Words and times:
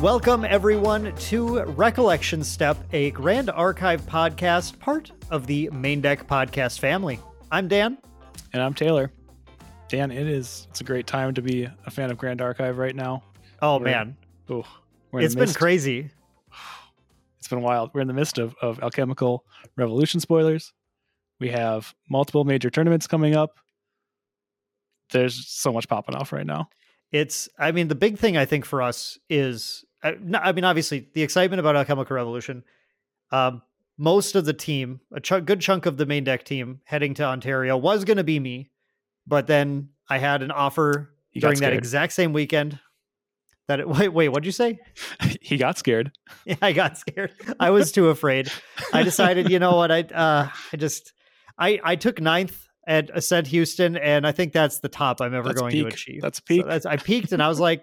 Welcome, 0.00 0.46
everyone, 0.46 1.14
to 1.14 1.62
Recollection 1.64 2.42
Step, 2.42 2.78
a 2.92 3.10
Grand 3.10 3.50
Archive 3.50 4.00
podcast, 4.06 4.78
part 4.78 5.10
of 5.30 5.46
the 5.46 5.68
Maindeck 5.72 6.26
podcast 6.26 6.78
family. 6.78 7.20
I'm 7.50 7.68
Dan. 7.68 7.98
And 8.54 8.62
I'm 8.62 8.72
Taylor. 8.72 9.12
Dan, 9.88 10.10
it 10.10 10.26
is 10.26 10.66
it's 10.70 10.80
a 10.80 10.84
great 10.84 11.06
time 11.06 11.34
to 11.34 11.42
be 11.42 11.68
a 11.86 11.90
fan 11.90 12.10
of 12.10 12.18
Grand 12.18 12.40
Archive 12.40 12.78
right 12.78 12.94
now. 12.94 13.22
Oh 13.60 13.78
we're, 13.78 13.84
man. 13.84 14.16
Oh, 14.48 14.64
it's 15.12 15.34
been 15.34 15.52
crazy. 15.52 16.10
It's 17.38 17.50
been 17.50 17.60
wild. 17.60 17.90
We're 17.92 18.00
in 18.00 18.08
the 18.08 18.14
midst 18.14 18.38
of, 18.38 18.54
of 18.62 18.82
Alchemical 18.82 19.44
Revolution 19.76 20.18
spoilers. 20.18 20.72
We 21.40 21.50
have 21.50 21.94
multiple 22.08 22.44
major 22.44 22.70
tournaments 22.70 23.06
coming 23.06 23.36
up. 23.36 23.58
There's 25.12 25.46
so 25.46 25.70
much 25.70 25.86
popping 25.86 26.14
off 26.14 26.32
right 26.32 26.46
now. 26.46 26.70
It's, 27.12 27.50
I 27.58 27.70
mean, 27.72 27.88
the 27.88 27.94
big 27.94 28.16
thing 28.16 28.38
I 28.38 28.46
think 28.46 28.64
for 28.64 28.80
us 28.80 29.18
is 29.28 29.84
I, 30.02 30.16
I 30.34 30.52
mean, 30.52 30.64
obviously, 30.64 31.08
the 31.14 31.22
excitement 31.22 31.60
about 31.60 31.76
Alchemical 31.76 32.14
Revolution. 32.14 32.62
Um, 33.30 33.62
most 33.96 34.34
of 34.34 34.44
the 34.44 34.52
team, 34.52 35.00
a 35.12 35.20
ch- 35.20 35.44
good 35.44 35.60
chunk 35.60 35.86
of 35.86 35.96
the 35.96 36.06
main 36.06 36.24
deck 36.24 36.44
team 36.44 36.80
heading 36.84 37.14
to 37.14 37.24
Ontario 37.24 37.76
was 37.76 38.04
going 38.04 38.16
to 38.18 38.24
be 38.24 38.38
me, 38.38 38.70
but 39.26 39.46
then 39.46 39.90
I 40.08 40.18
had 40.18 40.42
an 40.42 40.50
offer 40.50 41.10
he 41.30 41.40
during 41.40 41.60
that 41.60 41.72
exact 41.72 42.12
same 42.12 42.32
weekend. 42.32 42.78
That 43.68 43.80
it, 43.80 43.88
wait, 43.98 44.08
wait, 44.08 44.28
what'd 44.28 44.46
you 44.46 44.52
say? 44.52 44.78
he 45.40 45.56
got 45.56 45.78
scared. 45.78 46.12
Yeah, 46.46 46.56
I 46.60 46.72
got 46.72 46.98
scared. 46.98 47.32
I 47.58 47.70
was 47.70 47.90
too 47.90 48.10
afraid. 48.10 48.52
I 48.92 49.02
decided, 49.02 49.48
you 49.48 49.58
know 49.58 49.76
what? 49.76 49.90
I 49.90 50.00
uh, 50.00 50.48
I 50.72 50.76
just 50.76 51.14
I 51.58 51.80
I 51.82 51.96
took 51.96 52.20
ninth 52.20 52.68
at 52.86 53.08
Ascent 53.14 53.46
Houston, 53.46 53.96
and 53.96 54.26
I 54.26 54.32
think 54.32 54.52
that's 54.52 54.80
the 54.80 54.90
top 54.90 55.22
I'm 55.22 55.34
ever 55.34 55.48
that's 55.48 55.60
going 55.60 55.72
peak. 55.72 55.88
to 55.88 55.94
achieve. 55.94 56.20
That's 56.20 56.40
peak. 56.40 56.62
So 56.62 56.68
that's 56.68 56.84
I 56.84 56.98
peaked, 56.98 57.32
and 57.32 57.42
I 57.42 57.48
was 57.48 57.60
like, 57.60 57.82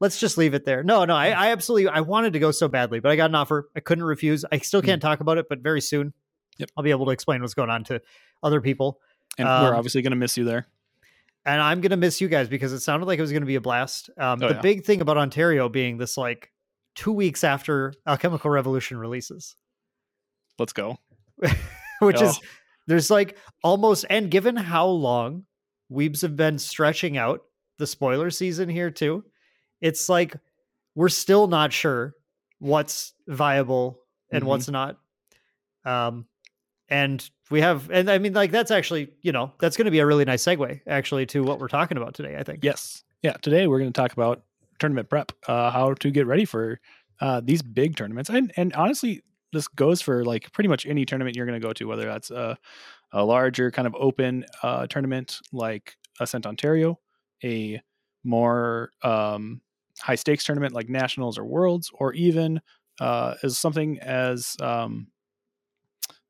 let's 0.00 0.20
just 0.20 0.36
leave 0.36 0.52
it 0.52 0.66
there. 0.66 0.82
No, 0.82 1.06
no, 1.06 1.14
I, 1.14 1.28
I, 1.28 1.50
absolutely 1.52 1.88
I 1.88 2.00
wanted 2.00 2.34
to 2.34 2.38
go 2.38 2.50
so 2.50 2.68
badly, 2.68 3.00
but 3.00 3.10
I 3.10 3.16
got 3.16 3.30
an 3.30 3.34
offer. 3.34 3.70
I 3.74 3.80
couldn't 3.80 4.04
refuse. 4.04 4.44
I 4.52 4.58
still 4.58 4.82
can't 4.82 5.00
mm. 5.00 5.02
talk 5.02 5.20
about 5.20 5.38
it, 5.38 5.46
but 5.48 5.60
very 5.60 5.80
soon, 5.80 6.12
yep. 6.58 6.68
I'll 6.76 6.84
be 6.84 6.90
able 6.90 7.06
to 7.06 7.12
explain 7.12 7.40
what's 7.40 7.54
going 7.54 7.70
on 7.70 7.84
to 7.84 8.02
other 8.42 8.60
people. 8.60 9.00
And 9.38 9.48
um, 9.48 9.64
we're 9.64 9.74
obviously 9.74 10.02
going 10.02 10.12
to 10.12 10.16
miss 10.16 10.36
you 10.36 10.44
there. 10.44 10.66
And 11.46 11.60
I'm 11.60 11.80
going 11.80 11.90
to 11.90 11.96
miss 11.96 12.20
you 12.20 12.28
guys 12.28 12.48
because 12.48 12.72
it 12.72 12.80
sounded 12.80 13.06
like 13.06 13.18
it 13.18 13.22
was 13.22 13.32
going 13.32 13.42
to 13.42 13.46
be 13.46 13.56
a 13.56 13.60
blast. 13.60 14.08
Um, 14.18 14.42
oh, 14.42 14.48
the 14.48 14.54
yeah. 14.54 14.60
big 14.60 14.84
thing 14.84 15.00
about 15.00 15.18
Ontario 15.18 15.68
being 15.68 15.98
this 15.98 16.16
like 16.16 16.50
two 16.94 17.12
weeks 17.12 17.44
after 17.44 17.92
Alchemical 18.06 18.50
Revolution 18.50 18.96
releases. 18.96 19.56
Let's 20.58 20.72
go. 20.72 20.98
Which 22.00 22.16
oh. 22.18 22.28
is 22.28 22.40
there's 22.86 23.10
like 23.10 23.36
almost 23.62 24.04
and 24.08 24.30
given 24.30 24.56
how 24.56 24.86
long 24.86 25.44
Weebs 25.90 26.22
have 26.22 26.36
been 26.36 26.58
stretching 26.58 27.16
out 27.16 27.42
the 27.78 27.86
spoiler 27.86 28.30
season 28.30 28.68
here 28.68 28.90
too, 28.90 29.24
it's 29.80 30.08
like 30.08 30.36
we're 30.94 31.08
still 31.08 31.46
not 31.46 31.72
sure 31.72 32.14
what's 32.58 33.12
viable 33.26 34.00
and 34.30 34.42
mm-hmm. 34.42 34.48
what's 34.48 34.68
not. 34.68 34.96
Um, 35.84 36.26
and 36.94 37.28
we 37.50 37.60
have, 37.60 37.90
and 37.90 38.08
I 38.08 38.18
mean, 38.18 38.34
like 38.34 38.52
that's 38.52 38.70
actually, 38.70 39.10
you 39.20 39.32
know, 39.32 39.52
that's 39.58 39.76
going 39.76 39.86
to 39.86 39.90
be 39.90 39.98
a 39.98 40.06
really 40.06 40.24
nice 40.24 40.44
segue 40.44 40.80
actually 40.86 41.26
to 41.26 41.42
what 41.42 41.58
we're 41.58 41.66
talking 41.66 41.96
about 41.96 42.14
today. 42.14 42.36
I 42.36 42.44
think. 42.44 42.62
Yes. 42.62 43.02
Yeah. 43.22 43.32
Today 43.32 43.66
we're 43.66 43.80
going 43.80 43.92
to 43.92 44.00
talk 44.00 44.12
about 44.12 44.44
tournament 44.78 45.10
prep, 45.10 45.32
uh, 45.48 45.72
how 45.72 45.94
to 45.94 46.10
get 46.12 46.26
ready 46.26 46.44
for 46.44 46.78
uh, 47.20 47.40
these 47.42 47.62
big 47.62 47.96
tournaments, 47.96 48.30
and 48.30 48.52
and 48.56 48.72
honestly, 48.74 49.22
this 49.52 49.66
goes 49.66 50.00
for 50.00 50.24
like 50.24 50.52
pretty 50.52 50.68
much 50.68 50.86
any 50.86 51.04
tournament 51.04 51.36
you're 51.36 51.46
going 51.46 51.60
to 51.60 51.66
go 51.66 51.72
to, 51.72 51.86
whether 51.86 52.04
that's 52.04 52.30
a, 52.30 52.56
a 53.12 53.24
larger 53.24 53.72
kind 53.72 53.88
of 53.88 53.94
open 53.98 54.44
uh, 54.62 54.86
tournament 54.86 55.40
like 55.52 55.96
Ascent 56.20 56.46
Ontario, 56.46 57.00
a 57.42 57.82
more 58.22 58.90
um, 59.02 59.60
high 60.00 60.14
stakes 60.14 60.44
tournament 60.44 60.74
like 60.74 60.88
nationals 60.88 61.38
or 61.38 61.44
worlds, 61.44 61.90
or 61.94 62.12
even 62.12 62.60
uh, 63.00 63.34
as 63.42 63.58
something 63.58 63.98
as 63.98 64.56
um, 64.60 65.08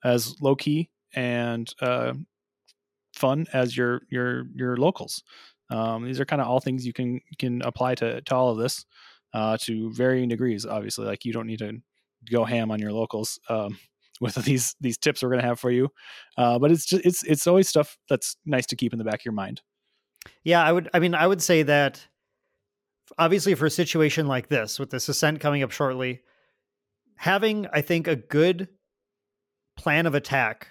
as 0.05 0.41
low 0.41 0.55
key 0.55 0.91
and 1.15 1.73
uh, 1.81 2.13
fun 3.15 3.47
as 3.53 3.77
your 3.77 4.03
your 4.11 4.47
your 4.55 4.77
locals. 4.77 5.23
Um, 5.71 6.05
these 6.05 6.21
are 6.21 6.25
kind 6.25 6.43
of 6.43 6.49
all 6.49 6.61
things 6.61 6.87
you 6.87 6.93
can 6.93 7.21
can 7.39 7.63
apply 7.63 7.95
to 7.97 8.21
to 8.21 8.35
all 8.35 8.51
of 8.51 8.59
this 8.59 8.85
uh, 9.33 9.57
to 9.63 9.93
varying 9.93 10.29
degrees. 10.29 10.67
Obviously, 10.67 11.07
like 11.07 11.25
you 11.25 11.33
don't 11.33 11.47
need 11.47 11.59
to 11.61 11.81
go 12.31 12.45
ham 12.45 12.71
on 12.71 12.79
your 12.79 12.93
locals 12.93 13.39
um, 13.49 13.79
with 14.21 14.35
these 14.37 14.77
these 14.81 14.99
tips 14.99 15.23
we're 15.23 15.31
going 15.31 15.41
to 15.41 15.47
have 15.47 15.61
for 15.61 15.71
you. 15.71 15.89
Uh, 16.37 16.59
but 16.59 16.71
it's 16.71 16.87
just 16.87 17.05
it's 17.05 17.23
it's 17.25 17.47
always 17.47 17.69
stuff 17.69 17.97
that's 18.09 18.37
nice 18.45 18.67
to 18.67 18.77
keep 18.77 18.93
in 18.93 18.99
the 18.99 19.05
back 19.05 19.21
of 19.21 19.25
your 19.25 19.33
mind. 19.33 19.63
Yeah, 20.43 20.63
I 20.63 20.73
would. 20.73 20.89
I 20.95 21.01
mean, 21.01 21.15
I 21.15 21.27
would 21.27 21.43
say 21.43 21.63
that 21.65 22.07
obviously 23.19 23.55
for 23.55 23.67
a 23.67 23.71
situation 23.71 24.27
like 24.27 24.49
this 24.49 24.79
with 24.79 24.91
this 24.91 25.09
ascent 25.09 25.41
coming 25.41 25.63
up 25.63 25.71
shortly, 25.71 26.23
having 27.17 27.67
I 27.73 27.81
think 27.81 28.09
a 28.09 28.17
good 28.17 28.69
plan 29.77 30.07
of 30.07 30.15
attack 30.15 30.69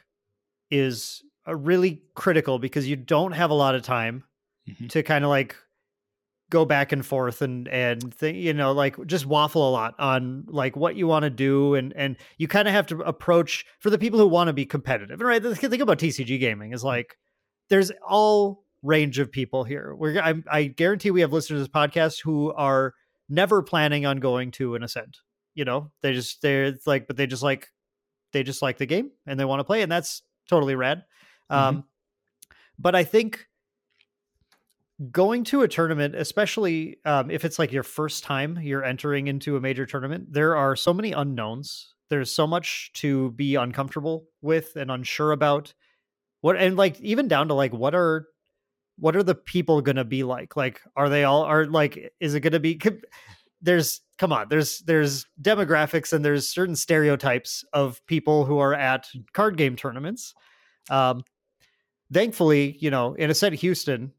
is 0.71 1.21
a 1.45 1.55
really 1.55 2.01
critical 2.15 2.59
because 2.59 2.87
you 2.87 2.95
don't 2.95 3.33
have 3.33 3.49
a 3.49 3.55
lot 3.55 3.75
of 3.75 3.81
time 3.81 4.23
mm-hmm. 4.69 4.87
to 4.87 5.03
kind 5.03 5.23
of 5.23 5.29
like 5.29 5.55
go 6.49 6.65
back 6.65 6.91
and 6.91 7.05
forth 7.05 7.41
and 7.41 7.67
and 7.67 8.17
th- 8.19 8.35
you 8.35 8.53
know 8.53 8.71
like 8.73 8.95
just 9.07 9.25
waffle 9.25 9.67
a 9.67 9.71
lot 9.71 9.95
on 9.99 10.45
like 10.47 10.75
what 10.75 10.95
you 10.95 11.07
want 11.07 11.23
to 11.23 11.29
do 11.29 11.73
and 11.73 11.93
and 11.95 12.15
you 12.37 12.47
kind 12.47 12.67
of 12.67 12.73
have 12.73 12.85
to 12.85 12.99
approach 12.99 13.65
for 13.79 13.89
the 13.89 13.97
people 13.97 14.19
who 14.19 14.27
want 14.27 14.47
to 14.47 14.53
be 14.53 14.65
competitive 14.65 15.19
and 15.19 15.27
right 15.27 15.41
the 15.41 15.55
thing 15.55 15.81
about 15.81 15.97
tcg 15.97 16.39
gaming 16.39 16.71
is 16.71 16.83
like 16.83 17.17
there's 17.69 17.91
all 18.07 18.63
range 18.83 19.17
of 19.17 19.31
people 19.31 19.63
here. 19.63 19.95
We're 19.95 20.19
I, 20.21 20.35
I 20.51 20.63
guarantee 20.65 21.11
we 21.11 21.21
have 21.21 21.33
listeners 21.33 21.57
to 21.57 21.63
this 21.63 21.67
podcast 21.67 22.21
who 22.21 22.51
are 22.53 22.93
never 23.29 23.63
planning 23.63 24.05
on 24.05 24.17
going 24.17 24.51
to 24.51 24.75
an 24.75 24.83
ascent. 24.83 25.17
You 25.55 25.65
know, 25.65 25.91
they 26.01 26.13
just 26.13 26.41
they're 26.41 26.73
like, 26.85 27.07
but 27.07 27.17
they 27.17 27.25
just 27.25 27.43
like 27.43 27.69
they 28.33 28.43
just 28.43 28.61
like 28.61 28.77
the 28.77 28.85
game 28.85 29.11
and 29.25 29.39
they 29.39 29.45
want 29.45 29.59
to 29.59 29.63
play, 29.63 29.81
and 29.81 29.91
that's 29.91 30.23
totally 30.49 30.75
rad. 30.75 31.05
Mm-hmm. 31.51 31.77
Um, 31.77 31.83
but 32.77 32.95
I 32.95 33.03
think 33.03 33.47
going 35.11 35.43
to 35.45 35.61
a 35.61 35.67
tournament, 35.67 36.15
especially 36.15 36.97
um, 37.05 37.31
if 37.31 37.45
it's 37.45 37.59
like 37.59 37.71
your 37.71 37.83
first 37.83 38.23
time 38.23 38.59
you're 38.61 38.83
entering 38.83 39.27
into 39.27 39.55
a 39.55 39.61
major 39.61 39.85
tournament, 39.85 40.31
there 40.31 40.55
are 40.55 40.75
so 40.75 40.93
many 40.93 41.11
unknowns. 41.11 41.93
There's 42.09 42.31
so 42.31 42.45
much 42.45 42.91
to 42.95 43.31
be 43.31 43.55
uncomfortable 43.55 44.25
with 44.41 44.75
and 44.75 44.91
unsure 44.91 45.31
about. 45.31 45.73
What 46.41 46.57
and 46.57 46.75
like 46.75 46.99
even 46.99 47.27
down 47.27 47.47
to 47.47 47.53
like 47.53 47.73
what 47.73 47.95
are 47.95 48.27
what 48.99 49.15
are 49.15 49.23
the 49.23 49.35
people 49.35 49.81
going 49.81 49.95
to 49.95 50.03
be 50.03 50.23
like? 50.23 50.55
Like, 50.55 50.81
are 50.95 51.09
they 51.09 51.23
all 51.23 51.43
are 51.43 51.65
like? 51.65 52.13
Is 52.19 52.35
it 52.35 52.41
going 52.41 52.53
to 52.53 52.59
be? 52.59 52.79
There's 53.63 54.01
come 54.19 54.31
on. 54.31 54.47
There's 54.49 54.79
there's 54.79 55.25
demographics 55.41 56.13
and 56.13 56.23
there's 56.23 56.47
certain 56.47 56.75
stereotypes 56.75 57.63
of 57.73 58.05
people 58.05 58.45
who 58.45 58.59
are 58.59 58.73
at 58.73 59.09
card 59.33 59.57
game 59.57 59.75
tournaments. 59.75 60.33
Um, 60.89 61.23
thankfully, 62.11 62.77
you 62.79 62.91
know, 62.91 63.13
in 63.15 63.29
Ascent 63.29 63.55
Houston, 63.55 64.13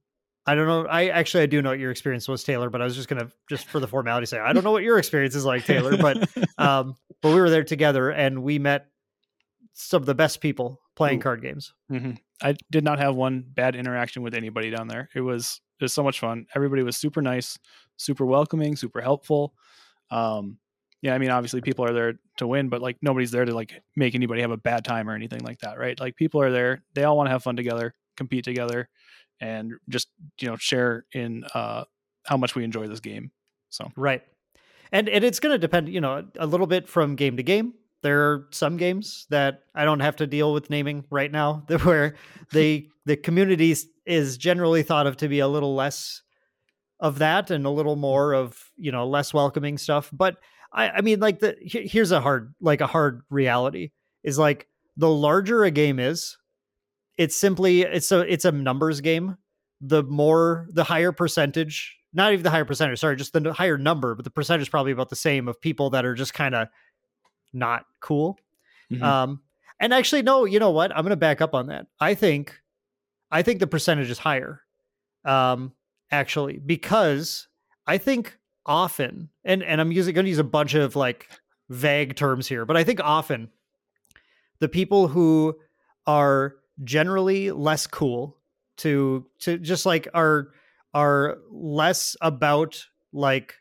I 0.46 0.54
don't 0.54 0.66
know. 0.66 0.86
I 0.86 1.08
actually 1.08 1.44
I 1.44 1.46
do 1.46 1.62
know 1.62 1.70
what 1.70 1.78
your 1.78 1.90
experience 1.90 2.26
was, 2.28 2.44
Taylor. 2.44 2.70
But 2.70 2.82
I 2.82 2.84
was 2.84 2.96
just 2.96 3.08
gonna 3.08 3.30
just 3.48 3.66
for 3.66 3.80
the 3.80 3.88
formality 3.88 4.26
say 4.26 4.38
I 4.38 4.52
don't 4.52 4.64
know 4.64 4.72
what 4.72 4.82
your 4.82 4.98
experience 4.98 5.34
is 5.34 5.44
like, 5.44 5.64
Taylor. 5.64 5.96
But 5.96 6.28
um, 6.58 6.96
but 7.22 7.30
we 7.34 7.40
were 7.40 7.50
there 7.50 7.64
together 7.64 8.10
and 8.10 8.42
we 8.42 8.58
met 8.58 8.86
some 9.72 10.02
of 10.02 10.06
the 10.06 10.14
best 10.14 10.40
people 10.40 10.80
playing 10.96 11.18
Ooh. 11.18 11.22
card 11.22 11.42
games. 11.42 11.72
Mm-hmm. 11.90 12.12
I 12.42 12.56
did 12.70 12.84
not 12.84 12.98
have 12.98 13.14
one 13.14 13.44
bad 13.46 13.76
interaction 13.76 14.22
with 14.22 14.34
anybody 14.34 14.70
down 14.70 14.88
there. 14.88 15.08
It 15.14 15.20
was 15.20 15.60
it 15.80 15.84
was 15.84 15.92
so 15.92 16.02
much 16.02 16.20
fun. 16.20 16.46
Everybody 16.54 16.82
was 16.82 16.96
super 16.96 17.22
nice, 17.22 17.58
super 17.96 18.24
welcoming, 18.24 18.76
super 18.76 19.00
helpful. 19.00 19.54
Um, 20.10 20.58
yeah, 21.02 21.14
I 21.14 21.18
mean, 21.18 21.30
obviously 21.30 21.60
people 21.60 21.84
are 21.84 21.92
there 21.92 22.14
to 22.38 22.46
win, 22.46 22.68
but 22.68 22.80
like 22.80 22.96
nobody's 23.02 23.30
there 23.30 23.44
to 23.44 23.54
like 23.54 23.82
make 23.96 24.14
anybody 24.14 24.40
have 24.40 24.50
a 24.50 24.56
bad 24.56 24.84
time 24.84 25.08
or 25.08 25.14
anything 25.14 25.40
like 25.40 25.58
that, 25.58 25.78
right? 25.78 25.98
Like 26.00 26.16
people 26.16 26.40
are 26.40 26.50
there, 26.50 26.82
they 26.94 27.04
all 27.04 27.16
want 27.16 27.26
to 27.26 27.30
have 27.30 27.42
fun 27.42 27.56
together, 27.56 27.94
compete 28.16 28.44
together, 28.44 28.88
and 29.40 29.72
just 29.88 30.08
you 30.40 30.48
know 30.48 30.56
share 30.56 31.04
in 31.12 31.44
uh, 31.54 31.84
how 32.24 32.36
much 32.36 32.54
we 32.54 32.64
enjoy 32.64 32.86
this 32.86 33.00
game. 33.00 33.32
So 33.68 33.90
right, 33.96 34.22
and 34.92 35.08
and 35.08 35.24
it's 35.24 35.40
going 35.40 35.52
to 35.52 35.58
depend, 35.58 35.90
you 35.90 36.00
know, 36.00 36.24
a 36.38 36.46
little 36.46 36.66
bit 36.66 36.88
from 36.88 37.16
game 37.16 37.36
to 37.36 37.42
game 37.42 37.74
there 38.04 38.30
are 38.30 38.48
some 38.52 38.76
games 38.76 39.26
that 39.30 39.62
I 39.74 39.84
don't 39.84 40.00
have 40.00 40.16
to 40.16 40.26
deal 40.26 40.52
with 40.52 40.70
naming 40.70 41.04
right 41.10 41.32
now, 41.32 41.64
where 41.82 42.14
the 42.52 42.88
the 43.06 43.16
community 43.16 43.74
is 44.06 44.36
generally 44.36 44.84
thought 44.84 45.08
of 45.08 45.16
to 45.16 45.28
be 45.28 45.40
a 45.40 45.48
little 45.48 45.74
less 45.74 46.22
of 47.00 47.18
that 47.18 47.50
and 47.50 47.66
a 47.66 47.70
little 47.70 47.96
more 47.96 48.34
of 48.34 48.70
you 48.76 48.92
know 48.92 49.08
less 49.08 49.34
welcoming 49.34 49.78
stuff. 49.78 50.10
But 50.12 50.36
I, 50.72 50.90
I 50.90 51.00
mean, 51.00 51.18
like 51.20 51.40
the 51.40 51.56
here's 51.60 52.12
a 52.12 52.20
hard 52.20 52.54
like 52.60 52.80
a 52.82 52.86
hard 52.86 53.22
reality 53.30 53.90
is 54.22 54.38
like 54.38 54.68
the 54.96 55.08
larger 55.10 55.64
a 55.64 55.70
game 55.70 55.98
is, 55.98 56.36
it's 57.16 57.34
simply 57.36 57.82
it's 57.82 58.12
a 58.12 58.20
it's 58.20 58.44
a 58.44 58.52
numbers 58.52 59.00
game. 59.00 59.36
the 59.80 60.02
more 60.04 60.68
the 60.72 60.84
higher 60.84 61.12
percentage, 61.12 61.96
not 62.12 62.32
even 62.32 62.42
the 62.42 62.50
higher 62.50 62.64
percentage, 62.64 62.98
sorry, 62.98 63.16
just 63.16 63.32
the 63.32 63.52
higher 63.52 63.78
number, 63.78 64.14
but 64.14 64.24
the 64.24 64.30
percentage 64.30 64.62
is 64.62 64.68
probably 64.68 64.92
about 64.92 65.10
the 65.10 65.16
same 65.16 65.48
of 65.48 65.60
people 65.60 65.90
that 65.90 66.04
are 66.04 66.14
just 66.14 66.34
kind 66.34 66.54
of 66.54 66.68
not 67.54 67.86
cool. 68.00 68.38
Mhm. 68.90 69.02
Um, 69.02 69.40
and 69.80 69.94
actually, 69.94 70.22
no, 70.22 70.44
you 70.44 70.58
know 70.58 70.70
what? 70.70 70.90
I'm 70.92 71.02
going 71.02 71.10
to 71.10 71.16
back 71.16 71.40
up 71.40 71.54
on 71.54 71.68
that. 71.68 71.86
I 72.00 72.14
think, 72.14 72.60
I 73.30 73.42
think 73.42 73.60
the 73.60 73.66
percentage 73.66 74.10
is 74.10 74.18
higher. 74.18 74.60
Um, 75.24 75.72
actually, 76.10 76.58
because 76.58 77.48
I 77.86 77.98
think 77.98 78.38
often, 78.66 79.30
and 79.44 79.62
and 79.62 79.80
I'm 79.80 79.92
using 79.92 80.14
going 80.14 80.26
to 80.26 80.30
use 80.30 80.38
a 80.38 80.44
bunch 80.44 80.74
of 80.74 80.96
like 80.96 81.28
vague 81.70 82.14
terms 82.16 82.46
here, 82.46 82.64
but 82.66 82.76
I 82.76 82.84
think 82.84 83.00
often 83.02 83.50
the 84.60 84.68
people 84.68 85.08
who 85.08 85.56
are 86.06 86.56
generally 86.82 87.50
less 87.50 87.86
cool 87.86 88.36
to 88.78 89.26
to 89.40 89.58
just 89.58 89.86
like 89.86 90.08
are 90.14 90.48
are 90.92 91.38
less 91.50 92.16
about 92.20 92.84
like 93.12 93.54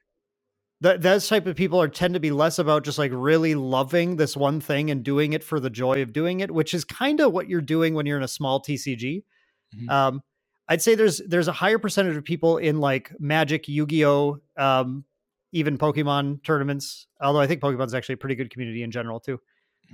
that 0.84 1.02
those 1.02 1.30
type 1.30 1.48
of 1.48 1.56
people 1.56 1.82
are 1.82 1.88
tend 1.88 2.14
to 2.14 2.20
be 2.20 2.30
less 2.30 2.60
about 2.60 2.84
just 2.84 2.98
like 2.98 3.12
really 3.14 3.56
loving 3.56 4.18
this 4.18 4.36
one 4.36 4.60
thing 4.60 4.92
and 4.92 5.02
doing 5.02 5.32
it 5.32 5.42
for 5.42 5.62
the 5.62 5.70
joy 5.70 6.02
of 6.02 6.12
doing 6.12 6.42
it, 6.42 6.52
which 6.52 6.74
is 6.74 6.84
kind 6.84 7.22
of 7.22 7.32
what 7.32 7.48
you're 7.48 7.62
doing 7.62 7.94
when 7.94 8.06
you're 8.06 8.18
in 8.18 8.24
a 8.24 8.28
small 8.28 8.62
TCG. 8.62 9.24
Mhm. 9.78 9.90
Um, 9.90 10.22
I'd 10.68 10.82
say 10.82 10.94
there's 10.96 11.20
there's 11.20 11.48
a 11.48 11.54
higher 11.54 11.80
percentage 11.80 12.18
of 12.18 12.26
people 12.26 12.58
in 12.58 12.82
like 12.82 13.14
Magic, 13.18 13.70
Yu-Gi-Oh, 13.70 14.40
um, 14.58 15.06
even 15.54 15.78
Pokemon 15.78 16.44
tournaments. 16.44 17.08
Although 17.22 17.40
I 17.40 17.48
think 17.48 17.62
Pokemon's 17.62 17.94
actually 17.94 18.16
a 18.16 18.18
pretty 18.18 18.36
good 18.36 18.50
community 18.50 18.84
in 18.84 18.92
general 18.92 19.22
too. 19.22 19.40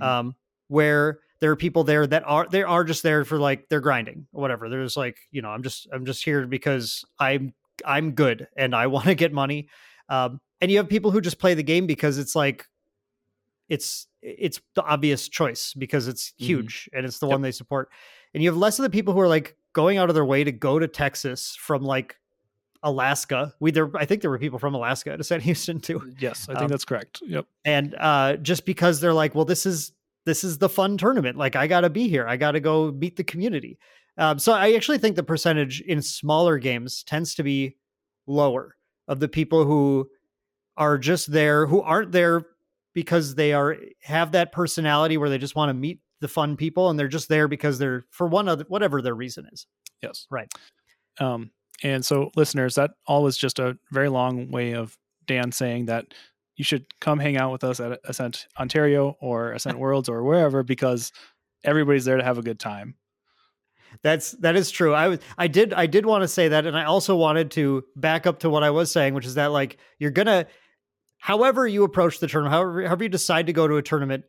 Mhm. 0.00 0.04
Um, 0.04 0.34
where 0.66 1.20
there 1.38 1.52
are 1.52 1.56
people 1.56 1.84
there 1.84 2.04
that 2.08 2.24
are 2.26 2.48
they 2.50 2.64
are 2.64 2.82
just 2.82 3.04
there 3.04 3.24
for 3.24 3.38
like 3.38 3.68
they're 3.68 3.80
grinding 3.80 4.26
or 4.32 4.40
whatever. 4.40 4.68
There's 4.68 4.96
like 4.96 5.18
you 5.30 5.40
know 5.40 5.50
I'm 5.50 5.62
just 5.62 5.86
I'm 5.92 6.04
just 6.04 6.24
here 6.24 6.48
because 6.48 7.04
I'm 7.20 7.54
I'm 7.84 8.10
good 8.10 8.48
and 8.56 8.74
I 8.74 8.86
want 8.94 9.06
to 9.06 9.14
get 9.14 9.32
money. 9.32 9.68
Um, 10.08 10.40
and 10.60 10.70
you 10.70 10.76
have 10.78 10.88
people 10.88 11.10
who 11.10 11.20
just 11.20 11.38
play 11.38 11.54
the 11.54 11.62
game 11.62 11.86
because 11.86 12.18
it's 12.18 12.34
like 12.36 12.66
it's 13.68 14.06
it's 14.22 14.60
the 14.74 14.82
obvious 14.82 15.28
choice 15.28 15.72
because 15.74 16.08
it's 16.08 16.32
Mhm. 16.40 16.44
huge 16.44 16.90
and 16.92 17.06
it's 17.06 17.18
the 17.18 17.26
Yep. 17.26 17.32
one 17.32 17.42
they 17.42 17.52
support. 17.52 17.88
And 18.34 18.42
you 18.42 18.48
have 18.50 18.56
less 18.56 18.78
of 18.78 18.82
the 18.82 18.90
people 18.90 19.14
who 19.14 19.20
are 19.20 19.28
like 19.28 19.56
going 19.72 19.96
out 19.98 20.08
of 20.10 20.14
their 20.14 20.24
way 20.24 20.44
to 20.44 20.52
go 20.52 20.78
to 20.78 20.86
Texas 20.88 21.56
from 21.58 21.82
like 21.82 22.16
Alaska. 22.82 23.54
We 23.60 23.70
there 23.70 23.90
I 23.96 24.04
think 24.06 24.22
there 24.22 24.30
were 24.30 24.38
people 24.38 24.58
from 24.58 24.74
Alaska 24.74 25.16
to 25.16 25.24
San 25.24 25.40
Houston 25.48 25.80
too 25.80 26.12
Yes, 26.18 26.48
I 26.48 26.52
think 26.54 26.64
Um, 26.64 26.68
that's 26.68 26.84
correct. 26.84 27.20
Yep. 27.26 27.46
and 27.64 27.94
uh 27.98 28.36
just 28.36 28.64
because 28.66 29.00
they're 29.00 29.12
like 29.14 29.34
well 29.34 29.44
this 29.44 29.66
is 29.66 29.92
this 30.26 30.44
is 30.44 30.58
the 30.58 30.68
fun 30.68 30.98
tournament 30.98 31.38
like 31.38 31.56
i 31.56 31.66
gotta 31.66 31.88
be 31.88 32.06
here 32.08 32.26
i 32.28 32.36
gotta 32.36 32.60
go 32.60 32.92
meet 32.92 33.16
the 33.16 33.24
community 33.24 33.78
um, 34.18 34.38
so 34.38 34.52
i 34.52 34.72
actually 34.74 34.98
think 34.98 35.16
the 35.16 35.22
percentage 35.22 35.80
in 35.82 36.02
smaller 36.02 36.58
games 36.58 37.02
tends 37.04 37.34
to 37.34 37.42
be 37.42 37.74
lower 38.26 38.76
of 39.08 39.18
the 39.18 39.28
people 39.28 39.64
who 39.64 40.08
are 40.76 40.98
just 40.98 41.30
there 41.30 41.66
who 41.66 41.82
aren't 41.82 42.12
there 42.12 42.46
because 42.94 43.34
they 43.34 43.52
are 43.52 43.76
have 44.02 44.32
that 44.32 44.52
personality 44.52 45.16
where 45.16 45.28
they 45.28 45.38
just 45.38 45.56
want 45.56 45.68
to 45.68 45.74
meet 45.74 46.00
the 46.20 46.28
fun 46.28 46.56
people 46.56 46.90
and 46.90 46.98
they're 46.98 47.08
just 47.08 47.28
there 47.28 47.48
because 47.48 47.78
they're 47.78 48.04
for 48.10 48.26
one 48.26 48.48
other 48.48 48.64
whatever 48.68 49.00
their 49.00 49.14
reason 49.14 49.46
is 49.52 49.66
Yes. 50.02 50.26
Right. 50.30 50.52
Um, 51.18 51.50
and 51.82 52.04
so, 52.04 52.30
listeners, 52.36 52.74
that 52.74 52.92
all 53.06 53.22
was 53.22 53.36
just 53.36 53.58
a 53.58 53.78
very 53.90 54.08
long 54.08 54.50
way 54.50 54.74
of 54.74 54.96
Dan 55.26 55.52
saying 55.52 55.86
that 55.86 56.06
you 56.56 56.64
should 56.64 56.86
come 57.00 57.18
hang 57.18 57.36
out 57.36 57.52
with 57.52 57.64
us 57.64 57.80
at 57.80 58.00
Ascent 58.04 58.46
Ontario 58.58 59.16
or 59.20 59.52
Ascent 59.52 59.78
Worlds 59.78 60.08
or 60.08 60.22
wherever 60.22 60.62
because 60.62 61.12
everybody's 61.64 62.04
there 62.04 62.16
to 62.16 62.24
have 62.24 62.38
a 62.38 62.42
good 62.42 62.60
time. 62.60 62.94
That's 64.02 64.32
that 64.32 64.56
is 64.56 64.70
true. 64.70 64.94
I 64.94 65.08
was 65.08 65.18
I 65.36 65.46
did 65.48 65.72
I 65.74 65.86
did 65.86 66.06
want 66.06 66.22
to 66.22 66.28
say 66.28 66.48
that, 66.48 66.66
and 66.66 66.76
I 66.76 66.84
also 66.84 67.16
wanted 67.16 67.50
to 67.52 67.84
back 67.96 68.26
up 68.26 68.40
to 68.40 68.50
what 68.50 68.62
I 68.62 68.70
was 68.70 68.90
saying, 68.90 69.14
which 69.14 69.26
is 69.26 69.34
that 69.34 69.52
like 69.52 69.78
you're 69.98 70.10
gonna, 70.10 70.46
however 71.18 71.66
you 71.66 71.84
approach 71.84 72.18
the 72.18 72.26
tournament, 72.28 72.54
however 72.54 72.86
however 72.86 73.04
you 73.04 73.08
decide 73.10 73.46
to 73.46 73.52
go 73.52 73.68
to 73.68 73.76
a 73.76 73.82
tournament, 73.82 74.24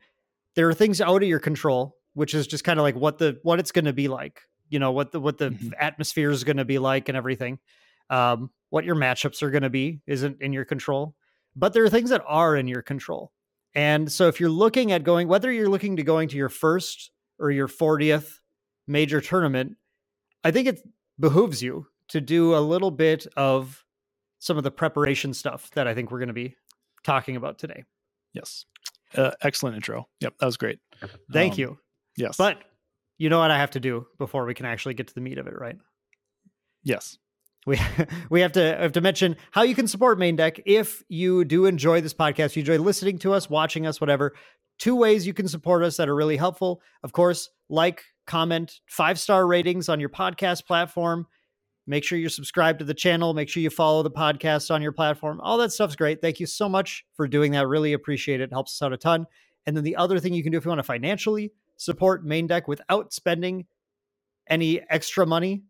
there 0.55 0.67
are 0.67 0.73
things 0.73 0.99
out 1.01 1.21
of 1.23 1.27
your 1.29 1.39
control, 1.39 1.95
which 2.13 2.33
is 2.33 2.47
just 2.47 2.63
kind 2.63 2.79
of 2.79 2.83
like 2.83 2.95
what 2.95 3.17
the 3.17 3.39
what 3.43 3.59
it's 3.59 3.71
going 3.71 3.85
to 3.85 3.93
be 3.93 4.07
like, 4.07 4.41
you 4.69 4.79
know, 4.79 4.91
what 4.91 5.11
the 5.11 5.19
what 5.19 5.37
the 5.37 5.51
Mhm. 5.51 5.73
atmosphere 5.79 6.31
is 6.31 6.43
going 6.43 6.57
to 6.57 6.65
be 6.65 6.79
like, 6.79 7.07
and 7.09 7.17
everything. 7.17 7.59
Um, 8.09 8.49
what 8.69 8.83
your 8.83 8.95
matchups 8.95 9.41
are 9.41 9.51
going 9.51 9.63
to 9.63 9.69
be 9.69 10.01
isn't 10.05 10.41
in 10.41 10.51
your 10.53 10.65
control, 10.65 11.15
but 11.55 11.71
there 11.73 11.83
are 11.85 11.89
things 11.89 12.09
that 12.09 12.23
are 12.27 12.55
in 12.57 12.67
your 12.67 12.81
control. 12.81 13.31
And 13.73 14.11
so 14.11 14.27
if 14.27 14.41
you're 14.41 14.49
looking 14.49 14.91
at 14.91 15.03
going, 15.03 15.29
whether 15.29 15.49
you're 15.49 15.69
looking 15.69 15.95
to 15.95 16.03
going 16.03 16.27
to 16.29 16.35
your 16.37 16.49
first 16.49 17.11
or 17.39 17.51
your 17.51 17.69
40th 17.69 18.40
major 18.91 19.21
tournament, 19.21 19.77
I 20.43 20.51
think 20.51 20.67
it 20.67 20.81
behooves 21.19 21.61
you 21.63 21.87
to 22.09 22.19
do 22.21 22.55
a 22.55 22.59
little 22.59 22.91
bit 22.91 23.25
of 23.37 23.83
some 24.39 24.57
of 24.57 24.63
the 24.63 24.71
preparation 24.71 25.33
stuff 25.33 25.69
that 25.71 25.87
I 25.87 25.93
think 25.93 26.11
we're 26.11 26.19
going 26.19 26.27
to 26.27 26.33
be 26.33 26.55
talking 27.03 27.35
about 27.35 27.57
today. 27.59 27.83
Yes. 28.33 28.65
Uh, 29.15 29.31
excellent 29.41 29.75
intro. 29.75 30.07
Yep. 30.19 30.35
That 30.39 30.45
was 30.45 30.57
great. 30.57 30.79
Thank 31.31 31.53
Um, 31.53 31.59
you. 31.59 31.77
Yes. 32.17 32.37
But 32.37 32.57
you 33.17 33.29
know 33.29 33.39
what 33.39 33.51
I 33.51 33.57
have 33.57 33.71
to 33.71 33.79
do 33.79 34.07
before 34.17 34.45
we 34.45 34.53
can 34.53 34.65
actually 34.65 34.93
get 34.95 35.07
to 35.07 35.13
the 35.13 35.21
meat 35.21 35.37
of 35.37 35.47
it, 35.47 35.53
right? 35.57 35.77
yes. 36.83 37.17
we 37.67 37.79
we 38.31 38.41
have 38.41 38.53
to 38.53 38.75
have 38.77 38.93
to 38.93 39.01
mention 39.01 39.35
how 39.51 39.61
you 39.61 39.75
can 39.75 39.87
support 39.87 40.17
main 40.17 40.35
deck 40.35 40.59
if 40.65 41.03
you 41.09 41.45
do 41.45 41.65
enjoy 41.67 42.01
this 42.01 42.13
podcast 42.13 42.55
you 42.55 42.61
enjoy 42.61 42.79
listening 42.79 43.19
to 43.19 43.31
us 43.33 43.47
watching 43.51 43.85
us 43.85 44.01
whatever 44.01 44.33
two 44.79 44.95
ways 44.95 45.27
you 45.27 45.33
can 45.35 45.47
support 45.47 45.83
us 45.83 45.97
that 45.97 46.09
are 46.09 46.15
really 46.15 46.37
helpful 46.37 46.81
of 47.03 47.11
course 47.11 47.51
like 47.69 48.01
comment 48.25 48.79
five 48.87 49.19
star 49.19 49.47
ratings 49.47 49.89
on 49.89 49.99
your 49.99 50.09
podcast 50.09 50.65
platform. 50.65 51.27
Make 51.87 52.03
sure 52.03 52.17
you're 52.17 52.29
subscribed 52.29 52.79
to 52.79 52.85
the 52.85 52.93
channel. 52.93 53.33
Make 53.33 53.49
sure 53.49 53.63
you 53.63 53.69
follow 53.69 54.03
the 54.03 54.11
podcast 54.11 54.69
on 54.69 54.81
your 54.81 54.91
platform. 54.91 55.41
All 55.41 55.57
that 55.57 55.71
stuff's 55.71 55.95
great. 55.95 56.21
Thank 56.21 56.39
you 56.39 56.45
so 56.45 56.69
much 56.69 57.05
for 57.15 57.27
doing 57.27 57.51
that. 57.53 57.67
Really 57.67 57.93
appreciate 57.93 58.39
it. 58.39 58.51
Helps 58.51 58.75
us 58.75 58.85
out 58.85 58.93
a 58.93 58.97
ton. 58.97 59.25
And 59.65 59.75
then 59.75 59.83
the 59.83 59.95
other 59.95 60.19
thing 60.19 60.33
you 60.33 60.43
can 60.43 60.51
do 60.51 60.57
if 60.57 60.65
you 60.65 60.69
want 60.69 60.79
to 60.79 60.83
financially 60.83 61.51
support 61.77 62.23
main 62.23 62.47
deck 62.47 62.67
without 62.67 63.13
spending 63.13 63.65
any 64.47 64.81
extra 64.89 65.25
money 65.25 65.63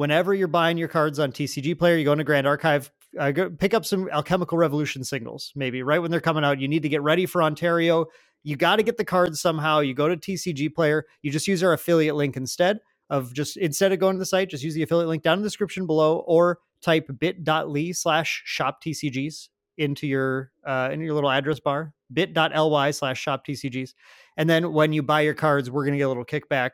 whenever 0.00 0.32
you're 0.32 0.48
buying 0.48 0.78
your 0.78 0.88
cards 0.88 1.18
on 1.18 1.30
TCG 1.30 1.78
Player, 1.78 1.98
you 1.98 2.04
go 2.04 2.12
into 2.12 2.24
Grand 2.24 2.46
Archive, 2.46 2.90
uh, 3.18 3.30
go 3.32 3.50
pick 3.50 3.74
up 3.74 3.84
some 3.84 4.08
Alchemical 4.10 4.58
Revolution 4.58 5.04
singles, 5.04 5.52
maybe 5.54 5.82
right 5.82 6.00
when 6.00 6.10
they're 6.10 6.20
coming 6.20 6.44
out. 6.44 6.60
You 6.60 6.68
need 6.68 6.82
to 6.82 6.88
get 6.88 7.02
ready 7.02 7.26
for 7.26 7.42
Ontario. 7.42 8.06
You 8.42 8.56
got 8.56 8.76
to 8.76 8.82
get 8.82 8.96
the 8.96 9.04
cards 9.04 9.40
somehow. 9.40 9.80
You 9.80 9.94
go 9.94 10.08
to 10.08 10.16
TCG 10.16 10.74
Player. 10.74 11.04
You 11.22 11.30
just 11.30 11.46
use 11.46 11.62
our 11.62 11.72
affiliate 11.72 12.14
link 12.14 12.36
instead 12.36 12.80
of 13.10 13.34
just 13.34 13.56
instead 13.56 13.92
of 13.92 13.98
going 13.98 14.14
to 14.14 14.18
the 14.18 14.26
site, 14.26 14.50
just 14.50 14.64
use 14.64 14.74
the 14.74 14.82
affiliate 14.82 15.08
link 15.08 15.22
down 15.22 15.38
in 15.38 15.42
the 15.42 15.46
description 15.46 15.86
below, 15.86 16.18
or 16.26 16.58
type 16.80 17.10
bit.ly 17.18 17.92
slash 17.92 18.42
shop 18.44 18.82
TCGs 18.82 19.48
into 19.76 20.06
your 20.06 20.52
uh, 20.64 20.90
in 20.92 21.00
your 21.00 21.14
little 21.14 21.30
address 21.30 21.60
bar, 21.60 21.92
bit.ly 22.12 22.90
slash 22.92 23.20
shop 23.20 23.44
TCGs, 23.46 23.94
and 24.36 24.48
then 24.48 24.72
when 24.72 24.92
you 24.92 25.02
buy 25.02 25.22
your 25.22 25.34
cards, 25.34 25.70
we're 25.70 25.84
gonna 25.84 25.96
get 25.96 26.04
a 26.04 26.08
little 26.08 26.24
kickback 26.24 26.70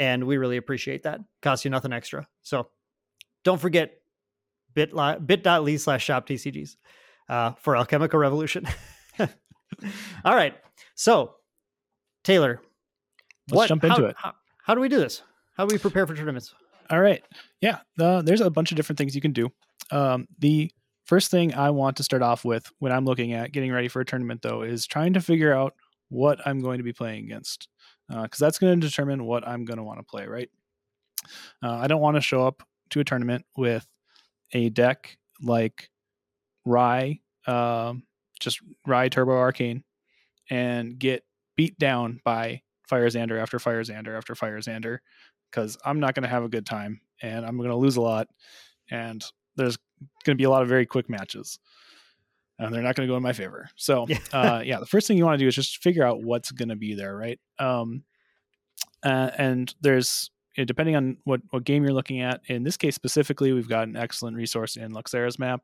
and 0.00 0.24
we 0.24 0.38
really 0.38 0.56
appreciate 0.56 1.02
that. 1.02 1.20
Costs 1.42 1.64
you 1.64 1.70
nothing 1.70 1.92
extra. 1.92 2.26
So 2.42 2.68
don't 3.44 3.60
forget 3.60 3.99
bit.ly 4.74 5.18
bit.ly 5.18 5.76
slash 5.76 6.04
shop 6.04 6.26
TCGs 6.26 6.76
uh, 7.28 7.52
for 7.52 7.76
Alchemical 7.76 8.18
Revolution. 8.18 8.66
All 10.24 10.34
right. 10.34 10.54
So, 10.94 11.34
Taylor, 12.24 12.60
Let's 13.50 13.68
jump 13.68 13.84
into 13.84 13.96
how, 13.96 14.06
it. 14.06 14.16
How, 14.18 14.34
how 14.64 14.74
do 14.74 14.80
we 14.80 14.88
do 14.88 14.98
this? 14.98 15.22
How 15.56 15.66
do 15.66 15.74
we 15.74 15.78
prepare 15.78 16.06
for 16.06 16.14
tournaments? 16.14 16.54
All 16.90 17.00
right. 17.00 17.22
Yeah. 17.60 17.78
Uh, 17.98 18.22
there's 18.22 18.40
a 18.40 18.50
bunch 18.50 18.72
of 18.72 18.76
different 18.76 18.98
things 18.98 19.14
you 19.14 19.20
can 19.20 19.32
do. 19.32 19.50
Um, 19.90 20.26
the 20.38 20.70
first 21.04 21.30
thing 21.30 21.54
I 21.54 21.70
want 21.70 21.96
to 21.98 22.02
start 22.02 22.22
off 22.22 22.44
with 22.44 22.70
when 22.78 22.92
I'm 22.92 23.04
looking 23.04 23.32
at 23.32 23.52
getting 23.52 23.72
ready 23.72 23.88
for 23.88 24.00
a 24.00 24.04
tournament, 24.04 24.42
though, 24.42 24.62
is 24.62 24.86
trying 24.86 25.12
to 25.14 25.20
figure 25.20 25.54
out 25.54 25.74
what 26.08 26.44
I'm 26.46 26.60
going 26.60 26.78
to 26.78 26.84
be 26.84 26.92
playing 26.92 27.24
against. 27.24 27.68
Because 28.08 28.38
that's 28.38 28.58
going 28.58 28.80
to 28.80 28.86
determine 28.86 29.24
what 29.24 29.46
I'm 29.46 29.64
going 29.64 29.76
to 29.76 29.84
want 29.84 30.00
to 30.00 30.04
play, 30.04 30.26
right? 30.26 30.50
Uh, 31.62 31.74
I 31.74 31.86
don't 31.86 32.00
want 32.00 32.16
to 32.16 32.20
show 32.20 32.44
up 32.44 32.62
to 32.90 33.00
a 33.00 33.04
tournament 33.04 33.44
with 33.56 33.86
a 34.52 34.68
deck 34.70 35.18
like 35.42 35.90
Rai, 36.64 37.22
um, 37.46 38.04
just 38.40 38.60
Rai 38.86 39.08
Turbo 39.08 39.32
Arcane, 39.32 39.84
and 40.48 40.98
get 40.98 41.24
beat 41.56 41.78
down 41.78 42.20
by 42.24 42.62
Fire 42.88 43.06
Zander 43.08 43.40
after 43.40 43.58
Fire 43.58 43.82
Zander 43.82 44.16
after 44.16 44.34
Fire 44.34 44.58
Zander 44.58 44.98
because 45.50 45.78
I'm 45.84 46.00
not 46.00 46.14
going 46.14 46.22
to 46.24 46.28
have 46.28 46.44
a 46.44 46.48
good 46.48 46.66
time 46.66 47.00
and 47.22 47.44
I'm 47.44 47.56
going 47.56 47.70
to 47.70 47.76
lose 47.76 47.96
a 47.96 48.00
lot. 48.00 48.28
And 48.90 49.24
there's 49.56 49.76
going 50.24 50.36
to 50.36 50.40
be 50.40 50.44
a 50.44 50.50
lot 50.50 50.62
of 50.62 50.68
very 50.68 50.86
quick 50.86 51.08
matches. 51.08 51.58
And 52.58 52.74
they're 52.74 52.82
not 52.82 52.94
going 52.94 53.06
to 53.08 53.12
go 53.12 53.16
in 53.16 53.22
my 53.22 53.32
favor. 53.32 53.68
So, 53.76 54.06
Yeah. 54.08 54.18
uh, 54.32 54.62
yeah, 54.64 54.80
the 54.80 54.86
first 54.86 55.06
thing 55.06 55.16
you 55.16 55.24
want 55.24 55.38
to 55.38 55.44
do 55.44 55.48
is 55.48 55.54
just 55.54 55.82
figure 55.82 56.04
out 56.04 56.22
what's 56.22 56.50
going 56.50 56.68
to 56.68 56.76
be 56.76 56.94
there, 56.94 57.16
right? 57.16 57.38
Um, 57.58 58.04
uh, 59.04 59.30
and 59.38 59.74
there's, 59.80 60.30
depending 60.56 60.96
on 60.96 61.16
what, 61.24 61.40
what 61.50 61.64
game 61.64 61.82
you're 61.84 61.92
looking 61.92 62.20
at, 62.20 62.40
in 62.46 62.62
this 62.62 62.76
case 62.76 62.94
specifically, 62.94 63.52
we've 63.52 63.68
got 63.68 63.88
an 63.88 63.96
excellent 63.96 64.36
resource 64.36 64.76
in 64.76 64.92
Luxera's 64.92 65.38
map. 65.38 65.62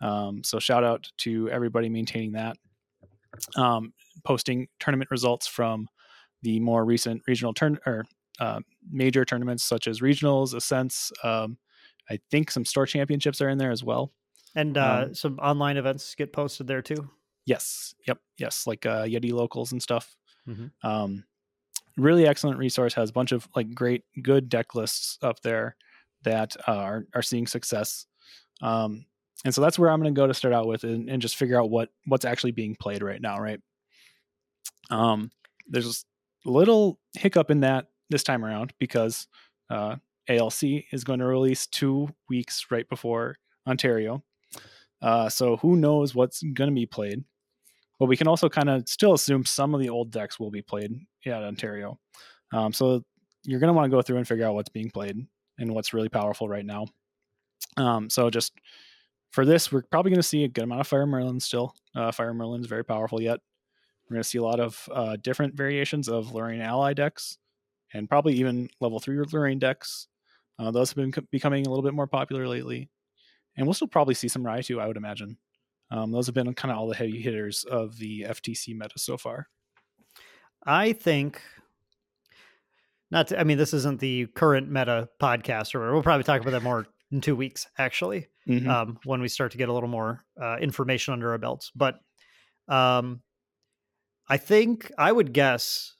Um, 0.00 0.42
so, 0.44 0.58
shout 0.58 0.84
out 0.84 1.10
to 1.18 1.48
everybody 1.50 1.88
maintaining 1.88 2.32
that, 2.32 2.56
um, 3.56 3.92
posting 4.24 4.68
tournament 4.78 5.10
results 5.10 5.46
from 5.46 5.88
the 6.42 6.60
more 6.60 6.84
recent 6.84 7.22
regional 7.26 7.54
turn 7.54 7.78
or 7.86 8.04
uh, 8.40 8.60
major 8.90 9.24
tournaments 9.24 9.64
such 9.64 9.86
as 9.88 10.00
regionals, 10.00 10.54
ascents, 10.54 11.12
um, 11.22 11.56
I 12.10 12.18
think 12.30 12.50
some 12.50 12.64
store 12.64 12.86
championships 12.86 13.40
are 13.40 13.48
in 13.48 13.56
there 13.58 13.70
as 13.70 13.82
well. 13.82 14.12
And 14.54 14.76
uh, 14.76 15.04
Um, 15.06 15.14
some 15.14 15.38
online 15.38 15.76
events 15.76 16.14
get 16.14 16.32
posted 16.32 16.66
there 16.66 16.82
too. 16.82 17.08
Yes. 17.46 17.94
Yep. 18.06 18.18
Yes. 18.38 18.66
Like 18.66 18.84
uh, 18.86 19.04
Yeti 19.04 19.32
locals 19.32 19.72
and 19.72 19.82
stuff. 19.82 20.16
Mhm. 20.48 20.70
Um, 20.82 21.24
really 21.96 22.26
excellent 22.26 22.58
resource. 22.58 22.94
Has 22.94 23.10
a 23.10 23.12
bunch 23.12 23.32
of 23.32 23.48
like 23.54 23.74
great, 23.74 24.04
good 24.22 24.48
deck 24.48 24.74
lists 24.74 25.18
up 25.22 25.40
there 25.40 25.76
that 26.24 26.56
uh, 26.66 26.72
are 26.72 27.06
are 27.14 27.22
seeing 27.22 27.46
success. 27.46 28.06
Um, 28.62 29.06
and 29.44 29.54
so 29.54 29.60
that's 29.60 29.78
where 29.78 29.90
I'm 29.90 30.00
going 30.00 30.14
to 30.14 30.18
go 30.18 30.26
to 30.26 30.34
start 30.34 30.54
out 30.54 30.66
with 30.66 30.84
and, 30.84 31.08
and 31.08 31.20
just 31.20 31.36
figure 31.36 31.60
out 31.60 31.70
what 31.70 31.90
what's 32.06 32.24
actually 32.24 32.52
being 32.52 32.76
played 32.76 33.02
right 33.02 33.20
now. 33.20 33.38
Right. 33.38 33.60
Um, 34.90 35.30
there's 35.66 36.04
a 36.46 36.50
little 36.50 36.98
hiccup 37.14 37.50
in 37.50 37.60
that 37.60 37.86
this 38.10 38.22
time 38.22 38.44
around 38.44 38.72
because 38.78 39.26
uh, 39.70 39.96
ALC 40.28 40.62
is 40.92 41.04
going 41.04 41.20
to 41.20 41.26
release 41.26 41.66
two 41.66 42.08
weeks 42.28 42.66
right 42.70 42.88
before 42.88 43.36
Ontario. 43.66 44.22
Uh, 45.00 45.28
so 45.28 45.56
who 45.58 45.76
knows 45.76 46.14
what's 46.14 46.42
going 46.42 46.70
to 46.70 46.74
be 46.74 46.86
played? 46.86 47.24
But 47.98 48.06
we 48.06 48.16
can 48.16 48.28
also 48.28 48.48
kind 48.48 48.68
of 48.68 48.88
still 48.88 49.14
assume 49.14 49.44
some 49.44 49.74
of 49.74 49.80
the 49.80 49.88
old 49.88 50.10
decks 50.10 50.40
will 50.40 50.50
be 50.50 50.62
played 50.62 50.92
at 51.26 51.42
Ontario. 51.42 51.98
Um, 52.52 52.72
so 52.72 53.02
you're 53.44 53.60
going 53.60 53.68
to 53.68 53.74
want 53.74 53.90
to 53.90 53.96
go 53.96 54.02
through 54.02 54.16
and 54.16 54.26
figure 54.26 54.46
out 54.46 54.54
what's 54.54 54.68
being 54.68 54.90
played 54.90 55.16
and 55.58 55.74
what's 55.74 55.94
really 55.94 56.08
powerful 56.08 56.48
right 56.48 56.64
now. 56.64 56.86
Um, 57.76 58.10
so 58.10 58.30
just 58.30 58.52
for 59.30 59.44
this, 59.44 59.70
we're 59.70 59.82
probably 59.82 60.10
going 60.10 60.20
to 60.20 60.26
see 60.26 60.44
a 60.44 60.48
good 60.48 60.64
amount 60.64 60.80
of 60.80 60.86
Fire 60.86 61.06
Merlin 61.06 61.40
still. 61.40 61.74
Uh, 61.94 62.10
Fire 62.12 62.34
Merlin 62.34 62.60
is 62.60 62.66
very 62.66 62.84
powerful 62.84 63.20
yet. 63.20 63.40
We're 64.08 64.14
going 64.14 64.22
to 64.22 64.28
see 64.28 64.38
a 64.38 64.42
lot 64.42 64.60
of 64.60 64.88
uh, 64.92 65.16
different 65.22 65.54
variations 65.54 66.08
of 66.08 66.32
Lorraine 66.32 66.60
ally 66.60 66.94
decks 66.94 67.38
and 67.92 68.08
probably 68.08 68.34
even 68.34 68.68
level 68.80 68.98
three 68.98 69.18
Lorraine 69.32 69.58
decks. 69.58 70.08
Uh, 70.58 70.70
those 70.70 70.90
have 70.90 70.96
been 70.96 71.12
co- 71.12 71.22
becoming 71.30 71.66
a 71.66 71.70
little 71.70 71.82
bit 71.82 71.94
more 71.94 72.06
popular 72.06 72.46
lately. 72.46 72.90
And 73.56 73.66
we'll 73.66 73.74
still 73.74 73.88
probably 73.88 74.14
see 74.14 74.28
some 74.28 74.44
Raichu, 74.44 74.80
I 74.80 74.86
would 74.86 74.96
imagine. 74.96 75.38
Um, 75.96 76.10
those 76.10 76.26
have 76.26 76.34
been 76.34 76.52
kind 76.54 76.72
of 76.72 76.78
all 76.78 76.88
the 76.88 76.96
heavy 76.96 77.20
hitters 77.20 77.62
of 77.64 77.96
the 77.98 78.22
FTC 78.28 78.74
meta 78.74 78.94
so 78.96 79.16
far. 79.16 79.46
I 80.66 80.92
think 80.92 81.40
not. 83.10 83.28
To, 83.28 83.38
I 83.38 83.44
mean, 83.44 83.58
this 83.58 83.72
isn't 83.74 84.00
the 84.00 84.26
current 84.34 84.68
meta 84.68 85.08
podcast, 85.22 85.74
or 85.74 85.92
we'll 85.92 86.02
probably 86.02 86.24
talk 86.24 86.40
about 86.40 86.50
that 86.50 86.62
more 86.62 86.86
in 87.12 87.20
two 87.20 87.36
weeks, 87.36 87.68
actually, 87.78 88.26
Mhm. 88.48 88.66
um, 88.66 88.98
when 89.04 89.20
we 89.20 89.28
start 89.28 89.52
to 89.52 89.58
get 89.58 89.68
a 89.68 89.72
little 89.72 89.88
more 89.88 90.24
uh, 90.40 90.56
information 90.60 91.12
under 91.12 91.30
our 91.30 91.38
belts. 91.38 91.70
But 91.76 92.00
um, 92.66 93.20
I 94.28 94.36
think 94.38 94.90
I 94.98 95.12
would 95.12 95.32
guess 95.32 95.94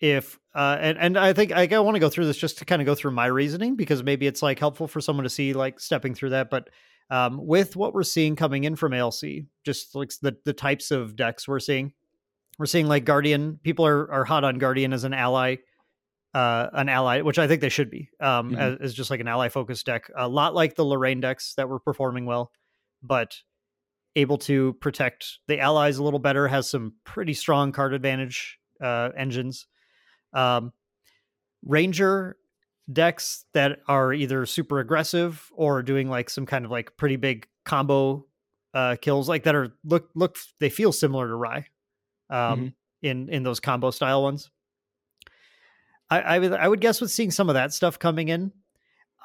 if, 0.00 0.38
uh, 0.54 0.76
and 0.78 0.98
and 0.98 1.16
I 1.16 1.32
think 1.32 1.52
I 1.52 1.78
want 1.78 1.94
to 1.94 2.00
go 2.00 2.10
through 2.10 2.26
this 2.26 2.36
just 2.36 2.58
to 2.58 2.64
kind 2.66 2.82
of 2.82 2.86
go 2.86 2.94
through 2.94 3.12
my 3.12 3.26
reasoning 3.26 3.76
because 3.76 4.02
maybe 4.02 4.26
it's 4.26 4.42
like 4.42 4.58
helpful 4.58 4.88
for 4.88 5.00
someone 5.00 5.24
to 5.24 5.30
see 5.30 5.54
like 5.54 5.80
stepping 5.80 6.14
through 6.14 6.30
that, 6.30 6.50
but. 6.50 6.68
Um, 7.08 7.38
with 7.46 7.76
what 7.76 7.94
we're 7.94 8.02
seeing 8.02 8.34
coming 8.34 8.64
in 8.64 8.74
from 8.76 8.92
ALC, 8.92 9.44
just 9.64 9.94
like 9.94 10.10
the 10.22 10.36
the 10.44 10.52
types 10.52 10.90
of 10.90 11.14
decks 11.16 11.46
we're 11.46 11.60
seeing, 11.60 11.92
we're 12.58 12.66
seeing 12.66 12.86
like 12.88 13.04
Guardian. 13.04 13.60
People 13.62 13.86
are 13.86 14.10
are 14.10 14.24
hot 14.24 14.42
on 14.44 14.58
Guardian 14.58 14.92
as 14.92 15.04
an 15.04 15.14
ally, 15.14 15.56
uh, 16.34 16.66
an 16.72 16.88
ally, 16.88 17.20
which 17.20 17.38
I 17.38 17.46
think 17.46 17.60
they 17.60 17.68
should 17.68 17.90
be, 17.90 18.10
um, 18.20 18.50
Mhm. 18.52 18.58
as, 18.58 18.78
as 18.80 18.94
just 18.94 19.10
like 19.10 19.20
an 19.20 19.28
ally 19.28 19.48
focused 19.48 19.86
deck. 19.86 20.10
A 20.16 20.28
lot 20.28 20.54
like 20.54 20.74
the 20.74 20.84
Lorraine 20.84 21.20
decks 21.20 21.54
that 21.54 21.68
were 21.68 21.78
performing 21.78 22.26
well, 22.26 22.50
but 23.02 23.36
able 24.16 24.38
to 24.38 24.72
protect 24.80 25.38
the 25.46 25.60
allies 25.60 25.98
a 25.98 26.02
little 26.02 26.18
better. 26.18 26.48
Has 26.48 26.68
some 26.68 26.94
pretty 27.04 27.34
strong 27.34 27.70
card 27.70 27.94
advantage 27.94 28.58
uh, 28.80 29.10
engines. 29.16 29.66
Um, 30.32 30.72
Ranger 31.64 32.36
decks 32.92 33.44
that 33.52 33.80
are 33.88 34.12
either 34.12 34.46
super 34.46 34.78
aggressive 34.78 35.50
or 35.54 35.82
doing 35.82 36.08
like 36.08 36.30
some 36.30 36.46
kind 36.46 36.64
of 36.64 36.70
like 36.70 36.96
pretty 36.96 37.16
big 37.16 37.48
combo 37.64 38.24
uh 38.74 38.94
kills 39.00 39.28
like 39.28 39.42
that 39.42 39.54
are 39.56 39.72
look 39.84 40.08
look 40.14 40.36
they 40.60 40.68
feel 40.68 40.92
similar 40.92 41.26
to 41.26 41.34
Rai 41.34 41.66
um 42.30 42.74
in 43.02 43.28
in 43.28 43.42
those 43.42 43.60
combo 43.60 43.90
style 43.90 44.22
ones. 44.22 44.50
I 46.10 46.20
I 46.20 46.38
would 46.38 46.52
I 46.52 46.68
would 46.68 46.80
guess 46.80 47.00
with 47.00 47.10
seeing 47.10 47.30
some 47.30 47.48
of 47.48 47.54
that 47.54 47.72
stuff 47.72 47.98
coming 47.98 48.28
in, 48.28 48.52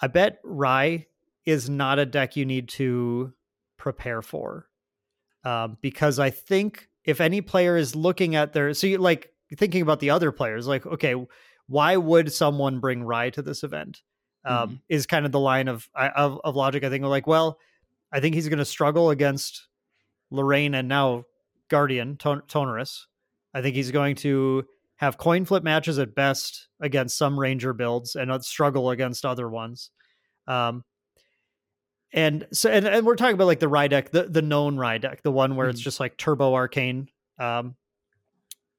I 0.01 0.07
bet 0.07 0.39
Rai 0.43 1.07
is 1.45 1.69
not 1.69 1.99
a 1.99 2.05
deck 2.05 2.35
you 2.35 2.45
need 2.45 2.69
to 2.69 3.33
prepare 3.77 4.21
for. 4.21 4.67
Um, 5.43 5.77
because 5.81 6.19
I 6.19 6.29
think 6.29 6.87
if 7.03 7.19
any 7.19 7.41
player 7.41 7.75
is 7.75 7.95
looking 7.95 8.35
at 8.35 8.53
their 8.53 8.73
so 8.73 8.87
you 8.87 8.97
like 8.99 9.33
thinking 9.57 9.81
about 9.81 9.99
the 9.99 10.11
other 10.11 10.31
players, 10.31 10.67
like, 10.67 10.85
okay, 10.85 11.15
why 11.71 11.95
would 11.97 12.31
someone 12.33 12.79
bring 12.79 13.03
Rai 13.03 13.31
to 13.31 13.41
this 13.41 13.63
event? 13.63 14.01
Um, 14.43 14.81
Is 14.89 15.05
kind 15.05 15.25
of 15.25 15.31
the 15.31 15.39
line 15.39 15.67
of 15.67 15.87
of, 15.95 16.41
of 16.43 16.55
logic. 16.55 16.83
I 16.83 16.89
think 16.89 17.03
we're 17.03 17.09
like, 17.09 17.27
well, 17.27 17.57
I 18.11 18.19
think 18.19 18.35
he's 18.35 18.49
going 18.49 18.59
to 18.59 18.65
struggle 18.65 19.09
against 19.11 19.67
Lorraine 20.31 20.73
and 20.73 20.87
now 20.87 21.25
Guardian 21.69 22.17
Ton- 22.17 22.41
Tonoris. 22.47 23.05
I 23.53 23.61
think 23.61 23.75
he's 23.75 23.91
going 23.91 24.15
to 24.17 24.65
have 24.95 25.17
coin 25.17 25.45
flip 25.45 25.63
matches 25.63 25.99
at 25.99 26.15
best 26.15 26.67
against 26.79 27.17
some 27.17 27.39
Ranger 27.39 27.73
builds 27.73 28.15
and 28.15 28.43
struggle 28.43 28.89
against 28.89 29.25
other 29.25 29.47
ones. 29.49 29.91
Um, 30.47 30.83
and 32.13 32.47
so, 32.51 32.69
and, 32.69 32.85
and 32.85 33.05
we're 33.05 33.15
talking 33.15 33.35
about 33.35 33.47
like 33.47 33.59
the 33.59 33.67
Rai 33.69 33.87
deck, 33.87 34.11
the, 34.11 34.23
the 34.23 34.41
known 34.41 34.77
Rai 34.77 34.99
deck, 34.99 35.21
the 35.23 35.31
one 35.31 35.55
where 35.55 35.69
it's 35.69 35.81
Mhm. 35.81 35.85
just 35.85 35.99
like 35.99 36.17
Turbo 36.17 36.53
Arcane. 36.53 37.09
Um, 37.39 37.75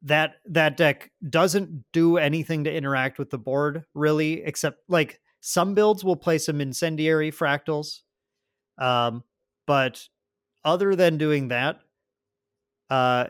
that 0.02 0.34
that 0.46 0.76
deck 0.76 1.10
doesn't 1.28 1.84
do 1.92 2.18
anything 2.18 2.64
to 2.64 2.74
interact 2.74 3.18
with 3.18 3.30
the 3.30 3.38
board 3.38 3.84
really, 3.94 4.42
except 4.42 4.80
like 4.88 5.20
some 5.40 5.74
builds 5.74 6.04
will 6.04 6.16
play 6.16 6.38
some 6.38 6.60
incendiary 6.60 7.30
fractals. 7.30 8.00
Um, 8.78 9.22
but 9.66 10.08
other 10.64 10.96
than 10.96 11.18
doing 11.18 11.48
that, 11.48 11.80
uh, 12.90 13.26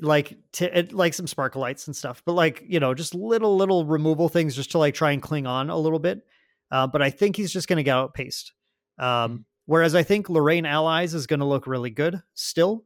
like 0.00 0.38
to 0.52 0.78
it, 0.78 0.92
like 0.92 1.12
some 1.14 1.26
sparkle 1.26 1.60
lights 1.60 1.86
and 1.86 1.94
stuff, 1.94 2.22
but 2.24 2.32
like 2.32 2.62
you 2.66 2.80
know, 2.80 2.94
just 2.94 3.14
little 3.14 3.56
little 3.56 3.84
removal 3.84 4.28
things 4.28 4.56
just 4.56 4.70
to 4.72 4.78
like 4.78 4.94
try 4.94 5.12
and 5.12 5.22
cling 5.22 5.46
on 5.46 5.70
a 5.70 5.76
little 5.76 5.98
bit. 5.98 6.22
Uh, 6.70 6.86
but 6.86 7.02
I 7.02 7.10
think 7.10 7.36
he's 7.36 7.52
just 7.52 7.68
going 7.68 7.78
to 7.78 7.82
get 7.82 7.96
outpaced. 7.96 8.52
Um, 8.98 9.44
whereas 9.66 9.94
I 9.94 10.02
think 10.02 10.30
Lorraine 10.30 10.66
Allies 10.66 11.14
is 11.14 11.26
going 11.26 11.40
to 11.40 11.46
look 11.46 11.66
really 11.66 11.90
good 11.90 12.22
still, 12.34 12.84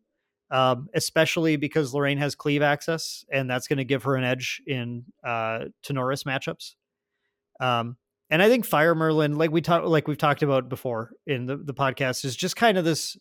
um, 0.50 0.88
especially 0.94 1.56
because 1.56 1.94
Lorraine 1.94 2.18
has 2.18 2.34
cleave 2.34 2.62
access, 2.62 3.24
and 3.32 3.48
that's 3.50 3.66
going 3.68 3.78
to 3.78 3.84
give 3.84 4.04
her 4.04 4.16
an 4.16 4.24
edge 4.24 4.60
in 4.66 5.04
uh, 5.24 5.66
Tonoris 5.86 6.24
matchups. 6.24 6.74
Um, 7.60 7.96
and 8.30 8.42
I 8.42 8.48
think 8.48 8.64
Fire 8.64 8.94
Merlin, 8.94 9.36
like 9.36 9.50
we 9.50 9.60
talked, 9.60 9.86
like 9.86 10.08
we've 10.08 10.18
talked 10.18 10.42
about 10.42 10.68
before 10.68 11.10
in 11.26 11.46
the, 11.46 11.56
the 11.56 11.74
podcast, 11.74 12.24
is 12.24 12.34
just 12.36 12.56
kind 12.56 12.78
of 12.78 12.84
this, 12.84 13.16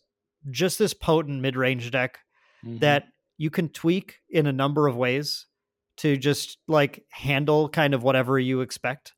just 0.50 0.78
this 0.78 0.94
potent 0.94 1.40
mid 1.40 1.56
range 1.56 1.90
deck 1.90 2.18
Mhm. 2.64 2.80
that 2.80 3.04
you 3.36 3.50
can 3.50 3.68
tweak 3.68 4.20
in 4.30 4.46
a 4.46 4.52
number 4.52 4.86
of 4.88 4.96
ways 4.96 5.46
to 5.98 6.16
just 6.16 6.58
like 6.66 7.04
handle 7.10 7.68
kind 7.68 7.92
of 7.94 8.02
whatever 8.02 8.38
you 8.38 8.60
expect. 8.62 9.12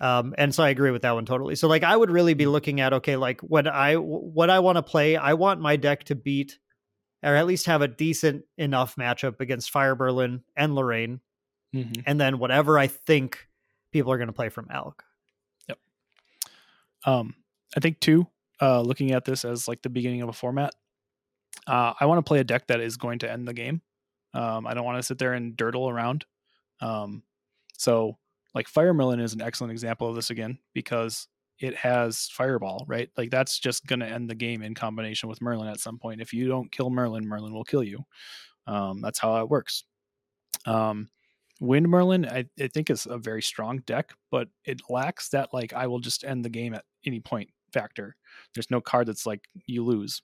Um, 0.00 0.34
and 0.36 0.54
so 0.54 0.62
I 0.62 0.68
agree 0.68 0.90
with 0.90 1.02
that 1.02 1.12
one 1.14 1.24
totally. 1.24 1.54
So 1.54 1.66
like 1.68 1.82
I 1.82 1.96
would 1.96 2.10
really 2.10 2.34
be 2.34 2.46
looking 2.46 2.80
at 2.80 2.92
okay, 2.92 3.16
like 3.16 3.40
what 3.40 3.66
I 3.66 3.94
what 3.94 4.50
I 4.50 4.58
want 4.60 4.76
to 4.76 4.82
play, 4.82 5.16
I 5.16 5.34
want 5.34 5.60
my 5.60 5.76
deck 5.76 6.04
to 6.04 6.14
beat 6.14 6.58
or 7.24 7.34
at 7.36 7.46
least 7.46 7.66
have 7.66 7.82
a 7.82 7.88
decent 7.88 8.44
enough 8.58 8.96
matchup 8.96 9.40
against 9.40 9.70
Fire 9.70 9.96
Merlin 9.96 10.44
and 10.56 10.74
Lorraine, 10.74 11.20
Mhm. 11.74 12.02
and 12.06 12.20
then 12.20 12.38
whatever 12.38 12.78
I 12.78 12.86
think 12.86 13.48
people 13.90 14.12
are 14.12 14.18
going 14.18 14.28
to 14.28 14.32
play 14.32 14.48
from 14.48 14.68
ALC. 14.70 15.02
Yep. 15.68 15.78
Um, 17.06 17.34
I 17.76 17.80
think 17.80 18.00
too, 18.00 18.28
uh, 18.60 18.80
looking 18.80 19.12
at 19.12 19.24
this 19.24 19.44
as 19.44 19.66
like 19.68 19.82
the 19.82 19.90
beginning 19.90 20.22
of 20.22 20.28
a 20.28 20.32
format, 20.32 20.74
uh, 21.66 21.94
I 21.98 22.06
want 22.06 22.18
to 22.18 22.28
play 22.28 22.40
a 22.40 22.44
deck 22.44 22.66
that 22.68 22.80
is 22.80 22.96
going 22.96 23.18
to 23.20 23.30
end 23.30 23.48
the 23.48 23.54
game. 23.54 23.82
Um, 24.34 24.66
I 24.66 24.74
don't 24.74 24.84
want 24.84 24.98
to 24.98 25.02
sit 25.02 25.18
there 25.18 25.32
and 25.32 25.56
dirtle 25.56 25.90
around. 25.90 26.26
Um, 26.80 27.22
so 27.78 28.18
like 28.54 28.68
Fire 28.68 28.92
Merlin 28.94 29.20
is 29.20 29.32
an 29.32 29.40
excellent 29.42 29.70
example 29.72 30.08
of 30.08 30.14
this 30.16 30.30
again 30.30 30.58
because 30.74 31.28
it 31.64 31.74
has 31.76 32.28
Fireball, 32.28 32.84
right? 32.86 33.08
Like 33.16 33.30
that's 33.30 33.58
just 33.58 33.86
going 33.86 34.00
to 34.00 34.06
end 34.06 34.28
the 34.28 34.34
game 34.34 34.62
in 34.62 34.74
combination 34.74 35.28
with 35.28 35.40
Merlin 35.40 35.68
at 35.68 35.80
some 35.80 35.98
point. 35.98 36.20
If 36.20 36.32
you 36.32 36.46
don't 36.46 36.70
kill 36.70 36.90
Merlin, 36.90 37.26
Merlin 37.26 37.54
will 37.54 37.64
kill 37.64 37.82
you. 37.82 38.04
Um, 38.66 39.00
that's 39.00 39.18
how 39.18 39.40
it 39.40 39.48
works. 39.48 39.84
Um, 40.66 41.08
Wind 41.60 41.88
Merlin, 41.88 42.26
I, 42.26 42.44
I 42.60 42.68
think 42.68 42.90
is 42.90 43.06
a 43.06 43.16
very 43.16 43.40
strong 43.40 43.78
deck, 43.86 44.12
but 44.30 44.48
it 44.64 44.82
lacks 44.90 45.30
that 45.30 45.54
like 45.54 45.72
I 45.72 45.86
will 45.86 46.00
just 46.00 46.24
end 46.24 46.44
the 46.44 46.50
game 46.50 46.74
at 46.74 46.84
any 47.06 47.20
point 47.20 47.48
factor. 47.72 48.16
There's 48.54 48.70
no 48.70 48.80
card 48.80 49.06
that's 49.08 49.26
like 49.26 49.40
you 49.66 49.84
lose. 49.84 50.20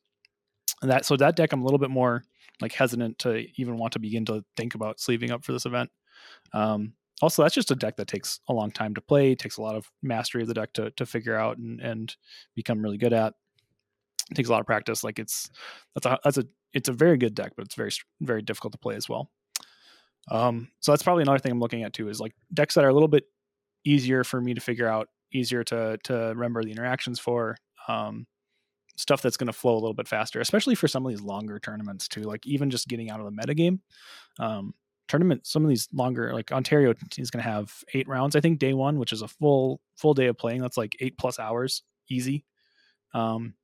And 0.83 0.91
that 0.91 1.07
so 1.07 1.17
that 1.17 1.37
deck 1.37 1.53
I'm 1.53 1.63
a 1.63 1.65
little 1.65 1.79
bit 1.79 1.91
more 1.91 2.23
like 2.61 2.73
hesitant 2.73 3.19
to 3.21 3.47
even 3.57 3.79
want 3.79 3.95
to 3.95 3.99
begin 3.99 4.27
to 4.27 4.45
think 4.57 4.75
about 4.75 5.01
sleeving 5.01 5.31
up 5.31 5.45
for 5.45 5.53
this 5.53 5.67
event. 5.67 5.91
Um, 6.53 6.93
also, 7.23 7.43
that's 7.43 7.55
just 7.55 7.71
a 7.71 7.77
deck 7.77 7.97
that 7.97 8.09
takes 8.09 8.41
a 8.49 8.53
long 8.53 8.71
time 8.71 8.95
to 8.95 9.01
play, 9.01 9.35
takes 9.35 9.59
a 9.59 9.63
lot 9.63 9.77
of 9.77 9.91
mastery 10.03 10.43
of 10.43 10.49
the 10.49 10.55
deck 10.55 10.73
to 10.75 10.91
to 10.93 11.07
figure 11.07 11.37
out 11.37 11.59
and 11.59 11.81
and 11.81 12.17
become 12.55 12.83
really 12.83 12.99
good 12.99 13.13
at. 13.13 13.35
It 14.31 14.35
takes 14.35 14.49
a 14.49 14.53
lot 14.53 14.61
of 14.61 14.67
practice. 14.67 15.05
Like 15.05 15.19
it's 15.19 15.51
that's 15.95 16.07
a 16.07 16.19
that's 16.25 16.39
a 16.39 16.45
it's 16.73 16.89
a 16.89 16.93
very 16.93 17.19
good 17.19 17.35
deck, 17.35 17.53
but 17.57 17.65
it's 17.67 17.75
very 17.75 17.91
very 18.21 18.43
difficult 18.43 18.73
to 18.73 18.79
play 18.79 18.97
as 18.97 19.09
well. 19.09 19.31
Um, 20.31 20.69
so 20.81 20.93
that's 20.93 21.03
probably 21.03 21.23
another 21.23 21.39
thing 21.39 21.53
I'm 21.53 21.61
looking 21.61 21.83
at 21.83 21.93
too 21.93 22.09
is 22.09 22.21
like 22.21 22.35
decks 22.55 22.75
that 22.75 22.85
are 22.85 22.91
a 22.91 22.95
little 22.95 23.09
bit 23.09 23.25
easier 23.85 24.25
for 24.25 24.41
me 24.41 24.55
to 24.55 24.61
figure 24.61 24.89
out 24.89 25.09
easier 25.33 25.65
to 25.65 25.99
to 26.05 26.15
remember 26.15 26.63
the 26.63 26.73
interactions 26.73 27.19
for. 27.19 27.57
Um, 27.89 28.27
stuff 28.97 29.23
that's 29.23 29.39
going 29.39 29.47
to 29.47 29.53
flow 29.53 29.73
a 29.73 29.81
little 29.81 29.95
bit 29.95 30.07
faster, 30.07 30.41
especially 30.41 30.75
for 30.75 30.87
some 30.87 31.07
of 31.07 31.11
these 31.11 31.23
longer 31.23 31.59
tournaments 31.59 32.07
too. 32.07 32.21
Like 32.21 32.47
even 32.47 32.69
just 32.69 32.87
getting 32.87 33.11
out 33.11 33.19
of 33.19 33.25
the 33.25 33.33
metagame. 33.33 33.79
Um, 34.39 34.75
tournament, 35.11 35.47
some 35.47 35.65
of 35.65 35.69
these 35.69 35.89
longer, 35.93 36.33
like 36.33 36.53
Ontario 36.53 36.95
is 37.19 37.31
going 37.31 37.43
to 37.43 37.51
have 37.51 37.73
eight 37.95 38.09
rounds. 38.09 38.37
I 38.37 38.41
think 38.41 38.59
day 38.59 38.73
one, 38.73 38.99
which 38.99 39.13
is 39.13 39.23
a 39.23 39.29
full 39.29 39.81
full 39.97 40.15
day 40.15 40.27
of 40.27 40.39
playing. 40.39 40.63
That's 40.63 40.77
like 40.77 40.97
eight 41.01 41.19
plus 41.19 41.39
hours, 41.39 41.83
easy. 42.09 42.45
Um, 43.13 43.55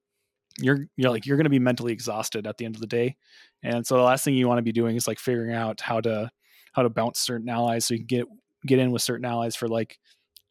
you're 0.58 0.86
you're 0.96 1.10
like 1.10 1.24
you're 1.24 1.36
going 1.36 1.44
to 1.44 1.50
be 1.50 1.58
mentally 1.58 1.92
exhausted 1.92 2.46
at 2.46 2.58
the 2.58 2.64
end 2.64 2.74
of 2.74 2.80
the 2.80 2.86
day, 2.86 3.16
and 3.62 3.86
so 3.86 3.96
the 3.96 4.02
last 4.02 4.24
thing 4.24 4.34
you 4.34 4.48
want 4.48 4.58
to 4.58 4.62
be 4.62 4.72
doing 4.72 4.96
is 4.96 5.06
like 5.06 5.18
figuring 5.18 5.54
out 5.54 5.80
how 5.80 6.00
to 6.00 6.30
how 6.72 6.82
to 6.82 6.90
bounce 6.90 7.20
certain 7.20 7.48
allies 7.48 7.84
so 7.84 7.94
you 7.94 8.00
can 8.00 8.06
get 8.06 8.26
get 8.66 8.78
in 8.78 8.90
with 8.90 9.02
certain 9.02 9.24
allies 9.24 9.54
for 9.54 9.68
like 9.68 9.98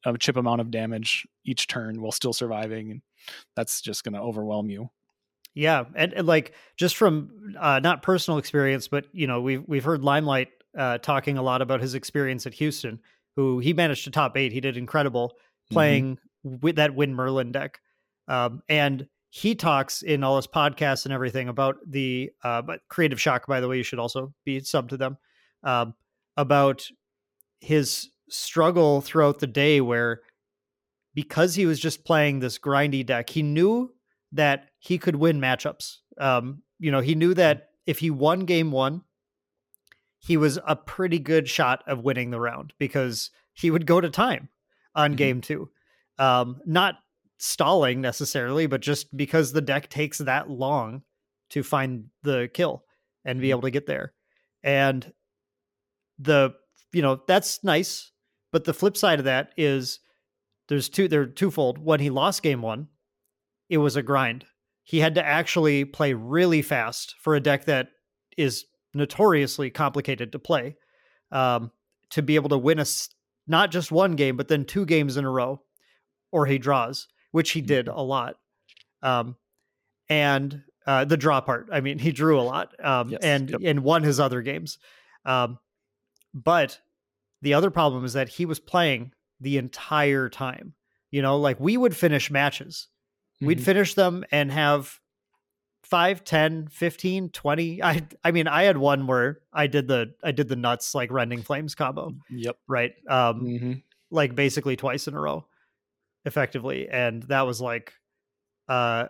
a 0.06 0.18
chip 0.18 0.38
amount 0.38 0.62
of 0.62 0.72
damage 0.72 1.28
each 1.46 1.68
turn 1.68 2.02
while 2.02 2.12
still 2.12 2.34
surviving, 2.34 2.92
and 2.92 3.02
that's 3.56 3.82
just 3.82 4.04
going 4.04 4.14
to 4.14 4.22
overwhelm 4.22 4.70
you. 4.70 4.90
Yeah, 5.56 5.86
and, 5.96 6.14
and, 6.14 6.28
like 6.28 6.54
just 6.78 6.98
from 6.98 7.56
uh, 7.60 7.80
not 7.80 8.04
personal 8.04 8.38
experience, 8.38 8.88
but 8.88 9.06
you 9.12 9.26
know 9.26 9.42
we've 9.42 9.64
we've 9.68 9.84
heard 9.84 10.04
Limelight 10.04 10.50
uh, 10.78 10.98
talking 11.00 11.38
a 11.38 11.42
lot 11.42 11.62
about 11.62 11.82
his 11.82 11.96
experience 11.96 12.46
at 12.46 12.54
Houston, 12.56 13.00
who 13.36 13.60
he 13.60 13.74
managed 13.74 14.04
to 14.06 14.12
top 14.12 14.38
eight. 14.38 14.52
He 14.52 14.62
did 14.62 14.78
incredible 14.78 15.30
mm-hmm. 15.30 15.74
playing 15.76 16.20
mm-hmm. 16.46 16.56
with 16.62 16.78
that 16.78 16.96
Wind 16.96 17.16
Merlin 17.16 17.52
deck, 17.52 17.80
um, 18.28 18.62
and 18.70 19.08
he 19.30 19.54
talks 19.54 20.02
in 20.02 20.24
all 20.24 20.38
his 20.38 20.48
podcasts 20.48 21.06
and 21.06 21.14
everything 21.14 21.50
about 21.50 21.76
the 21.86 22.32
uh, 22.44 22.62
but 22.62 22.80
Creative 22.90 23.20
Shock. 23.20 23.48
By 23.48 23.60
the 23.60 23.68
way, 23.68 23.78
you 23.78 23.84
should 23.84 24.00
also 24.00 24.34
be 24.46 24.60
sub 24.62 24.90
to 24.90 24.98
them 24.98 25.18
um, 25.64 25.94
about 26.38 26.88
his 27.60 28.10
struggle 28.30 29.02
throughout 29.02 29.40
the 29.40 29.48
day, 29.48 29.82
where 29.82 30.22
because 31.14 31.56
he 31.56 31.66
was 31.66 31.80
just 31.80 32.06
playing 32.06 32.40
this 32.40 32.60
grindy 32.60 33.06
deck, 33.06 33.30
he 33.30 33.42
knew 33.42 33.94
that 34.32 34.70
he 34.80 34.98
could 34.98 35.16
win 35.16 35.40
matchups. 35.40 35.98
Um, 36.18 36.62
you 36.80 36.92
know, 36.92 37.00
he 37.00 37.16
knew 37.16 37.34
that 37.34 37.70
if 37.86 38.00
he 38.00 38.12
won 38.12 38.42
game 38.42 38.72
one, 38.72 39.02
he 40.26 40.38
was 40.38 40.58
a 40.66 40.76
pretty 40.76 41.20
good 41.20 41.48
shot 41.48 41.84
of 41.86 42.04
winning 42.04 42.32
the 42.32 42.40
round 42.40 42.74
because 42.80 43.30
he 43.54 43.70
would 43.70 43.86
go 43.86 44.02
to 44.02 44.10
time 44.10 44.50
on 44.96 45.12
mm-hmm. 45.12 45.18
game 45.18 45.42
two. 45.42 45.70
Um, 46.18 46.62
not 46.66 46.96
stalling 47.38 48.02
necessarily, 48.02 48.66
but 48.66 48.82
just 48.82 49.16
because 49.16 49.52
the 49.52 49.62
deck 49.62 49.88
takes 49.88 50.18
that 50.18 50.50
long 50.50 51.04
to 51.52 51.62
find 51.62 52.06
the 52.24 52.50
kill 52.52 52.84
and 53.24 53.40
be 53.40 53.48
mm-hmm. 53.48 53.52
able 53.52 53.62
to 53.62 53.72
get 53.72 53.86
there. 53.86 54.14
And 54.64 55.14
the, 56.18 56.56
you 56.92 57.04
know, 57.04 57.22
that's 57.28 57.64
nice. 57.64 58.12
But 58.52 58.64
the 58.64 58.74
flip 58.74 58.98
side 58.98 59.20
of 59.20 59.26
that 59.26 59.52
is 59.58 60.00
there's 60.70 60.90
two, 60.90 61.08
they're 61.08 61.28
twofold. 61.28 61.78
When 61.78 62.00
he 62.00 62.10
lost 62.10 62.42
game 62.42 62.64
one, 62.64 62.88
it 63.70 63.78
was 63.78 63.96
a 63.96 64.02
grind. 64.02 64.46
He 64.86 65.00
had 65.00 65.14
to 65.16 65.26
actually 65.26 65.86
play 65.86 66.14
really 66.14 66.64
fast 66.64 67.14
for 67.22 67.36
a 67.36 67.40
deck 67.40 67.66
that 67.66 67.90
is 68.38 68.66
notoriously 68.96 69.70
complicated 69.70 70.32
to 70.32 70.40
play 70.40 70.76
um, 71.32 71.72
to 72.12 72.22
be 72.22 72.36
able 72.36 72.50
to 72.50 72.58
win 72.58 72.80
a 72.80 72.86
not 73.48 73.72
just 73.72 73.92
one 73.92 74.16
game, 74.16 74.38
but 74.38 74.48
then 74.48 74.66
two 74.66 74.86
games 74.86 75.18
in 75.18 75.26
a 75.26 75.30
row, 75.30 75.62
or 76.32 76.46
he 76.46 76.58
draws, 76.58 77.08
which 77.32 77.52
he 77.52 77.62
did 77.62 77.86
mm-hmm. 77.86 77.98
a 77.98 78.02
lot. 78.02 78.38
Um, 79.04 79.36
and 80.10 80.64
uh, 80.88 81.06
the 81.06 81.18
draw 81.18 81.42
part, 81.42 81.70
I 81.72 81.82
mean, 81.82 82.00
he 82.00 82.12
drew 82.12 82.40
a 82.40 82.44
lot 82.44 82.74
um, 82.84 83.10
yes. 83.10 83.22
and 83.24 83.50
yep. 83.50 83.62
and 83.64 83.84
won 83.84 84.04
his 84.04 84.20
other 84.20 84.42
games. 84.42 84.78
Um, 85.26 85.60
but 86.34 86.80
the 87.42 87.54
other 87.54 87.72
problem 87.72 88.06
is 88.06 88.14
that 88.14 88.30
he 88.30 88.46
was 88.46 88.60
playing 88.60 89.12
the 89.40 89.58
entire 89.58 90.30
time. 90.30 90.74
You 91.12 91.22
know, 91.22 91.38
like 91.38 91.60
we 91.60 91.78
would 91.78 91.96
finish 91.96 92.30
matches, 92.30 92.88
mm-hmm. 93.38 93.48
we'd 93.48 93.64
finish 93.64 93.94
them 93.94 94.26
and 94.32 94.52
have 94.52 95.00
5 95.86 96.24
10 96.24 96.68
15 96.68 97.30
20 97.30 97.84
i 97.84 98.02
i 98.24 98.32
mean 98.32 98.48
i 98.48 98.64
had 98.64 98.78
one 98.78 99.06
where 99.06 99.40
i 99.54 99.68
did 99.68 99.88
the 99.88 100.14
i 100.24 100.32
did 100.32 100.48
the 100.48 100.56
nuts 100.56 100.96
like 100.96 101.12
rending 101.12 101.44
flames 101.44 101.76
combo 101.76 102.12
yep. 102.30 102.58
right? 102.68 102.94
Um 103.08 103.42
mm-hmm. 103.42 103.74
like 104.10 104.34
basically 104.34 104.76
twice 104.76 105.08
in 105.08 105.14
a 105.14 105.20
row 105.20 105.46
effectively 106.26 106.90
and 106.90 107.22
that 107.24 107.46
was 107.46 107.62
like 107.62 107.94
uh 108.68 109.06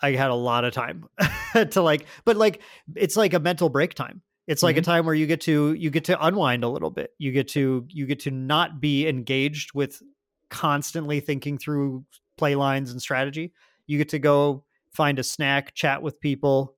i 0.00 0.12
had 0.12 0.30
a 0.30 0.34
lot 0.34 0.64
of 0.64 0.72
time 0.72 1.06
to 1.70 1.82
like 1.82 2.06
but 2.24 2.36
like 2.36 2.62
it's 2.94 3.16
like 3.16 3.34
a 3.34 3.40
mental 3.40 3.68
break 3.68 3.94
time. 3.94 4.22
It's 4.46 4.62
like 4.62 4.76
mm-hmm. 4.76 4.80
a 4.80 4.84
time 4.84 5.06
where 5.06 5.14
you 5.14 5.26
get 5.26 5.42
to 5.42 5.74
you 5.74 5.90
get 5.90 6.04
to 6.04 6.24
unwind 6.24 6.64
a 6.64 6.68
little 6.68 6.90
bit. 6.90 7.10
You 7.18 7.32
get 7.32 7.48
to 7.48 7.86
you 7.90 8.06
get 8.06 8.20
to 8.20 8.30
not 8.30 8.80
be 8.80 9.06
engaged 9.06 9.74
with 9.74 10.02
constantly 10.48 11.20
thinking 11.20 11.58
through 11.58 12.04
play 12.38 12.54
lines 12.54 12.90
and 12.90 13.02
strategy. 13.02 13.52
You 13.86 13.98
get 13.98 14.08
to 14.10 14.18
go 14.18 14.64
find 14.98 15.20
a 15.20 15.22
snack, 15.22 15.74
chat 15.74 16.02
with 16.02 16.20
people, 16.20 16.74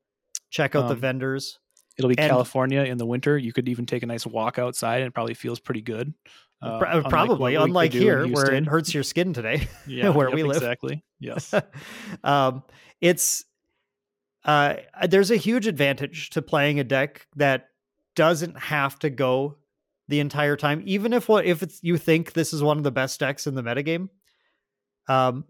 check 0.50 0.76
out 0.76 0.82
um, 0.82 0.88
the 0.88 0.94
vendors. 0.94 1.58
It'll 1.96 2.10
be 2.10 2.18
and, 2.18 2.28
California 2.28 2.82
in 2.82 2.98
the 2.98 3.06
winter. 3.06 3.38
You 3.38 3.50
could 3.50 3.66
even 3.66 3.86
take 3.86 4.02
a 4.02 4.06
nice 4.06 4.26
walk 4.26 4.58
outside, 4.58 4.98
and 4.98 5.08
it 5.08 5.14
probably 5.14 5.32
feels 5.32 5.58
pretty 5.58 5.80
good. 5.80 6.12
Uh, 6.60 6.78
probably, 7.08 7.54
unlike, 7.54 7.68
unlike 7.68 7.92
here 7.94 8.28
where 8.28 8.52
it 8.52 8.66
hurts 8.66 8.92
your 8.92 9.02
skin 9.02 9.32
today. 9.32 9.66
Yeah, 9.86 10.10
where 10.10 10.28
yep, 10.28 10.36
we 10.36 10.42
live. 10.42 10.58
Exactly. 10.58 11.02
Yes. 11.18 11.54
um, 12.24 12.62
it's 13.00 13.42
uh, 14.44 14.76
there's 15.08 15.30
a 15.30 15.36
huge 15.36 15.66
advantage 15.66 16.28
to 16.30 16.42
playing 16.42 16.78
a 16.78 16.84
deck 16.84 17.26
that 17.36 17.68
doesn't 18.16 18.58
have 18.58 18.98
to 18.98 19.08
go 19.08 19.56
the 20.08 20.20
entire 20.20 20.56
time, 20.56 20.82
even 20.84 21.14
if 21.14 21.26
what 21.26 21.46
if 21.46 21.62
it's 21.62 21.80
you 21.82 21.96
think 21.96 22.34
this 22.34 22.52
is 22.52 22.62
one 22.62 22.76
of 22.76 22.84
the 22.84 22.90
best 22.90 23.18
decks 23.18 23.46
in 23.46 23.54
the 23.54 23.62
metagame. 23.62 24.10
Um, 25.08 25.46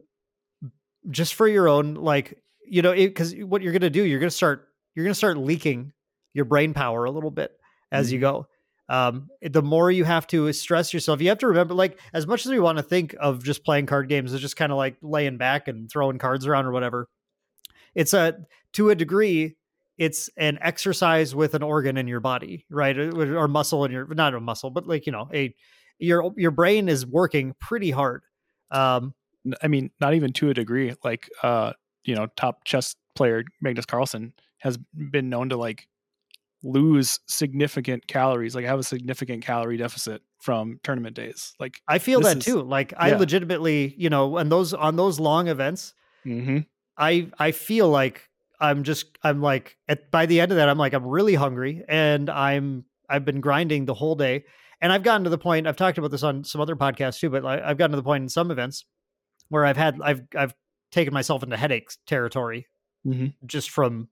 just 1.11 1.35
for 1.35 1.49
your 1.49 1.69
own 1.69 1.95
like 1.95 2.41
you 2.71 2.83
know, 2.83 2.93
because 2.93 3.35
what 3.35 3.63
you're 3.63 3.73
going 3.73 3.83
to 3.83 3.91
do, 3.91 4.05
you're 4.05 4.21
going 4.21 4.31
to 4.31 4.37
start, 4.37 4.69
you're 4.95 5.05
going 5.05 5.13
to 5.13 5.19
start 5.19 5.37
leaking 5.37 5.93
your 6.33 6.45
brain 6.45 6.73
power 6.73 7.05
a 7.05 7.11
little 7.11 7.31
bit 7.31 7.51
as 7.91 8.07
mm-hmm. 8.07 8.15
you 8.15 8.21
go. 8.21 8.47
Um, 8.89 9.29
the 9.43 9.63
more 9.63 9.91
you 9.91 10.05
have 10.05 10.27
to 10.29 10.53
stress 10.53 10.95
yourself, 10.95 11.21
you 11.21 11.29
have 11.29 11.39
to 11.39 11.49
remember, 11.49 11.75
like, 11.75 11.99
as 12.13 12.27
much 12.27 12.47
as 12.47 12.51
we 12.51 12.59
want 12.59 12.79
to 12.79 12.83
think 12.83 13.15
of 13.21 13.45
just 13.45 13.65
playing 13.65 13.87
card 13.87 14.09
games 14.09 14.33
as 14.33 14.41
just 14.41 14.57
kind 14.57 14.73
of 14.73 14.79
like 14.79 14.97
laying 15.03 15.37
back 15.37 15.69
and 15.69 15.91
throwing 15.91 16.19
cards 16.19 16.47
around 16.47 16.67
or 16.67 16.73
whatever, 16.73 17.09
it's 17.95 18.15
a 18.15 18.37
to 18.75 18.91
a 18.91 18.95
degree, 18.95 19.57
it's 19.99 20.31
an 20.37 20.59
exercise 20.61 21.35
with 21.35 21.55
an 21.55 21.63
organ 21.63 21.97
in 21.97 22.09
your 22.09 22.21
body, 22.21 22.67
right, 22.71 22.97
or, 22.99 23.39
or 23.39 23.49
muscle 23.49 23.85
in 23.85 23.93
your 23.93 24.13
not 24.15 24.35
a 24.35 24.41
muscle, 24.41 24.71
but 24.71 24.87
like 24.87 25.07
you 25.07 25.13
know, 25.13 25.29
a 25.33 25.55
your 25.99 26.33
your 26.37 26.51
brain 26.51 26.89
is 26.89 27.07
working 27.07 27.55
pretty 27.61 27.91
hard. 27.91 28.23
Um, 28.71 29.15
I 29.63 29.69
mean, 29.69 29.91
not 30.01 30.15
even 30.15 30.33
to 30.35 30.51
a 30.51 30.55
degree. 30.55 30.95
Like, 31.05 31.29
uh, 31.43 31.73
you 32.05 32.15
know 32.15 32.27
top 32.37 32.65
chess 32.65 32.95
player 33.15 33.45
Magnus 33.61 33.87
Carlsen 33.87 34.33
has 34.59 34.79
been 35.11 35.29
known 35.29 35.49
to 35.51 35.57
like 35.57 35.87
lose 36.63 37.19
significant 37.27 38.07
calories, 38.07 38.55
like 38.55 38.65
have 38.65 38.79
a 38.79 38.85
significant 38.85 39.45
calorie 39.45 39.77
deficit 39.77 40.23
from 40.39 40.79
tournament 40.83 41.17
days. 41.17 41.55
Like 41.59 41.81
I 41.89 41.99
feel 41.99 42.21
that 42.21 42.39
is, 42.39 42.45
too. 42.45 42.63
Like 42.63 42.93
I 42.97 43.11
yeah. 43.11 43.17
legitimately, 43.17 43.95
you 43.97 44.11
know, 44.11 44.39
on 44.39 44.49
those 44.49 44.75
on 44.75 44.97
those 44.97 45.19
long 45.19 45.49
events, 45.49 45.95
mm-hmm. 46.25 46.59
I 46.97 47.29
I 47.39 47.53
feel 47.53 47.89
like 47.89 48.29
I'm 48.61 48.85
just 48.85 49.19
I'm 49.23 49.41
like 49.41 49.77
at 49.89 50.11
by 50.11 50.27
the 50.27 50.41
end 50.41 50.53
of 50.53 50.57
that, 50.57 50.69
I'm 50.69 50.79
like 50.79 50.93
I'm 50.93 51.07
really 51.07 51.35
hungry 51.35 51.85
and 51.89 52.29
I'm 52.29 52.85
I've 53.09 53.25
been 53.25 53.41
grinding 53.41 53.87
the 53.87 53.95
whole 53.95 54.15
day. 54.15 54.45
And 54.83 54.93
I've 54.93 55.03
gotten 55.03 55.25
to 55.25 55.31
the 55.31 55.37
point, 55.37 55.67
I've 55.67 55.77
talked 55.77 55.99
about 55.99 56.11
this 56.11 56.23
on 56.23 56.43
some 56.43 56.63
other 56.63 56.75
podcasts 56.75 57.19
too, 57.19 57.29
but 57.29 57.45
I've 57.45 57.77
gotten 57.77 57.91
to 57.91 57.97
the 57.97 58.03
point 58.03 58.23
in 58.23 58.29
some 58.31 58.51
events 58.51 58.87
where 59.51 59.67
I've 59.67 59.77
had 59.77 60.01
I've 60.03 60.23
I've 60.35 60.55
taken 60.91 61.15
myself 61.15 61.43
into 61.43 61.57
headache 61.57 61.91
territory 62.07 62.67
mm-hmm. 63.07 63.27
just 63.47 63.71
from 63.71 64.09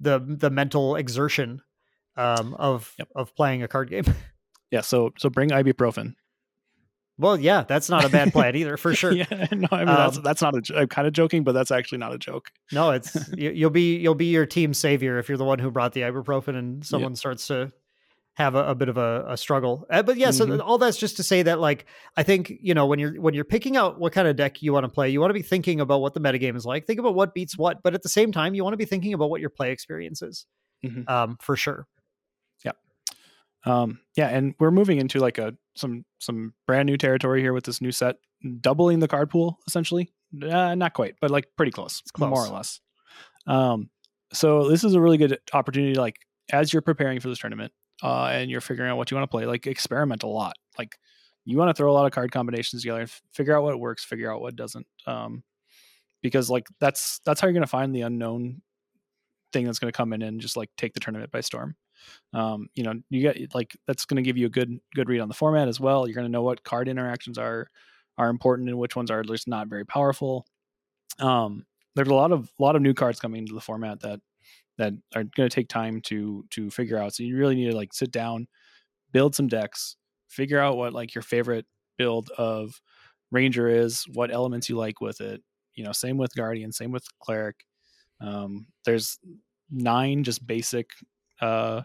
the 0.00 0.20
the 0.26 0.50
mental 0.50 0.96
exertion 0.96 1.62
um, 2.16 2.54
of 2.54 2.94
yep. 2.98 3.08
of 3.14 3.34
playing 3.34 3.62
a 3.62 3.68
card 3.68 3.90
game. 3.90 4.04
Yeah, 4.70 4.80
so 4.80 5.12
so 5.18 5.30
bring 5.30 5.50
ibuprofen. 5.50 6.14
Well, 7.16 7.38
yeah, 7.38 7.62
that's 7.62 7.88
not 7.88 8.04
a 8.04 8.08
bad 8.08 8.32
plan 8.32 8.56
either, 8.56 8.76
for 8.76 8.92
sure. 8.92 9.12
yeah, 9.12 9.46
no, 9.52 9.68
I 9.70 9.80
mean 9.80 9.88
um, 9.88 9.96
that's 9.96 10.18
that's 10.18 10.42
not 10.42 10.56
a. 10.56 10.80
I'm 10.80 10.88
kind 10.88 11.06
of 11.06 11.12
joking, 11.12 11.44
but 11.44 11.52
that's 11.52 11.70
actually 11.70 11.98
not 11.98 12.12
a 12.12 12.18
joke. 12.18 12.50
No, 12.72 12.90
it's 12.90 13.16
you, 13.36 13.66
will 13.66 13.70
be 13.70 13.96
you'll 13.98 14.16
be 14.16 14.26
your 14.26 14.46
team 14.46 14.74
savior 14.74 15.18
if 15.18 15.28
you're 15.28 15.38
the 15.38 15.44
one 15.44 15.60
who 15.60 15.70
brought 15.70 15.92
the 15.92 16.00
ibuprofen 16.00 16.56
and 16.56 16.84
someone 16.84 17.12
yep. 17.12 17.18
starts 17.18 17.46
to 17.48 17.72
have 18.34 18.56
a, 18.56 18.64
a 18.70 18.74
bit 18.74 18.88
of 18.88 18.96
a, 18.96 19.24
a 19.28 19.36
struggle. 19.36 19.86
Uh, 19.88 20.02
but 20.02 20.16
yeah, 20.16 20.28
mm-hmm. 20.28 20.56
so 20.56 20.60
all 20.60 20.78
that's 20.78 20.96
just 20.96 21.16
to 21.16 21.22
say 21.22 21.42
that 21.42 21.60
like 21.60 21.86
I 22.16 22.22
think 22.22 22.52
you 22.60 22.74
know 22.74 22.86
when 22.86 22.98
you're 22.98 23.20
when 23.20 23.34
you're 23.34 23.44
picking 23.44 23.76
out 23.76 23.98
what 23.98 24.12
kind 24.12 24.26
of 24.26 24.36
deck 24.36 24.60
you 24.60 24.72
want 24.72 24.84
to 24.84 24.88
play, 24.88 25.08
you 25.10 25.20
want 25.20 25.30
to 25.30 25.34
be 25.34 25.42
thinking 25.42 25.80
about 25.80 26.00
what 26.00 26.14
the 26.14 26.20
metagame 26.20 26.56
is 26.56 26.66
like. 26.66 26.86
Think 26.86 26.98
about 26.98 27.14
what 27.14 27.34
beats 27.34 27.56
what, 27.56 27.82
but 27.82 27.94
at 27.94 28.02
the 28.02 28.08
same 28.08 28.32
time, 28.32 28.54
you 28.54 28.64
want 28.64 28.74
to 28.74 28.78
be 28.78 28.84
thinking 28.84 29.14
about 29.14 29.30
what 29.30 29.40
your 29.40 29.50
play 29.50 29.70
experience 29.70 30.20
is, 30.20 30.46
mm-hmm. 30.84 31.08
um, 31.08 31.36
for 31.40 31.56
sure. 31.56 31.86
Yeah, 32.64 32.72
um, 33.64 34.00
yeah, 34.16 34.28
and 34.28 34.54
we're 34.58 34.72
moving 34.72 34.98
into 34.98 35.20
like 35.20 35.38
a 35.38 35.54
some 35.76 36.04
some 36.18 36.54
brand 36.66 36.86
new 36.86 36.96
territory 36.96 37.40
here 37.40 37.52
with 37.52 37.64
this 37.64 37.80
new 37.80 37.92
set, 37.92 38.16
doubling 38.60 38.98
the 38.98 39.08
card 39.08 39.30
pool 39.30 39.58
essentially. 39.68 40.12
Uh, 40.42 40.74
not 40.74 40.94
quite, 40.94 41.14
but 41.20 41.30
like 41.30 41.46
pretty 41.56 41.70
close, 41.70 42.02
close. 42.12 42.30
more 42.30 42.44
or 42.44 42.48
less. 42.48 42.80
Um, 43.46 43.90
so 44.32 44.68
this 44.68 44.82
is 44.82 44.94
a 44.94 45.00
really 45.00 45.18
good 45.18 45.38
opportunity, 45.52 45.94
like 45.94 46.16
as 46.50 46.72
you're 46.72 46.82
preparing 46.82 47.20
for 47.20 47.28
this 47.28 47.38
tournament, 47.38 47.72
uh, 48.02 48.26
and 48.26 48.50
you're 48.50 48.60
figuring 48.60 48.90
out 48.90 48.96
what 48.96 49.10
you 49.10 49.16
want 49.16 49.30
to 49.30 49.30
play, 49.30 49.46
like 49.46 49.66
experiment 49.66 50.22
a 50.22 50.28
lot. 50.28 50.54
Like 50.78 50.98
you 51.44 51.56
want 51.56 51.68
to 51.70 51.74
throw 51.74 51.90
a 51.90 51.94
lot 51.94 52.06
of 52.06 52.12
card 52.12 52.32
combinations 52.32 52.82
together 52.82 53.00
and 53.00 53.08
f- 53.08 53.22
figure 53.32 53.56
out 53.56 53.62
what 53.62 53.78
works, 53.78 54.04
figure 54.04 54.32
out 54.32 54.40
what 54.40 54.56
doesn't. 54.56 54.86
Um, 55.06 55.42
because 56.22 56.48
like 56.50 56.66
that's 56.80 57.20
that's 57.26 57.40
how 57.40 57.46
you're 57.46 57.52
to 57.62 57.66
find 57.66 57.94
the 57.94 58.00
unknown 58.02 58.62
thing 59.52 59.66
that's 59.66 59.78
to 59.92 59.96
come 59.96 60.12
in 60.12 60.22
and 60.22 60.40
just 60.40 60.56
like 60.56 60.70
take 60.76 60.94
the 60.94 61.00
tournament 61.00 61.30
by 61.30 61.40
storm. 61.40 61.76
Um, 62.32 62.68
you 62.74 62.82
know, 62.82 62.94
you 63.10 63.20
get 63.22 63.54
like 63.54 63.76
that's 63.86 64.04
to 64.16 64.22
give 64.22 64.36
you 64.36 64.46
a 64.46 64.50
good 64.50 64.78
good 64.94 65.08
read 65.08 65.20
on 65.20 65.28
the 65.28 65.34
format 65.34 65.68
as 65.68 65.80
well. 65.80 66.06
You're 66.06 66.14
to 66.26 66.32
know 66.32 66.42
what 66.42 66.64
card 66.64 66.88
interactions 66.88 67.38
are 67.38 67.68
are 68.18 68.30
important 68.30 68.68
and 68.68 68.78
which 68.78 68.96
ones 68.96 69.10
are 69.10 69.22
just 69.22 69.48
not 69.48 69.68
very 69.68 69.84
powerful. 69.84 70.46
Um, 71.18 71.64
there's 71.94 72.08
a 72.08 72.14
lot 72.14 72.32
of 72.32 72.50
lot 72.58 72.76
of 72.76 72.82
new 72.82 72.94
cards 72.94 73.20
coming 73.20 73.40
into 73.40 73.54
the 73.54 73.60
format 73.60 74.00
that 74.00 74.20
that 74.78 74.92
are 75.14 75.24
going 75.24 75.48
to 75.48 75.54
take 75.54 75.68
time 75.68 76.00
to 76.02 76.44
to 76.50 76.70
figure 76.70 76.98
out. 76.98 77.14
So 77.14 77.22
you 77.22 77.36
really 77.36 77.54
need 77.54 77.70
to 77.70 77.76
like 77.76 77.92
sit 77.92 78.10
down, 78.10 78.46
build 79.12 79.34
some 79.34 79.48
decks, 79.48 79.96
figure 80.28 80.58
out 80.60 80.76
what 80.76 80.92
like 80.92 81.14
your 81.14 81.22
favorite 81.22 81.66
build 81.96 82.30
of 82.36 82.80
ranger 83.30 83.68
is, 83.68 84.04
what 84.12 84.32
elements 84.32 84.68
you 84.68 84.76
like 84.76 85.00
with 85.00 85.20
it. 85.20 85.42
You 85.74 85.84
know, 85.84 85.92
same 85.92 86.16
with 86.18 86.34
guardian, 86.34 86.72
same 86.72 86.92
with 86.92 87.04
cleric. 87.20 87.56
Um, 88.20 88.66
there's 88.84 89.18
nine 89.70 90.24
just 90.24 90.46
basic 90.46 90.88
uh, 91.40 91.82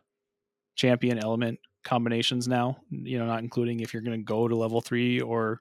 champion 0.75 1.19
element 1.19 1.60
combinations 1.84 2.47
now. 2.47 2.78
You 2.89 3.19
know, 3.19 3.25
not 3.25 3.43
including 3.43 3.80
if 3.80 3.93
you're 3.93 4.04
going 4.04 4.19
to 4.19 4.23
go 4.23 4.47
to 4.47 4.56
level 4.56 4.82
three 4.82 5.21
or 5.21 5.60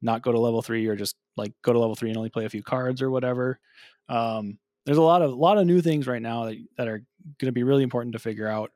not 0.00 0.22
go 0.22 0.32
to 0.32 0.38
level 0.38 0.62
three 0.62 0.86
or 0.86 0.96
just 0.96 1.16
like 1.36 1.52
go 1.62 1.72
to 1.72 1.78
level 1.78 1.94
three 1.94 2.08
and 2.08 2.16
only 2.16 2.30
play 2.30 2.44
a 2.44 2.50
few 2.50 2.62
cards 2.62 3.02
or 3.02 3.10
whatever. 3.10 3.58
Um, 4.08 4.58
there's 4.88 4.96
a 4.96 5.02
lot 5.02 5.20
of 5.20 5.32
a 5.32 5.34
lot 5.34 5.58
of 5.58 5.66
new 5.66 5.82
things 5.82 6.06
right 6.06 6.22
now 6.22 6.46
that, 6.46 6.56
that 6.78 6.88
are 6.88 7.04
going 7.38 7.46
to 7.46 7.52
be 7.52 7.62
really 7.62 7.82
important 7.82 8.14
to 8.14 8.18
figure 8.18 8.48
out. 8.48 8.72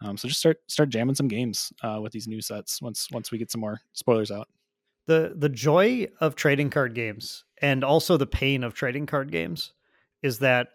Um, 0.00 0.16
so 0.16 0.28
just 0.28 0.38
start 0.38 0.58
start 0.68 0.88
jamming 0.88 1.16
some 1.16 1.26
games 1.26 1.72
uh, 1.82 1.98
with 2.00 2.12
these 2.12 2.28
new 2.28 2.40
sets 2.40 2.80
once 2.80 3.08
once 3.10 3.32
we 3.32 3.38
get 3.38 3.50
some 3.50 3.60
more 3.60 3.80
spoilers 3.92 4.30
out. 4.30 4.46
The 5.08 5.34
the 5.36 5.48
joy 5.48 6.06
of 6.20 6.36
trading 6.36 6.70
card 6.70 6.94
games 6.94 7.42
and 7.60 7.82
also 7.82 8.16
the 8.16 8.24
pain 8.24 8.62
of 8.62 8.72
trading 8.72 9.06
card 9.06 9.32
games 9.32 9.72
is 10.22 10.38
that 10.38 10.68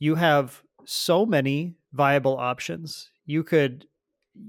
you 0.00 0.16
have 0.16 0.64
so 0.84 1.24
many 1.24 1.76
viable 1.92 2.36
options. 2.36 3.10
You 3.26 3.44
could 3.44 3.86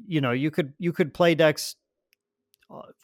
you 0.07 0.19
know, 0.19 0.31
you 0.31 0.49
could 0.49 0.73
you 0.79 0.93
could 0.93 1.13
play 1.13 1.35
decks 1.35 1.75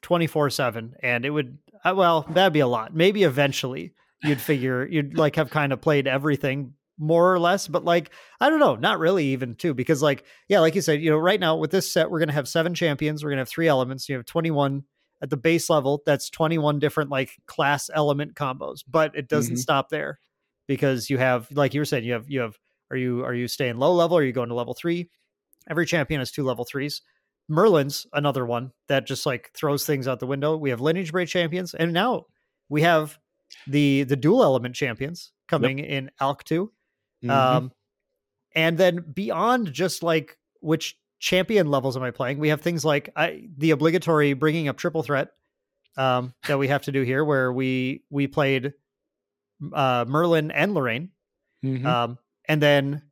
24/7 0.02 0.94
and 1.04 1.26
it 1.28 1.30
would 1.30 1.60
uh, 1.86 1.94
well, 1.96 2.26
that'd 2.32 2.54
be 2.54 2.60
a 2.60 2.66
lot. 2.68 2.96
Maybe 2.96 3.22
eventually 3.22 3.94
you'd 4.24 4.42
figure 4.42 4.86
you'd 4.88 5.18
like 5.18 5.36
have 5.36 5.50
kind 5.50 5.74
of 5.74 5.82
played 5.82 6.08
everything 6.08 6.74
more 6.98 7.34
or 7.34 7.40
less 7.40 7.68
but 7.68 7.84
like 7.84 8.12
i 8.40 8.50
don't 8.50 8.60
know 8.60 8.76
not 8.76 9.00
really 9.00 9.26
even 9.28 9.56
too 9.56 9.74
because 9.74 10.02
like 10.04 10.24
yeah 10.50 10.60
like 10.60 10.76
you 10.76 10.82
said 10.82 11.02
you 11.02 11.10
know 11.10 11.18
right 11.18 11.40
now 11.40 11.56
with 11.56 11.72
this 11.72 11.90
set 11.92 12.12
we're 12.12 12.20
going 12.20 12.28
to 12.30 12.34
have 12.34 12.48
seven 12.48 12.74
champions 12.76 13.24
we're 13.24 13.30
going 13.32 13.38
to 13.38 13.42
have 13.42 13.50
three 13.50 13.68
elements 13.68 14.08
you 14.08 14.16
have 14.16 14.26
21 14.26 14.84
at 15.24 15.30
the 15.30 15.38
base 15.38 15.70
level 15.70 16.04
that's 16.06 16.30
21 16.30 16.78
different 16.80 17.10
like 17.10 17.32
class 17.48 17.90
element 17.94 18.36
combos 18.36 18.80
but 18.88 19.16
it 19.16 19.28
doesn't 19.28 19.56
Mhm. 19.56 19.60
stop 19.60 19.90
there 19.90 20.20
because 20.68 21.10
you 21.10 21.18
have 21.18 21.48
like 21.52 21.74
you 21.74 21.82
were 21.82 21.86
saying 21.86 22.04
you 22.04 22.14
have 22.14 22.30
you 22.30 22.42
have 22.42 22.58
are 22.92 22.98
you 22.98 23.24
are 23.26 23.34
you 23.34 23.48
staying 23.48 23.78
low 23.78 23.94
level 23.94 24.18
or 24.18 24.22
are 24.22 24.24
you 24.24 24.32
going 24.34 24.50
to 24.50 24.56
level 24.56 24.74
three? 24.74 25.10
Every 25.70 25.86
champion 25.86 26.20
has 26.20 26.32
two 26.32 26.44
level 26.44 26.66
threes. 26.66 27.02
Merlin's 27.50 28.06
another 28.14 28.46
one 28.46 28.72
that 28.88 29.06
just 29.08 29.26
like 29.26 29.52
throws 29.54 29.86
things 29.86 30.08
out 30.08 30.20
the 30.20 30.28
window. 30.28 30.58
We 30.58 30.70
have 30.72 30.82
lineage 30.82 31.12
break 31.12 31.30
champions 31.30 31.74
and 31.74 31.94
now 31.94 32.26
we 32.70 32.82
have 32.82 33.18
the 33.68 34.04
the 34.04 34.16
dual 34.16 34.44
element 34.44 34.76
champions 34.76 35.32
coming 35.48 35.80
in 35.80 36.10
alc 36.20 36.44
2 36.44 36.72
Mhm. 37.24 37.30
um, 37.30 37.72
and 38.56 38.78
then 38.78 39.06
beyond 39.14 39.72
just 39.74 40.02
like 40.04 40.38
which 40.62 40.98
champion 41.20 41.70
levels 41.70 41.96
am 41.96 42.04
I 42.04 42.10
playing, 42.12 42.40
we 42.40 42.50
have 42.50 42.62
things 42.62 42.84
like 42.84 43.10
I, 43.16 43.48
the 43.58 43.72
obligatory 43.72 44.34
bringing 44.34 44.68
up 44.68 44.78
triple 44.78 45.04
threat 45.04 45.30
um, 45.98 46.34
that 46.48 46.58
we 46.58 46.68
have 46.68 46.82
to 46.84 46.92
do 46.92 47.02
here, 47.04 47.24
where 47.24 47.52
we 47.54 48.04
we 48.10 48.26
played 48.28 48.74
uh, 49.74 50.06
Merlin 50.08 50.50
and 50.52 50.74
Lorraine, 50.74 51.10
Mhm. 51.64 51.86
um, 51.86 52.18
and 52.48 52.62
then 52.62 53.04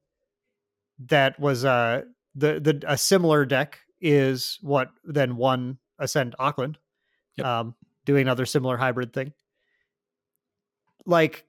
that 1.08 1.39
was 1.39 1.63
uh, 1.65 2.02
the 2.36 2.60
the 2.60 2.84
a 2.88 2.97
similar 2.97 3.45
deck 3.45 3.80
is 4.02 4.58
what 4.62 4.89
then 5.04 5.36
one 5.36 5.78
Ascent 5.99 6.34
Auckland, 6.39 6.78
Yep. 7.36 7.45
um, 7.45 7.75
doing 8.06 8.21
another 8.23 8.45
similar 8.45 8.78
hybrid 8.78 9.13
thing. 9.13 9.34
Like 11.10 11.43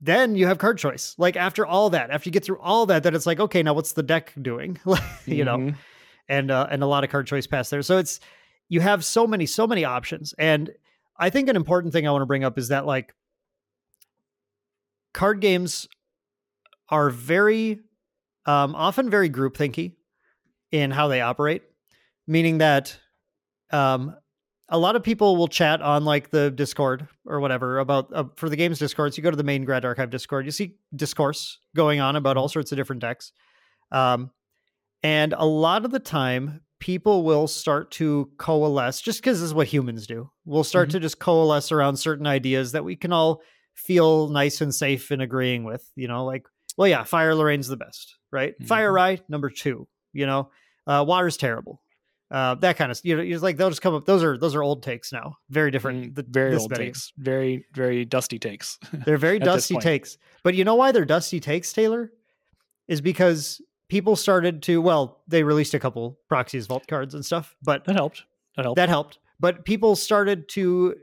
then 0.00 0.34
you 0.34 0.46
have 0.46 0.56
card 0.58 0.78
choice. 0.78 1.14
Like 1.18 1.36
after 1.36 1.66
all 1.66 1.90
that, 1.90 2.10
after 2.10 2.28
you 2.28 2.32
get 2.32 2.44
through 2.44 2.58
all 2.60 2.86
that, 2.86 3.02
then 3.02 3.14
it's 3.14 3.26
like, 3.26 3.38
okay, 3.40 3.62
now 3.62 3.74
what's 3.74 3.92
the 3.92 4.02
deck 4.02 4.32
doing? 4.40 4.78
you 5.26 5.44
know, 5.44 5.58
Mhm. 5.58 5.74
and 6.28 6.50
uh, 6.50 6.66
and 6.70 6.82
a 6.82 6.86
lot 6.86 7.04
of 7.04 7.10
card 7.10 7.26
choice 7.26 7.46
pass 7.46 7.68
there. 7.68 7.82
So 7.82 7.98
it's 7.98 8.20
you 8.68 8.80
have 8.80 9.04
so 9.04 9.26
many 9.26 9.44
so 9.46 9.66
many 9.66 9.84
options, 9.84 10.32
and 10.38 10.70
I 11.18 11.28
think 11.28 11.48
an 11.48 11.56
important 11.56 11.92
thing 11.92 12.06
I 12.08 12.12
want 12.12 12.22
to 12.22 12.26
bring 12.26 12.44
up 12.44 12.56
is 12.56 12.68
that 12.68 12.86
like 12.86 13.14
card 15.12 15.40
games 15.40 15.88
are 16.88 17.10
very 17.10 17.80
um, 18.46 18.74
often 18.74 19.10
very 19.10 19.28
group 19.28 19.56
thinky 19.56 19.96
in 20.72 20.90
how 20.92 21.08
they 21.08 21.20
operate, 21.20 21.62
meaning 22.26 22.58
that 22.58 22.96
um, 23.70 24.16
a 24.70 24.78
lot 24.78 24.96
of 24.96 25.02
people 25.02 25.36
will 25.36 25.48
chat 25.48 25.82
on 25.82 26.04
like 26.04 26.30
the 26.30 26.50
Discord 26.50 27.06
or 27.26 27.40
whatever 27.40 27.78
about 27.80 28.10
uh, 28.14 28.24
for 28.36 28.48
the 28.48 28.56
games 28.56 28.78
discords. 28.78 29.16
You 29.16 29.22
go 29.22 29.30
to 29.30 29.36
the 29.36 29.42
main 29.44 29.64
Grand 29.64 29.84
Archive 29.84 30.10
Discord, 30.10 30.44
you 30.46 30.50
see 30.52 30.76
discourse 30.94 31.58
going 31.76 32.00
on 32.00 32.16
about 32.16 32.36
all 32.36 32.48
sorts 32.48 32.72
of 32.72 32.76
different 32.76 33.02
decks. 33.02 33.32
Um, 33.92 34.30
and 35.02 35.34
a 35.36 35.44
lot 35.46 35.84
of 35.84 35.90
the 35.90 35.98
time, 35.98 36.60
people 36.78 37.24
will 37.24 37.46
start 37.46 37.90
to 37.92 38.30
coalesce 38.38 39.00
just 39.00 39.20
because 39.20 39.40
this 39.40 39.46
is 39.48 39.54
what 39.54 39.66
humans 39.66 40.06
do. 40.06 40.30
We'll 40.44 40.64
start 40.64 40.88
Mhm. 40.88 40.92
to 40.92 41.00
just 41.00 41.18
coalesce 41.18 41.72
around 41.72 41.96
certain 41.96 42.26
ideas 42.26 42.72
that 42.72 42.84
we 42.84 42.96
can 42.96 43.12
all 43.12 43.42
feel 43.74 44.28
nice 44.28 44.60
and 44.60 44.74
safe 44.74 45.10
in 45.10 45.20
agreeing 45.20 45.64
with. 45.64 45.90
You 45.96 46.08
know, 46.08 46.24
like, 46.24 46.46
well, 46.76 46.88
yeah, 46.88 47.04
Fire 47.04 47.34
Lorraine's 47.34 47.68
the 47.68 47.76
best, 47.76 48.16
right? 48.30 48.54
Fire 48.66 48.90
Mhm. 48.90 48.94
Ride, 48.94 49.22
number 49.28 49.50
two. 49.50 49.88
You 50.12 50.26
know, 50.26 50.50
uh, 50.86 51.04
Water's 51.06 51.36
terrible. 51.36 51.82
Uh, 52.30 52.54
that 52.56 52.76
kind 52.76 52.92
of 52.92 53.00
you 53.02 53.16
know, 53.16 53.22
it's 53.22 53.42
like 53.42 53.56
they'll 53.56 53.70
just 53.70 53.82
come 53.82 53.94
up. 53.94 54.04
Those 54.04 54.22
are 54.22 54.38
those 54.38 54.54
are 54.54 54.62
old 54.62 54.82
takes 54.84 55.12
now. 55.12 55.36
Very 55.48 55.70
different. 55.72 56.12
Mm, 56.12 56.14
the- 56.14 56.26
very 56.28 56.54
old 56.54 56.70
many. 56.70 56.84
takes, 56.86 57.12
very 57.18 57.66
very 57.74 58.04
dusty 58.04 58.38
takes. 58.38 58.78
They're 59.04 59.16
very 59.18 59.38
dusty 59.40 59.76
takes. 59.78 60.16
But 60.44 60.54
you 60.54 60.64
know 60.64 60.76
why 60.76 60.92
they're 60.92 61.04
dusty 61.04 61.40
takes, 61.40 61.72
Taylor? 61.72 62.12
Is 62.86 63.00
because 63.00 63.60
people 63.88 64.14
started 64.14 64.62
to 64.64 64.80
well, 64.80 65.22
they 65.26 65.42
released 65.42 65.74
a 65.74 65.80
couple 65.80 66.18
proxies 66.28 66.66
vault 66.68 66.86
cards 66.86 67.14
and 67.14 67.24
stuff, 67.24 67.56
but 67.62 67.84
that 67.86 67.96
helped. 67.96 68.22
That 68.56 68.64
helped. 68.64 68.76
that 68.76 68.88
helped. 68.88 69.18
But 69.40 69.64
people 69.64 69.96
started 69.96 70.48
to 70.50 70.94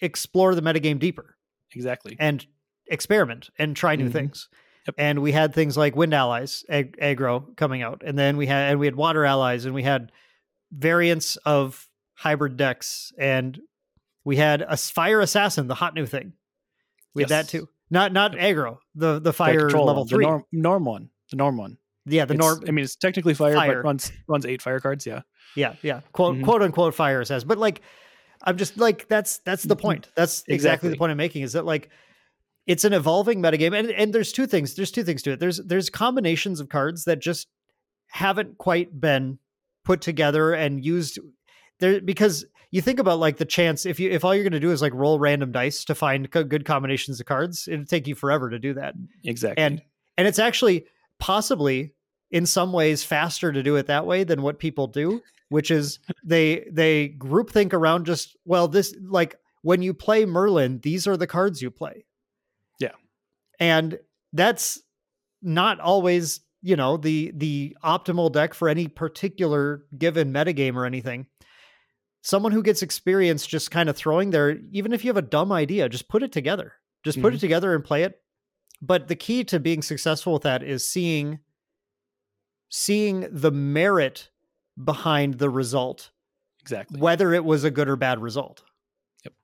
explore 0.00 0.54
the 0.54 0.62
metagame 0.62 0.98
deeper 0.98 1.36
exactly. 1.74 2.16
and 2.18 2.46
experiment 2.86 3.50
and 3.58 3.76
try 3.76 3.96
new 3.96 4.08
Mhm. 4.08 4.12
things. 4.12 4.48
Yep. 4.86 4.94
And 4.98 5.18
we 5.22 5.32
had 5.32 5.54
things 5.54 5.76
like 5.76 5.96
wind 5.96 6.12
allies, 6.14 6.64
ag- 6.68 6.96
aggro 7.00 7.56
coming 7.56 7.82
out, 7.82 8.02
and 8.04 8.18
then 8.18 8.36
we 8.36 8.46
had 8.46 8.70
and 8.70 8.78
we 8.80 8.86
had 8.86 8.96
water 8.96 9.24
allies, 9.24 9.64
and 9.64 9.74
we 9.74 9.82
had 9.82 10.12
variants 10.76 11.36
of 11.44 11.88
hybrid 12.14 12.56
decks, 12.56 13.12
and 13.18 13.60
we 14.24 14.36
had 14.36 14.62
a 14.62 14.76
fire 14.76 15.20
assassin, 15.20 15.66
the 15.68 15.74
hot 15.74 15.94
new 15.94 16.06
thing. 16.06 16.32
We 17.14 17.22
had 17.22 17.28
that 17.30 17.48
too. 17.48 17.68
Not 17.90 18.12
not 18.12 18.32
aggro, 18.32 18.78
the 18.94 19.20
the 19.20 19.32
fire 19.32 19.60
control 19.60 19.86
level 19.86 20.06
three. 20.06 20.24
the 20.24 20.30
norm, 20.30 20.44
norm 20.52 20.84
one, 20.84 21.10
the 21.30 21.36
norm 21.36 21.56
one. 21.56 21.78
yeah, 22.06 22.24
the 22.24 22.34
It's- 22.34 22.38
norm. 22.56 22.64
I 22.66 22.70
mean, 22.72 22.84
it's 22.84 22.96
technically 22.96 23.34
fire, 23.34 23.54
Fire. 23.54 23.82
but 23.82 23.84
runs 23.86 24.12
runs 24.28 24.46
eight 24.46 24.62
fire 24.62 24.80
cards. 24.80 25.06
Yeah. 25.06 25.22
Yeah, 25.54 25.74
yeah. 25.82 26.00
Quote 26.12 26.36
Mhm. 26.36 26.44
quote 26.44 26.62
unquote 26.62 26.94
fire 26.94 27.24
says. 27.24 27.44
But 27.44 27.58
like 27.58 27.82
I'm 28.42 28.56
just 28.56 28.76
like 28.78 29.06
that's 29.08 29.38
that's 29.38 29.62
the 29.62 29.76
Mhm. 29.76 29.80
point. 29.80 30.08
That's 30.16 30.40
exactly, 30.40 30.54
Exactly. 30.54 30.90
the 30.90 30.96
point 30.96 31.10
I'm 31.12 31.16
making 31.18 31.42
is 31.42 31.52
that 31.52 31.64
like 31.64 31.90
it's 32.66 32.84
an 32.84 32.92
evolving 32.94 33.40
metagame 33.42 33.78
and 33.78 33.90
and 33.90 34.12
there's 34.12 34.32
two 34.32 34.46
things. 34.46 34.74
There's 34.74 34.90
two 34.90 35.04
things 35.04 35.22
to 35.22 35.32
it. 35.32 35.40
There's 35.40 35.58
there's 35.58 35.90
combinations 35.90 36.58
of 36.60 36.68
cards 36.68 37.04
that 37.04 37.20
just 37.20 37.46
haven't 38.08 38.58
quite 38.58 38.98
been 39.00 39.38
put 39.84 40.00
together 40.00 40.52
and 40.52 40.84
used 40.84 41.18
there 41.80 42.00
because 42.00 42.44
you 42.70 42.80
think 42.80 42.98
about 42.98 43.18
like 43.18 43.36
the 43.36 43.44
chance 43.44 43.86
if 43.86 44.00
you 44.00 44.10
if 44.10 44.24
all 44.24 44.34
you're 44.34 44.44
going 44.44 44.52
to 44.52 44.60
do 44.60 44.70
is 44.72 44.82
like 44.82 44.92
roll 44.94 45.18
random 45.18 45.52
dice 45.52 45.84
to 45.84 45.94
find 45.94 46.30
co- 46.30 46.44
good 46.44 46.64
combinations 46.64 47.20
of 47.20 47.26
cards, 47.26 47.68
it'd 47.68 47.88
take 47.88 48.06
you 48.06 48.14
forever 48.14 48.50
to 48.50 48.58
do 48.58 48.74
that 48.74 48.94
Exactly. 49.24 49.62
and 49.62 49.82
and 50.16 50.26
it's 50.26 50.38
actually 50.38 50.86
possibly 51.20 51.92
in 52.30 52.46
some 52.46 52.72
ways 52.72 53.04
faster 53.04 53.52
to 53.52 53.62
do 53.62 53.76
it 53.76 53.86
that 53.86 54.06
way 54.06 54.24
than 54.24 54.42
what 54.42 54.58
people 54.58 54.86
do 54.88 55.20
which 55.50 55.70
is 55.70 55.98
they 56.24 56.66
they 56.72 57.08
group 57.08 57.50
think 57.50 57.72
around 57.72 58.06
just 58.06 58.36
well 58.44 58.66
this 58.66 58.94
like 59.08 59.36
when 59.62 59.82
you 59.82 59.94
play 59.94 60.24
merlin 60.24 60.80
these 60.82 61.06
are 61.06 61.16
the 61.16 61.26
cards 61.26 61.62
you 61.62 61.70
play 61.70 62.04
Yeah. 62.80 62.92
and 63.60 63.98
that's 64.32 64.80
not 65.42 65.78
always 65.78 66.40
you 66.66 66.74
know 66.76 66.96
the 66.96 67.30
the 67.36 67.76
optimal 67.84 68.32
deck 68.32 68.54
for 68.54 68.68
any 68.68 68.88
particular 68.88 69.84
given 69.98 70.32
metagame 70.32 70.74
or 70.76 70.86
anything 70.86 71.26
someone 72.22 72.52
who 72.52 72.62
gets 72.62 72.80
experience 72.82 73.46
just 73.46 73.70
kind 73.70 73.88
of 73.90 73.96
throwing 73.96 74.30
their 74.30 74.56
even 74.72 74.92
if 74.92 75.04
you 75.04 75.08
have 75.10 75.16
a 75.18 75.22
dumb 75.22 75.52
idea 75.52 75.88
just 75.90 76.08
put 76.08 76.22
it 76.22 76.32
together 76.32 76.72
just 77.04 77.20
put 77.20 77.32
Mhm. 77.32 77.36
it 77.36 77.40
together 77.40 77.74
and 77.74 77.84
play 77.84 78.02
it 78.02 78.20
but 78.80 79.08
the 79.08 79.14
key 79.16 79.44
to 79.44 79.60
being 79.60 79.82
successful 79.82 80.32
with 80.32 80.42
that 80.42 80.62
is 80.62 80.88
seeing 80.88 81.38
seeing 82.70 83.26
the 83.30 83.50
merit 83.52 84.30
behind 84.82 85.34
the 85.34 85.50
result 85.50 86.10
exactly. 86.62 86.98
whether 86.98 87.32
it 87.34 87.44
was 87.44 87.62
a 87.64 87.70
good 87.70 87.88
or 87.88 87.96
bad 87.96 88.18
result. 88.20 88.64
Yep. 89.24 89.34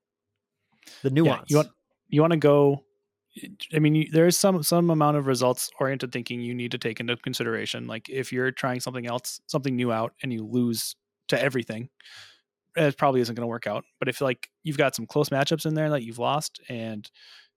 The 1.03 1.09
Yeah, 1.11 1.15
nuance. 1.15 1.51
you 1.51 1.57
want 1.57 1.69
you 2.09 2.21
want 2.23 2.33
to 2.33 2.37
go. 2.39 2.85
I 3.75 3.79
mean, 3.79 4.09
there 4.13 4.27
is 4.27 4.37
some 4.37 4.63
some 4.63 4.91
amount 4.91 5.17
of 5.17 5.27
results 5.27 5.71
oriented 5.81 6.13
thinking 6.13 6.41
you 6.41 6.55
need 6.55 6.73
to 6.73 6.79
take 6.79 7.01
into 7.01 7.17
consideration. 7.17 7.87
Like 7.87 8.09
if 8.09 8.33
you're 8.33 8.51
trying 8.51 8.81
something 8.81 9.07
else, 9.07 9.41
something 9.47 9.77
new 9.77 9.93
out, 9.93 10.13
and 10.23 10.33
you 10.33 10.45
lose 10.45 10.97
to 11.29 11.43
everything, 11.43 11.89
eh, 12.77 12.89
it 12.89 12.99
probably 12.99 13.21
isn't 13.21 13.35
going 13.35 13.45
to 13.45 13.49
work 13.49 13.67
out. 13.67 13.85
But 13.99 14.09
if 14.09 14.21
like 14.21 14.49
you've 14.65 14.79
got 14.79 14.95
some 14.95 15.07
close 15.07 15.31
matchups 15.31 15.67
in 15.67 15.75
there 15.75 15.91
that 15.91 16.03
you've 16.05 16.19
lost, 16.19 16.61
and 16.69 17.09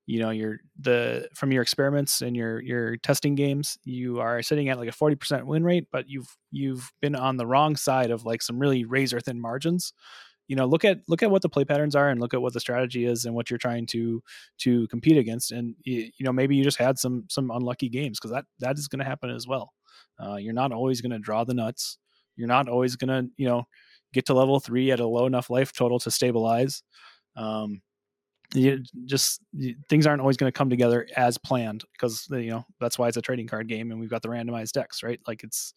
you 0.06 0.19
know 0.19 0.32
you're 0.32 0.60
the 0.80 1.30
from 1.36 1.52
your 1.52 1.62
experiments 1.62 2.22
and 2.22 2.36
your 2.36 2.62
your 2.62 2.98
testing 2.98 3.36
games, 3.36 3.78
you 3.84 4.19
are 4.19 4.41
sitting 4.41 4.69
at 4.69 4.80
like 4.80 4.89
a 4.89 4.93
forty 4.93 5.15
percent 5.15 5.48
win 5.48 5.63
rate, 5.63 5.88
but 5.91 6.10
you've 6.10 6.36
you've 6.52 6.91
been 7.02 7.15
on 7.15 7.38
the 7.38 7.48
wrong 7.48 7.76
side 7.76 8.12
of 8.12 8.26
like 8.26 8.41
some 8.41 8.60
really 8.60 8.86
razor 8.86 9.19
thin 9.19 9.39
margins. 9.39 9.93
You 10.47 10.56
know, 10.56 10.65
look 10.65 10.84
at 10.84 10.99
look 11.08 11.23
at 11.23 11.32
what 11.32 11.41
the 11.41 11.49
play 11.49 11.65
patterns 11.65 11.95
are, 11.95 12.10
and 12.10 12.19
look 12.19 12.34
at 12.34 12.41
what 12.41 12.53
the 12.53 12.60
strategy 12.60 13.06
is, 13.06 13.25
and 13.25 13.34
what 13.34 13.49
you're 13.49 13.58
trying 13.58 13.86
to 13.88 14.21
to 14.60 14.88
compete 14.88 15.17
against. 15.17 15.51
And 15.51 15.75
you, 15.84 16.12
know, 16.19 16.34
maybe 16.34 16.56
you 16.56 16.63
just 16.63 16.77
had 16.77 16.99
some 16.99 17.25
some 17.29 17.49
unlucky 17.49 17.89
games 17.89 18.19
because 18.19 18.32
that 18.32 18.45
that 18.60 18.77
is 18.77 18.88
going 18.88 18.99
to 18.99 19.06
happen 19.06 19.29
as 19.29 19.47
well. 19.47 19.73
Uh, 20.19 20.36
you're 20.36 20.53
not 20.53 20.71
always 20.71 21.01
going 21.01 21.12
to 21.12 21.19
draw 21.19 21.43
the 21.43 21.53
nuts. 21.53 21.97
You're 22.36 22.47
not 22.47 22.67
always 22.67 22.95
going 22.95 23.10
to 23.10 23.32
you 23.38 23.47
know 23.47 23.63
get 24.13 24.25
to 24.27 24.34
level 24.34 24.60
three 24.60 24.91
at 24.91 24.99
a 24.99 25.08
low 25.08 25.25
enough 25.25 25.49
life 25.49 25.71
total 25.71 25.99
to 25.99 26.12
stabilize. 26.12 26.84
Um, 27.36 27.82
you 28.53 28.84
just 29.06 29.41
you, 29.53 29.75
things 29.89 30.06
aren't 30.06 30.21
always 30.21 30.38
going 30.38 30.51
to 30.51 30.58
come 30.58 30.69
together 30.69 31.08
as 31.15 31.38
planned 31.38 31.84
because 31.93 32.27
you 32.29 32.51
know 32.51 32.65
that's 32.79 32.99
why 32.99 33.08
it's 33.08 33.17
a 33.17 33.21
trading 33.21 33.47
card 33.47 33.67
game 33.67 33.91
and 33.91 33.99
we've 33.99 34.10
got 34.10 34.21
the 34.21 34.29
randomized 34.29 34.73
decks, 34.73 35.03
right? 35.03 35.19
Like 35.27 35.43
it's 35.43 35.73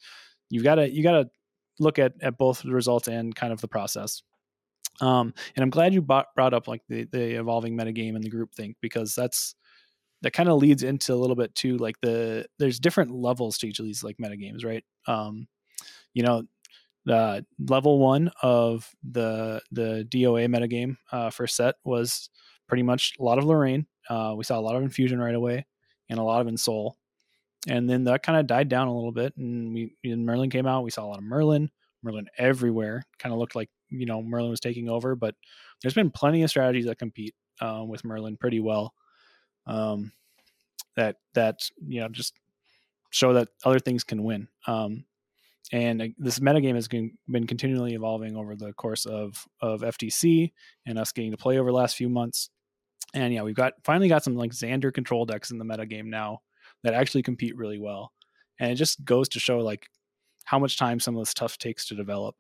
you've 0.51 0.65
got 0.65 0.77
to 0.77 0.91
you 0.91 1.03
got 1.03 1.13
to 1.13 1.31
look 1.79 1.99
at 1.99 2.13
at 2.21 2.39
both 2.39 2.63
the 2.63 2.73
results 2.73 3.09
and 3.09 3.35
kind 3.35 3.53
of 3.53 3.61
the 3.61 3.69
process. 3.69 4.23
Um, 5.01 5.35
and 5.55 5.63
I'm 5.63 5.71
glad 5.71 5.93
you 5.93 6.03
brought, 6.03 6.27
up 6.39 6.69
like 6.69 6.83
the 6.89 7.05
the 7.13 7.39
evolving 7.39 7.77
metagame 7.77 8.15
and 8.15 8.25
the 8.25 8.31
group 8.31 8.55
think 8.55 8.77
because 8.81 9.15
that's 9.15 9.55
that 10.23 10.33
kind 10.33 10.49
of 10.49 10.59
leads 10.59 10.83
into 10.83 11.13
a 11.13 11.17
little 11.17 11.37
bit 11.37 11.55
too 11.55 11.77
like 11.77 11.97
the 12.01 12.47
there's 12.59 12.81
different 12.81 13.11
levels 13.11 13.59
to 13.59 13.69
each 13.69 13.79
of 13.79 13.85
these 13.85 14.03
like 14.03 14.17
metagames, 14.17 14.65
right? 14.65 14.85
Um, 15.07 15.47
you 16.15 16.23
know, 16.23 16.45
the 17.05 17.45
level 17.59 17.99
one 17.99 18.31
of 18.43 18.89
the 19.09 19.61
the 19.71 20.07
DOA 20.11 20.47
metagame 20.49 20.97
uh, 21.13 21.31
first 21.31 21.57
set 21.57 21.77
was 21.85 22.31
pretty 22.69 22.83
much 22.83 23.15
a 23.19 23.23
lot 23.23 23.39
of 23.39 23.45
Lorraine. 23.45 23.87
Uh, 24.09 24.35
we 24.37 24.45
saw 24.45 24.59
a 24.59 24.61
lot 24.61 24.77
of 24.77 24.83
infusion 24.83 25.21
right 25.21 25.35
away 25.35 25.67
and 26.09 26.19
a 26.19 26.23
lot 26.23 26.41
of 26.41 26.47
Ensoul. 26.47 26.93
And 27.69 27.89
then 27.89 28.05
that 28.05 28.23
kind 28.23 28.39
of 28.39 28.47
died 28.47 28.69
down 28.69 28.89
a 28.89 28.95
little 28.95 29.13
bit. 29.13 29.37
And 29.37 29.75
we 29.75 29.95
and 30.05 30.25
Merlin 30.25 30.51
came 30.51 30.67
out. 30.67 30.85
We 30.85 30.91
saw 30.91 31.05
a 31.05 31.09
lot 31.09 31.19
of 31.19 31.25
Merlin, 31.25 31.71
Merlin 32.03 32.29
everywhere. 32.39 33.03
Kind 33.19 33.33
of 33.33 33.39
looked 33.39 33.57
like, 33.57 33.71
you 33.91 34.07
know, 34.07 34.23
Merlin 34.23 34.51
was 34.51 34.61
taking 34.61 34.89
over. 34.89 35.15
But 35.15 35.35
there's 35.83 35.95
been 35.95 36.11
plenty 36.11 36.43
of 36.43 36.51
strategies 36.51 36.87
that 36.87 36.99
compete 36.99 37.35
uh, 37.61 37.85
with 37.87 38.05
Merlin 38.05 38.37
pretty 38.37 38.61
well. 38.61 38.95
Um, 39.67 40.13
that 40.97 41.17
that 41.35 41.69
you 41.87 42.01
know 42.01 42.09
just 42.09 42.35
show 43.11 43.33
that 43.35 43.49
other 43.65 43.79
things 43.79 44.05
can 44.05 44.25
win. 44.25 44.49
Um, 44.67 45.05
and 45.73 46.03
uh, 46.03 46.07
this 46.19 46.39
metagame 46.39 46.75
has 46.75 46.89
been, 46.89 47.17
been 47.29 47.47
continually 47.47 47.95
evolving 47.95 48.37
over 48.37 48.55
the 48.55 48.73
course 48.73 49.07
of 49.07 49.45
of 49.61 49.81
FTC 49.81 50.53
and 50.87 50.99
us 50.99 51.13
getting 51.13 51.31
to 51.31 51.37
play 51.37 51.59
over 51.59 51.71
the 51.71 51.77
last 51.77 51.97
few 51.97 52.09
months. 52.09 52.51
And 53.15 53.33
yeah, 53.33 53.43
we've 53.43 53.55
got 53.55 53.75
finally 53.85 54.09
got 54.09 54.25
some 54.25 54.37
like 54.37 54.53
Zander 54.53 54.93
control 54.93 55.27
decks 55.27 55.51
in 55.51 55.59
the 55.59 55.65
metagame 55.65 56.07
now 56.07 56.41
that 56.83 56.95
actually 56.95 57.23
compete 57.23 57.57
really 57.57 57.79
well. 57.79 58.13
And 58.59 58.71
it 58.71 58.77
just 58.77 59.05
goes 59.05 59.29
to 59.31 59.41
show 59.41 59.59
like 59.59 59.89
how 60.45 60.59
much 60.59 60.79
time 60.79 61.01
some 61.01 61.17
of 61.17 61.23
this 61.23 61.31
stuff 61.31 61.59
takes 61.59 61.87
to 61.89 61.95
develop. 61.95 62.37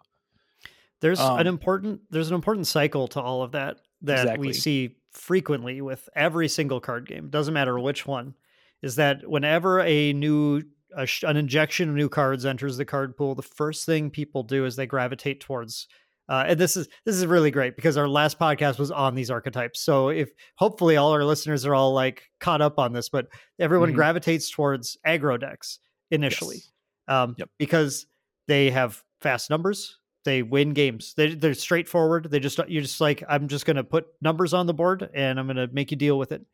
There's 1.00 1.20
Um, 1.20 1.38
an 1.38 1.46
important 1.46 2.00
there's 2.10 2.28
an 2.28 2.34
important 2.34 2.66
cycle 2.66 3.06
to 3.08 3.20
all 3.20 3.42
of 3.42 3.52
that 3.52 3.80
that 4.02 4.20
Exactly. 4.24 4.46
we 4.48 4.52
see 4.52 4.96
frequently 5.12 5.80
with 5.80 6.08
every 6.14 6.48
single 6.48 6.80
card 6.80 7.06
game. 7.08 7.28
Doesn't 7.30 7.54
matter 7.54 7.78
which 7.78 8.06
one. 8.06 8.34
Is 8.82 8.96
that 8.96 9.28
whenever 9.28 9.80
a 9.80 10.12
new 10.12 10.62
a 10.96 11.06
an 11.24 11.36
injection 11.36 11.88
of 11.90 11.94
new 11.94 12.08
cards 12.08 12.46
enters 12.46 12.76
the 12.76 12.84
card 12.84 13.16
pool, 13.16 13.34
the 13.34 13.42
first 13.42 13.84
thing 13.86 14.10
people 14.10 14.42
do 14.42 14.64
is 14.64 14.76
they 14.76 14.86
gravitate 14.86 15.40
towards. 15.40 15.88
Uh, 16.28 16.44
and 16.48 16.58
this 16.60 16.76
is 16.76 16.88
this 17.04 17.14
is 17.16 17.24
really 17.26 17.50
great 17.50 17.76
because 17.76 17.96
our 17.96 18.08
last 18.08 18.38
podcast 18.38 18.78
was 18.78 18.90
on 18.90 19.14
these 19.14 19.30
archetypes. 19.30 19.80
So 19.80 20.08
if 20.08 20.30
hopefully 20.56 20.96
all 20.96 21.12
our 21.12 21.24
listeners 21.24 21.64
are 21.64 21.74
all 21.74 21.92
like 21.92 22.24
caught 22.40 22.60
up 22.60 22.78
on 22.78 22.92
this, 22.92 23.08
but 23.08 23.28
everyone 23.58 23.92
Mhm. 23.92 23.94
gravitates 23.96 24.50
towards 24.50 24.96
aggro 25.06 25.38
decks 25.38 25.78
initially 26.10 26.56
Yes. 26.56 26.72
um, 27.08 27.34
Yep. 27.38 27.50
because 27.58 28.06
they 28.48 28.70
have 28.70 29.02
fast 29.20 29.50
numbers. 29.50 29.98
They 30.26 30.42
win 30.42 30.74
games. 30.74 31.14
They, 31.14 31.34
they're 31.34 31.54
straightforward. 31.54 32.30
They 32.30 32.40
just 32.40 32.58
you're 32.68 32.82
just 32.82 33.00
like 33.00 33.22
I'm 33.26 33.48
just 33.48 33.64
going 33.64 33.76
to 33.76 33.84
put 33.84 34.08
numbers 34.20 34.52
on 34.52 34.66
the 34.66 34.74
board 34.74 35.08
and 35.14 35.40
I'm 35.40 35.46
going 35.46 35.56
to 35.56 35.68
make 35.72 35.90
you 35.90 35.96
deal 35.96 36.18
with 36.18 36.32
it. 36.32 36.44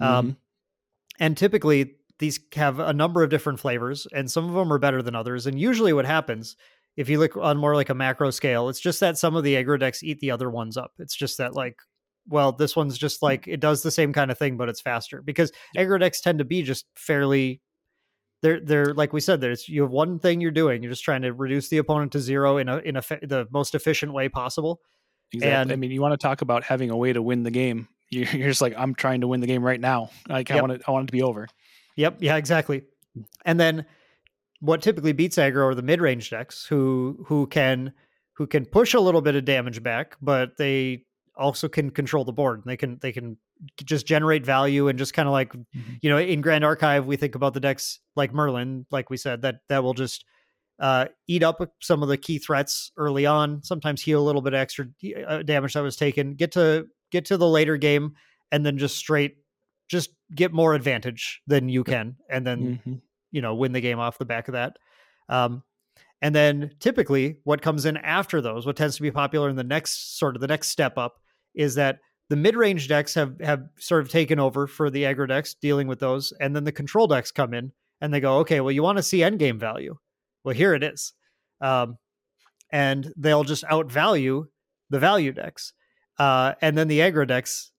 Um, 0.00 0.36
and 1.18 1.36
typically 1.36 1.94
these 2.18 2.40
have 2.54 2.80
a 2.80 2.92
number 2.92 3.22
of 3.22 3.30
different 3.30 3.60
flavors, 3.60 4.06
and 4.12 4.30
some 4.30 4.46
of 4.46 4.54
them 4.54 4.72
are 4.72 4.78
better 4.78 5.02
than 5.02 5.14
others. 5.14 5.46
And 5.46 5.58
usually, 5.58 5.92
what 5.92 6.04
happens 6.04 6.56
if 6.96 7.08
you 7.08 7.18
look 7.18 7.36
on 7.36 7.56
more 7.56 7.74
like 7.74 7.88
a 7.88 7.94
macro 7.94 8.30
scale, 8.30 8.68
it's 8.68 8.80
just 8.80 9.00
that 9.00 9.16
some 9.16 9.36
of 9.36 9.44
the 9.44 9.54
aggro 9.54 9.78
decks 9.78 10.02
eat 10.02 10.20
the 10.20 10.30
other 10.30 10.50
ones 10.50 10.76
up. 10.76 10.92
It's 10.98 11.16
just 11.16 11.38
that 11.38 11.54
like. 11.54 11.76
Well, 12.28 12.52
this 12.52 12.76
one's 12.76 12.98
just 12.98 13.22
like 13.22 13.48
it 13.48 13.60
does 13.60 13.82
the 13.82 13.90
same 13.90 14.12
kind 14.12 14.30
of 14.30 14.38
thing, 14.38 14.58
but 14.58 14.68
it's 14.68 14.82
faster 14.82 15.22
because 15.22 15.50
aggro 15.76 15.98
decks 15.98 16.20
tend 16.20 16.38
to 16.38 16.44
be 16.44 16.62
just 16.62 16.84
fairly 16.94 17.62
they're 18.42 18.60
they're 18.60 18.94
like 18.94 19.12
we 19.12 19.20
said 19.20 19.40
there's 19.40 19.68
you 19.68 19.82
have 19.82 19.90
one 19.90 20.18
thing 20.18 20.40
you're 20.40 20.50
doing 20.50 20.82
you're 20.82 20.92
just 20.92 21.04
trying 21.04 21.22
to 21.22 21.32
reduce 21.32 21.68
the 21.68 21.78
opponent 21.78 22.12
to 22.12 22.18
zero 22.20 22.56
in 22.58 22.68
a 22.68 22.78
in 22.78 22.96
a 22.96 23.02
the 23.22 23.46
most 23.50 23.74
efficient 23.74 24.12
way 24.12 24.28
possible 24.28 24.80
Exactly. 25.32 25.52
and 25.54 25.72
I 25.72 25.76
mean, 25.76 25.92
you 25.92 26.00
want 26.00 26.12
to 26.12 26.18
talk 26.18 26.42
about 26.42 26.64
having 26.64 26.90
a 26.90 26.96
way 26.96 27.12
to 27.12 27.22
win 27.22 27.44
the 27.44 27.52
game. 27.52 27.86
You're, 28.10 28.26
you're 28.30 28.48
just 28.48 28.60
like, 28.60 28.74
I'm 28.76 28.96
trying 28.96 29.20
to 29.20 29.28
win 29.28 29.40
the 29.40 29.46
game 29.46 29.62
right 29.62 29.80
now. 29.80 30.10
Like 30.28 30.50
I 30.50 30.60
want 30.60 30.72
it, 30.72 30.82
I 30.88 30.90
want 30.90 31.04
it 31.04 31.06
to 31.06 31.12
be 31.12 31.22
over. 31.22 31.46
yep 31.94 32.16
yeah 32.18 32.34
exactly 32.34 32.82
and 33.44 33.60
then 33.60 33.86
what 34.58 34.82
typically 34.82 35.12
beats 35.12 35.36
aggro 35.36 35.70
are 35.70 35.74
the 35.76 35.82
mid-range 35.82 36.30
decks 36.30 36.66
who 36.66 37.24
who 37.28 37.46
can 37.46 37.92
who 38.32 38.48
can 38.48 38.66
push 38.66 38.94
a 38.94 39.00
little 39.00 39.20
bit 39.22 39.36
of 39.36 39.44
damage 39.44 39.80
back 39.84 40.16
but 40.20 40.56
they 40.56 41.04
also 41.36 41.68
can 41.68 41.90
control 41.90 42.24
the 42.24 42.32
board 42.32 42.62
they 42.66 42.76
can 42.76 42.98
they 43.00 43.12
can 43.12 43.36
just 43.84 44.06
generate 44.06 44.44
value 44.44 44.88
and 44.88 44.98
just 44.98 45.14
kind 45.14 45.28
of 45.28 45.32
like 45.32 45.52
you 46.02 46.10
know 46.10 46.18
in 46.18 46.40
grand 46.40 46.64
archive 46.64 47.06
we 47.06 47.16
think 47.16 47.34
about 47.34 47.54
the 47.54 47.60
decks 47.60 48.00
like 48.16 48.32
merlin 48.34 48.84
like 48.90 49.10
we 49.10 49.16
said 49.16 49.42
that 49.42 49.56
that 49.68 49.82
will 49.82 49.94
just 49.94 50.24
uh, 50.80 51.04
eat 51.28 51.42
up 51.42 51.60
some 51.80 52.02
of 52.02 52.08
the 52.08 52.16
key 52.16 52.38
threats 52.38 52.90
early 52.96 53.26
on 53.26 53.62
sometimes 53.62 54.00
heal 54.02 54.20
a 54.20 54.24
little 54.24 54.40
bit 54.40 54.54
extra 54.54 54.86
uh, 55.26 55.42
damage 55.42 55.74
that 55.74 55.82
was 55.82 55.96
taken 55.96 56.34
get 56.34 56.52
to 56.52 56.86
get 57.12 57.26
to 57.26 57.36
the 57.36 57.46
later 57.48 57.76
game 57.76 58.14
and 58.50 58.64
then 58.64 58.78
just 58.78 58.96
straight 58.96 59.36
just 59.88 60.10
get 60.34 60.52
more 60.52 60.74
advantage 60.74 61.42
than 61.46 61.68
you 61.68 61.84
can 61.84 62.16
and 62.30 62.46
then 62.46 62.80
Mhm. 62.86 63.00
you 63.30 63.42
know 63.42 63.54
win 63.54 63.72
the 63.72 63.80
game 63.80 63.98
off 63.98 64.18
the 64.18 64.24
back 64.24 64.48
of 64.48 64.52
that. 64.52 64.76
Um, 65.28 65.62
and 66.22 66.34
then 66.34 66.70
typically 66.80 67.38
what 67.44 67.62
comes 67.62 67.84
in 67.86 67.96
after 67.98 68.40
those 68.40 68.66
what 68.66 68.76
tends 68.76 68.96
to 68.96 69.02
be 69.02 69.10
popular 69.10 69.48
in 69.48 69.56
the 69.56 69.64
next 69.64 70.18
sort 70.18 70.34
of 70.36 70.40
the 70.40 70.46
next 70.48 70.68
step 70.68 70.98
up 70.98 71.20
is 71.54 71.74
that 71.74 71.98
the 72.28 72.36
mid-range 72.36 72.88
decks 72.88 73.14
have 73.14 73.38
have 73.40 73.62
sort 73.78 74.02
of 74.02 74.08
taken 74.08 74.38
over 74.38 74.66
for 74.66 74.90
the 74.90 75.02
aggro 75.04 75.26
decks 75.28 75.54
dealing 75.54 75.86
with 75.88 75.98
those 76.00 76.32
and 76.40 76.54
then 76.54 76.64
the 76.64 76.72
control 76.72 77.06
decks 77.06 77.30
come 77.32 77.52
in 77.54 77.72
and 78.00 78.12
they 78.14 78.20
go 78.20 78.38
okay 78.38 78.60
well 78.60 78.70
you 78.72 78.82
want 78.82 78.98
to 78.98 79.02
see 79.02 79.22
end 79.22 79.38
game 79.38 79.58
value 79.58 79.96
well 80.44 80.54
here 80.54 80.74
it 80.74 80.82
is 80.84 81.12
um, 81.60 81.96
and 82.72 83.12
they'll 83.16 83.44
just 83.44 83.64
outvalue 83.64 84.44
the 84.90 84.98
value 84.98 85.32
decks 85.32 85.72
uh, 86.18 86.52
and 86.60 86.76
then 86.76 86.88
the 86.88 86.98
aggro 87.00 87.26
decks 87.26 87.72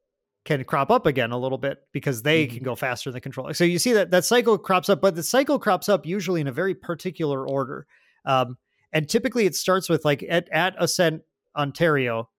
can 0.43 0.63
crop 0.63 0.89
up 0.89 1.05
again 1.05 1.29
a 1.31 1.37
little 1.37 1.59
bit 1.59 1.77
because 1.91 2.23
they 2.23 2.47
Mhm. 2.47 2.53
can 2.55 2.63
go 2.63 2.75
faster 2.75 3.11
than 3.11 3.15
the 3.17 3.21
control. 3.21 3.53
So 3.53 3.63
you 3.63 3.77
see 3.77 3.93
that 3.93 4.09
that 4.09 4.25
cycle 4.25 4.57
crops 4.57 4.89
up, 4.89 4.99
but 4.99 5.13
the 5.13 5.21
cycle 5.21 5.59
crops 5.59 5.87
up 5.87 6.03
usually 6.03 6.41
in 6.41 6.47
a 6.47 6.51
very 6.51 6.73
particular 6.73 7.47
order. 7.47 7.85
Um, 8.25 8.57
and 8.93 9.07
typically 9.09 9.45
it 9.45 9.55
starts 9.55 9.89
with 9.89 10.03
like 10.05 10.23
at, 10.27 10.47
at 10.51 10.75
Ascent 10.77 11.23
Ontario, 11.55 12.29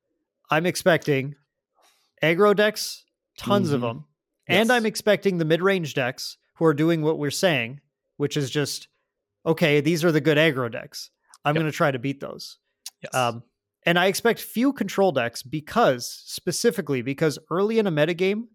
I'm 0.50 0.66
expecting 0.66 1.34
aggro 2.22 2.54
decks, 2.54 3.04
tons 3.36 3.72
of 3.72 3.80
Mhm. 3.80 3.84
them. 3.84 4.04
And 4.48 4.70
I'm 4.72 4.86
expecting 4.86 5.38
the 5.38 5.44
mid-range 5.44 5.94
decks 5.94 6.36
who 6.56 6.64
are 6.66 6.74
doing 6.74 7.00
what 7.02 7.18
we're 7.18 7.30
saying, 7.30 7.80
which 8.16 8.36
is 8.36 8.50
just, 8.50 8.88
okay, 9.46 9.80
these 9.80 10.04
are 10.04 10.12
the 10.12 10.20
good 10.20 10.36
aggro 10.36 10.70
decks. 10.70 11.10
I'm 11.44 11.54
Yep. 11.54 11.62
going 11.62 11.72
to 11.72 11.76
try 11.76 11.90
to 11.90 11.98
beat 11.98 12.20
those. 12.20 12.58
Yes. 13.02 13.14
Um, 13.14 13.42
and 13.84 13.98
I 13.98 14.06
expect 14.06 14.40
few 14.40 14.72
control 14.72 15.10
decks 15.10 15.42
because 15.42 16.06
specifically 16.06 17.02
because 17.02 17.38
early 17.50 17.78
in 17.78 17.86
a 17.86 17.92
metagame, 17.92 18.48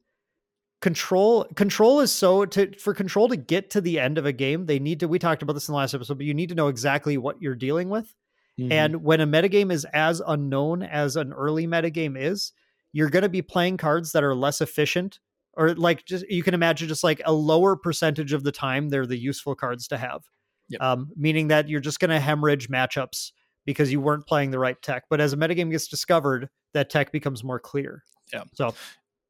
control 0.82 1.46
control 1.56 2.00
is 2.00 2.12
so 2.12 2.46
to 2.46 2.72
for 2.80 2.94
control 2.94 3.28
to 3.30 3.36
get 3.36 3.70
to 3.72 3.82
the 3.82 4.00
end 4.00 4.18
of 4.18 4.26
a 4.26 4.32
game, 4.32 4.66
they 4.66 4.80
need 4.80 5.00
to 5.00 5.08
we 5.08 5.20
talked 5.20 5.42
about 5.42 5.54
this 5.54 5.68
in 5.68 5.74
the 5.74 5.78
last 5.78 5.94
episode, 5.94 6.18
but 6.18 6.26
you 6.26 6.34
need 6.34 6.50
to 6.50 6.56
know 6.56 6.68
exactly 6.68 7.18
what 7.18 7.42
you're 7.42 7.56
dealing 7.56 7.90
with. 7.90 8.14
Mhm. 8.60 8.72
And 8.72 9.04
when 9.04 9.22
a 9.22 9.28
metagame 9.28 9.72
is 9.72 9.86
as 9.94 10.22
unknown 10.26 10.84
as 10.84 11.16
an 11.16 11.34
early 11.34 11.68
metagame 11.68 12.20
is, 12.20 12.52
you're 12.94 13.10
going 13.10 13.24
to 13.24 13.30
be 13.30 13.42
playing 13.42 13.78
cards 13.78 14.12
that 14.12 14.24
are 14.24 14.36
less 14.36 14.62
efficient 14.62 15.20
or 15.54 15.74
like 15.76 16.06
just 16.06 16.30
you 16.30 16.44
can 16.44 16.54
imagine 16.54 16.88
just 16.88 17.04
like 17.04 17.22
a 17.26 17.34
lower 17.34 17.76
percentage 17.76 18.34
of 18.34 18.44
the 18.44 18.52
time 18.52 18.90
they're 18.90 19.06
the 19.08 19.18
useful 19.18 19.56
cards 19.56 19.88
to 19.88 19.98
have. 19.98 20.24
Yep. 20.70 20.82
Um, 20.82 21.12
meaning 21.16 21.48
that 21.48 21.70
you're 21.70 21.80
just 21.80 22.00
going 22.00 22.10
to 22.12 22.20
hemorrhage 22.20 22.70
matchups 22.70 23.32
because 23.66 23.92
you 23.92 24.02
weren't 24.02 24.28
playing 24.28 24.52
the 24.52 24.60
right 24.60 24.80
tech. 24.82 25.04
But 25.10 25.22
as 25.22 25.34
a 25.34 25.38
metagame 25.38 25.72
gets 25.72 25.88
discovered, 25.88 26.50
that 26.74 26.90
tech 26.90 27.12
becomes 27.12 27.44
more 27.44 27.60
clear. 27.60 28.04
Yeah. 28.34 28.44
So 28.54 28.74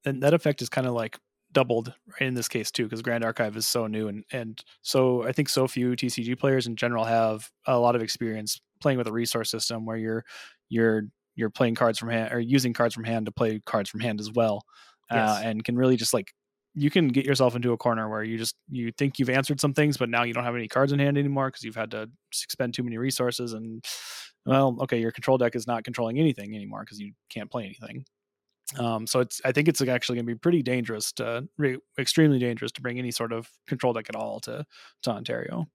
and 0.06 0.24
that 0.24 0.34
effect 0.34 0.62
is 0.62 0.70
kind 0.70 0.88
of 0.88 0.94
like 0.94 1.20
doubled 1.58 1.92
right 2.08 2.28
in 2.28 2.36
this 2.36 2.48
case 2.48 2.70
too 2.70 2.84
because 2.84 3.02
grand 3.02 3.24
archive 3.24 3.58
is 3.58 3.68
so 3.68 3.88
new 3.88 4.08
and 4.10 4.24
and 4.32 4.64
so 4.84 5.24
i 5.24 5.32
think 5.32 5.50
so 5.50 5.68
few 5.68 5.96
tcg 5.96 6.38
players 6.38 6.68
in 6.68 6.76
general 6.76 7.04
have 7.04 7.50
a 7.66 7.80
lot 7.80 7.96
of 7.96 8.04
experience 8.04 8.62
playing 8.80 8.96
with 9.00 9.08
a 9.08 9.12
resource 9.12 9.50
system 9.50 9.84
where 9.84 9.98
you're 9.98 10.24
you're 10.70 11.02
you're 11.36 11.50
playing 11.50 11.74
cards 11.74 11.98
from 11.98 12.10
hand 12.10 12.32
or 12.32 12.40
using 12.40 12.74
cards 12.74 12.94
from 12.94 13.04
hand 13.04 13.26
to 13.26 13.32
play 13.32 13.60
cards 13.66 13.90
from 13.90 14.00
hand 14.02 14.20
as 14.20 14.32
well 14.32 14.62
Yes. 15.12 15.30
uh, 15.30 15.42
and 15.44 15.64
can 15.64 15.76
really 15.76 15.96
just 15.96 16.14
like 16.14 16.32
you 16.76 16.92
can 16.92 17.08
get 17.08 17.26
yourself 17.26 17.56
into 17.56 17.72
a 17.72 17.78
corner 17.78 18.08
where 18.08 18.24
you 18.24 18.38
just 18.38 18.56
you 18.70 18.92
think 18.92 19.18
you've 19.18 19.30
answered 19.32 19.60
some 19.60 19.74
things 19.74 19.98
but 19.98 20.10
now 20.10 20.22
you 20.24 20.34
don't 20.34 20.44
have 20.44 20.56
any 20.56 20.68
cards 20.68 20.92
in 20.92 21.00
hand 21.00 21.18
anymore 21.18 21.48
because 21.48 21.64
you've 21.64 21.76
had 21.76 21.90
to 21.90 22.08
expend 22.44 22.74
too 22.76 22.84
many 22.84 23.00
resources 23.00 23.54
and 23.54 23.84
well 24.46 24.78
okay 24.80 25.00
your 25.00 25.12
control 25.12 25.40
deck 25.40 25.56
is 25.56 25.66
not 25.66 25.84
controlling 25.84 26.20
anything 26.20 26.56
anymore 26.56 26.82
because 26.82 27.00
you 27.00 27.14
can't 27.30 27.50
play 27.50 27.64
anything 27.66 28.06
um, 28.78 29.08
so 29.08 29.22
it's 29.22 29.40
I 29.46 29.52
think 29.52 29.68
it's 29.68 29.82
actually 29.82 30.18
going 30.18 30.26
to 30.26 30.34
be 30.34 30.38
pretty 30.38 30.62
dangerous 30.62 31.12
to 31.14 31.48
re- 31.58 31.78
extremely 31.98 32.40
dangerous 32.40 32.72
to 32.74 32.82
bring 32.82 33.00
any 33.00 33.12
sort 33.12 33.32
of 33.32 33.50
control 33.68 33.94
deck 33.94 34.08
at 34.10 34.16
all 34.16 34.40
to 34.42 34.66
to 35.04 35.10
Ontario. 35.10 35.68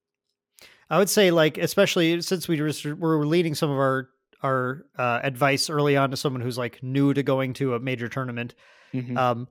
I 0.91 0.99
would 0.99 1.09
say, 1.09 1.31
like, 1.31 1.57
especially 1.57 2.21
since 2.21 2.49
we 2.49 2.57
just 2.57 2.85
we're 2.85 3.25
leading 3.25 3.55
some 3.55 3.71
of 3.71 3.79
our 3.79 4.09
our 4.43 4.85
uh, 4.99 5.21
advice 5.23 5.71
early 5.71 5.97
on 5.97 6.11
to 6.11 6.17
someone 6.17 6.43
who's 6.43 6.59
like 6.59 6.83
new 6.83 7.15
to 7.15 7.23
going 7.23 7.55
to 7.55 7.75
a 7.75 7.81
major 7.81 8.09
tournament. 8.09 8.55
Mhm. 8.93 9.17
Um, 9.17 9.49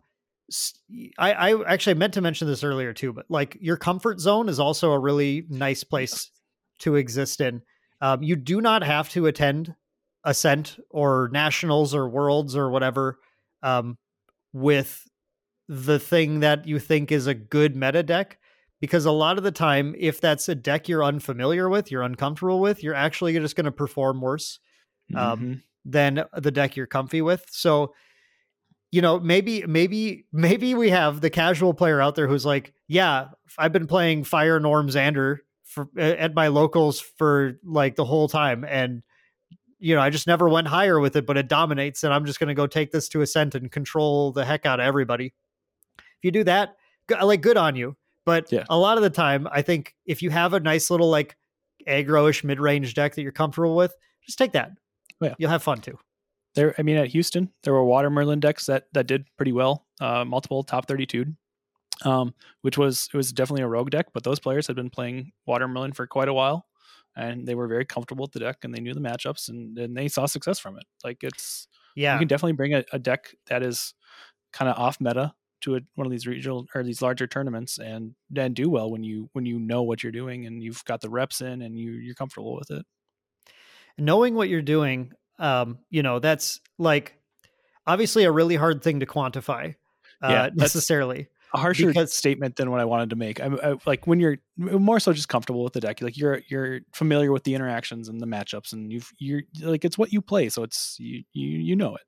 I, 1.18 1.32
I 1.32 1.74
actually 1.74 1.94
meant 1.94 2.14
to 2.16 2.22
mention 2.22 2.48
this 2.48 2.64
earlier 2.64 2.94
too, 2.94 3.14
but 3.14 3.26
like 3.30 3.58
your 3.62 3.78
comfort 3.78 4.20
zone 4.20 4.50
is 4.50 4.60
also 4.60 4.92
a 4.92 5.00
really 5.00 5.46
nice 5.50 5.84
place 5.84 6.30
to 6.80 6.96
exist 6.96 7.40
in. 7.40 7.62
Um, 8.02 8.22
you 8.22 8.36
do 8.36 8.60
not 8.60 8.84
have 8.84 9.10
to 9.12 9.28
attend 9.28 9.74
Ascent 10.26 10.78
or 10.90 11.30
Nationals 11.32 11.96
or 11.96 12.10
Worlds 12.10 12.56
or 12.56 12.70
whatever 12.70 13.18
um, 13.64 13.98
with 14.54 15.08
the 15.68 16.00
thing 16.00 16.42
that 16.42 16.68
you 16.68 16.80
think 16.80 17.12
is 17.12 17.28
a 17.28 17.34
good 17.34 17.76
meta 17.76 18.04
deck. 18.04 18.40
Because 18.82 19.06
a 19.06 19.12
lot 19.12 19.38
of 19.38 19.44
the 19.44 19.52
time, 19.52 19.96
if 19.98 20.20
that's 20.22 20.50
a 20.50 20.56
deck 20.56 20.90
you're 20.90 21.04
unfamiliar 21.04 21.70
with, 21.70 21.92
you're 21.92 22.02
uncomfortable 22.02 22.60
with, 22.60 22.84
you're 22.84 22.96
actually 22.96 23.34
just 23.34 23.56
going 23.56 23.66
to 23.66 23.72
perform 23.72 24.22
worse 24.22 24.60
um, 25.16 25.48
Mhm. 25.48 25.62
than 25.86 26.26
the 26.36 26.52
deck 26.52 26.76
you're 26.76 26.88
comfy 26.88 27.22
with. 27.22 27.46
So, 27.52 27.94
you 28.92 29.02
know, 29.02 29.20
maybe, 29.20 29.64
maybe, 29.68 30.26
maybe 30.34 30.74
we 30.76 30.90
have 30.90 31.22
the 31.22 31.30
casual 31.30 31.74
player 31.74 32.02
out 32.02 32.16
there 32.16 32.28
who's 32.28 32.46
like, 32.46 32.74
yeah, 32.88 33.30
I've 33.58 33.72
been 33.72 33.88
playing 33.88 34.24
Fire 34.26 34.60
Norm 34.60 34.88
Zander 34.90 35.38
for 35.64 35.88
at 35.98 36.34
my 36.36 36.48
locals 36.48 37.00
for 37.00 37.54
like 37.64 37.96
the 37.96 38.04
whole 38.06 38.28
time, 38.28 38.66
and 38.66 39.04
you 39.82 39.96
know, 39.96 40.02
I 40.02 40.10
just 40.10 40.28
never 40.28 40.48
went 40.48 40.68
higher 40.68 41.00
with 41.00 41.16
it, 41.16 41.26
but 41.26 41.38
it 41.38 41.48
dominates, 41.50 42.04
and 42.04 42.14
I'm 42.14 42.26
just 42.26 42.40
going 42.40 42.48
to 42.50 42.54
go 42.54 42.68
take 42.68 42.92
this 42.92 43.10
to 43.10 43.22
Ascent 43.22 43.56
and 43.56 43.70
control 43.72 44.32
the 44.32 44.46
heck 44.46 44.66
out 44.66 44.80
of 44.80 44.86
everybody. 44.86 45.34
If 45.98 46.24
you 46.24 46.32
do 46.32 46.44
that, 46.46 46.76
like 47.22 47.42
good 47.42 47.58
on 47.58 47.76
you. 47.76 47.98
But 48.24 48.52
Yeah. 48.52 48.64
a 48.70 48.78
lot 48.78 48.98
of 48.98 49.04
the 49.04 49.10
time, 49.10 49.48
I 49.52 49.64
think 49.64 49.96
if 50.06 50.22
you 50.22 50.30
have 50.30 50.54
a 50.54 50.60
nice 50.60 50.92
little 50.92 51.10
like 51.10 51.36
aggro-ish 51.88 52.44
mid-range 52.44 52.94
deck 52.94 53.16
that 53.16 53.24
you're 53.24 53.32
comfortable 53.32 53.76
with, 53.76 53.96
just 54.24 54.38
take 54.38 54.52
that. 54.52 54.72
Oh, 55.22 55.26
Yeah. 55.26 55.34
You'll 55.40 55.50
have 55.50 55.64
fun 55.64 55.82
too. 55.82 55.98
There, 56.54 56.76
I 56.78 56.84
mean, 56.84 56.98
at 56.98 57.08
Houston, 57.08 57.50
there 57.64 57.74
were 57.74 57.84
Water 57.84 58.10
Merlin 58.12 58.40
decks 58.40 58.66
that 58.68 58.86
that 58.94 59.08
did 59.08 59.26
pretty 59.38 59.54
well, 59.54 59.88
uh, 60.00 60.24
multiple 60.26 60.64
top 60.64 60.86
thirty-two, 60.88 61.26
um, 62.04 62.34
which 62.62 62.78
was 62.78 63.10
it 63.14 63.18
was 63.18 63.32
definitely 63.34 63.64
a 63.64 63.68
rogue 63.68 63.90
deck. 63.90 64.08
But 64.14 64.24
those 64.24 64.40
players 64.40 64.68
had 64.68 64.76
been 64.76 64.90
playing 64.90 65.32
Water 65.48 65.68
Merlin 65.68 65.94
for 65.94 66.06
quite 66.08 66.28
a 66.28 66.34
while, 66.34 66.68
and 67.16 67.48
they 67.48 67.56
were 67.56 67.68
very 67.68 67.86
comfortable 67.86 68.24
with 68.24 68.32
the 68.32 68.40
deck, 68.40 68.58
and 68.64 68.74
they 68.74 68.82
knew 68.82 68.94
the 68.94 69.02
matchups, 69.02 69.50
and, 69.50 69.78
and 69.78 69.96
they 69.96 70.08
saw 70.08 70.26
success 70.26 70.60
from 70.60 70.78
it. 70.78 70.86
Like 71.04 71.24
it's 71.24 71.68
Yeah. 71.96 72.14
you 72.14 72.20
can 72.20 72.28
definitely 72.28 72.54
bring 72.54 72.74
a, 72.74 72.84
a 72.94 73.00
deck 73.00 73.34
that 73.48 73.64
is 73.64 73.94
kind 74.54 74.70
of 74.70 74.78
off 74.78 75.00
meta 75.02 75.34
to 75.62 75.76
a, 75.76 75.82
one 75.96 76.08
of 76.08 76.12
these 76.12 76.28
regional 76.28 76.66
or 76.76 76.84
these 76.84 77.02
larger 77.02 77.28
tournaments 77.28 77.78
and 77.78 78.16
then 78.30 78.54
do 78.54 78.70
well 78.70 78.90
when 78.92 79.04
you 79.04 79.30
when 79.34 79.46
you 79.46 79.60
know 79.60 79.84
what 79.84 80.04
you're 80.04 80.12
doing 80.12 80.46
and 80.46 80.64
you've 80.64 80.84
got 80.86 81.02
the 81.02 81.10
reps 81.10 81.42
in 81.42 81.62
and 81.62 81.78
you 81.78 81.92
you're 81.94 82.16
comfortable 82.16 82.56
with 82.56 82.72
it 82.72 82.86
knowing 83.98 84.36
what 84.36 84.50
you're 84.50 84.62
doing 84.62 85.12
um 85.40 85.80
you 85.90 86.04
know 86.04 86.20
that's 86.20 86.60
like 86.78 87.20
obviously 87.88 88.24
a 88.24 88.32
really 88.32 88.56
hard 88.56 88.84
thing 88.84 89.00
to 89.02 89.06
quantify 89.06 89.76
uh 90.22 90.28
Yeah, 90.32 90.50
necessarily 90.54 91.28
a 91.54 91.58
harsher 91.58 91.88
Because- 91.88 92.14
statement 92.14 92.56
than 92.56 92.72
what 92.72 92.80
I 92.80 92.86
wanted 92.86 93.10
to 93.12 93.16
make. 93.16 93.42
I'm 93.42 93.60
I, 93.62 93.76
like 93.86 94.08
when 94.08 94.20
you're 94.20 94.38
more 94.58 95.00
so 95.00 95.12
just 95.14 95.28
comfortable 95.30 95.64
with 95.64 95.74
the 95.74 95.82
deck. 95.82 96.02
Like 96.02 96.18
you're 96.18 96.42
you're 96.50 96.80
familiar 96.94 97.32
with 97.32 97.44
the 97.44 97.56
interactions 97.56 98.08
and 98.10 98.22
the 98.22 98.26
matchups, 98.28 98.74
and 98.74 98.92
you've 98.92 99.12
you're 99.20 99.42
like 99.62 99.84
it's 99.86 99.98
what 99.98 100.14
you 100.14 100.22
play, 100.22 100.50
so 100.50 100.64
it's 100.64 100.96
you 101.00 101.24
you 101.34 101.48
you 101.60 101.76
know 101.76 101.96
it. 101.96 102.02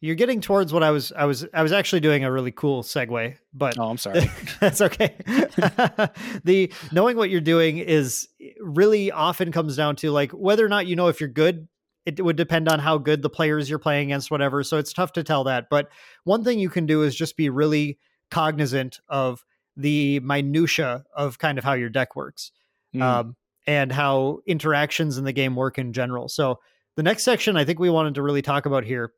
you're 0.00 0.14
getting 0.14 0.40
towards 0.42 0.72
what 0.74 0.82
i 0.82 0.90
was 0.90 1.10
i 1.16 1.24
was 1.24 1.46
i 1.54 1.62
was 1.62 1.72
actually 1.72 2.00
doing 2.00 2.22
a 2.22 2.30
really 2.30 2.52
cool 2.52 2.82
segue 2.82 3.34
but 3.54 3.78
Oh, 3.78 3.88
I'm 3.88 3.96
sorry. 3.96 4.30
that's 4.60 4.80
okay 4.82 5.16
the 6.44 6.72
knowing 6.92 7.16
what 7.16 7.30
you're 7.30 7.40
doing 7.40 7.78
is 7.78 8.28
really 8.60 9.10
often 9.10 9.52
comes 9.52 9.76
down 9.76 9.96
to 9.96 10.10
like 10.10 10.32
whether 10.32 10.64
or 10.64 10.68
not 10.68 10.86
you 10.86 10.96
know 10.96 11.08
if 11.08 11.20
you're 11.20 11.28
good 11.30 11.66
it 12.04 12.22
would 12.24 12.36
depend 12.36 12.68
on 12.68 12.78
how 12.78 12.98
good 12.98 13.22
the 13.22 13.30
players 13.30 13.68
you're 13.68 13.78
playing 13.80 14.10
against 14.10 14.30
whatever 14.30 14.62
so 14.62 14.76
it's 14.78 14.92
tough 14.92 15.12
to 15.12 15.22
tell 15.24 15.44
that 15.44 15.66
but 15.70 15.88
one 16.24 16.44
thing 16.44 16.58
you 16.58 16.68
can 16.70 16.86
do 16.86 17.02
is 17.02 17.14
just 17.14 17.36
be 17.36 17.48
really 17.48 17.98
cognizant 18.30 19.00
of 19.08 19.44
the 19.76 20.20
minutia 20.20 21.04
of 21.14 21.38
kind 21.38 21.58
of 21.58 21.64
how 21.64 21.74
your 21.74 21.88
deck 21.90 22.16
works 22.16 22.52
Mm. 22.94 23.02
um, 23.02 23.36
and 23.66 23.92
how 23.92 24.38
interactions 24.46 25.18
in 25.18 25.24
the 25.24 25.32
game 25.32 25.56
work 25.56 25.76
in 25.76 25.92
general. 25.92 26.28
So 26.28 26.60
the 26.96 27.02
next 27.02 27.24
section 27.24 27.56
I 27.56 27.64
think 27.64 27.78
we 27.78 27.90
wanted 27.90 28.14
to 28.14 28.22
really 28.22 28.40
talk 28.40 28.64
about 28.64 28.84
here 28.84 29.12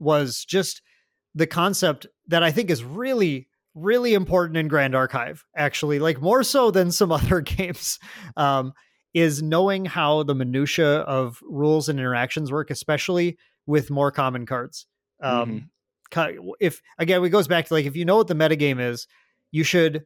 was 0.00 0.44
just 0.44 0.82
the 1.34 1.46
concept 1.46 2.06
that 2.28 2.42
I 2.42 2.50
think 2.50 2.70
is 2.70 2.82
really, 2.82 3.48
really 3.74 4.14
important 4.14 4.56
in 4.56 4.68
Grand 4.68 4.94
Archive, 4.94 5.44
actually, 5.56 5.98
like 5.98 6.20
more 6.20 6.42
so 6.42 6.70
than 6.70 6.90
some 6.90 7.12
other 7.12 7.40
games, 7.42 7.98
um, 8.36 8.72
is 9.14 9.42
knowing 9.42 9.84
how 9.84 10.22
the 10.22 10.34
minutia 10.34 11.00
of 11.00 11.38
rules 11.42 11.88
and 11.88 11.98
interactions 11.98 12.50
work, 12.50 12.70
especially 12.70 13.38
with 13.66 13.90
more 13.90 14.10
common 14.10 14.46
cards. 14.46 14.86
Um, 15.22 15.60
co- 15.60 15.66
If 16.60 16.82
again, 16.98 17.24
it 17.24 17.28
goes 17.30 17.48
back 17.48 17.66
to 17.66 17.74
like 17.74 17.86
if 17.86 17.96
you 17.96 18.04
know 18.04 18.16
what 18.16 18.28
the 18.28 18.34
metagame 18.34 18.80
is, 18.80 19.06
you 19.50 19.64
should 19.64 20.04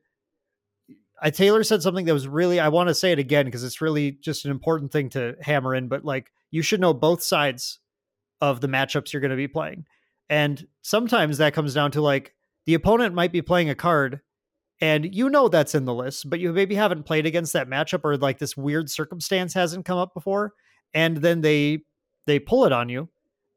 I 1.22 1.30
Taylor 1.30 1.62
said 1.62 1.82
something 1.82 2.06
that 2.06 2.14
was 2.14 2.28
really 2.28 2.60
I 2.60 2.68
want 2.68 2.88
to 2.88 2.94
say 2.94 3.12
it 3.12 3.18
again 3.18 3.44
because 3.44 3.64
it's 3.64 3.80
really 3.80 4.12
just 4.12 4.44
an 4.44 4.50
important 4.50 4.92
thing 4.92 5.10
to 5.10 5.36
hammer 5.40 5.74
in, 5.74 5.88
but 5.88 6.04
like 6.04 6.32
you 6.50 6.62
should 6.62 6.80
know 6.80 6.94
both 6.94 7.22
sides 7.22 7.78
of 8.40 8.60
the 8.60 8.68
matchups 8.68 9.12
you're 9.12 9.20
going 9.20 9.30
to 9.30 9.36
be 9.36 9.48
playing. 9.48 9.84
And 10.28 10.66
sometimes 10.82 11.38
that 11.38 11.54
comes 11.54 11.74
down 11.74 11.90
to 11.92 12.00
like 12.00 12.34
the 12.66 12.74
opponent 12.74 13.14
might 13.14 13.32
be 13.32 13.42
playing 13.42 13.68
a 13.68 13.74
card 13.74 14.20
and 14.80 15.14
you 15.14 15.28
know 15.28 15.48
that's 15.48 15.74
in 15.74 15.84
the 15.84 15.92
list, 15.92 16.30
but 16.30 16.40
you 16.40 16.52
maybe 16.52 16.74
haven't 16.74 17.04
played 17.04 17.26
against 17.26 17.52
that 17.52 17.68
matchup 17.68 18.00
or 18.02 18.16
like 18.16 18.38
this 18.38 18.56
weird 18.56 18.90
circumstance 18.90 19.52
hasn't 19.52 19.84
come 19.84 19.98
up 19.98 20.14
before 20.14 20.54
and 20.94 21.18
then 21.18 21.42
they 21.42 21.80
they 22.26 22.38
pull 22.38 22.64
it 22.64 22.72
on 22.72 22.88
you 22.88 23.08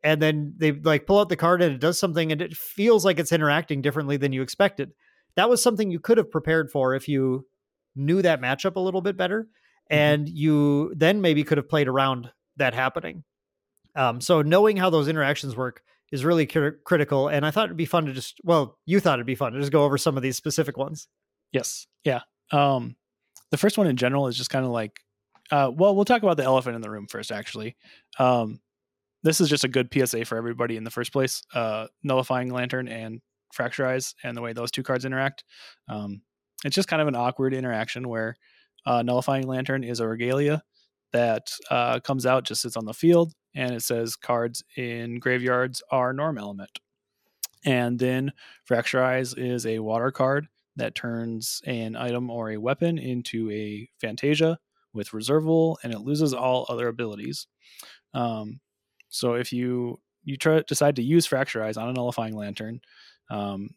and 0.03 0.21
then 0.21 0.53
they 0.57 0.71
like 0.71 1.05
pull 1.05 1.19
out 1.19 1.29
the 1.29 1.35
card 1.35 1.61
and 1.61 1.73
it 1.73 1.79
does 1.79 1.99
something 1.99 2.31
and 2.31 2.41
it 2.41 2.55
feels 2.55 3.05
like 3.05 3.19
it's 3.19 3.31
interacting 3.31 3.81
differently 3.81 4.17
than 4.17 4.33
you 4.33 4.41
expected. 4.41 4.91
That 5.35 5.49
was 5.49 5.63
something 5.63 5.89
you 5.89 5.99
could 5.99 6.17
have 6.17 6.29
prepared 6.29 6.71
for 6.71 6.93
if 6.93 7.07
you 7.07 7.47
knew 7.95 8.21
that 8.21 8.41
matchup 8.41 8.75
a 8.75 8.79
little 8.79 9.01
bit 9.01 9.17
better 9.17 9.47
and 9.89 10.27
you 10.27 10.93
then 10.95 11.21
maybe 11.21 11.43
could 11.43 11.57
have 11.57 11.69
played 11.69 11.87
around 11.87 12.31
that 12.57 12.73
happening. 12.73 13.23
Um, 13.95 14.21
so 14.21 14.41
knowing 14.41 14.77
how 14.77 14.89
those 14.89 15.07
interactions 15.07 15.55
work 15.55 15.83
is 16.13 16.23
really 16.23 16.45
cri- 16.45 16.73
critical. 16.85 17.27
And 17.27 17.43
I 17.43 17.49
thought 17.49 17.65
it'd 17.65 17.75
be 17.75 17.85
fun 17.85 18.05
to 18.05 18.13
just, 18.13 18.39
well, 18.43 18.77
you 18.85 18.99
thought 18.99 19.15
it'd 19.15 19.25
be 19.25 19.33
fun 19.33 19.53
to 19.53 19.59
just 19.59 19.71
go 19.71 19.83
over 19.83 19.97
some 19.97 20.15
of 20.15 20.21
these 20.21 20.37
specific 20.37 20.77
ones. 20.77 21.07
Yes. 21.51 21.87
Yeah. 22.03 22.21
Um, 22.51 22.95
the 23.49 23.57
first 23.57 23.79
one 23.79 23.87
in 23.87 23.97
general 23.97 24.27
is 24.27 24.37
just 24.37 24.51
kind 24.51 24.63
of 24.63 24.69
like, 24.71 24.99
uh, 25.51 25.71
well, 25.73 25.95
we'll 25.95 26.05
talk 26.05 26.21
about 26.21 26.37
the 26.37 26.43
elephant 26.43 26.75
in 26.75 26.81
the 26.81 26.89
room 26.91 27.07
first, 27.07 27.31
actually. 27.31 27.75
Um, 28.19 28.59
this 29.23 29.41
is 29.41 29.49
just 29.49 29.63
a 29.63 29.69
good 29.69 29.89
PSA 29.93 30.25
for 30.25 30.37
everybody 30.37 30.77
in 30.77 30.83
the 30.83 30.91
first 30.91 31.11
place. 31.11 31.43
Uh, 31.53 31.87
nullifying 32.03 32.51
lantern 32.51 32.87
and 32.87 33.21
fracturize 33.53 34.15
and 34.23 34.35
the 34.35 34.41
way 34.41 34.53
those 34.53 34.71
two 34.71 34.83
cards 34.83 35.05
interact. 35.05 35.43
Um, 35.87 36.21
it's 36.65 36.75
just 36.75 36.87
kind 36.87 37.01
of 37.01 37.07
an 37.07 37.15
awkward 37.15 37.53
interaction 37.53 38.07
where 38.07 38.35
uh, 38.85 39.01
nullifying 39.01 39.47
lantern 39.47 39.83
is 39.83 39.99
a 39.99 40.07
regalia 40.07 40.63
that 41.11 41.51
uh, 41.69 41.99
comes 41.99 42.25
out, 42.25 42.43
just 42.43 42.61
sits 42.61 42.75
on 42.75 42.85
the 42.85 42.93
field, 42.93 43.33
and 43.55 43.71
it 43.71 43.83
says 43.83 44.15
cards 44.15 44.63
in 44.75 45.19
graveyards 45.19 45.81
are 45.91 46.11
norm 46.11 46.37
element. 46.37 46.79
And 47.65 47.97
then 47.97 48.33
fracturize 48.69 49.37
is 49.37 49.65
a 49.65 49.79
water 49.79 50.11
card 50.11 50.47
that 50.75 50.95
turns 50.95 51.61
an 51.65 51.95
item 51.95 52.29
or 52.29 52.49
a 52.49 52.57
weapon 52.57 52.97
into 52.97 53.49
a 53.51 53.87
Fantasia 54.01 54.57
with 54.93 55.13
reservable, 55.13 55.77
and 55.83 55.93
it 55.93 55.99
loses 55.99 56.33
all 56.33 56.65
other 56.67 56.87
abilities. 56.87 57.47
Um, 58.13 58.59
so 59.13 59.35
if 59.35 59.53
you 59.53 59.99
you 60.23 60.37
try 60.37 60.63
decide 60.67 60.95
to 60.95 61.03
use 61.03 61.27
Fracturize 61.27 61.77
on 61.77 61.87
a 61.87 61.93
nullifying 61.93 62.35
lantern, 62.35 62.81
um, 63.29 63.69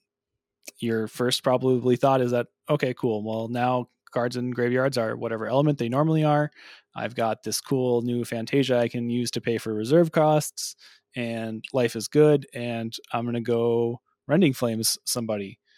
your 0.78 1.08
first 1.08 1.42
probably 1.42 1.96
thought 1.96 2.22
is 2.22 2.30
that 2.30 2.46
okay, 2.70 2.94
cool. 2.94 3.22
Well, 3.22 3.48
now 3.48 3.90
cards 4.12 4.36
and 4.36 4.54
graveyards 4.54 4.96
are 4.96 5.14
whatever 5.14 5.46
element 5.46 5.78
they 5.78 5.90
normally 5.90 6.24
are. 6.24 6.50
I've 6.94 7.14
got 7.14 7.42
this 7.42 7.60
cool 7.60 8.00
new 8.00 8.24
Fantasia 8.24 8.78
I 8.78 8.88
can 8.88 9.10
use 9.10 9.30
to 9.32 9.42
pay 9.42 9.58
for 9.58 9.74
reserve 9.74 10.10
costs, 10.10 10.74
and 11.14 11.62
life 11.74 11.96
is 11.96 12.08
good. 12.08 12.46
And 12.54 12.94
I'm 13.12 13.30
to 13.34 13.40
go 13.42 14.00
Rending 14.26 14.54
Flames 14.54 14.98
somebody. 15.04 15.58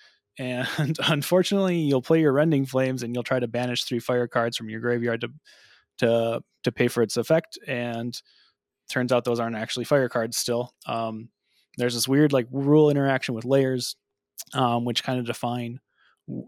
And 0.40 0.96
unfortunately, 1.08 1.78
you'll 1.78 2.00
play 2.00 2.20
your 2.20 2.32
Rending 2.32 2.64
Flames 2.64 3.02
and 3.02 3.12
you'll 3.12 3.24
try 3.24 3.40
to 3.40 3.48
banish 3.48 3.82
three 3.82 3.98
fire 3.98 4.28
cards 4.28 4.56
from 4.56 4.70
your 4.70 4.78
graveyard 4.78 5.22
to 5.22 5.30
to 5.98 6.42
to 6.62 6.70
pay 6.70 6.86
for 6.86 7.02
its 7.02 7.16
effect. 7.16 7.58
And 7.66 8.14
turns 8.88 9.12
out 9.12 9.24
those 9.24 9.40
aren't 9.40 9.56
actually 9.56 9.84
fire 9.84 10.08
cards 10.08 10.36
still. 10.36 10.74
Um, 10.86 11.28
there's 11.76 11.94
this 11.94 12.08
weird 12.08 12.32
like 12.32 12.46
rule 12.50 12.90
interaction 12.90 13.34
with 13.34 13.44
layers, 13.44 13.96
um, 14.52 14.84
which 14.84 15.02
kind 15.02 15.20
of 15.20 15.26
define 15.26 15.80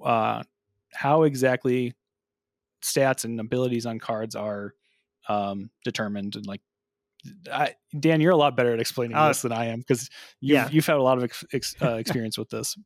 uh, 0.04 0.42
how 0.92 1.22
exactly 1.22 1.94
stats 2.82 3.24
and 3.24 3.38
abilities 3.38 3.86
on 3.86 3.98
cards 3.98 4.34
are 4.34 4.74
um, 5.28 5.70
determined 5.84 6.36
and 6.36 6.46
like 6.46 6.62
I, 7.52 7.74
Dan, 7.98 8.20
you're 8.20 8.32
a 8.32 8.36
lot 8.36 8.56
better 8.56 8.72
at 8.72 8.80
explaining 8.80 9.16
uh, 9.16 9.28
this 9.28 9.42
than 9.42 9.52
I 9.52 9.66
am 9.66 9.80
because 9.80 10.08
you've, 10.40 10.54
yeah. 10.54 10.68
you've 10.70 10.86
had 10.86 10.96
a 10.96 11.02
lot 11.02 11.18
of 11.18 11.24
ex, 11.24 11.44
ex, 11.52 11.76
uh, 11.82 11.94
experience 11.98 12.38
with 12.38 12.48
this. 12.48 12.78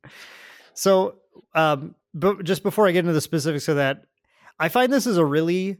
So, 0.74 1.16
um, 1.55 1.94
but 2.12 2.42
just 2.44 2.62
before 2.62 2.88
I 2.88 2.92
get 2.92 3.00
into 3.00 3.12
the 3.12 3.20
specifics 3.20 3.68
of 3.68 3.76
that, 3.76 4.07
I 4.59 4.68
find 4.68 4.92
this 4.92 5.07
is 5.07 5.18
a 5.18 5.24
really 5.24 5.78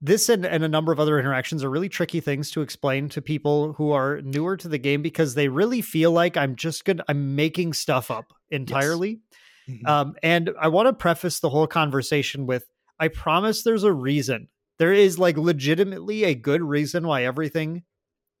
this 0.00 0.28
and, 0.28 0.44
and 0.44 0.62
a 0.62 0.68
number 0.68 0.92
of 0.92 1.00
other 1.00 1.18
interactions 1.18 1.64
are 1.64 1.70
really 1.70 1.88
tricky 1.88 2.20
things 2.20 2.50
to 2.50 2.60
explain 2.60 3.08
to 3.10 3.22
people 3.22 3.72
who 3.74 3.92
are 3.92 4.20
newer 4.22 4.56
to 4.56 4.68
the 4.68 4.78
game 4.78 5.02
because 5.02 5.34
they 5.34 5.48
really 5.48 5.80
feel 5.80 6.10
like 6.10 6.36
I'm 6.36 6.56
just 6.56 6.84
good. 6.84 7.00
I'm 7.08 7.36
making 7.36 7.72
stuff 7.72 8.10
up 8.10 8.32
entirely. 8.50 9.20
Yes. 9.66 9.76
Mm-hmm. 9.76 9.86
Um, 9.86 10.14
and 10.22 10.50
I 10.60 10.68
want 10.68 10.88
to 10.88 10.92
preface 10.92 11.40
the 11.40 11.48
whole 11.48 11.66
conversation 11.66 12.46
with 12.46 12.66
I 12.98 13.08
promise 13.08 13.62
there's 13.62 13.84
a 13.84 13.92
reason. 13.92 14.48
There 14.78 14.92
is 14.92 15.18
like 15.18 15.36
legitimately 15.36 16.24
a 16.24 16.34
good 16.34 16.62
reason 16.62 17.06
why 17.06 17.24
everything 17.24 17.82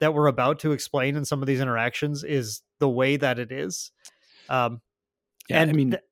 that 0.00 0.12
we're 0.12 0.26
about 0.26 0.58
to 0.60 0.72
explain 0.72 1.16
in 1.16 1.24
some 1.24 1.40
of 1.40 1.46
these 1.46 1.60
interactions 1.60 2.24
is 2.24 2.62
the 2.78 2.88
way 2.88 3.16
that 3.16 3.38
it 3.38 3.52
is. 3.52 3.90
Um, 4.48 4.80
yeah, 5.48 5.62
and 5.62 5.70
I 5.70 5.74
mean, 5.74 5.90
th- 5.92 6.02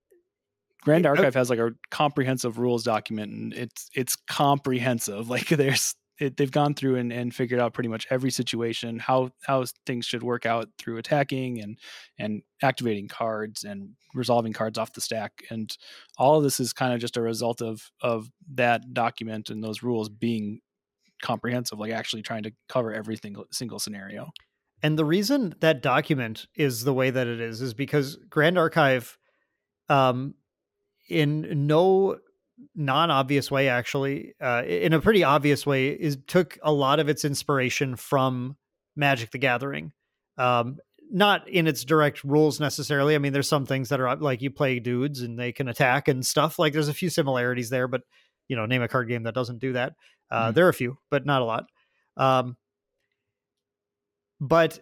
Grand 0.82 1.06
Archive 1.06 1.34
has 1.34 1.48
like 1.48 1.58
a 1.58 1.72
comprehensive 1.90 2.58
rules 2.58 2.82
document, 2.82 3.32
and 3.32 3.54
it's 3.54 3.88
it's 3.94 4.16
comprehensive. 4.28 5.28
Like 5.32 5.48
there's 5.48 5.94
it, 6.18 6.36
they've 6.36 6.50
gone 6.50 6.74
through 6.74 6.96
and, 6.96 7.12
and 7.12 7.34
figured 7.34 7.58
out 7.58 7.72
pretty 7.72 7.88
much 7.88 8.06
every 8.10 8.30
situation 8.30 8.98
how 8.98 9.30
how 9.44 9.64
things 9.86 10.06
should 10.06 10.22
work 10.22 10.44
out 10.44 10.68
through 10.78 10.98
attacking 10.98 11.60
and 11.60 11.78
and 12.18 12.42
activating 12.62 13.08
cards 13.08 13.64
and 13.64 13.90
resolving 14.14 14.52
cards 14.52 14.78
off 14.78 14.92
the 14.92 15.00
stack. 15.00 15.42
And 15.50 15.74
all 16.18 16.36
of 16.36 16.44
this 16.44 16.60
is 16.60 16.72
kind 16.72 16.92
of 16.92 17.00
just 17.00 17.16
a 17.16 17.22
result 17.22 17.62
of 17.62 17.90
of 18.00 18.30
that 18.54 18.92
document 18.92 19.50
and 19.50 19.62
those 19.62 19.82
rules 19.82 20.08
being 20.08 20.60
comprehensive 21.22 21.78
like 21.78 21.92
actually 21.92 22.22
trying 22.22 22.42
to 22.42 22.52
cover 22.68 22.92
every 22.92 23.16
single 23.16 23.46
single 23.50 23.78
scenario. 23.78 24.30
And 24.82 24.98
the 24.98 25.04
reason 25.04 25.54
that 25.60 25.80
document 25.80 26.46
is 26.56 26.82
the 26.82 26.92
way 26.92 27.10
that 27.10 27.26
it 27.28 27.40
is 27.40 27.62
is 27.62 27.72
because 27.72 28.16
grand 28.28 28.58
archive 28.58 29.16
um 29.88 30.34
in 31.12 31.66
no 31.66 32.18
non-obvious 32.74 33.50
way 33.50 33.68
actually 33.68 34.34
uh, 34.40 34.62
in 34.66 34.92
a 34.92 35.00
pretty 35.00 35.24
obvious 35.24 35.66
way 35.66 35.88
is 35.88 36.18
took 36.26 36.58
a 36.62 36.72
lot 36.72 37.00
of 37.00 37.08
its 37.08 37.24
inspiration 37.24 37.96
from 37.96 38.56
magic 38.96 39.30
the 39.30 39.38
gathering. 39.38 39.92
Um, 40.38 40.78
not 41.10 41.46
in 41.48 41.66
its 41.66 41.84
direct 41.84 42.24
rules 42.24 42.58
necessarily. 42.58 43.14
I 43.14 43.18
mean 43.18 43.32
there's 43.32 43.48
some 43.48 43.66
things 43.66 43.90
that 43.90 44.00
are 44.00 44.16
like 44.16 44.40
you 44.40 44.50
play 44.50 44.78
dudes 44.78 45.20
and 45.20 45.38
they 45.38 45.52
can 45.52 45.68
attack 45.68 46.08
and 46.08 46.24
stuff. 46.24 46.58
Like 46.58 46.72
there's 46.72 46.88
a 46.88 46.94
few 46.94 47.10
similarities 47.10 47.70
there 47.70 47.88
but 47.88 48.02
you 48.48 48.56
know 48.56 48.66
name 48.66 48.82
a 48.82 48.88
card 48.88 49.08
game 49.08 49.24
that 49.24 49.34
doesn't 49.34 49.58
do 49.58 49.74
that. 49.74 49.94
Uh, 50.30 50.46
mm-hmm. 50.46 50.54
there 50.54 50.66
are 50.66 50.70
a 50.70 50.74
few 50.74 50.96
but 51.10 51.26
not 51.26 51.42
a 51.42 51.44
lot. 51.44 51.64
Um, 52.16 52.56
but 54.40 54.80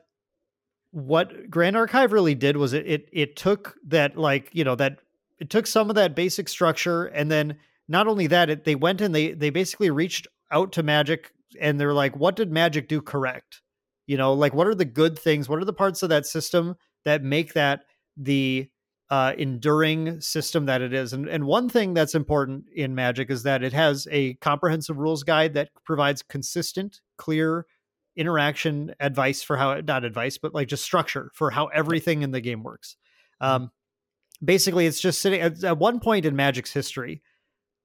what 0.92 1.50
grand 1.50 1.76
archive 1.76 2.12
really 2.12 2.34
did 2.34 2.56
was 2.56 2.72
it, 2.72 2.86
it 2.86 3.08
it 3.12 3.36
took 3.36 3.76
that 3.86 4.16
like 4.16 4.50
you 4.52 4.64
know 4.64 4.74
that 4.74 4.98
it 5.40 5.50
took 5.50 5.66
some 5.66 5.88
of 5.88 5.96
that 5.96 6.14
basic 6.14 6.48
structure 6.48 7.06
and 7.06 7.30
then 7.30 7.56
not 7.88 8.06
only 8.06 8.28
that, 8.28 8.48
it, 8.48 8.64
they 8.64 8.76
went 8.76 9.00
and 9.00 9.14
they 9.14 9.32
they 9.32 9.50
basically 9.50 9.90
reached 9.90 10.28
out 10.52 10.72
to 10.72 10.82
Magic 10.82 11.32
and 11.60 11.80
they're 11.80 11.92
like, 11.92 12.16
what 12.16 12.36
did 12.36 12.52
Magic 12.52 12.88
do 12.88 13.02
correct? 13.02 13.62
You 14.06 14.16
know, 14.16 14.32
like 14.32 14.54
what 14.54 14.68
are 14.68 14.74
the 14.74 14.84
good 14.84 15.18
things? 15.18 15.48
What 15.48 15.60
are 15.60 15.64
the 15.64 15.72
parts 15.72 16.02
of 16.02 16.08
that 16.10 16.26
system 16.26 16.76
that 17.04 17.24
make 17.24 17.54
that 17.54 17.84
the 18.16 18.68
uh, 19.10 19.32
enduring 19.36 20.20
system 20.20 20.66
that 20.66 20.82
it 20.82 20.92
is? 20.92 21.12
And 21.12 21.28
and 21.28 21.44
one 21.44 21.68
thing 21.68 21.94
that's 21.94 22.14
important 22.14 22.66
in 22.74 22.94
Magic 22.94 23.30
is 23.30 23.42
that 23.42 23.64
it 23.64 23.72
has 23.72 24.06
a 24.10 24.34
comprehensive 24.34 24.98
rules 24.98 25.24
guide 25.24 25.54
that 25.54 25.70
provides 25.84 26.22
consistent, 26.22 27.00
clear 27.18 27.66
interaction 28.16 28.94
advice 29.00 29.42
for 29.42 29.56
how 29.56 29.80
not 29.80 30.04
advice, 30.04 30.38
but 30.38 30.54
like 30.54 30.68
just 30.68 30.84
structure 30.84 31.30
for 31.34 31.50
how 31.50 31.66
everything 31.66 32.22
in 32.22 32.30
the 32.30 32.40
game 32.40 32.62
works. 32.62 32.96
Mm-hmm. 33.42 33.64
Um, 33.64 33.70
basically, 34.44 34.86
it's 34.86 35.00
just 35.00 35.20
sitting 35.20 35.40
at, 35.40 35.62
at 35.64 35.78
one 35.78 36.00
point 36.00 36.26
in 36.26 36.36
Magic's 36.36 36.72
history 36.72 37.22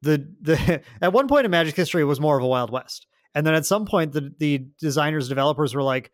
the 0.06 0.28
the 0.42 0.82
at 1.02 1.12
one 1.12 1.28
point 1.28 1.46
in 1.46 1.52
Magic 1.52 1.76
history 1.76 2.06
was 2.06 2.22
more 2.22 2.38
of 2.38 2.44
a 2.44 2.48
Wild 2.48 2.72
West, 2.72 3.08
and 3.34 3.46
then 3.46 3.54
at 3.54 3.66
some 3.66 3.86
point 3.86 4.14
the 4.14 4.34
the 4.40 4.66
designers 4.80 5.28
developers 5.28 5.76
were 5.76 5.84
like, 5.84 6.12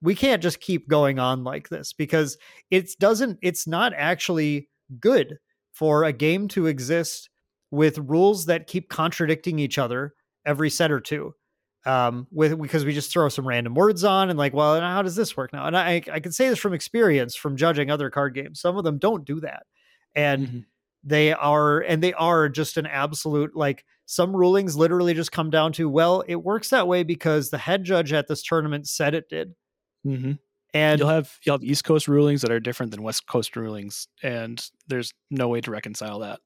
we 0.00 0.14
can't 0.14 0.42
just 0.42 0.60
keep 0.60 0.88
going 0.88 1.18
on 1.18 1.42
like 1.42 1.68
this 1.68 1.92
because 1.92 2.38
it 2.70 2.90
doesn't 3.00 3.38
it's 3.42 3.66
not 3.66 3.92
actually 3.96 4.68
good 5.00 5.38
for 5.72 6.04
a 6.04 6.12
game 6.12 6.46
to 6.48 6.66
exist 6.66 7.30
with 7.70 7.98
rules 7.98 8.46
that 8.46 8.66
keep 8.66 8.88
contradicting 8.88 9.58
each 9.58 9.78
other 9.78 10.14
every 10.44 10.68
set 10.68 10.90
or 10.90 11.00
two 11.00 11.32
um 11.86 12.26
with 12.32 12.60
because 12.60 12.84
we 12.84 12.92
just 12.92 13.12
throw 13.12 13.28
some 13.28 13.46
random 13.46 13.74
words 13.74 14.02
on 14.02 14.28
and 14.28 14.38
like 14.38 14.52
well 14.52 14.78
how 14.80 15.00
does 15.00 15.16
this 15.16 15.36
work 15.36 15.52
now? 15.52 15.66
And 15.66 15.76
i 15.76 16.02
i 16.12 16.20
can 16.20 16.32
say 16.32 16.48
this 16.48 16.58
from 16.58 16.74
experience 16.74 17.34
from 17.34 17.56
judging 17.56 17.90
other 17.90 18.10
card 18.10 18.34
games. 18.34 18.60
Some 18.60 18.76
of 18.76 18.84
them 18.84 18.98
don't 18.98 19.24
do 19.24 19.40
that 19.40 19.64
and 20.14 20.46
mm-hmm 20.46 20.58
they 21.02 21.32
are 21.32 21.80
and 21.80 22.02
they 22.02 22.12
are 22.12 22.48
just 22.48 22.76
an 22.76 22.86
absolute 22.86 23.56
like 23.56 23.84
some 24.06 24.34
rulings 24.34 24.76
literally 24.76 25.14
just 25.14 25.32
come 25.32 25.50
down 25.50 25.72
to 25.72 25.88
well 25.88 26.22
it 26.28 26.36
works 26.36 26.68
that 26.70 26.86
way 26.86 27.02
because 27.02 27.50
the 27.50 27.58
head 27.58 27.84
judge 27.84 28.12
at 28.12 28.28
this 28.28 28.42
tournament 28.42 28.86
said 28.86 29.14
it 29.14 29.28
did 29.28 29.54
mm-hmm. 30.06 30.32
and 30.74 30.98
you'll 30.98 31.08
have 31.08 31.38
you'll 31.44 31.54
have 31.54 31.64
east 31.64 31.84
coast 31.84 32.06
rulings 32.08 32.42
that 32.42 32.50
are 32.50 32.60
different 32.60 32.92
than 32.92 33.02
west 33.02 33.26
coast 33.26 33.56
rulings 33.56 34.08
and 34.22 34.70
there's 34.88 35.12
no 35.30 35.48
way 35.48 35.60
to 35.60 35.70
reconcile 35.70 36.18
that 36.18 36.40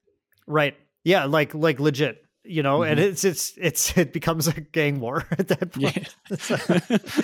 right 0.46 0.76
yeah 1.02 1.24
like 1.24 1.52
like 1.54 1.80
legit 1.80 2.18
you 2.44 2.62
know 2.62 2.80
mm-hmm. 2.80 2.92
and 2.92 3.00
it's 3.00 3.24
it's 3.24 3.54
it's 3.56 3.96
it 3.96 4.12
becomes 4.12 4.46
a 4.46 4.52
gang 4.60 5.00
war 5.00 5.26
at 5.32 5.48
that 5.48 5.72
point 5.72 6.14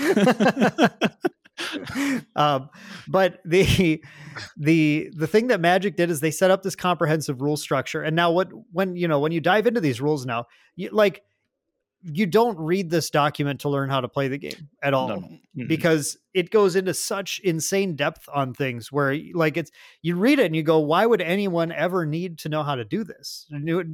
yeah. 0.00 0.88
um, 2.36 2.68
but 3.08 3.40
the 3.44 4.02
the 4.56 5.10
the 5.14 5.26
thing 5.26 5.48
that 5.48 5.60
Magic 5.60 5.96
did 5.96 6.10
is 6.10 6.20
they 6.20 6.30
set 6.30 6.50
up 6.50 6.62
this 6.62 6.76
comprehensive 6.76 7.40
rule 7.40 7.56
structure, 7.56 8.02
and 8.02 8.14
now 8.14 8.30
what 8.30 8.48
when 8.72 8.96
you 8.96 9.08
know 9.08 9.20
when 9.20 9.32
you 9.32 9.40
dive 9.40 9.66
into 9.66 9.80
these 9.80 10.00
rules 10.00 10.26
now, 10.26 10.46
you, 10.76 10.90
like 10.90 11.22
you 12.02 12.26
don't 12.26 12.58
read 12.58 12.88
this 12.88 13.10
document 13.10 13.60
to 13.60 13.68
learn 13.68 13.90
how 13.90 14.00
to 14.00 14.08
play 14.08 14.28
the 14.28 14.38
game 14.38 14.68
at 14.82 14.94
all 14.94 15.08
no. 15.08 15.16
mm-hmm. 15.16 15.66
because 15.66 16.16
it 16.32 16.50
goes 16.50 16.74
into 16.74 16.94
such 16.94 17.40
insane 17.44 17.94
depth 17.94 18.28
on 18.32 18.54
things 18.54 18.90
where 18.90 19.16
like 19.34 19.56
it's 19.56 19.70
you 20.00 20.16
read 20.16 20.38
it 20.38 20.46
and 20.46 20.56
you 20.56 20.62
go 20.62 20.78
why 20.78 21.04
would 21.04 21.20
anyone 21.20 21.70
ever 21.72 22.06
need 22.06 22.38
to 22.38 22.48
know 22.48 22.62
how 22.62 22.74
to 22.74 22.84
do 22.84 23.04
this 23.04 23.46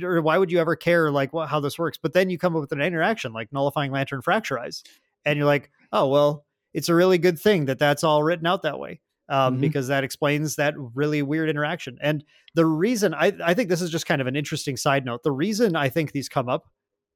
or 0.02 0.22
why 0.22 0.38
would 0.38 0.52
you 0.52 0.60
ever 0.60 0.76
care 0.76 1.10
like 1.10 1.32
what, 1.32 1.48
how 1.48 1.58
this 1.58 1.78
works 1.78 1.98
but 2.00 2.12
then 2.12 2.30
you 2.30 2.38
come 2.38 2.54
up 2.54 2.60
with 2.60 2.72
an 2.72 2.80
interaction 2.80 3.32
like 3.32 3.52
nullifying 3.52 3.90
lantern 3.90 4.22
fracturize 4.22 4.82
and 5.24 5.36
you're 5.36 5.46
like 5.46 5.70
oh 5.92 6.06
well 6.06 6.45
it's 6.76 6.90
a 6.90 6.94
really 6.94 7.16
good 7.16 7.38
thing 7.38 7.64
that 7.64 7.78
that's 7.78 8.04
all 8.04 8.22
written 8.22 8.46
out 8.46 8.62
that 8.62 8.78
way 8.78 9.00
um, 9.30 9.54
mm-hmm. 9.54 9.62
because 9.62 9.88
that 9.88 10.04
explains 10.04 10.56
that 10.56 10.74
really 10.76 11.22
weird 11.22 11.48
interaction. 11.48 11.96
And 12.02 12.22
the 12.54 12.66
reason 12.66 13.14
I, 13.14 13.32
I 13.42 13.54
think 13.54 13.70
this 13.70 13.80
is 13.80 13.90
just 13.90 14.04
kind 14.04 14.20
of 14.20 14.26
an 14.26 14.36
interesting 14.36 14.76
side 14.76 15.06
note. 15.06 15.22
The 15.22 15.32
reason 15.32 15.74
I 15.74 15.88
think 15.88 16.12
these 16.12 16.28
come 16.28 16.50
up 16.50 16.68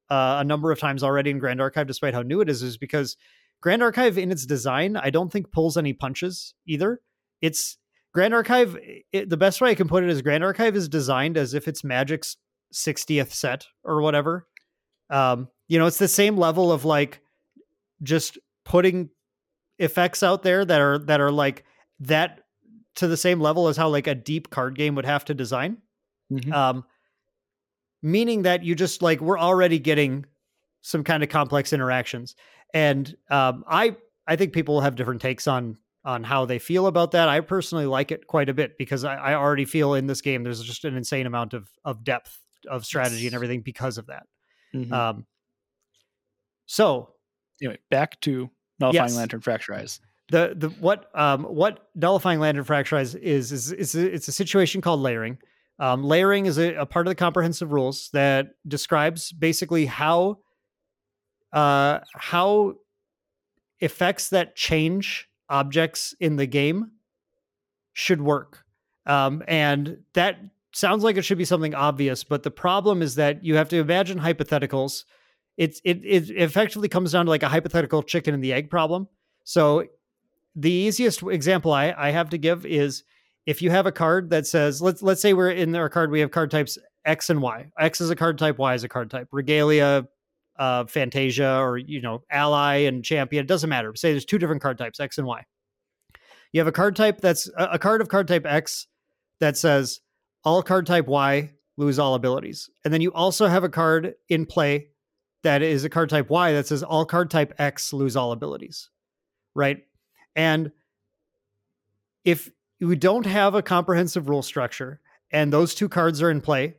uh, 0.09 0.39
a 0.41 0.45
number 0.45 0.73
of 0.73 0.79
times 0.79 1.03
already 1.03 1.31
in 1.31 1.39
Grand 1.39 1.61
Archive, 1.61 1.87
despite 1.87 2.15
how 2.15 2.23
new 2.23 2.41
it 2.41 2.49
is, 2.49 2.63
is 2.63 2.79
because 2.79 3.19
Grand 3.61 3.83
Archive 3.83 4.17
in 4.17 4.33
its 4.33 4.47
design, 4.47 4.97
I 4.97 5.11
don't 5.11 5.31
think 5.31 5.53
pulls 5.53 5.77
any 5.77 5.93
punches 5.93 6.55
either. 6.67 7.03
It's 7.43 7.77
Grand 8.15 8.33
Archive. 8.33 8.79
It, 9.13 9.29
the 9.29 9.37
best 9.37 9.61
way 9.61 9.71
I 9.71 9.75
can 9.75 9.89
put 9.89 10.03
it 10.03 10.09
is 10.09 10.23
Grand 10.23 10.43
Archive 10.43 10.75
is 10.75 10.89
designed 10.89 11.37
as 11.37 11.53
if 11.53 11.69
it's 11.69 11.85
Magic's 11.85 12.39
60th 12.73 13.31
set 13.31 13.67
or 13.85 14.01
whatever. 14.01 14.47
Um, 15.11 15.49
you 15.69 15.79
know, 15.79 15.85
it's 15.85 15.99
the 15.99 16.09
same 16.09 16.39
level 16.39 16.73
of 16.73 16.87
like 16.87 17.21
just 18.03 18.39
putting 18.65 19.11
effects 19.81 20.23
out 20.23 20.43
there 20.43 20.65
that 20.65 20.81
are 20.81 20.99
that 20.99 21.21
are 21.21 21.33
like 21.33 21.65
that 22.01 22.43
to 22.97 23.09
the 23.09 23.17
same 23.17 23.41
level 23.41 23.69
as 23.69 23.77
how 23.77 23.89
like 23.89 24.07
a 24.07 24.15
deep 24.15 24.51
card 24.51 24.77
game 24.77 24.95
would 24.95 25.07
have 25.07 25.25
to 25.25 25.35
design. 25.35 25.79
Mm-hmm. 26.31 26.53
Um, 26.53 26.85
meaning 28.03 28.43
that 28.43 28.63
you 28.63 28.75
just 28.75 29.03
like 29.03 29.21
we're 29.21 29.39
already 29.39 29.79
getting 29.79 30.27
some 30.83 31.03
kind 31.03 31.23
of 31.23 31.29
complex 31.29 31.73
interactions, 31.73 32.37
and 32.73 33.15
um, 33.31 33.65
I 33.69 33.97
I 34.27 34.37
think 34.37 34.53
people 34.53 34.81
have 34.81 34.95
different 34.95 35.21
takes 35.21 35.49
on 35.49 35.77
on 36.05 36.23
how 36.23 36.45
they 36.45 36.59
feel 36.59 36.87
about 36.87 37.11
that. 37.13 37.29
I 37.29 37.41
personally 37.41 37.87
like 37.87 38.11
it 38.13 38.27
quite 38.27 38.49
a 38.49 38.55
bit 38.55 38.79
because 38.79 39.05
I, 39.05 39.17
I 39.17 39.35
already 39.35 39.65
feel 39.65 39.95
in 39.95 40.07
this 40.07 40.21
game 40.21 40.45
there's 40.45 40.63
just 40.63 40.85
an 40.85 40.97
insane 40.97 41.27
amount 41.27 41.55
of 41.55 41.69
of 41.85 42.05
depth 42.05 42.39
of 42.69 42.85
strategy 42.85 43.27
and 43.27 43.35
everything 43.35 43.63
because 43.63 43.99
of 43.99 44.07
that. 44.07 44.27
Mhm. 44.75 44.93
Um, 44.93 45.27
so 46.67 47.15
anyway, 47.61 47.79
back 47.91 48.21
to 48.21 48.51
nullifying 48.81 49.09
yes. 49.09 49.17
lantern 49.17 49.41
fracturize. 49.41 50.01
the 50.31 50.55
the 50.57 50.69
what 50.81 51.11
um 51.15 51.45
what 51.45 51.89
nullifying 51.95 52.41
lantern 52.41 52.65
fracturize 52.65 53.15
is 53.17 53.53
is 53.53 53.73
is 53.73 53.95
a, 53.95 54.15
it's 54.15 54.29
a 54.29 54.33
situation 54.33 54.81
called 54.81 55.01
layering. 55.01 55.39
Um, 55.79 56.05
layering 56.05 56.47
is 56.47 56.59
a, 56.59 56.75
a 56.75 56.87
part 56.87 57.07
of 57.07 57.11
the 57.11 57.15
comprehensive 57.15 57.73
rules 57.73 58.11
that 58.13 58.49
describes 58.67 59.33
basically 59.33 59.87
how 59.87 60.39
uh 61.53 62.01
how 62.15 62.75
effects 63.81 64.29
that 64.31 64.57
change 64.57 65.29
objects 65.49 66.15
in 66.21 66.37
the 66.37 66.47
game 66.47 66.93
should 67.93 68.21
work. 68.21 68.65
Um, 69.07 69.43
and 69.49 69.99
that 70.15 70.39
sounds 70.73 71.03
like 71.03 71.17
it 71.17 71.23
should 71.23 71.39
be 71.39 71.45
something 71.45 71.75
obvious, 71.75 72.23
but 72.23 72.43
the 72.43 72.51
problem 72.51 73.03
is 73.03 73.17
that 73.17 73.45
you 73.45 73.57
have 73.57 73.69
to 73.71 73.79
imagine 73.79 74.21
hypotheticals. 74.21 75.05
It's 75.61 75.79
it 75.85 76.03
it 76.03 76.31
effectively 76.31 76.89
comes 76.89 77.13
down 77.13 77.27
to 77.27 77.31
like 77.31 77.43
a 77.43 77.49
hypothetical 77.49 78.03
chicken 78.03 78.33
and 78.33 78.43
the 78.43 78.55
egg 78.55 78.71
problem. 78.71 79.09
So 79.45 79.85
the 80.57 80.71
easiest 80.71 81.23
example 81.23 81.71
I, 81.71 81.95
I 81.95 82.13
have 82.13 82.31
to 82.31 82.39
give 82.39 82.65
is 82.65 83.05
if 83.45 83.61
you 83.61 83.69
have 83.71 83.85
a 83.85 83.93
card 83.93 84.31
that 84.31 84.47
says 84.47 84.81
let's 84.81 85.03
let's 85.03 85.21
say 85.21 85.35
we're 85.35 85.51
in 85.51 85.77
our 85.77 85.91
card 85.91 86.11
we 86.11 86.21
have 86.21 86.31
card 86.31 86.51
types 86.51 86.79
X 87.05 87.29
and 87.29 87.43
Y. 87.43 87.71
X 87.79 88.01
is 88.01 88.09
a 88.09 88.17
card 88.17 88.39
type, 88.39 88.57
Y 88.57 88.73
is 88.73 88.85
a 88.85 88.89
card 88.89 89.11
type. 89.11 89.29
Regalia, 89.33 90.09
uh, 90.59 90.87
Fantasia, 90.87 91.59
or 91.59 91.77
you 91.77 92.01
know, 92.01 92.23
Ally 92.31 92.77
and 92.77 93.05
Champion. 93.05 93.45
It 93.45 93.49
doesn't 93.49 93.69
matter. 93.69 93.95
Say 93.95 94.13
there's 94.13 94.25
two 94.25 94.39
different 94.39 94.63
card 94.63 94.79
types, 94.79 94.99
X 94.99 95.19
and 95.19 95.27
Y. 95.27 95.45
You 96.53 96.61
have 96.61 96.69
a 96.69 96.73
card 96.73 96.97
type 96.97 97.21
that's 97.21 97.51
a, 97.59 97.73
a 97.73 97.79
card 97.79 98.01
of 98.01 98.09
card 98.09 98.29
type 98.29 98.47
X 98.47 98.87
that 99.41 99.59
says 99.59 100.01
all 100.43 100.63
card 100.63 100.87
type 100.87 101.07
Y 101.07 101.51
lose 101.77 101.99
all 101.99 102.15
abilities, 102.15 102.71
and 102.83 102.95
then 102.95 103.03
you 103.03 103.13
also 103.13 103.47
have 103.47 103.63
a 103.63 103.69
card 103.69 104.15
in 104.31 104.47
play 104.47 104.87
that 105.43 105.63
is 105.63 105.85
a 105.85 105.91
card 105.91 106.11
type 106.11 106.29
Y 106.31 106.53
that 106.53 106.67
says 106.67 106.83
all 106.83 107.05
card 107.05 107.31
type 107.31 107.55
X 107.59 107.93
lose 107.93 108.17
all 108.17 108.33
abilities, 108.33 108.91
right? 109.55 109.85
And 110.37 110.73
if 112.25 112.51
we 112.81 112.97
don't 112.97 113.27
have 113.27 113.55
a 113.55 113.63
comprehensive 113.63 114.29
rule 114.29 114.43
structure 114.43 115.01
and 115.31 115.53
those 115.53 115.75
two 115.75 115.89
cards 115.89 116.21
are 116.23 116.31
in 116.31 116.41
play, 116.41 116.77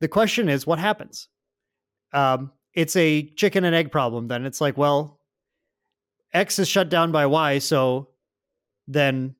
the 0.00 0.08
question 0.08 0.48
is 0.48 0.66
what 0.66 0.78
happens? 0.78 1.28
Um, 2.12 2.52
it's 2.74 2.96
a 2.96 3.30
chicken 3.36 3.64
and 3.64 3.74
egg 3.74 3.90
problem. 3.90 4.28
Then 4.28 4.44
it's 4.44 4.60
like, 4.60 4.76
well, 4.76 5.20
X 6.32 6.58
is 6.58 6.68
shut 6.68 6.88
down 6.88 7.12
by 7.12 7.26
Y, 7.26 7.58
so 7.58 8.08
then 8.88 9.34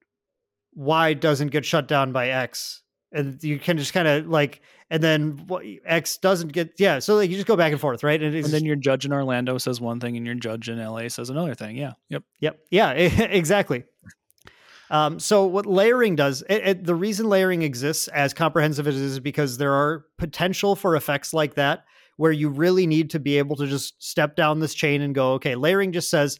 Y 0.74 1.14
doesn't 1.14 1.48
get 1.48 1.64
shut 1.64 1.88
down 1.88 2.12
by 2.12 2.28
X, 2.28 2.82
and 3.12 3.42
you 3.44 3.58
can 3.58 3.78
just 3.78 3.92
kind 3.92 4.08
of 4.08 4.26
like, 4.26 4.60
and 4.90 5.02
then 5.02 5.44
what- 5.46 5.64
X 5.84 6.16
doesn't 6.18 6.52
get, 6.52 6.72
yeah. 6.78 6.98
So 6.98 7.14
like 7.16 7.30
you 7.30 7.36
just 7.36 7.46
go 7.46 7.56
back 7.56 7.72
and 7.72 7.80
forth, 7.80 8.02
right? 8.02 8.22
And, 8.22 8.34
And 8.34 8.44
then 8.46 8.64
your 8.64 8.76
judge 8.76 9.04
in 9.04 9.12
Orlando 9.12 9.58
says 9.58 9.80
one 9.80 10.00
thing, 10.00 10.16
and 10.16 10.24
your 10.26 10.34
judge 10.34 10.68
in 10.68 10.78
LA 10.78 11.08
says 11.08 11.30
another 11.30 11.54
thing. 11.54 11.76
Yeah. 11.76 11.92
Yep. 12.10 12.22
Yep. 12.40 12.58
Yeah. 12.70 12.92
Exactly. 13.32 13.84
Um, 14.90 15.18
so 15.18 15.46
what 15.46 15.64
layering 15.64 16.16
does, 16.16 16.42
it, 16.50 16.66
it- 16.66 16.84
the 16.84 16.94
reason 16.94 17.28
layering 17.28 17.62
exists 17.62 18.08
as 18.08 18.34
comprehensive 18.34 18.86
as 18.86 18.96
it 18.96 19.02
is 19.02 19.12
is 19.12 19.20
because 19.20 19.56
there 19.58 19.72
are 19.72 20.04
potential 20.18 20.76
for 20.76 20.96
effects 20.96 21.32
like 21.32 21.54
that 21.54 21.84
where 22.18 22.32
you 22.32 22.50
really 22.50 22.86
need 22.86 23.08
to 23.10 23.18
be 23.18 23.38
able 23.38 23.56
to 23.56 23.66
just 23.66 23.94
step 24.02 24.36
down 24.36 24.60
this 24.60 24.74
chain 24.74 25.00
and 25.00 25.14
go, 25.14 25.32
okay, 25.32 25.54
layering 25.54 25.92
just 25.92 26.10
says 26.10 26.38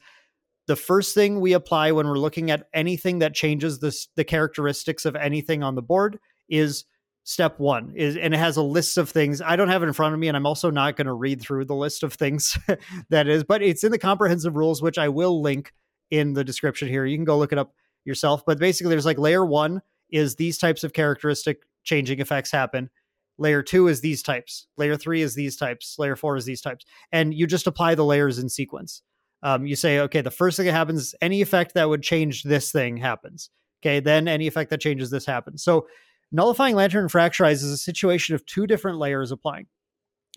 the 0.66 0.76
first 0.76 1.14
thing 1.14 1.40
we 1.40 1.54
apply 1.54 1.92
when 1.92 2.06
we're 2.06 2.18
looking 2.18 2.50
at 2.50 2.68
anything 2.74 3.20
that 3.20 3.34
changes 3.34 3.80
this 3.80 4.06
the 4.16 4.22
characteristics 4.24 5.06
of 5.06 5.16
anything 5.16 5.62
on 5.62 5.74
the 5.74 5.82
board 5.82 6.18
is 6.48 6.84
step 7.24 7.58
one 7.60 7.92
is 7.94 8.16
and 8.16 8.34
it 8.34 8.38
has 8.38 8.56
a 8.56 8.62
list 8.62 8.98
of 8.98 9.08
things. 9.08 9.40
I 9.40 9.56
don't 9.56 9.68
have 9.68 9.82
it 9.82 9.86
in 9.86 9.92
front 9.92 10.12
of 10.14 10.20
me 10.20 10.28
and 10.28 10.36
i'm 10.36 10.46
also 10.46 10.70
not 10.70 10.96
going 10.96 11.06
to 11.06 11.12
read 11.12 11.40
through 11.40 11.66
the 11.66 11.74
list 11.74 12.02
of 12.02 12.12
things 12.14 12.58
that 13.10 13.28
is 13.28 13.44
but 13.44 13.62
it's 13.62 13.84
in 13.84 13.92
the 13.92 13.98
comprehensive 13.98 14.56
rules 14.56 14.82
which 14.82 14.98
i 14.98 15.08
will 15.08 15.40
link 15.40 15.72
in 16.12 16.34
the 16.34 16.44
description 16.44 16.88
here. 16.88 17.06
You 17.06 17.16
can 17.16 17.24
go 17.24 17.38
look 17.38 17.52
it 17.52 17.58
up 17.58 17.74
yourself 18.04 18.44
but 18.46 18.58
basically 18.58 18.90
there's 18.90 19.06
like 19.06 19.18
layer 19.18 19.44
one 19.44 19.80
is 20.10 20.36
these 20.36 20.58
types 20.58 20.84
of 20.84 20.92
characteristic 20.92 21.62
changing 21.84 22.20
effects 22.20 22.50
happen. 22.52 22.90
Layer 23.38 23.62
two 23.62 23.88
is 23.88 24.02
these 24.02 24.22
types. 24.22 24.66
Layer 24.76 24.96
three 24.96 25.22
is 25.22 25.34
these 25.34 25.56
types. 25.56 25.96
Layer 25.98 26.14
four 26.14 26.36
is 26.36 26.44
these 26.44 26.60
types. 26.60 26.84
And 27.10 27.32
you 27.32 27.46
just 27.46 27.66
apply 27.66 27.94
the 27.94 28.04
layers 28.04 28.38
in 28.38 28.48
sequence. 28.48 29.02
Um, 29.42 29.66
you 29.66 29.74
say 29.74 30.00
okay 30.00 30.20
the 30.20 30.30
first 30.30 30.56
thing 30.56 30.66
that 30.66 30.72
happens 30.72 31.14
any 31.20 31.40
effect 31.40 31.74
that 31.74 31.88
would 31.88 32.02
change 32.02 32.42
this 32.42 32.70
thing 32.70 32.98
happens. 32.98 33.48
Okay 33.80 33.98
then 34.00 34.28
any 34.28 34.46
effect 34.46 34.70
that 34.70 34.80
changes 34.80 35.10
this 35.10 35.26
happens. 35.26 35.64
So 35.64 35.86
nullifying 36.32 36.74
lantern 36.74 37.02
and 37.02 37.12
fracturize 37.12 37.62
is 37.62 37.64
a 37.64 37.76
situation 37.78 38.34
of 38.34 38.44
two 38.46 38.66
different 38.66 38.98
layers 38.98 39.30
applying 39.30 39.66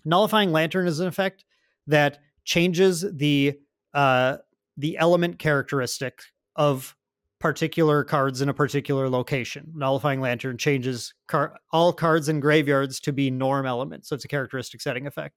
nullifying 0.04 0.52
lantern 0.52 0.86
is 0.86 1.00
an 1.00 1.08
effect 1.08 1.44
that 1.86 2.20
changes 2.44 3.04
the 3.12 3.58
uh, 3.94 4.36
the 4.76 4.96
element 4.98 5.38
characteristic 5.38 6.20
of 6.54 6.94
particular 7.38 8.04
cards 8.04 8.40
in 8.40 8.48
a 8.48 8.54
particular 8.54 9.08
location. 9.08 9.72
Nullifying 9.74 10.20
Lantern 10.20 10.56
changes 10.56 11.14
car- 11.28 11.58
all 11.70 11.92
cards 11.92 12.28
in 12.28 12.40
graveyards 12.40 12.98
to 13.00 13.12
be 13.12 13.30
norm 13.30 13.66
elements. 13.66 14.08
So 14.08 14.14
it's 14.14 14.24
a 14.24 14.28
characteristic 14.28 14.80
setting 14.80 15.06
effect. 15.06 15.34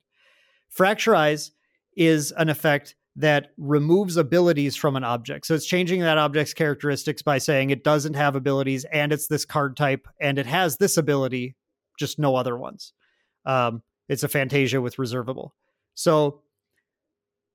Fracturize 0.76 1.51
is 1.97 2.32
an 2.34 2.49
effect 2.49 2.95
that 3.20 3.51
removes 3.57 4.15
abilities 4.15 4.78
from 4.78 4.95
an 4.95 5.03
object. 5.03 5.45
So 5.45 5.53
it's 5.53 5.65
changing 5.65 5.99
that 5.99 6.17
object's 6.17 6.53
characteristics 6.53 7.22
by 7.22 7.38
saying 7.38 7.70
it 7.70 7.84
doesn't 7.84 8.13
have 8.13 8.34
abilities 8.34 8.86
and 8.86 9.11
it's 9.11 9.28
this 9.28 9.43
card 9.43 9.76
type 9.76 10.07
and 10.22 10.39
it 10.39 10.45
has 10.45 10.78
this 10.78 10.95
ability, 10.95 11.57
just 11.99 12.17
no 12.17 12.38
other 12.38 12.57
ones. 12.57 12.93
Um, 13.45 13.84
it's 14.07 14.24
a 14.24 14.30
Fantasia 14.30 14.80
with 14.80 14.97
reservable. 14.97 15.53
So 15.95 16.43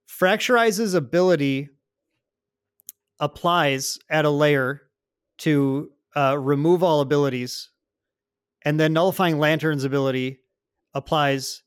Fracturize's 0.07 0.93
ability 0.93 1.71
applies 3.19 3.99
at 4.11 4.27
a 4.27 4.31
layer 4.31 4.83
to 5.39 5.91
uh, 6.15 6.37
remove 6.39 6.83
all 6.83 7.01
abilities, 7.01 7.71
and 8.63 8.79
then 8.79 8.93
nullifying 8.93 9.39
Lantern's 9.39 9.85
ability 9.85 10.41
applies. 10.93 11.63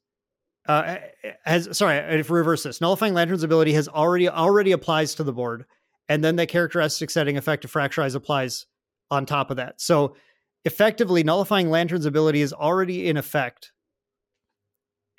Uh, 0.68 0.98
has 1.46 1.78
sorry, 1.78 1.98
if 2.20 2.30
reverse 2.30 2.64
this, 2.64 2.82
nullifying 2.82 3.14
Lantern's 3.14 3.44
ability 3.44 3.74
has 3.74 3.88
already 3.88 4.28
already 4.30 4.72
applies 4.72 5.16
to 5.16 5.24
the 5.24 5.34
board, 5.34 5.66
and 6.10 6.24
then 6.24 6.36
the 6.36 6.46
characteristic 6.46 7.10
setting 7.10 7.38
effect 7.38 7.66
of 7.66 7.72
Fracturize 7.72 8.16
applies 8.16 8.66
on 9.10 9.26
top 9.26 9.50
of 9.50 9.58
that. 9.58 9.80
So 9.80 10.16
effectively, 10.66 11.24
nullifying 11.24 11.70
Lantern's 11.70 12.06
ability 12.06 12.42
is 12.42 12.54
already 12.54 13.08
in 13.08 13.18
effect, 13.18 13.72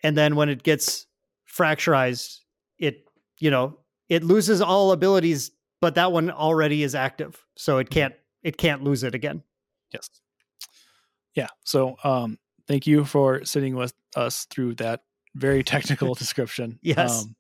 and 0.03 0.17
then 0.17 0.37
when 0.37 0.49
it 0.49 0.63
gets 0.63 1.07
fracturized, 1.51 2.41
it 2.79 3.05
you 3.39 3.51
know 3.51 3.79
it 4.09 4.23
loses 4.23 4.61
all 4.61 4.93
abilities 4.93 5.51
but 5.81 5.95
that 5.95 6.11
one 6.11 6.31
already 6.31 6.83
is 6.83 6.95
active 6.95 7.45
so 7.57 7.79
it 7.79 7.89
can't 7.89 8.15
it 8.43 8.57
can't 8.57 8.83
lose 8.83 9.05
it 9.05 9.15
again 9.15 9.43
Yes. 9.93 10.09
Yeah. 11.35 11.49
So 11.65 11.97
um, 12.05 12.39
thank 12.67 12.87
you 12.87 13.05
for 13.05 13.45
sitting 13.45 13.77
with 13.77 13.95
us 14.17 14.47
through 14.47 14.75
that 14.77 15.03
very 15.39 15.63
technical 15.63 16.15
description. 16.15 16.79
Yes. 16.83 17.23
Um, 17.23 17.35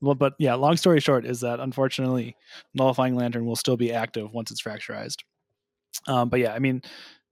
well, 0.00 0.14
but 0.14 0.34
yeah, 0.38 0.54
long 0.54 0.76
story 0.76 1.00
short 1.00 1.24
is 1.24 1.40
that 1.40 1.58
unfortunately, 1.58 2.36
nullifying 2.72 3.16
lantern 3.16 3.46
will 3.46 3.56
still 3.56 3.76
be 3.76 3.92
active 3.92 4.32
once 4.32 4.50
it's 4.52 4.62
fracturized. 4.62 5.18
Um, 6.06 6.28
but 6.28 6.38
yeah, 6.38 6.52
I 6.52 6.60
mean, 6.60 6.82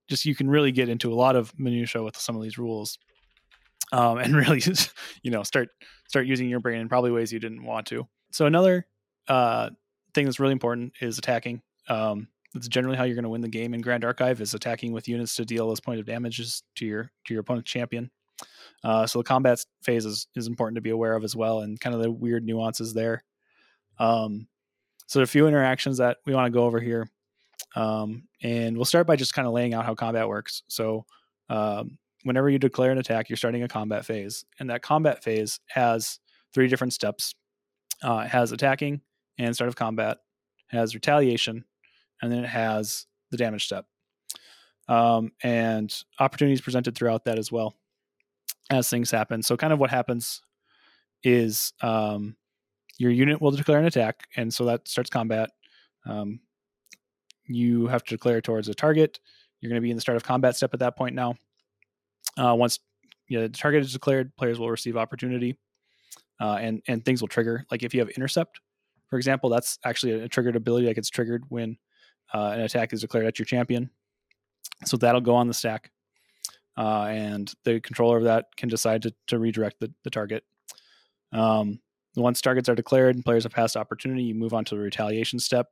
just 0.09 0.25
you 0.25 0.35
can 0.35 0.49
really 0.49 0.71
get 0.71 0.89
into 0.89 1.13
a 1.13 1.15
lot 1.15 1.35
of 1.35 1.57
minutia 1.57 2.03
with 2.03 2.17
some 2.17 2.35
of 2.35 2.43
these 2.43 2.57
rules, 2.57 2.97
um, 3.93 4.17
and 4.17 4.35
really, 4.47 4.61
you 5.23 5.31
know, 5.31 5.43
start 5.43 5.69
start 6.07 6.25
using 6.25 6.49
your 6.49 6.59
brain 6.59 6.81
in 6.81 6.89
probably 6.89 7.11
ways 7.11 7.31
you 7.31 7.39
didn't 7.39 7.63
want 7.63 7.87
to. 7.87 8.05
So 8.31 8.45
another 8.45 8.85
uh, 9.29 9.69
thing 10.13 10.25
that's 10.25 10.39
really 10.39 10.53
important 10.53 10.93
is 10.99 11.17
attacking. 11.17 11.61
Um, 11.87 12.27
that's 12.53 12.67
generally 12.67 12.97
how 12.97 13.03
you're 13.03 13.15
going 13.15 13.23
to 13.23 13.29
win 13.29 13.41
the 13.41 13.47
game 13.47 13.73
in 13.73 13.81
Grand 13.81 14.03
Archive 14.03 14.41
is 14.41 14.53
attacking 14.53 14.91
with 14.91 15.07
units 15.07 15.35
to 15.35 15.45
deal 15.45 15.67
those 15.67 15.79
point 15.79 15.99
of 15.99 16.05
damages 16.05 16.63
to 16.75 16.85
your 16.85 17.11
to 17.25 17.33
your 17.33 17.41
opponent's 17.41 17.71
champion. 17.71 18.11
Uh, 18.83 19.07
so 19.07 19.19
the 19.19 19.23
combat 19.23 19.63
phase 19.81 20.05
is, 20.05 20.27
is 20.35 20.47
important 20.47 20.75
to 20.75 20.81
be 20.81 20.91
aware 20.91 21.15
of 21.15 21.23
as 21.23 21.35
well, 21.35 21.61
and 21.61 21.79
kind 21.79 21.95
of 21.95 22.01
the 22.01 22.11
weird 22.11 22.45
nuances 22.45 22.93
there. 22.93 23.23
Um, 23.99 24.47
so 25.07 25.19
there 25.19 25.23
are 25.23 25.25
a 25.25 25.27
few 25.27 25.47
interactions 25.47 25.97
that 25.97 26.17
we 26.25 26.35
want 26.35 26.45
to 26.45 26.57
go 26.57 26.65
over 26.65 26.79
here, 26.79 27.09
um, 27.75 28.23
and 28.43 28.75
we'll 28.75 28.85
start 28.85 29.07
by 29.07 29.15
just 29.15 29.33
kind 29.33 29.47
of 29.47 29.53
laying 29.53 29.73
out 29.73 29.85
how 29.85 29.95
combat 29.95 30.27
works. 30.27 30.63
So 30.67 31.05
um, 31.49 31.97
whenever 32.23 32.49
you 32.49 32.59
declare 32.59 32.91
an 32.91 32.97
attack, 32.97 33.29
you're 33.29 33.37
starting 33.37 33.63
a 33.63 33.67
combat 33.67 34.05
phase, 34.05 34.45
and 34.59 34.69
that 34.69 34.81
combat 34.81 35.23
phase 35.23 35.59
has 35.67 36.19
three 36.53 36.67
different 36.67 36.93
steps. 36.93 37.33
Uh, 38.03 38.23
it 38.25 38.29
has 38.29 38.51
attacking 38.51 39.01
and 39.39 39.55
start 39.55 39.69
of 39.69 39.75
combat, 39.75 40.19
has 40.67 40.93
retaliation, 40.93 41.63
and 42.21 42.31
then 42.31 42.43
it 42.43 42.49
has 42.49 43.07
the 43.31 43.37
damage 43.37 43.65
step. 43.65 43.85
Um, 44.87 45.31
and 45.43 45.93
opportunities 46.19 46.61
presented 46.61 46.95
throughout 46.95 47.25
that 47.25 47.37
as 47.37 47.51
well 47.51 47.75
as 48.69 48.89
things 48.89 49.11
happen. 49.11 49.41
So, 49.41 49.57
kind 49.57 49.73
of 49.73 49.79
what 49.79 49.89
happens 49.89 50.41
is 51.23 51.73
um, 51.81 52.35
your 52.97 53.11
unit 53.11 53.41
will 53.41 53.51
declare 53.51 53.79
an 53.79 53.85
attack, 53.85 54.27
and 54.35 54.53
so 54.53 54.65
that 54.65 54.87
starts 54.87 55.09
combat. 55.09 55.51
Um, 56.05 56.39
you 57.45 57.87
have 57.87 58.03
to 58.03 58.15
declare 58.15 58.41
towards 58.41 58.67
a 58.67 58.73
target. 58.73 59.19
You're 59.59 59.69
going 59.69 59.81
to 59.81 59.83
be 59.83 59.89
in 59.89 59.97
the 59.97 60.01
start 60.01 60.15
of 60.15 60.23
combat 60.23 60.55
step 60.55 60.73
at 60.73 60.79
that 60.79 60.97
point 60.97 61.15
now. 61.15 61.35
Uh, 62.37 62.53
once 62.55 62.79
you 63.27 63.37
know, 63.37 63.47
the 63.47 63.49
target 63.49 63.81
is 63.81 63.93
declared, 63.93 64.35
players 64.37 64.59
will 64.59 64.69
receive 64.69 64.97
opportunity, 64.97 65.57
uh, 66.39 66.57
and 66.61 66.81
and 66.87 67.03
things 67.03 67.21
will 67.21 67.27
trigger. 67.27 67.65
Like 67.71 67.83
if 67.83 67.93
you 67.93 67.99
have 67.99 68.09
intercept, 68.09 68.59
for 69.09 69.17
example, 69.17 69.49
that's 69.49 69.79
actually 69.85 70.13
a 70.13 70.27
triggered 70.27 70.55
ability 70.55 70.85
that 70.87 70.95
gets 70.95 71.09
triggered 71.09 71.43
when 71.49 71.77
uh, 72.33 72.51
an 72.53 72.61
attack 72.61 72.93
is 72.93 73.01
declared 73.01 73.25
at 73.25 73.39
your 73.39 73.45
champion. 73.45 73.89
So 74.85 74.97
that'll 74.97 75.21
go 75.21 75.35
on 75.35 75.47
the 75.47 75.53
stack, 75.53 75.91
uh, 76.77 77.05
and 77.09 77.51
the 77.63 77.79
controller 77.79 78.17
of 78.17 78.23
that 78.23 78.45
can 78.55 78.69
decide 78.69 79.01
to, 79.01 79.13
to 79.27 79.39
redirect 79.39 79.79
the, 79.79 79.91
the 80.03 80.09
target. 80.09 80.43
Um, 81.33 81.79
once 82.15 82.41
targets 82.41 82.69
are 82.69 82.75
declared 82.75 83.15
and 83.15 83.25
players 83.25 83.43
have 83.43 83.51
passed 83.51 83.77
opportunity, 83.77 84.23
you 84.23 84.35
move 84.35 84.53
on 84.53 84.65
to 84.65 84.75
the 84.75 84.81
retaliation 84.81 85.39
step, 85.39 85.67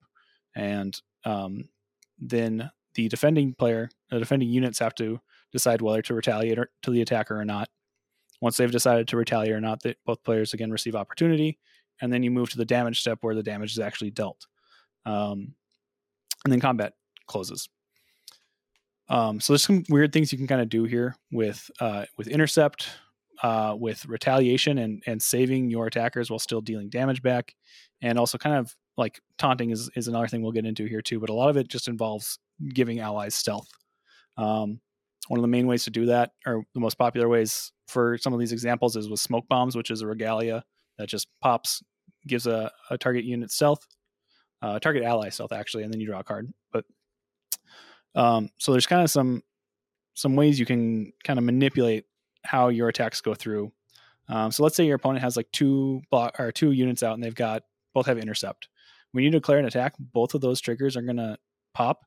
and 0.56 1.00
um, 1.24 1.70
then 2.20 2.70
the 2.96 3.08
defending 3.08 3.54
player, 3.54 3.90
the 4.10 4.20
defending 4.20 4.50
units 4.50 4.80
have 4.80 4.96
to 4.96 5.20
decide 5.52 5.82
whether 5.82 6.02
to 6.04 6.14
retaliate 6.14 6.60
or, 6.60 6.70
to 6.84 6.92
the 6.92 7.02
attacker 7.02 7.40
or 7.40 7.46
not. 7.46 7.70
Once 8.42 8.58
they've 8.58 8.72
decided 8.72 9.08
to 9.08 9.18
retaliate 9.18 9.54
or 9.54 9.62
not, 9.62 9.82
they, 9.82 9.96
both 10.06 10.24
players 10.24 10.54
again 10.54 10.72
receive 10.72 10.96
opportunity, 10.96 11.58
and 12.02 12.12
then 12.12 12.24
you 12.24 12.32
move 12.32 12.50
to 12.50 12.58
the 12.58 12.66
damage 12.66 13.00
step 13.00 13.20
where 13.22 13.36
the 13.36 13.44
damage 13.44 13.72
is 13.72 13.80
actually 13.80 14.12
dealt, 14.12 14.46
um, 15.06 15.54
and 16.44 16.52
then 16.52 16.60
combat 16.60 16.94
closes. 17.28 17.70
Um, 19.08 19.40
so 19.40 19.54
there's 19.54 19.64
some 19.64 19.84
weird 19.90 20.12
things 20.14 20.32
you 20.32 20.38
can 20.38 20.48
kind 20.48 20.62
of 20.62 20.70
do 20.70 20.86
here 20.86 21.16
with 21.32 21.70
uh, 21.80 22.06
with 22.18 22.28
intercept, 22.28 22.90
uh, 23.44 23.76
with 23.78 24.06
retaliation, 24.06 24.78
and 24.78 25.04
and 25.06 25.22
saving 25.22 25.70
your 25.70 25.88
attackers 25.88 26.30
while 26.30 26.40
still 26.40 26.62
dealing 26.62 26.90
damage 26.90 27.22
back, 27.22 27.54
and 28.02 28.18
also 28.18 28.38
kind 28.38 28.56
of 28.56 28.76
like 28.98 29.20
taunting 29.38 29.70
is 29.70 29.90
is 29.96 30.08
another 30.08 30.28
thing 30.28 30.42
we'll 30.42 30.52
get 30.52 30.66
into 30.66 30.86
here 30.86 31.02
too. 31.02 31.20
But 31.20 31.30
a 31.30 31.34
lot 31.34 31.50
of 31.50 31.58
it 31.58 31.68
just 31.68 31.88
involves 31.88 32.40
giving 32.74 33.00
allies 33.00 33.36
stealth. 33.36 33.70
Um, 34.38 34.80
one 35.28 35.40
of 35.40 35.44
the 35.44 35.48
main 35.48 35.68
ways 35.68 35.84
to 35.86 35.92
do 35.92 36.08
that, 36.08 36.32
or 36.46 36.64
the 36.74 36.80
most 36.80 36.98
popular 36.98 37.28
ways 37.28 37.72
for 37.88 38.18
some 38.18 38.34
of 38.34 38.40
these 38.40 38.52
examples, 38.52 38.96
is 38.96 39.10
with 39.10 39.20
smoke 39.20 39.48
bombs, 39.48 39.76
which 39.76 39.92
is 39.92 40.02
a 40.02 40.08
regalia 40.08 40.64
that 40.98 41.10
just 41.10 41.28
pops, 41.42 41.84
gives 42.28 42.48
a, 42.48 42.72
a 42.90 42.98
target 42.98 43.26
unit 43.26 43.52
stealth, 43.52 43.86
uh, 44.62 44.80
target 44.80 45.04
ally 45.04 45.30
stealth 45.30 45.52
actually, 45.52 45.84
and 45.84 45.94
then 45.94 46.00
you 46.00 46.08
draw 46.08 46.20
a 46.20 46.24
card. 46.24 46.52
But 46.72 46.86
um, 48.16 48.50
so 48.58 48.72
there's 48.72 48.88
kind 48.88 49.04
of 49.04 49.12
some 49.12 49.44
some 50.14 50.36
ways 50.36 50.60
you 50.60 50.66
can 50.66 51.12
kind 51.24 51.38
of 51.38 51.46
manipulate 51.46 52.06
how 52.44 52.70
your 52.70 52.88
attacks 52.88 53.20
go 53.22 53.34
through. 53.34 53.72
Um, 54.30 54.52
so 54.52 54.64
let's 54.64 54.76
say 54.76 54.86
your 54.86 54.96
opponent 54.96 55.22
has 55.24 55.36
like 55.36 55.52
two 55.52 56.02
block 56.10 56.40
or 56.40 56.52
two 56.52 56.72
units 56.72 57.04
out, 57.04 57.14
and 57.14 57.24
they've 57.24 57.36
got 57.36 57.64
both 57.94 58.06
have 58.06 58.18
intercept. 58.18 58.70
When 59.12 59.24
you 59.24 59.30
declare 59.30 59.60
an 59.60 59.66
attack, 59.66 59.94
both 60.00 60.34
of 60.34 60.42
those 60.42 60.62
triggers 60.62 60.98
are 60.98 61.02
going 61.02 61.18
to 61.18 61.38
pop, 61.74 62.06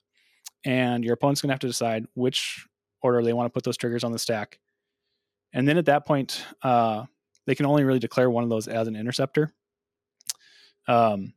and 0.64 1.04
your 1.04 1.14
opponent's 1.14 1.40
going 1.40 1.48
to 1.48 1.54
have 1.54 1.60
to 1.60 1.66
decide 1.66 2.06
which 2.14 2.66
order 3.02 3.22
they 3.22 3.32
want 3.32 3.46
to 3.46 3.52
put 3.52 3.64
those 3.64 3.76
triggers 3.76 4.04
on 4.04 4.12
the 4.12 4.18
stack. 4.18 4.58
And 5.52 5.66
then 5.66 5.78
at 5.78 5.86
that 5.86 6.06
point, 6.06 6.44
uh, 6.62 7.04
they 7.46 7.54
can 7.54 7.66
only 7.66 7.84
really 7.84 7.98
declare 7.98 8.30
one 8.30 8.44
of 8.44 8.50
those 8.50 8.68
as 8.68 8.88
an 8.88 8.96
interceptor. 8.96 9.52
Um, 10.86 11.34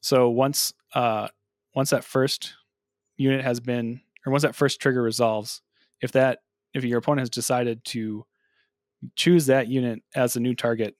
so 0.00 0.30
once 0.30 0.72
uh, 0.94 1.28
once 1.74 1.90
that 1.90 2.04
first 2.04 2.54
unit 3.16 3.42
has 3.42 3.60
been, 3.60 4.00
or 4.24 4.30
once 4.32 4.42
that 4.42 4.54
first 4.54 4.80
trigger 4.80 5.02
resolves, 5.02 5.62
if 6.00 6.12
that 6.12 6.40
if 6.74 6.84
your 6.84 6.98
opponent 6.98 7.22
has 7.22 7.30
decided 7.30 7.84
to 7.86 8.24
choose 9.14 9.46
that 9.46 9.68
unit 9.68 10.02
as 10.14 10.36
a 10.36 10.40
new 10.40 10.54
target, 10.54 10.96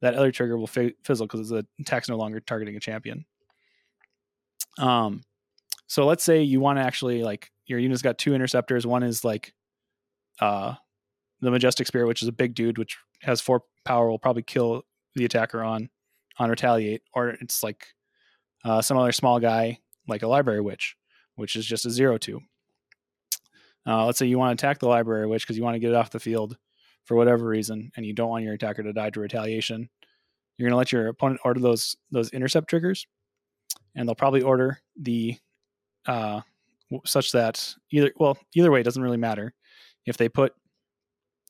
that 0.00 0.14
other 0.14 0.32
trigger 0.32 0.56
will 0.56 0.68
f- 0.74 0.92
fizzle 1.02 1.26
because 1.26 1.48
the 1.48 1.66
attack's 1.80 2.08
no 2.08 2.16
longer 2.16 2.40
targeting 2.40 2.76
a 2.76 2.80
champion. 2.80 3.24
Um, 4.78 5.22
so 5.86 6.04
let's 6.06 6.24
say 6.24 6.42
you 6.42 6.60
want 6.60 6.78
to 6.78 6.82
actually 6.82 7.22
like 7.22 7.50
your 7.66 7.78
unit's 7.78 8.02
got 8.02 8.18
two 8.18 8.34
interceptors. 8.34 8.86
One 8.86 9.02
is 9.02 9.24
like 9.24 9.54
uh 10.40 10.74
the 11.40 11.50
majestic 11.50 11.86
spirit, 11.86 12.06
which 12.06 12.22
is 12.22 12.28
a 12.28 12.32
big 12.32 12.54
dude, 12.54 12.78
which 12.78 12.96
has 13.22 13.40
four 13.40 13.62
power, 13.84 14.08
will 14.08 14.18
probably 14.18 14.42
kill 14.42 14.82
the 15.14 15.24
attacker 15.24 15.62
on 15.62 15.90
on 16.38 16.50
retaliate, 16.50 17.02
or 17.12 17.28
it's 17.28 17.62
like 17.62 17.86
uh, 18.64 18.82
some 18.82 18.96
other 18.96 19.12
small 19.12 19.38
guy 19.38 19.78
like 20.08 20.22
a 20.22 20.26
library 20.26 20.60
witch, 20.60 20.96
which 21.36 21.56
is 21.56 21.66
just 21.66 21.86
a 21.86 21.90
zero 21.90 22.18
two. 22.18 22.40
Uh, 23.86 24.06
let's 24.06 24.18
say 24.18 24.26
you 24.26 24.38
want 24.38 24.58
to 24.58 24.62
attack 24.62 24.78
the 24.78 24.88
library 24.88 25.26
witch 25.26 25.42
because 25.42 25.56
you 25.56 25.62
want 25.62 25.74
to 25.74 25.78
get 25.78 25.90
it 25.90 25.96
off 25.96 26.10
the 26.10 26.20
field 26.20 26.56
for 27.04 27.16
whatever 27.16 27.46
reason, 27.46 27.90
and 27.96 28.06
you 28.06 28.14
don't 28.14 28.30
want 28.30 28.44
your 28.44 28.54
attacker 28.54 28.82
to 28.82 28.92
die 28.92 29.10
to 29.10 29.20
retaliation. 29.20 29.88
You're 30.56 30.68
going 30.68 30.74
to 30.74 30.78
let 30.78 30.92
your 30.92 31.08
opponent 31.08 31.40
order 31.44 31.60
those 31.60 31.96
those 32.10 32.30
intercept 32.30 32.68
triggers, 32.68 33.06
and 33.94 34.08
they'll 34.08 34.14
probably 34.14 34.42
order 34.42 34.78
the 34.96 35.36
uh, 36.06 36.40
such 37.04 37.32
that 37.32 37.74
either 37.90 38.12
well 38.16 38.38
either 38.54 38.70
way 38.70 38.80
it 38.80 38.84
doesn't 38.84 39.02
really 39.02 39.16
matter 39.16 39.54
if 40.06 40.16
they 40.16 40.28
put 40.28 40.54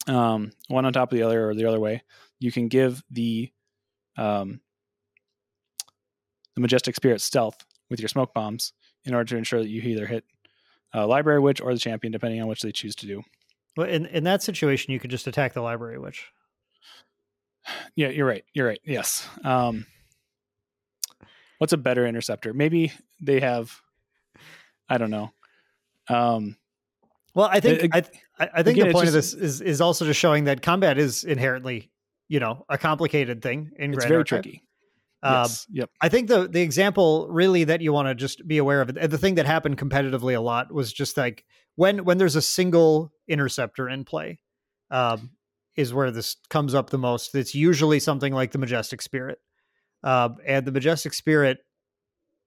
um, 0.07 0.53
one 0.69 0.85
on 0.85 0.93
top 0.93 1.13
of 1.13 1.19
the 1.19 1.25
other 1.25 1.49
or 1.49 1.55
the 1.55 1.67
other 1.67 1.81
way 1.81 2.03
you 2.39 2.53
can 2.53 2.69
give 2.69 3.03
the 3.11 3.51
um, 4.17 4.61
the 6.55 6.61
majestic 6.61 6.95
spirit 6.95 7.21
stealth 7.21 7.57
with 7.91 8.01
your 8.01 8.09
smoke 8.09 8.33
bombs 8.35 8.73
in 9.05 9.15
order 9.15 9.25
to 9.25 9.37
ensure 9.37 9.61
that 9.61 9.69
you 9.69 9.83
either 9.83 10.07
hit 10.07 10.25
uh, 10.95 11.07
library 11.07 11.41
witch 11.41 11.61
or 11.61 11.73
the 11.73 11.81
champion 11.81 12.13
depending 12.13 12.41
on 12.41 12.49
which 12.49 12.63
they 12.63 12.73
choose 12.73 12.95
to 12.95 13.07
do 13.07 13.23
well 13.77 13.89
in, 13.89 14.07
in 14.07 14.25
that 14.25 14.43
situation 14.43 14.93
you 14.93 15.01
could 15.01 15.11
just 15.11 15.27
attack 15.27 15.53
the 15.53 15.61
library 15.61 15.99
witch 15.99 16.27
yeah 17.97 18.09
you're 18.09 18.27
right 18.27 18.45
you're 18.53 18.67
right 18.67 18.81
yes 18.85 19.29
um, 19.45 19.87
what's 21.59 21.73
a 21.73 21.79
better 21.79 22.07
interceptor 22.07 22.53
maybe 22.53 22.93
they 23.21 23.41
have 23.41 23.81
I 24.89 24.99
don't 24.99 25.11
know. 25.11 25.33
Um, 26.09 26.57
well, 27.35 27.49
I 27.51 27.61
think 27.61 27.85
it, 27.85 27.91
I 27.93 28.05
I 28.39 28.63
think 28.63 28.77
again, 28.77 28.89
the 28.89 28.93
point 28.93 29.07
just, 29.07 29.35
of 29.35 29.41
this 29.41 29.61
is 29.61 29.61
is 29.61 29.81
also 29.81 30.05
just 30.05 30.21
showing 30.21 30.45
that 30.45 30.63
combat 30.63 30.99
is 30.99 31.25
inherently, 31.25 31.91
you 32.29 32.41
know, 32.41 32.65
a 32.69 32.79
complicated 32.79 33.43
thing 33.43 33.73
in 33.77 33.91
it's 33.91 33.99
Grand 33.99 34.09
very 34.09 34.21
Archive. 34.21 34.43
tricky. 34.43 34.63
Um, 35.25 35.35
yes. 35.35 35.67
Yep. 35.71 35.91
I 36.03 36.09
think 36.11 36.29
the 36.29 36.47
the 36.47 36.61
example 36.61 37.27
really 37.31 37.65
that 37.65 37.81
you 37.81 37.93
want 37.93 38.09
to 38.09 38.15
just 38.15 38.47
be 38.47 38.59
aware 38.59 38.83
of, 38.83 38.95
the 38.95 39.19
thing 39.19 39.37
that 39.37 39.47
happened 39.47 39.79
competitively 39.79 40.37
a 40.37 40.41
lot 40.41 40.73
was 40.73 40.93
just 40.93 41.17
like 41.17 41.45
when 41.77 42.05
when 42.05 42.19
there's 42.19 42.37
a 42.37 42.43
single 42.43 43.11
interceptor 43.27 43.89
in 43.89 44.05
play, 44.05 44.39
um, 44.91 45.31
is 45.77 45.95
where 45.95 46.11
this 46.11 46.37
comes 46.51 46.75
up 46.75 46.91
the 46.91 46.99
most. 46.99 47.35
It's 47.35 47.55
usually 47.55 48.01
something 48.01 48.33
like 48.33 48.53
the 48.53 48.59
majestic 48.59 49.01
spirit, 49.01 49.39
uh, 50.03 50.29
and 50.47 50.67
the 50.67 50.73
majestic 50.73 51.15
spirit 51.15 51.59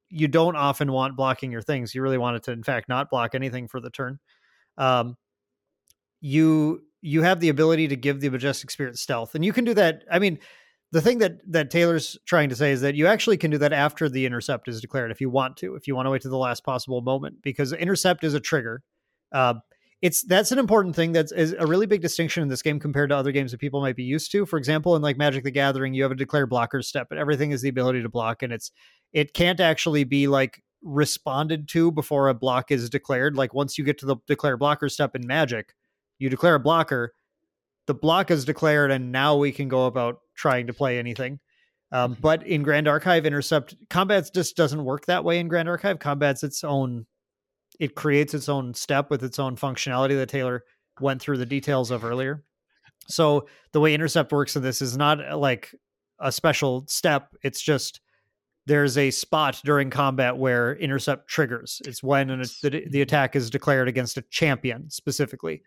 you 0.09 0.27
don't 0.27 0.55
often 0.55 0.91
want 0.91 1.17
blocking 1.17 1.51
your 1.51 1.61
things. 1.61 1.93
You 1.93 2.01
really 2.01 2.17
want 2.17 2.37
it 2.37 2.43
to, 2.43 2.51
in 2.51 2.63
fact, 2.63 2.87
not 2.87 3.09
block 3.09 3.35
anything 3.35 3.67
for 3.67 3.79
the 3.79 3.89
turn. 3.89 4.19
Um, 4.77 5.17
you 6.21 6.81
you 7.01 7.21
have 7.21 7.39
the 7.39 7.49
ability 7.49 7.89
to 7.89 7.95
give 7.95 8.21
the 8.21 8.29
majestic 8.29 8.71
spirit 8.71 8.97
stealth, 8.97 9.35
and 9.35 9.43
you 9.43 9.53
can 9.53 9.65
do 9.65 9.73
that. 9.73 10.03
I 10.11 10.19
mean, 10.19 10.39
the 10.91 11.01
thing 11.01 11.17
that 11.19 11.39
that 11.51 11.69
Taylor's 11.69 12.17
trying 12.25 12.49
to 12.49 12.55
say 12.55 12.71
is 12.71 12.81
that 12.81 12.95
you 12.95 13.07
actually 13.07 13.37
can 13.37 13.51
do 13.51 13.57
that 13.57 13.73
after 13.73 14.09
the 14.09 14.25
intercept 14.25 14.67
is 14.67 14.81
declared 14.81 15.11
if 15.11 15.19
you 15.19 15.29
want 15.29 15.57
to, 15.57 15.75
if 15.75 15.87
you 15.87 15.95
want 15.95 16.05
to 16.05 16.11
wait 16.11 16.21
to 16.21 16.29
the 16.29 16.37
last 16.37 16.63
possible 16.63 17.01
moment, 17.01 17.41
because 17.41 17.73
intercept 17.73 18.23
is 18.23 18.33
a 18.33 18.39
trigger. 18.39 18.83
Uh, 19.31 19.55
it's 20.01 20.23
that's 20.23 20.51
an 20.51 20.59
important 20.59 20.95
thing 20.95 21.11
that's 21.11 21.31
is 21.31 21.55
a 21.57 21.65
really 21.65 21.87
big 21.87 22.01
distinction 22.01 22.43
in 22.43 22.49
this 22.49 22.61
game 22.61 22.79
compared 22.79 23.09
to 23.09 23.15
other 23.15 23.31
games 23.31 23.51
that 23.51 23.59
people 23.59 23.81
might 23.81 23.95
be 23.95 24.03
used 24.03 24.31
to. 24.31 24.45
For 24.45 24.57
example, 24.57 24.95
in 24.95 25.01
like 25.01 25.17
Magic 25.17 25.43
the 25.43 25.51
Gathering, 25.51 25.93
you 25.93 26.03
have 26.03 26.11
a 26.11 26.15
declare 26.15 26.45
blocker 26.45 26.81
step, 26.81 27.07
but 27.09 27.17
everything 27.17 27.51
is 27.51 27.61
the 27.61 27.69
ability 27.69 28.03
to 28.03 28.09
block, 28.09 28.43
and 28.43 28.53
it's 28.53 28.71
it 29.11 29.33
can't 29.33 29.59
actually 29.59 30.03
be 30.03 30.27
like 30.27 30.63
responded 30.83 31.67
to 31.69 31.91
before 31.91 32.29
a 32.29 32.33
block 32.33 32.71
is 32.71 32.89
declared. 32.89 33.35
Like 33.35 33.53
once 33.53 33.77
you 33.77 33.83
get 33.83 33.97
to 33.99 34.05
the 34.05 34.17
declare 34.27 34.55
blocker 34.55 34.87
step 34.87 35.15
in 35.15 35.25
Magic, 35.25 35.73
you 36.19 36.29
declare 36.29 36.55
a 36.55 36.59
blocker, 36.59 37.13
the 37.87 37.95
block 37.95 38.29
is 38.29 38.45
declared, 38.45 38.91
and 38.91 39.11
now 39.11 39.35
we 39.35 39.51
can 39.51 39.67
go 39.67 39.87
about 39.87 40.19
trying 40.37 40.67
to 40.67 40.73
play 40.73 40.97
anything. 40.97 41.39
Um, 41.91 42.13
mm-hmm. 42.13 42.21
but 42.21 42.45
in 42.45 42.63
Grand 42.63 42.87
Archive, 42.87 43.25
Intercept 43.25 43.75
combats 43.89 44.29
just 44.29 44.55
doesn't 44.55 44.83
work 44.83 45.05
that 45.05 45.23
way 45.23 45.39
in 45.39 45.47
Grand 45.47 45.69
Archive. 45.69 45.99
Combat's 45.99 46.43
its 46.43 46.63
own 46.63 47.05
it 47.79 47.95
creates 47.95 48.33
its 48.33 48.49
own 48.49 48.73
step 48.73 49.09
with 49.09 49.23
its 49.23 49.39
own 49.39 49.55
functionality 49.55 50.15
that 50.15 50.29
Taylor 50.29 50.63
went 50.99 51.21
through 51.21 51.37
the 51.37 51.45
details 51.45 51.91
of 51.91 52.03
earlier. 52.03 52.43
So 53.07 53.47
the 53.71 53.79
way 53.79 53.93
intercept 53.93 54.31
works 54.31 54.55
in 54.55 54.63
this 54.63 54.81
is 54.81 54.97
not 54.97 55.25
uh, 55.25 55.37
like 55.37 55.73
a 56.19 56.31
special 56.31 56.85
step. 56.87 57.29
It's 57.43 57.61
just 57.61 58.01
there's 58.65 58.97
a 58.97 59.11
spot 59.11 59.61
during 59.63 59.89
combat 59.89 60.35
where 60.35 60.75
intercept 60.75 61.29
triggers. 61.29 61.81
It's 61.85 62.03
when 62.03 62.29
an, 62.29 62.41
the, 62.61 62.85
the 62.89 63.01
attack 63.01 63.35
is 63.35 63.49
declared 63.49 63.87
against 63.87 64.17
a 64.17 64.23
champion 64.23 64.89
specifically. 64.89 65.61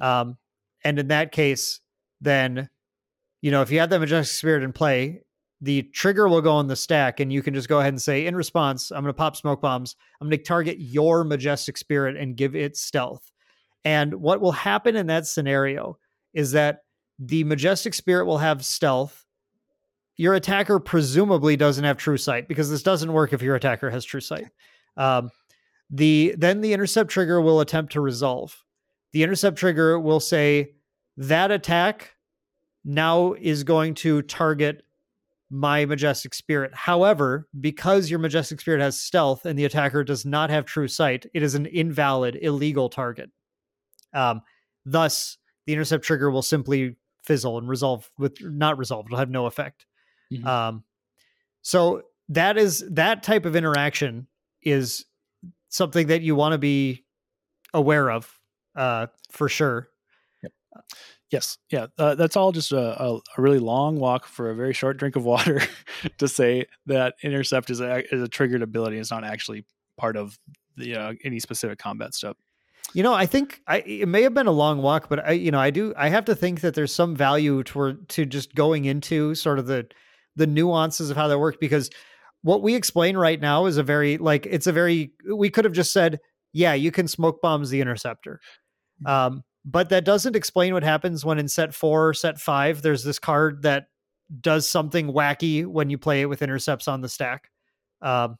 Um, 0.00 0.38
and 0.84 0.98
in 0.98 1.08
that 1.08 1.32
case, 1.32 1.80
then, 2.20 2.68
you 3.40 3.50
know, 3.50 3.62
if 3.62 3.70
you 3.70 3.78
had 3.78 3.90
that 3.90 4.00
majestic 4.00 4.36
spirit 4.36 4.62
in 4.62 4.72
play, 4.72 5.22
the 5.60 5.82
trigger 5.94 6.28
will 6.28 6.40
go 6.40 6.52
on 6.52 6.68
the 6.68 6.76
stack 6.76 7.20
and 7.20 7.32
you 7.32 7.42
can 7.42 7.54
just 7.54 7.68
go 7.68 7.80
ahead 7.80 7.92
and 7.92 8.00
say 8.00 8.26
in 8.26 8.36
response 8.36 8.92
i'm 8.92 9.02
going 9.02 9.12
to 9.12 9.16
pop 9.16 9.36
smoke 9.36 9.60
bombs. 9.60 9.96
I'm 10.20 10.28
going 10.28 10.38
to 10.38 10.44
target 10.44 10.76
your 10.78 11.24
majestic 11.24 11.76
spirit 11.76 12.16
and 12.16 12.36
give 12.36 12.54
it 12.54 12.76
stealth. 12.76 13.32
And 13.84 14.14
what 14.14 14.40
will 14.40 14.52
happen 14.52 14.96
in 14.96 15.06
that 15.08 15.26
scenario 15.26 15.98
is 16.34 16.52
that 16.52 16.80
the 17.18 17.44
majestic 17.44 17.94
spirit 17.94 18.26
will 18.26 18.38
have 18.38 18.64
stealth. 18.64 19.24
Your 20.16 20.34
attacker 20.34 20.78
presumably 20.78 21.56
doesn't 21.56 21.84
have 21.84 21.96
true 21.96 22.16
sight 22.16 22.48
because 22.48 22.70
this 22.70 22.82
doesn't 22.82 23.12
work 23.12 23.32
if 23.32 23.42
your 23.42 23.56
attacker 23.56 23.90
has 23.90 24.04
true 24.04 24.20
sight. 24.20 24.48
Um, 24.96 25.30
the 25.90 26.34
then 26.36 26.60
the 26.60 26.72
intercept 26.72 27.10
trigger 27.10 27.40
will 27.40 27.60
attempt 27.60 27.92
to 27.92 28.00
resolve. 28.00 28.64
The 29.12 29.22
intercept 29.22 29.56
trigger 29.56 29.98
will 29.98 30.20
say 30.20 30.74
that 31.16 31.50
attack 31.50 32.14
now 32.84 33.34
is 33.34 33.64
going 33.64 33.94
to 33.94 34.22
target 34.22 34.82
my 35.50 35.84
majestic 35.86 36.34
spirit. 36.34 36.74
However, 36.74 37.48
because 37.58 38.10
your 38.10 38.18
majestic 38.18 38.60
spirit 38.60 38.80
has 38.80 38.98
stealth 38.98 39.46
and 39.46 39.58
the 39.58 39.64
attacker 39.64 40.04
does 40.04 40.24
not 40.24 40.50
have 40.50 40.66
true 40.66 40.88
sight, 40.88 41.26
it 41.32 41.42
is 41.42 41.54
an 41.54 41.66
invalid, 41.66 42.38
illegal 42.40 42.88
target. 42.88 43.30
Um, 44.12 44.42
thus, 44.84 45.38
the 45.66 45.72
intercept 45.72 46.04
trigger 46.04 46.30
will 46.30 46.42
simply 46.42 46.96
fizzle 47.22 47.58
and 47.58 47.68
resolve 47.68 48.10
with 48.18 48.38
not 48.42 48.78
resolve. 48.78 49.06
It'll 49.06 49.18
have 49.18 49.30
no 49.30 49.46
effect. 49.46 49.86
Mm-hmm. 50.32 50.46
Um, 50.46 50.84
so 51.62 52.02
that 52.30 52.58
is 52.58 52.84
that 52.90 53.22
type 53.22 53.46
of 53.46 53.56
interaction 53.56 54.26
is 54.62 55.04
something 55.68 56.08
that 56.08 56.22
you 56.22 56.34
want 56.34 56.52
to 56.52 56.58
be 56.58 57.04
aware 57.74 58.10
of 58.10 58.38
uh, 58.76 59.06
for 59.30 59.48
sure. 59.48 59.88
Yep. 60.42 60.52
Yes, 61.30 61.58
yeah, 61.70 61.88
uh, 61.98 62.14
that's 62.14 62.36
all 62.36 62.52
just 62.52 62.72
a, 62.72 63.02
a, 63.02 63.16
a, 63.16 63.20
really 63.42 63.58
long 63.58 63.96
walk 63.96 64.24
for 64.24 64.50
a 64.50 64.54
very 64.54 64.72
short 64.72 64.96
drink 64.96 65.14
of 65.14 65.24
water 65.24 65.60
to 66.18 66.26
say 66.26 66.64
that 66.86 67.16
intercept 67.22 67.68
is 67.68 67.80
a, 67.80 68.02
is 68.14 68.22
a 68.22 68.28
triggered 68.28 68.62
ability. 68.62 68.96
It's 68.96 69.10
not 69.10 69.24
actually 69.24 69.66
part 69.98 70.16
of 70.16 70.38
the 70.78 70.96
uh, 70.96 71.12
any 71.24 71.38
specific 71.38 71.78
combat 71.78 72.14
stuff. 72.14 72.36
You 72.94 73.02
know, 73.02 73.12
I 73.12 73.26
think 73.26 73.60
I, 73.66 73.80
it 73.80 74.08
may 74.08 74.22
have 74.22 74.32
been 74.32 74.46
a 74.46 74.52
long 74.52 74.80
walk, 74.80 75.10
but 75.10 75.26
I, 75.26 75.32
you 75.32 75.50
know, 75.50 75.60
I 75.60 75.68
do, 75.68 75.92
I 75.98 76.08
have 76.08 76.24
to 76.26 76.34
think 76.34 76.62
that 76.62 76.74
there's 76.74 76.94
some 76.94 77.14
value 77.14 77.62
toward 77.62 78.08
to 78.10 78.24
just 78.24 78.54
going 78.54 78.86
into 78.86 79.34
sort 79.34 79.58
of 79.58 79.66
the 79.66 79.86
the 80.36 80.46
nuances 80.46 81.10
of 81.10 81.16
how 81.16 81.28
that 81.28 81.38
works 81.38 81.58
because 81.60 81.90
what 82.42 82.62
we 82.62 82.74
explain 82.74 83.16
right 83.16 83.40
now 83.40 83.66
is 83.66 83.76
a 83.76 83.82
very 83.82 84.16
like 84.16 84.46
it's 84.46 84.66
a 84.66 84.72
very 84.72 85.12
we 85.34 85.50
could 85.50 85.64
have 85.64 85.74
just 85.74 85.92
said 85.92 86.20
yeah 86.52 86.74
you 86.74 86.92
can 86.92 87.08
smoke 87.08 87.42
bombs 87.42 87.70
the 87.70 87.80
interceptor 87.80 88.40
mm. 89.04 89.10
um, 89.10 89.42
but 89.64 89.88
that 89.90 90.04
doesn't 90.04 90.36
explain 90.36 90.72
what 90.74 90.82
happens 90.82 91.24
when 91.24 91.38
in 91.38 91.48
set 91.48 91.74
four 91.74 92.08
or 92.08 92.14
set 92.14 92.38
five 92.38 92.82
there's 92.82 93.04
this 93.04 93.18
card 93.18 93.62
that 93.62 93.88
does 94.40 94.68
something 94.68 95.12
wacky 95.12 95.66
when 95.66 95.90
you 95.90 95.98
play 95.98 96.20
it 96.20 96.26
with 96.26 96.42
intercepts 96.42 96.88
on 96.88 97.00
the 97.00 97.08
stack 97.08 97.50
um, 98.02 98.36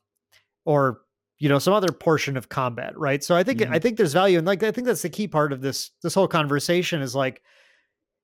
or 0.65 1.01
you 1.39 1.49
know 1.49 1.59
some 1.59 1.75
other 1.75 1.93
portion 1.93 2.37
of 2.37 2.49
combat 2.49 2.97
right 2.97 3.25
so 3.25 3.35
i 3.35 3.43
think 3.43 3.61
mm-hmm. 3.61 3.73
i 3.73 3.79
think 3.79 3.97
there's 3.97 4.13
value 4.13 4.39
and 4.39 4.47
like 4.47 4.63
i 4.63 4.71
think 4.71 4.87
that's 4.87 5.03
the 5.03 5.09
key 5.09 5.29
part 5.29 5.53
of 5.53 5.61
this 5.61 5.91
this 6.03 6.15
whole 6.15 6.29
conversation 6.29 7.01
is 7.01 7.15
like 7.15 7.43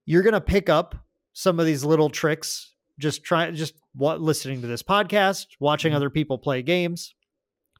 you're 0.06 0.22
gonna 0.22 0.40
pick 0.40 0.68
up 0.68 0.94
some 1.32 1.58
of 1.58 1.66
these 1.66 1.84
little 1.84 2.10
tricks 2.10 2.74
just 2.98 3.24
try 3.24 3.50
just 3.50 3.74
what 3.94 4.20
listening 4.20 4.60
to 4.60 4.66
this 4.66 4.82
podcast, 4.82 5.46
watching 5.60 5.90
mm-hmm. 5.90 5.96
other 5.96 6.10
people 6.10 6.38
play 6.38 6.62
games, 6.62 7.14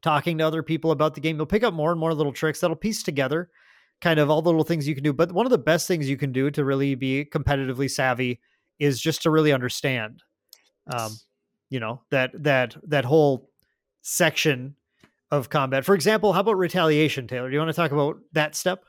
talking 0.02 0.38
to 0.38 0.46
other 0.46 0.62
people 0.62 0.90
about 0.90 1.14
the 1.14 1.20
game. 1.20 1.36
You'll 1.36 1.46
pick 1.46 1.62
up 1.62 1.74
more 1.74 1.90
and 1.90 2.00
more 2.00 2.14
little 2.14 2.32
tricks 2.32 2.60
that'll 2.60 2.76
piece 2.76 3.02
together 3.02 3.50
kind 4.04 4.20
of 4.20 4.30
all 4.30 4.42
the 4.42 4.50
little 4.50 4.64
things 4.64 4.86
you 4.86 4.94
can 4.94 5.02
do. 5.02 5.12
But 5.12 5.32
one 5.32 5.46
of 5.46 5.50
the 5.50 5.58
best 5.58 5.88
things 5.88 6.08
you 6.08 6.16
can 6.16 6.30
do 6.30 6.50
to 6.52 6.64
really 6.64 6.94
be 6.94 7.24
competitively 7.24 7.90
savvy 7.90 8.38
is 8.78 9.00
just 9.00 9.22
to 9.22 9.30
really 9.30 9.52
understand 9.52 10.22
um, 10.92 11.16
you 11.70 11.80
know, 11.80 12.02
that 12.10 12.30
that 12.42 12.76
that 12.84 13.04
whole 13.04 13.50
section 14.02 14.76
of 15.30 15.48
combat. 15.48 15.84
For 15.84 15.94
example, 15.94 16.32
how 16.32 16.40
about 16.40 16.58
retaliation, 16.58 17.26
Taylor? 17.26 17.48
Do 17.48 17.54
you 17.54 17.58
want 17.58 17.70
to 17.70 17.74
talk 17.74 17.90
about 17.90 18.18
that 18.32 18.54
step? 18.54 18.84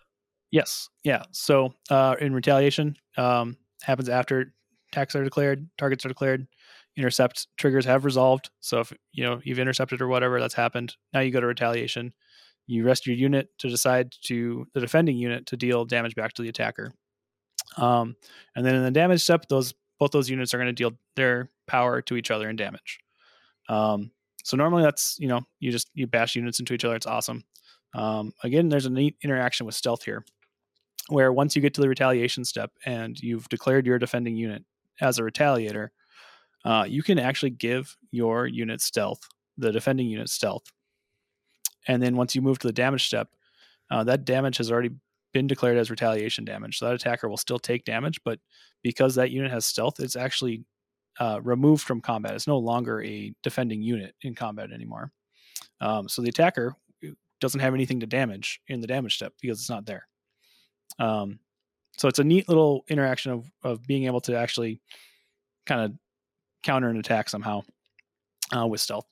Yes. 0.52 0.90
Yeah. 1.04 1.24
So 1.32 1.74
uh, 1.90 2.16
in 2.20 2.34
retaliation, 2.34 2.96
um, 3.18 3.58
happens 3.82 4.10
after 4.10 4.54
attacks 4.92 5.16
are 5.16 5.24
declared, 5.24 5.68
targets 5.78 6.06
are 6.06 6.10
declared, 6.10 6.48
intercept 6.96 7.48
triggers 7.58 7.86
have 7.86 8.06
resolved. 8.06 8.50
So 8.60 8.82
if 8.82 8.94
you 9.14 9.24
know 9.24 9.42
you've 9.44 9.60
intercepted 9.60 10.02
or 10.02 10.08
whatever 10.08 10.40
that's 10.40 10.54
happened, 10.54 10.96
now 11.14 11.22
you 11.22 11.32
go 11.32 11.40
to 11.40 11.48
retaliation. 11.48 12.14
You 12.68 12.86
rest 12.86 13.06
your 13.06 13.16
unit 13.16 13.50
to 13.60 13.70
decide 13.70 14.14
to 14.26 14.66
the 14.74 14.80
defending 14.80 15.18
unit 15.18 15.46
to 15.48 15.58
deal 15.58 15.86
damage 15.86 16.16
back 16.16 16.34
to 16.34 16.42
the 16.42 16.50
attacker. 16.50 16.92
Um, 17.78 18.16
and 18.56 18.66
then 18.66 18.76
in 18.76 18.84
the 18.84 18.92
damage 18.92 19.22
step, 19.22 19.48
those 19.50 19.74
both 20.00 20.12
those 20.12 20.30
units 20.30 20.54
are 20.54 20.58
going 20.58 20.68
to 20.68 20.74
deal 20.74 20.92
their 21.16 21.50
power 21.68 22.02
to 22.02 22.16
each 22.16 22.32
other 22.32 22.50
in 22.50 22.56
damage. 22.56 23.00
Um, 23.70 24.12
so 24.44 24.58
normally 24.58 24.84
that's 24.84 25.18
you 25.20 25.28
know 25.28 25.42
you 25.60 25.72
just 25.72 25.90
you 25.94 26.08
bash 26.08 26.36
units 26.36 26.60
into 26.60 26.74
each 26.74 26.86
other. 26.86 26.96
It's 26.96 27.08
awesome. 27.08 27.44
Um, 27.94 28.34
again, 28.44 28.70
there's 28.70 28.86
a 28.86 28.90
neat 28.90 29.16
interaction 29.24 29.66
with 29.66 29.76
stealth 29.76 30.04
here, 30.04 30.26
where 31.10 31.32
once 31.32 31.56
you 31.56 31.62
get 31.62 31.74
to 31.76 31.82
the 31.82 31.90
retaliation 31.90 32.44
step 32.44 32.72
and 32.86 33.18
you've 33.20 33.48
declared 33.50 33.86
your 33.86 34.00
defending 34.00 34.36
unit, 34.36 34.64
as 35.02 35.18
a 35.18 35.24
retaliator, 35.24 35.90
uh, 36.66 36.86
you 36.88 37.04
can 37.04 37.20
actually 37.20 37.52
give 37.52 37.96
your 38.12 38.48
unit 38.48 38.82
stealth, 38.82 39.22
the 39.58 39.72
defending 39.72 40.08
unit 40.08 40.30
stealth. 40.30 40.64
And 41.88 42.02
then 42.02 42.16
once 42.16 42.36
you 42.36 42.42
move 42.42 42.60
to 42.60 42.68
the 42.68 42.74
damage 42.74 43.06
step, 43.06 43.30
uh, 43.92 44.04
that 44.06 44.26
damage 44.26 44.58
has 44.58 44.72
already 44.72 44.92
been 45.34 45.48
declared 45.48 45.78
as 45.78 45.92
retaliation 45.92 46.46
damage. 46.46 46.80
So 46.80 46.86
that 46.86 46.96
attacker 46.96 47.28
will 47.30 47.38
still 47.38 47.60
take 47.60 47.86
damage, 47.86 48.20
but 48.24 48.40
because 48.84 49.16
that 49.16 49.32
unit 49.32 49.52
has 49.52 49.66
stealth, 49.66 50.00
it's 50.00 50.16
actually 50.16 50.64
uh, 51.20 51.40
removed 51.44 51.84
from 51.84 52.02
combat. 52.02 52.34
It's 52.34 52.48
no 52.48 52.58
longer 52.58 53.04
a 53.04 53.34
defending 53.44 53.82
unit 53.82 54.16
in 54.22 54.34
combat 54.34 54.72
anymore. 54.72 55.12
Um, 55.82 56.08
so 56.08 56.22
the 56.22 56.30
attacker 56.30 56.76
doesn't 57.42 57.60
have 57.60 57.74
anything 57.74 58.00
to 58.00 58.06
damage 58.06 58.62
in 58.68 58.82
the 58.82 58.88
damage 58.88 59.16
step 59.16 59.34
because 59.42 59.60
it's 59.60 59.70
not 59.70 59.86
there. 59.86 60.08
Um, 61.00 61.40
so 61.98 62.08
it's 62.08 62.20
a 62.20 62.24
neat 62.24 62.48
little 62.50 62.84
interaction 62.90 63.32
of 63.32 63.52
of 63.64 63.84
being 63.84 64.06
able 64.06 64.22
to 64.22 64.38
actually 64.38 64.82
kind 65.66 65.82
of 65.82 65.94
counter 66.64 66.90
an 66.90 66.98
attack 66.98 67.30
somehow 67.30 67.62
uh, 68.56 68.68
with 68.68 68.82
stealth. 68.82 69.06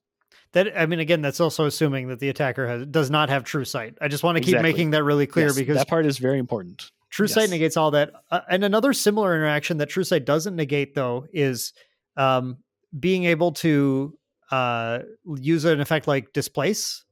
That 0.53 0.79
I 0.79 0.85
mean, 0.85 0.99
again, 0.99 1.21
that's 1.21 1.39
also 1.39 1.65
assuming 1.65 2.07
that 2.09 2.19
the 2.19 2.29
attacker 2.29 2.67
has 2.67 2.85
does 2.85 3.09
not 3.09 3.29
have 3.29 3.43
true 3.43 3.65
sight. 3.65 3.97
I 3.99 4.07
just 4.07 4.23
want 4.23 4.37
to 4.37 4.41
keep 4.41 4.49
exactly. 4.49 4.71
making 4.71 4.91
that 4.91 5.03
really 5.03 5.27
clear 5.27 5.47
yes, 5.47 5.55
because 5.55 5.77
that 5.77 5.87
part 5.87 6.05
is 6.05 6.19
very 6.19 6.39
important. 6.39 6.91
True 7.09 7.25
yes. 7.25 7.33
sight 7.33 7.49
negates 7.49 7.75
all 7.75 7.91
that. 7.91 8.11
Uh, 8.31 8.41
and 8.49 8.63
another 8.63 8.93
similar 8.93 9.35
interaction 9.35 9.77
that 9.77 9.89
true 9.89 10.03
sight 10.03 10.25
doesn't 10.25 10.55
negate, 10.55 10.95
though, 10.95 11.25
is 11.33 11.73
um, 12.17 12.57
being 12.99 13.25
able 13.25 13.51
to 13.51 14.17
uh, 14.51 14.99
use 15.37 15.65
an 15.65 15.81
effect 15.81 16.07
like 16.07 16.33
displace 16.33 17.03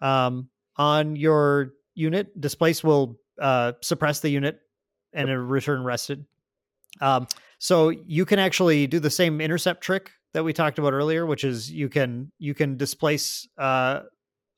um, 0.00 0.48
on 0.76 1.16
your 1.16 1.72
unit. 1.94 2.38
Displace 2.38 2.84
will 2.84 3.18
uh, 3.40 3.72
suppress 3.80 4.20
the 4.20 4.28
unit 4.28 4.60
and 5.12 5.30
a 5.30 5.38
return 5.38 5.82
rested. 5.82 6.26
Um, 7.00 7.26
so 7.58 7.88
you 7.88 8.24
can 8.26 8.38
actually 8.38 8.86
do 8.86 9.00
the 9.00 9.10
same 9.10 9.40
intercept 9.40 9.82
trick 9.82 10.12
that 10.32 10.44
we 10.44 10.52
talked 10.52 10.78
about 10.78 10.92
earlier, 10.92 11.26
which 11.26 11.44
is 11.44 11.70
you 11.70 11.88
can 11.88 12.30
you 12.38 12.54
can 12.54 12.76
displace 12.76 13.48
uh, 13.58 14.00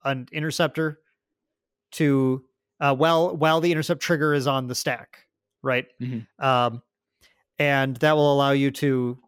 an 0.04 0.28
interceptor 0.32 1.00
to 1.92 2.44
uh, 2.80 2.94
while 2.94 3.36
while 3.36 3.60
the 3.60 3.72
intercept 3.72 4.00
trigger 4.00 4.34
is 4.34 4.46
on 4.46 4.66
the 4.66 4.74
stack, 4.74 5.18
right? 5.62 5.86
Mm-hmm. 6.00 6.44
Um, 6.44 6.82
and 7.58 7.96
that 7.98 8.16
will 8.16 8.32
allow 8.32 8.50
you 8.50 8.70
to 8.72 9.18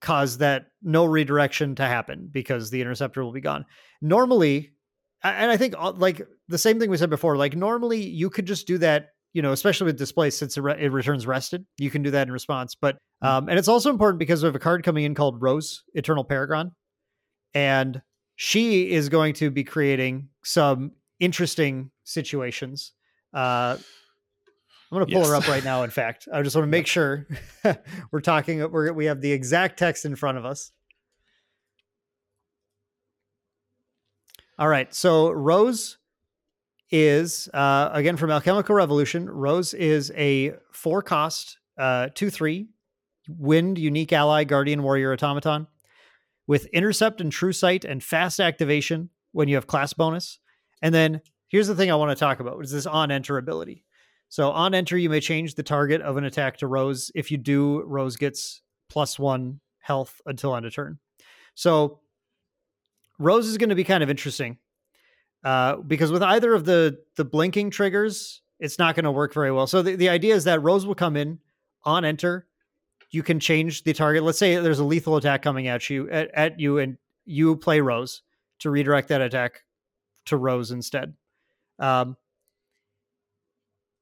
cause 0.00 0.38
that 0.38 0.66
no 0.82 1.04
redirection 1.04 1.74
to 1.76 1.84
happen 1.84 2.28
because 2.30 2.70
the 2.70 2.80
interceptor 2.80 3.24
will 3.24 3.32
be 3.32 3.40
gone. 3.40 3.64
Normally, 4.02 4.72
and 5.22 5.50
I 5.50 5.56
think 5.56 5.74
uh, 5.78 5.92
like 5.92 6.26
the 6.48 6.58
same 6.58 6.78
thing 6.78 6.90
we 6.90 6.96
said 6.96 7.10
before, 7.10 7.36
like 7.36 7.56
normally 7.56 8.02
you 8.02 8.30
could 8.30 8.46
just 8.46 8.66
do 8.66 8.78
that 8.78 9.10
you 9.36 9.42
know, 9.42 9.52
especially 9.52 9.84
with 9.84 9.98
displace 9.98 10.34
since 10.34 10.56
it, 10.56 10.62
re- 10.62 10.78
it, 10.80 10.90
returns 10.90 11.26
rested, 11.26 11.66
you 11.76 11.90
can 11.90 12.02
do 12.02 12.10
that 12.12 12.26
in 12.26 12.32
response. 12.32 12.74
But 12.74 12.96
hmm. 13.20 13.26
um, 13.26 13.48
and 13.50 13.58
it's 13.58 13.68
also 13.68 13.90
important 13.90 14.18
because 14.18 14.42
we 14.42 14.46
have 14.46 14.54
a 14.54 14.58
card 14.58 14.82
coming 14.82 15.04
in 15.04 15.14
called 15.14 15.42
Rose 15.42 15.82
Eternal 15.92 16.24
Paragon, 16.24 16.72
and 17.52 18.00
she 18.36 18.90
is 18.90 19.10
going 19.10 19.34
to 19.34 19.50
be 19.50 19.62
creating 19.62 20.30
some 20.42 20.92
interesting 21.20 21.90
situations. 22.04 22.92
Uh, 23.34 23.76
I'm 24.90 24.96
going 24.96 25.06
to 25.06 25.12
pull 25.12 25.20
yes. 25.20 25.28
her 25.28 25.36
up 25.36 25.48
right 25.48 25.64
now. 25.64 25.82
In 25.82 25.90
fact, 25.90 26.28
I 26.32 26.40
just 26.40 26.56
want 26.56 26.64
to 26.64 26.70
make 26.70 26.86
sure 26.86 27.26
we're 28.10 28.22
talking. 28.22 28.70
We're, 28.70 28.90
we 28.94 29.04
have 29.04 29.20
the 29.20 29.32
exact 29.32 29.78
text 29.78 30.06
in 30.06 30.16
front 30.16 30.38
of 30.38 30.46
us. 30.46 30.72
All 34.58 34.68
right, 34.68 34.94
so 34.94 35.30
Rose 35.30 35.98
is 36.90 37.48
uh, 37.52 37.90
again 37.92 38.16
from 38.16 38.30
Alchemical 38.30 38.74
Revolution. 38.74 39.28
Rose 39.28 39.74
is 39.74 40.12
a 40.16 40.54
four 40.72 41.02
cost, 41.02 41.58
uh, 41.78 42.08
two 42.14 42.30
three, 42.30 42.68
wind 43.28 43.78
unique 43.78 44.12
ally 44.12 44.44
guardian 44.44 44.82
warrior 44.82 45.12
automaton 45.12 45.66
with 46.46 46.66
intercept 46.66 47.20
and 47.20 47.32
true 47.32 47.52
sight 47.52 47.84
and 47.84 48.02
fast 48.02 48.40
activation 48.40 49.10
when 49.32 49.48
you 49.48 49.56
have 49.56 49.66
class 49.66 49.92
bonus. 49.92 50.38
And 50.82 50.94
then 50.94 51.20
here's 51.48 51.66
the 51.66 51.74
thing 51.74 51.90
I 51.90 51.96
want 51.96 52.16
to 52.16 52.20
talk 52.20 52.40
about 52.40 52.62
is 52.64 52.70
this 52.70 52.86
on 52.86 53.10
enter 53.10 53.38
ability. 53.38 53.84
So 54.28 54.50
on 54.50 54.74
enter, 54.74 54.96
you 54.96 55.08
may 55.08 55.20
change 55.20 55.54
the 55.54 55.62
target 55.62 56.00
of 56.00 56.16
an 56.16 56.24
attack 56.24 56.56
to 56.58 56.66
Rose. 56.66 57.10
If 57.14 57.30
you 57.30 57.38
do, 57.38 57.82
Rose 57.82 58.16
gets 58.16 58.62
plus 58.88 59.18
one 59.18 59.60
health 59.80 60.20
until 60.26 60.54
end 60.56 60.66
of 60.66 60.74
turn. 60.74 60.98
So 61.54 62.00
Rose 63.18 63.46
is 63.46 63.56
going 63.56 63.70
to 63.70 63.76
be 63.76 63.84
kind 63.84 64.02
of 64.02 64.10
interesting 64.10 64.58
uh, 65.44 65.76
because 65.76 66.10
with 66.10 66.22
either 66.22 66.54
of 66.54 66.64
the 66.64 66.98
the 67.16 67.24
blinking 67.24 67.70
triggers, 67.70 68.42
it's 68.58 68.78
not 68.78 68.94
going 68.94 69.04
to 69.04 69.10
work 69.10 69.32
very 69.32 69.52
well. 69.52 69.66
So 69.66 69.82
the, 69.82 69.96
the 69.96 70.08
idea 70.08 70.34
is 70.34 70.44
that 70.44 70.62
Rose 70.62 70.86
will 70.86 70.94
come 70.94 71.16
in 71.16 71.38
on 71.84 72.04
enter. 72.04 72.46
You 73.10 73.22
can 73.22 73.38
change 73.38 73.84
the 73.84 73.92
target. 73.92 74.24
Let's 74.24 74.38
say 74.38 74.56
there's 74.56 74.80
a 74.80 74.84
lethal 74.84 75.16
attack 75.16 75.42
coming 75.42 75.68
at 75.68 75.88
you 75.88 76.10
at, 76.10 76.30
at 76.34 76.60
you, 76.60 76.78
and 76.78 76.98
you 77.24 77.56
play 77.56 77.80
Rose 77.80 78.22
to 78.60 78.70
redirect 78.70 79.08
that 79.08 79.20
attack 79.20 79.64
to 80.26 80.36
Rose 80.36 80.70
instead. 80.70 81.14
Um, 81.78 82.16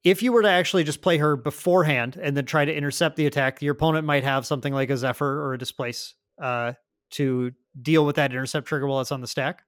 if 0.04 0.22
you 0.22 0.32
were 0.32 0.42
to 0.42 0.48
actually 0.48 0.84
just 0.84 1.00
play 1.00 1.16
her 1.18 1.34
beforehand 1.34 2.18
and 2.20 2.36
then 2.36 2.44
try 2.44 2.64
to 2.64 2.74
intercept 2.74 3.16
the 3.16 3.26
attack, 3.26 3.62
your 3.62 3.72
opponent 3.72 4.06
might 4.06 4.22
have 4.22 4.46
something 4.46 4.72
like 4.72 4.90
a 4.90 4.96
Zephyr 4.96 5.42
or 5.42 5.54
a 5.54 5.58
Displace 5.58 6.14
uh, 6.40 6.74
to 7.10 7.52
deal 7.80 8.04
with 8.04 8.16
that 8.16 8.30
intercept 8.30 8.66
trigger 8.66 8.86
while 8.86 9.00
it's 9.00 9.12
on 9.12 9.22
the 9.22 9.26
stack. 9.26 9.62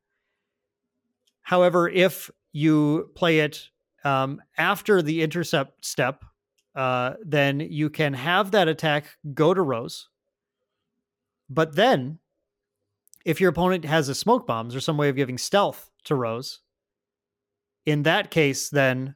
However, 1.46 1.88
if 1.88 2.28
you 2.52 3.08
play 3.14 3.38
it 3.38 3.68
um, 4.02 4.42
after 4.58 5.00
the 5.00 5.22
intercept 5.22 5.84
step, 5.84 6.24
uh, 6.74 7.12
then 7.24 7.60
you 7.60 7.88
can 7.88 8.14
have 8.14 8.50
that 8.50 8.66
attack 8.66 9.16
go 9.32 9.54
to 9.54 9.62
Rose. 9.62 10.08
But 11.48 11.76
then, 11.76 12.18
if 13.24 13.40
your 13.40 13.50
opponent 13.50 13.84
has 13.84 14.08
a 14.08 14.14
smoke 14.16 14.44
bombs 14.44 14.74
or 14.74 14.80
some 14.80 14.96
way 14.96 15.08
of 15.08 15.14
giving 15.14 15.38
stealth 15.38 15.88
to 16.06 16.16
Rose, 16.16 16.62
in 17.84 18.02
that 18.02 18.32
case, 18.32 18.68
then 18.68 19.14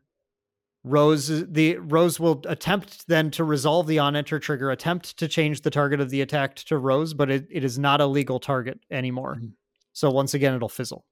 Rose 0.84 1.26
the 1.26 1.78
Rose 1.78 2.20
will 2.20 2.42
attempt 2.46 3.08
then 3.08 3.32
to 3.32 3.42
resolve 3.42 3.88
the 3.88 3.98
on 3.98 4.14
enter 4.14 4.38
trigger, 4.38 4.70
attempt 4.70 5.16
to 5.18 5.26
change 5.26 5.62
the 5.62 5.70
target 5.70 5.98
of 5.98 6.10
the 6.10 6.20
attack 6.20 6.54
to 6.54 6.78
Rose, 6.78 7.12
but 7.12 7.28
it, 7.28 7.48
it 7.50 7.64
is 7.64 7.76
not 7.76 8.00
a 8.00 8.06
legal 8.06 8.38
target 8.38 8.78
anymore. 8.88 9.34
Mm-hmm. 9.34 9.48
So 9.94 10.12
once 10.12 10.32
again, 10.32 10.54
it'll 10.54 10.68
fizzle. 10.68 11.04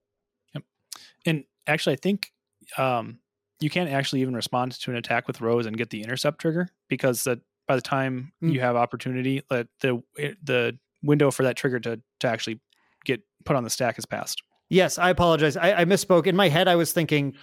And 1.28 1.44
actually, 1.66 1.94
I 1.94 1.96
think 1.96 2.32
um, 2.76 3.18
you 3.60 3.70
can't 3.70 3.90
actually 3.90 4.22
even 4.22 4.34
respond 4.34 4.72
to 4.72 4.90
an 4.90 4.96
attack 4.96 5.26
with 5.26 5.40
Rose 5.40 5.66
and 5.66 5.76
get 5.76 5.90
the 5.90 6.02
intercept 6.02 6.40
trigger 6.40 6.68
because 6.88 7.24
that 7.24 7.38
by 7.66 7.76
the 7.76 7.82
time 7.82 8.32
mm. 8.42 8.52
you 8.52 8.60
have 8.60 8.76
opportunity, 8.76 9.42
that 9.50 9.68
the 9.80 10.02
the 10.42 10.78
window 11.02 11.30
for 11.30 11.42
that 11.44 11.56
trigger 11.56 11.80
to 11.80 12.00
to 12.20 12.26
actually 12.26 12.60
get 13.04 13.22
put 13.44 13.56
on 13.56 13.64
the 13.64 13.70
stack 13.70 13.96
has 13.96 14.06
passed. 14.06 14.42
Yes, 14.70 14.98
I 14.98 15.10
apologize. 15.10 15.56
I, 15.56 15.72
I 15.80 15.84
misspoke. 15.84 16.26
In 16.26 16.36
my 16.36 16.48
head, 16.48 16.68
I 16.68 16.76
was 16.76 16.92
thinking, 16.92 17.34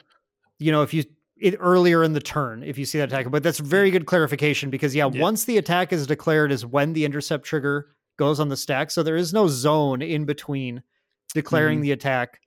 you 0.60 0.72
know, 0.72 0.84
if 0.84 0.94
you 0.94 1.04
it 1.38 1.56
earlier 1.60 2.04
in 2.04 2.14
the 2.14 2.22
turn 2.22 2.64
if 2.64 2.78
you 2.78 2.86
see 2.86 2.98
that 2.98 3.10
attack. 3.10 3.30
But 3.30 3.44
that's 3.44 3.60
very 3.60 3.92
good 3.92 4.06
clarification 4.06 4.70
because 4.70 4.96
yeah, 4.96 5.10
yeah, 5.12 5.22
once 5.22 5.46
the 5.46 5.58
attack 5.58 5.92
is 5.92 6.08
declared 6.08 6.52
is 6.52 6.66
when 6.66 6.94
the 6.94 7.06
intercept 7.06 7.46
trigger 7.46 7.90
goes 8.18 8.40
on 8.40 8.50
the 8.50 8.58
stack. 8.58 8.92
So 8.92 9.04
there 9.04 9.18
is 9.18 9.34
no 9.34 9.48
zone 9.48 10.02
in 10.02 10.26
between 10.26 10.82
declaring 11.34 11.78
mm-hmm. 11.80 11.84
the 11.84 11.92
attack 11.92 12.40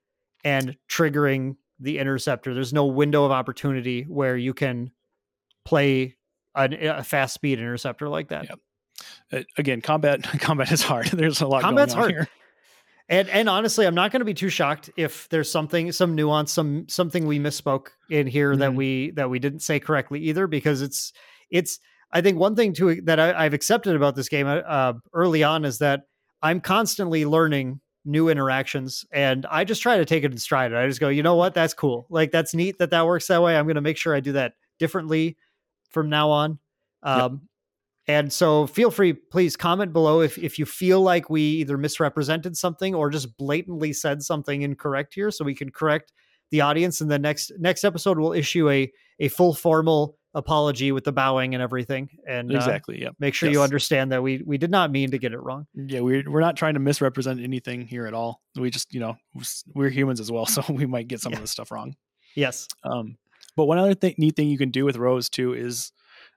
and 0.44 0.76
triggering 0.88 1.56
the 1.80 1.98
interceptor. 1.98 2.54
There's 2.54 2.72
no 2.72 2.86
window 2.86 3.24
of 3.24 3.30
opportunity 3.30 4.02
where 4.02 4.36
you 4.36 4.54
can 4.54 4.90
play 5.64 6.16
a, 6.54 6.68
a 6.98 7.04
fast 7.04 7.34
speed 7.34 7.58
interceptor 7.58 8.08
like 8.08 8.28
that. 8.28 8.48
Yep. 8.48 8.58
Uh, 9.32 9.42
again, 9.56 9.80
combat 9.80 10.22
combat 10.40 10.72
is 10.72 10.82
hard. 10.82 11.06
There's 11.12 11.40
a 11.40 11.46
lot. 11.46 11.62
Combat's 11.62 11.94
hard. 11.94 12.10
Here. 12.10 12.28
And 13.08 13.28
and 13.30 13.48
honestly, 13.48 13.86
I'm 13.86 13.94
not 13.94 14.10
going 14.10 14.20
to 14.20 14.26
be 14.26 14.34
too 14.34 14.50
shocked 14.50 14.90
if 14.96 15.30
there's 15.30 15.50
something, 15.50 15.92
some 15.92 16.14
nuance, 16.14 16.52
some 16.52 16.86
something 16.88 17.26
we 17.26 17.38
misspoke 17.38 17.88
in 18.10 18.26
here 18.26 18.50
mm-hmm. 18.50 18.60
that 18.60 18.74
we 18.74 19.12
that 19.12 19.30
we 19.30 19.38
didn't 19.38 19.60
say 19.60 19.80
correctly 19.80 20.20
either, 20.20 20.46
because 20.46 20.82
it's 20.82 21.12
it's. 21.50 21.80
I 22.10 22.22
think 22.22 22.38
one 22.38 22.56
thing 22.56 22.72
too 22.72 23.02
that 23.02 23.20
I, 23.20 23.44
have 23.44 23.52
accepted 23.52 23.94
about 23.94 24.14
this 24.14 24.30
game 24.30 24.46
uh, 24.46 24.94
early 25.12 25.42
on 25.42 25.66
is 25.66 25.78
that 25.78 26.04
I'm 26.42 26.60
constantly 26.60 27.26
learning 27.26 27.80
new 28.08 28.28
interactions, 28.28 29.04
and 29.12 29.46
I 29.46 29.64
just 29.64 29.82
try 29.82 29.98
to 29.98 30.04
take 30.04 30.24
it 30.24 30.32
in 30.32 30.38
stride. 30.38 30.74
I 30.74 30.86
just 30.88 31.00
go, 31.00 31.08
you 31.08 31.22
know 31.22 31.36
what, 31.36 31.54
that's 31.54 31.74
cool. 31.74 32.06
Like 32.10 32.32
that's 32.32 32.54
neat 32.54 32.78
that 32.78 32.90
that 32.90 33.06
works 33.06 33.26
that 33.28 33.42
way. 33.42 33.56
I'm 33.56 33.66
going 33.66 33.76
to 33.76 33.80
make 33.80 33.96
sure 33.96 34.14
I 34.14 34.20
do 34.20 34.32
that 34.32 34.54
differently 34.78 35.36
from 35.90 36.08
now 36.08 36.30
on. 36.30 36.58
Um, 37.02 37.20
yep. 37.20 37.30
And 38.08 38.32
so 38.32 38.66
feel 38.66 38.90
free, 38.90 39.12
please 39.12 39.56
comment 39.56 39.92
below 39.92 40.22
if, 40.22 40.38
if 40.38 40.58
you 40.58 40.64
feel 40.64 41.02
like 41.02 41.28
we 41.28 41.42
either 41.42 41.76
misrepresented 41.76 42.56
something 42.56 42.94
or 42.94 43.10
just 43.10 43.36
blatantly 43.36 43.92
said 43.92 44.22
something 44.22 44.62
incorrect 44.62 45.12
here 45.14 45.30
so 45.30 45.44
we 45.44 45.54
can 45.54 45.70
correct 45.70 46.12
the 46.50 46.62
audience. 46.62 47.02
And 47.02 47.10
the 47.10 47.18
next 47.18 47.52
next 47.58 47.84
episode 47.84 48.18
we'll 48.18 48.32
issue 48.32 48.70
a 48.70 48.90
a 49.20 49.28
full 49.28 49.54
formal 49.54 50.17
apology 50.38 50.92
with 50.92 51.04
the 51.04 51.12
bowing 51.12 51.54
and 51.54 51.62
everything. 51.62 52.08
And 52.26 52.50
uh, 52.50 52.56
exactly, 52.56 52.96
uh, 52.96 53.06
yeah. 53.06 53.10
Make 53.18 53.34
sure 53.34 53.48
yes. 53.48 53.54
you 53.54 53.62
understand 53.62 54.12
that 54.12 54.22
we 54.22 54.42
we 54.46 54.56
did 54.56 54.70
not 54.70 54.90
mean 54.90 55.10
to 55.10 55.18
get 55.18 55.32
it 55.32 55.40
wrong. 55.42 55.66
Yeah, 55.74 56.00
we're 56.00 56.22
we're 56.30 56.40
not 56.40 56.56
trying 56.56 56.74
to 56.74 56.80
misrepresent 56.80 57.40
anything 57.40 57.86
here 57.86 58.06
at 58.06 58.14
all. 58.14 58.40
We 58.56 58.70
just, 58.70 58.94
you 58.94 59.00
know, 59.00 59.16
we're 59.74 59.90
humans 59.90 60.20
as 60.20 60.30
well, 60.30 60.46
so 60.54 60.62
we 60.68 60.86
might 60.86 61.08
get 61.08 61.20
some 61.20 61.32
yeah. 61.32 61.38
of 61.38 61.42
this 61.42 61.50
stuff 61.50 61.70
wrong. 61.70 61.94
Yes. 62.34 62.68
Um, 62.84 63.16
but 63.56 63.64
one 63.64 63.78
other 63.78 63.94
thing, 63.94 64.14
neat 64.18 64.36
thing 64.36 64.48
you 64.48 64.58
can 64.58 64.70
do 64.70 64.84
with 64.84 64.96
Rose 64.96 65.28
too 65.28 65.52
is 65.52 65.92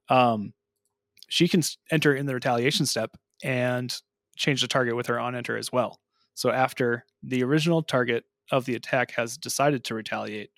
um 0.10 0.54
she 1.30 1.47
can 1.47 1.62
enter 1.91 2.14
in 2.14 2.26
the 2.26 2.34
retaliation 2.34 2.86
step 2.86 3.12
and 3.43 3.95
change 4.36 4.62
the 4.62 4.68
target 4.68 4.95
with 4.95 5.08
her 5.08 5.20
on 5.20 5.36
enter 5.36 5.58
as 5.58 5.72
well. 5.72 5.99
So 6.34 6.49
after 6.49 7.06
the 7.24 7.43
original 7.43 7.84
target 7.84 8.26
of 8.52 8.66
the 8.66 8.76
attack 8.76 9.12
has 9.12 9.38
decided 9.38 9.84
to 9.86 9.95
retaliate, 9.95 10.49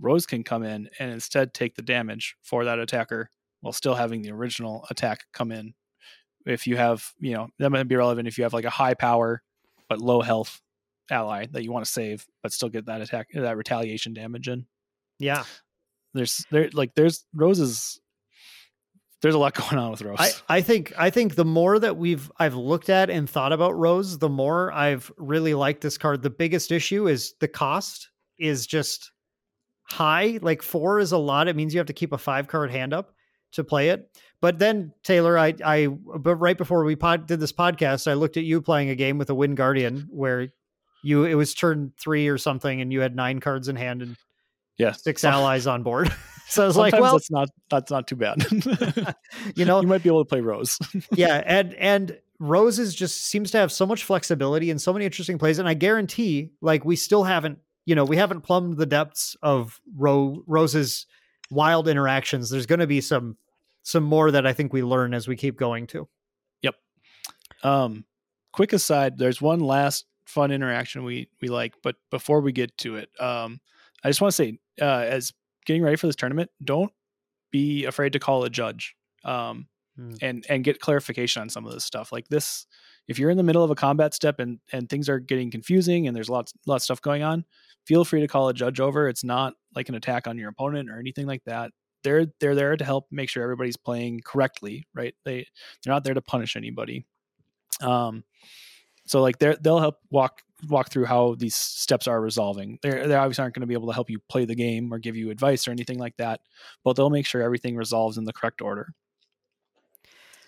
Rose 0.00 0.26
can 0.26 0.44
come 0.44 0.62
in 0.62 0.88
and 0.98 1.10
instead 1.10 1.54
take 1.54 1.74
the 1.74 1.82
damage 1.82 2.36
for 2.42 2.64
that 2.64 2.78
attacker 2.78 3.30
while 3.60 3.72
still 3.72 3.94
having 3.94 4.22
the 4.22 4.32
original 4.32 4.86
attack 4.90 5.24
come 5.32 5.50
in. 5.50 5.74
If 6.44 6.66
you 6.66 6.76
have, 6.76 7.12
you 7.18 7.34
know, 7.34 7.48
that 7.58 7.70
might 7.70 7.88
be 7.88 7.96
relevant 7.96 8.28
if 8.28 8.38
you 8.38 8.44
have 8.44 8.52
like 8.52 8.64
a 8.64 8.70
high 8.70 8.94
power 8.94 9.42
but 9.88 10.00
low 10.00 10.20
health 10.20 10.60
ally 11.10 11.46
that 11.52 11.62
you 11.62 11.70
want 11.70 11.84
to 11.84 11.90
save 11.90 12.26
but 12.42 12.52
still 12.52 12.68
get 12.68 12.86
that 12.86 13.00
attack 13.00 13.28
that 13.32 13.56
retaliation 13.56 14.12
damage 14.12 14.48
in. 14.48 14.66
Yeah. 15.18 15.44
There's 16.14 16.44
there 16.50 16.68
like 16.72 16.94
there's 16.94 17.24
Rose's 17.34 18.00
there's 19.22 19.34
a 19.34 19.38
lot 19.38 19.54
going 19.70 19.78
on 19.78 19.90
with 19.90 20.02
Rose. 20.02 20.18
I, 20.18 20.30
I 20.48 20.60
think 20.60 20.92
I 20.96 21.10
think 21.10 21.34
the 21.34 21.44
more 21.44 21.78
that 21.78 21.96
we've 21.96 22.30
I've 22.38 22.54
looked 22.54 22.88
at 22.88 23.10
and 23.10 23.28
thought 23.28 23.52
about 23.52 23.76
Rose, 23.76 24.18
the 24.18 24.28
more 24.28 24.72
I've 24.72 25.10
really 25.16 25.54
liked 25.54 25.80
this 25.80 25.98
card. 25.98 26.22
The 26.22 26.30
biggest 26.30 26.70
issue 26.72 27.08
is 27.08 27.34
the 27.40 27.48
cost 27.48 28.10
is 28.38 28.66
just 28.66 29.10
high. 29.86 30.38
Like 30.42 30.62
four 30.62 30.98
is 30.98 31.12
a 31.12 31.18
lot. 31.18 31.48
It 31.48 31.56
means 31.56 31.74
you 31.74 31.78
have 31.78 31.86
to 31.88 31.92
keep 31.92 32.12
a 32.12 32.18
five 32.18 32.48
card 32.48 32.70
hand 32.70 32.92
up 32.92 33.14
to 33.52 33.64
play 33.64 33.90
it. 33.90 34.10
But 34.40 34.58
then 34.58 34.92
Taylor, 35.02 35.38
I 35.38 35.54
I 35.64 35.86
but 35.86 36.36
right 36.36 36.58
before 36.58 36.84
we 36.84 36.96
pod, 36.96 37.26
did 37.26 37.40
this 37.40 37.52
podcast, 37.52 38.10
I 38.10 38.14
looked 38.14 38.36
at 38.36 38.44
you 38.44 38.60
playing 38.60 38.90
a 38.90 38.94
game 38.94 39.18
with 39.18 39.30
a 39.30 39.34
Wind 39.34 39.56
Guardian 39.56 40.08
where 40.10 40.48
you 41.02 41.24
it 41.24 41.34
was 41.34 41.54
turn 41.54 41.92
three 41.98 42.28
or 42.28 42.38
something, 42.38 42.80
and 42.80 42.92
you 42.92 43.00
had 43.00 43.16
nine 43.16 43.40
cards 43.40 43.68
in 43.68 43.76
hand 43.76 44.02
and 44.02 44.16
yeah, 44.78 44.92
six 44.92 45.24
allies 45.24 45.66
on 45.66 45.82
board. 45.82 46.12
so 46.48 46.64
I 46.64 46.66
was 46.66 46.74
Sometimes 46.74 46.92
like, 46.92 47.00
well, 47.00 47.12
that's 47.12 47.30
not 47.30 47.48
that's 47.70 47.90
not 47.90 48.06
too 48.06 48.16
bad. 48.16 48.44
you 49.56 49.64
know, 49.64 49.80
you 49.80 49.86
might 49.86 50.02
be 50.02 50.08
able 50.08 50.24
to 50.24 50.28
play 50.28 50.40
Rose. 50.40 50.78
yeah, 51.12 51.42
and 51.46 51.74
and 51.74 52.18
Rose 52.38 52.78
is 52.78 52.94
just 52.94 53.24
seems 53.24 53.50
to 53.52 53.58
have 53.58 53.72
so 53.72 53.86
much 53.86 54.04
flexibility 54.04 54.70
and 54.70 54.80
so 54.80 54.92
many 54.92 55.04
interesting 55.04 55.38
plays, 55.38 55.58
and 55.58 55.68
I 55.68 55.74
guarantee, 55.74 56.52
like, 56.60 56.84
we 56.84 56.96
still 56.96 57.24
haven't, 57.24 57.58
you 57.86 57.94
know, 57.94 58.04
we 58.04 58.16
haven't 58.16 58.42
plumbed 58.42 58.76
the 58.76 58.86
depths 58.86 59.36
of 59.42 59.80
Ro- 59.96 60.42
Rose's 60.46 61.06
wild 61.50 61.88
interactions. 61.88 62.50
There's 62.50 62.66
going 62.66 62.80
to 62.80 62.86
be 62.86 63.00
some 63.00 63.38
some 63.82 64.02
more 64.02 64.32
that 64.32 64.46
I 64.46 64.52
think 64.52 64.72
we 64.72 64.82
learn 64.82 65.14
as 65.14 65.28
we 65.28 65.36
keep 65.36 65.56
going 65.56 65.86
too. 65.86 66.08
Yep. 66.62 66.74
Um, 67.62 68.04
quick 68.52 68.72
aside, 68.72 69.16
there's 69.16 69.40
one 69.40 69.60
last 69.60 70.06
fun 70.24 70.50
interaction 70.50 71.04
we 71.04 71.30
we 71.40 71.48
like, 71.48 71.74
but 71.82 71.94
before 72.10 72.40
we 72.40 72.52
get 72.52 72.76
to 72.78 72.96
it, 72.96 73.08
um, 73.20 73.60
I 74.02 74.08
just 74.08 74.20
want 74.20 74.32
to 74.32 74.36
say, 74.36 74.58
uh, 74.80 75.04
as 75.08 75.32
getting 75.64 75.82
ready 75.82 75.96
for 75.96 76.08
this 76.08 76.16
tournament, 76.16 76.50
don't 76.62 76.92
be 77.52 77.84
afraid 77.84 78.12
to 78.14 78.18
call 78.18 78.44
a 78.44 78.50
judge 78.50 78.96
um, 79.24 79.68
mm. 79.98 80.18
and 80.20 80.44
and 80.48 80.64
get 80.64 80.80
clarification 80.80 81.42
on 81.42 81.48
some 81.48 81.64
of 81.64 81.72
this 81.72 81.84
stuff. 81.84 82.10
Like 82.10 82.26
this, 82.28 82.66
if 83.08 83.18
you're 83.18 83.30
in 83.30 83.36
the 83.36 83.42
middle 83.42 83.62
of 83.62 83.70
a 83.70 83.74
combat 83.74 84.14
step 84.14 84.40
and 84.40 84.58
and 84.72 84.88
things 84.88 85.08
are 85.08 85.18
getting 85.18 85.50
confusing 85.50 86.06
and 86.06 86.16
there's 86.16 86.30
lots 86.30 86.52
lots 86.66 86.82
of 86.82 86.84
stuff 86.84 87.02
going 87.02 87.22
on, 87.22 87.44
feel 87.86 88.04
free 88.04 88.20
to 88.20 88.28
call 88.28 88.48
a 88.48 88.54
judge 88.54 88.80
over. 88.80 89.08
It's 89.08 89.24
not 89.24 89.54
like 89.74 89.88
an 89.88 89.94
attack 89.94 90.26
on 90.26 90.38
your 90.38 90.48
opponent 90.48 90.90
or 90.90 90.98
anything 90.98 91.26
like 91.26 91.44
that. 91.44 91.70
They're 92.02 92.26
they're 92.40 92.54
there 92.54 92.76
to 92.76 92.84
help 92.84 93.06
make 93.10 93.28
sure 93.28 93.42
everybody's 93.42 93.76
playing 93.76 94.20
correctly, 94.24 94.86
right? 94.94 95.14
They 95.24 95.46
they're 95.82 95.94
not 95.94 96.04
there 96.04 96.14
to 96.14 96.22
punish 96.22 96.56
anybody. 96.56 97.06
Um, 97.80 98.24
so 99.06 99.22
like 99.22 99.38
they 99.38 99.56
they'll 99.60 99.80
help 99.80 99.98
walk 100.10 100.42
walk 100.68 100.90
through 100.90 101.04
how 101.04 101.34
these 101.34 101.54
steps 101.54 102.08
are 102.08 102.20
resolving. 102.20 102.78
They're, 102.82 103.06
they 103.06 103.14
obviously 103.14 103.42
aren't 103.42 103.54
going 103.54 103.60
to 103.60 103.66
be 103.66 103.74
able 103.74 103.88
to 103.88 103.94
help 103.94 104.10
you 104.10 104.18
play 104.28 104.46
the 104.46 104.54
game 104.54 104.92
or 104.92 104.98
give 104.98 105.16
you 105.16 105.30
advice 105.30 105.68
or 105.68 105.70
anything 105.70 105.98
like 105.98 106.16
that, 106.16 106.40
but 106.82 106.96
they'll 106.96 107.10
make 107.10 107.26
sure 107.26 107.42
everything 107.42 107.76
resolves 107.76 108.16
in 108.16 108.24
the 108.24 108.32
correct 108.32 108.62
order. 108.62 108.94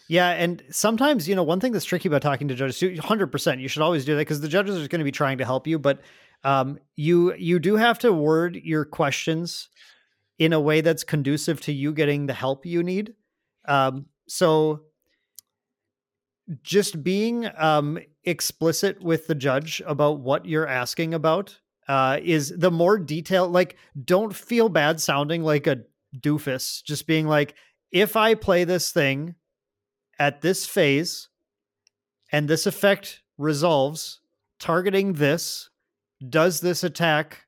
Yeah, 0.09 0.31
and 0.31 0.63
sometimes 0.71 1.29
you 1.29 1.37
know 1.37 1.43
one 1.43 1.61
thing 1.61 1.73
that's 1.73 1.85
tricky 1.85 2.09
about 2.09 2.23
talking 2.23 2.49
to 2.49 2.55
judges. 2.55 2.99
Hundred 2.99 3.29
percent, 3.29 3.61
you 3.61 3.69
should 3.69 3.83
always 3.83 4.05
do 4.05 4.15
that 4.15 4.23
because 4.23 4.41
the 4.41 4.49
judges 4.49 4.77
are 4.83 4.89
going 4.89 5.01
to 5.01 5.05
be 5.05 5.13
trying 5.13 5.39
to 5.39 5.45
help 5.45 5.67
you, 5.67 5.79
but 5.79 6.01
um, 6.45 6.79
you 6.97 7.35
you 7.35 7.59
do 7.59 7.77
have 7.77 7.99
to 8.01 8.13
word 8.13 8.57
your 8.57 8.85
questions 8.87 9.69
in 10.39 10.53
a 10.53 10.61
way 10.61 10.81
that's 10.81 11.05
conducive 11.05 11.61
to 11.61 11.73
you 11.73 11.93
getting 11.93 12.27
the 12.27 12.33
help 12.33 12.65
you 12.65 12.83
need. 12.83 13.15
Um, 13.67 14.07
so 14.29 14.83
just 16.63 17.03
being 17.03 17.49
um, 17.57 17.99
explicit 18.25 19.03
with 19.03 19.27
the 19.27 19.35
judge 19.35 19.83
about 19.87 20.21
what 20.21 20.47
you're 20.47 20.67
asking 20.67 21.13
about 21.13 21.59
uh, 21.89 22.19
is 22.23 22.53
the 22.57 22.71
more 22.71 22.99
detail. 22.99 23.49
Like, 23.49 23.77
don't 24.05 24.35
feel 24.35 24.69
bad 24.69 25.01
sounding 25.01 25.43
like 25.43 25.67
a 25.67 25.83
doofus. 26.17 26.83
Just 26.83 27.07
being 27.07 27.27
like, 27.27 27.55
if 27.91 28.17
I 28.17 28.35
play 28.35 28.65
this 28.65 28.93
thing 28.93 29.35
at 30.19 30.41
this 30.41 30.67
phase 30.67 31.29
and 32.33 32.49
this 32.49 32.67
effect 32.67 33.23
resolves, 33.37 34.21
targeting 34.59 35.15
this, 35.15 35.71
does 36.29 36.61
this 36.61 36.83
attack 36.85 37.47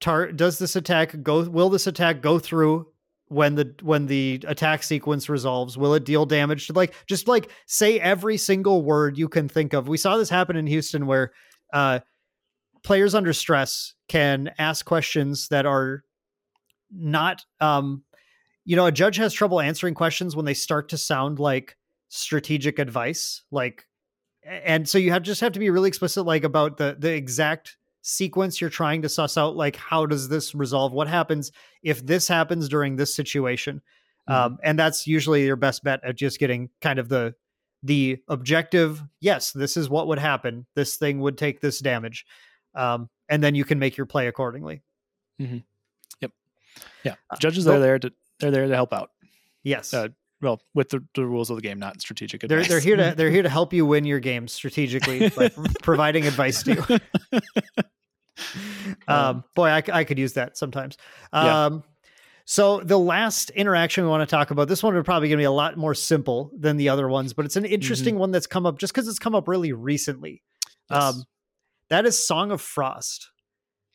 tar- 0.00 0.32
does 0.32 0.58
this 0.58 0.76
attack 0.76 1.22
go 1.22 1.48
will 1.48 1.70
this 1.70 1.86
attack 1.86 2.20
go 2.20 2.38
through 2.38 2.86
when 3.28 3.54
the 3.54 3.74
when 3.82 4.06
the 4.06 4.42
attack 4.46 4.82
sequence 4.82 5.28
resolves? 5.28 5.78
Will 5.78 5.94
it 5.94 6.04
deal 6.04 6.26
damage 6.26 6.66
to 6.66 6.72
like 6.72 6.94
just 7.06 7.28
like 7.28 7.50
say 7.66 8.00
every 8.00 8.36
single 8.36 8.82
word 8.82 9.16
you 9.16 9.28
can 9.28 9.48
think 9.48 9.72
of. 9.72 9.88
We 9.88 9.98
saw 9.98 10.16
this 10.16 10.30
happen 10.30 10.56
in 10.56 10.66
houston 10.66 11.06
where 11.06 11.32
uh 11.72 12.00
players 12.82 13.14
under 13.14 13.32
stress 13.32 13.94
can 14.08 14.50
ask 14.58 14.84
questions 14.84 15.48
that 15.48 15.66
are 15.66 16.02
not 16.90 17.44
um 17.60 18.02
you 18.64 18.76
know 18.76 18.86
a 18.86 18.92
judge 18.92 19.16
has 19.16 19.32
trouble 19.32 19.60
answering 19.60 19.94
questions 19.94 20.36
when 20.36 20.44
they 20.44 20.54
start 20.54 20.88
to 20.88 20.98
sound 20.98 21.38
like 21.38 21.76
strategic 22.08 22.78
advice 22.78 23.42
like 23.50 23.86
and 24.44 24.88
so 24.88 24.98
you 24.98 25.12
have 25.12 25.22
just 25.22 25.40
have 25.40 25.52
to 25.52 25.58
be 25.58 25.70
really 25.70 25.88
explicit 25.88 26.24
like 26.24 26.44
about 26.44 26.76
the 26.76 26.96
the 26.98 27.12
exact 27.12 27.76
sequence 28.02 28.60
you're 28.60 28.70
trying 28.70 29.02
to 29.02 29.08
suss 29.08 29.36
out 29.36 29.56
like 29.56 29.76
how 29.76 30.06
does 30.06 30.28
this 30.28 30.54
resolve? 30.54 30.92
What 30.92 31.08
happens 31.08 31.52
if 31.82 32.04
this 32.04 32.26
happens 32.28 32.68
during 32.68 32.96
this 32.96 33.14
situation? 33.14 33.82
Mm-hmm. 34.28 34.32
um, 34.32 34.58
and 34.62 34.78
that's 34.78 35.06
usually 35.06 35.46
your 35.46 35.56
best 35.56 35.82
bet 35.82 36.00
at 36.04 36.14
just 36.14 36.38
getting 36.38 36.68
kind 36.80 36.98
of 36.98 37.08
the 37.08 37.34
the 37.82 38.18
objective 38.28 39.02
yes 39.20 39.52
this 39.52 39.76
is 39.76 39.88
what 39.88 40.06
would 40.08 40.18
happen. 40.18 40.66
This 40.74 40.96
thing 40.96 41.20
would 41.20 41.38
take 41.38 41.60
this 41.60 41.78
damage. 41.80 42.26
Um, 42.74 43.08
and 43.28 43.42
then 43.42 43.54
you 43.54 43.64
can 43.64 43.78
make 43.78 43.96
your 43.96 44.06
play 44.06 44.26
accordingly. 44.26 44.82
Mm-hmm. 45.40 45.58
yep. 46.20 46.32
Yeah. 47.04 47.14
Uh, 47.30 47.36
judges 47.36 47.66
uh, 47.66 47.74
are 47.74 47.78
there 47.78 47.98
to 47.98 48.12
they're 48.40 48.50
there 48.50 48.66
to 48.66 48.74
help 48.74 48.92
out 48.92 49.10
yes 49.62 49.94
uh, 49.94 50.08
well 50.40 50.60
with 50.74 50.88
the, 50.90 51.04
the, 51.14 51.24
rules 51.24 51.50
of 51.50 51.56
the 51.56 51.62
game 51.62 51.78
not 51.78 52.00
strategic 52.00 52.42
advice. 52.42 52.68
They're, 52.68 52.80
they're 52.80 52.80
here 52.80 52.96
to 52.96 53.14
they're 53.16 53.30
here 53.30 53.42
to 53.42 53.48
help 53.48 53.72
you 53.72 53.86
win 53.86 54.04
your 54.04 54.20
games 54.20 54.52
strategically 54.52 55.28
by 55.30 55.50
providing 55.82 56.26
advice 56.26 56.62
to 56.64 57.00
you 57.32 57.42
um, 59.08 59.44
boy 59.54 59.68
I, 59.68 59.82
I 59.92 60.04
could 60.04 60.18
use 60.18 60.34
that 60.34 60.56
sometimes 60.56 60.96
um, 61.32 61.74
yeah. 61.74 61.80
so 62.44 62.80
the 62.80 62.98
last 62.98 63.50
interaction 63.50 64.04
we 64.04 64.10
want 64.10 64.28
to 64.28 64.34
talk 64.34 64.50
about 64.50 64.68
this 64.68 64.82
one 64.82 64.94
would 64.94 65.04
probably 65.04 65.28
going 65.28 65.38
to 65.38 65.42
be 65.42 65.44
a 65.44 65.50
lot 65.50 65.76
more 65.76 65.94
simple 65.94 66.50
than 66.58 66.76
the 66.76 66.88
other 66.88 67.08
ones 67.08 67.32
but 67.34 67.44
it's 67.44 67.56
an 67.56 67.64
interesting 67.64 68.14
mm-hmm. 68.14 68.20
one 68.20 68.30
that's 68.30 68.46
come 68.46 68.66
up 68.66 68.78
just 68.78 68.94
because 68.94 69.08
it's 69.08 69.18
come 69.18 69.34
up 69.34 69.46
really 69.46 69.72
recently 69.72 70.42
yes. 70.90 71.02
um, 71.02 71.24
that 71.90 72.06
is 72.06 72.26
song 72.26 72.50
of 72.50 72.60
frost 72.60 73.30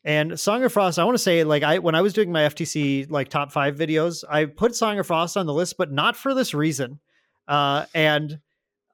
and 0.06 0.40
Song 0.40 0.64
of 0.64 0.72
Frost, 0.72 1.00
I 1.00 1.04
want 1.04 1.16
to 1.16 1.24
say, 1.24 1.44
like 1.44 1.64
I 1.64 1.80
when 1.80 1.96
I 1.96 2.02
was 2.02 2.14
doing 2.14 2.32
my 2.32 2.42
FTC 2.42 3.10
like 3.10 3.30
top 3.30 3.52
five 3.52 3.76
videos, 3.76 4.24
I 4.30 4.46
put 4.46 4.76
Song 4.76 5.00
of 5.00 5.08
Frost 5.08 5.36
on 5.36 5.48
the 5.48 5.54
list, 5.54 5.78
but 5.80 5.92
not 5.92 6.16
for 6.16 6.36
this 6.36 6.54
reason. 6.54 7.00
Uh, 7.48 7.88
and 7.96 8.40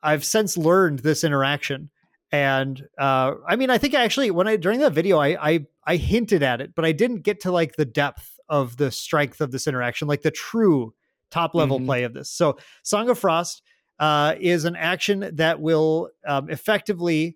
I've 0.02 0.24
since 0.24 0.58
learned 0.58 1.00
this 1.00 1.26
interaction. 1.26 1.90
And 2.32 2.82
uh, 2.98 3.34
I 3.46 3.58
mean, 3.58 3.70
I 3.70 3.78
think 3.78 3.94
actually 3.94 4.32
when 4.32 4.48
I 4.48 4.56
during 4.56 4.80
that 4.80 4.94
video, 4.94 5.18
I, 5.18 5.52
I 5.52 5.66
I 5.86 5.98
hinted 5.98 6.44
at 6.44 6.62
it, 6.62 6.76
but 6.76 6.86
I 6.86 6.94
didn't 6.94 7.24
get 7.24 7.42
to 7.42 7.52
like 7.52 7.76
the 7.76 7.86
depth 7.86 8.40
of 8.48 8.78
the 8.78 8.90
strength 8.90 9.42
of 9.42 9.52
this 9.52 9.68
interaction, 9.68 10.08
like 10.08 10.22
the 10.22 10.32
true 10.32 10.94
top 11.30 11.54
level 11.54 11.78
mm-hmm. 11.78 11.88
play 11.88 12.04
of 12.04 12.14
this. 12.14 12.30
So, 12.30 12.58
Song 12.84 13.10
of 13.10 13.20
Frost 13.20 13.64
uh, 14.00 14.36
is 14.40 14.64
an 14.64 14.78
action 14.78 15.30
that 15.34 15.60
will 15.60 16.10
um, 16.26 16.50
effectively, 16.50 17.36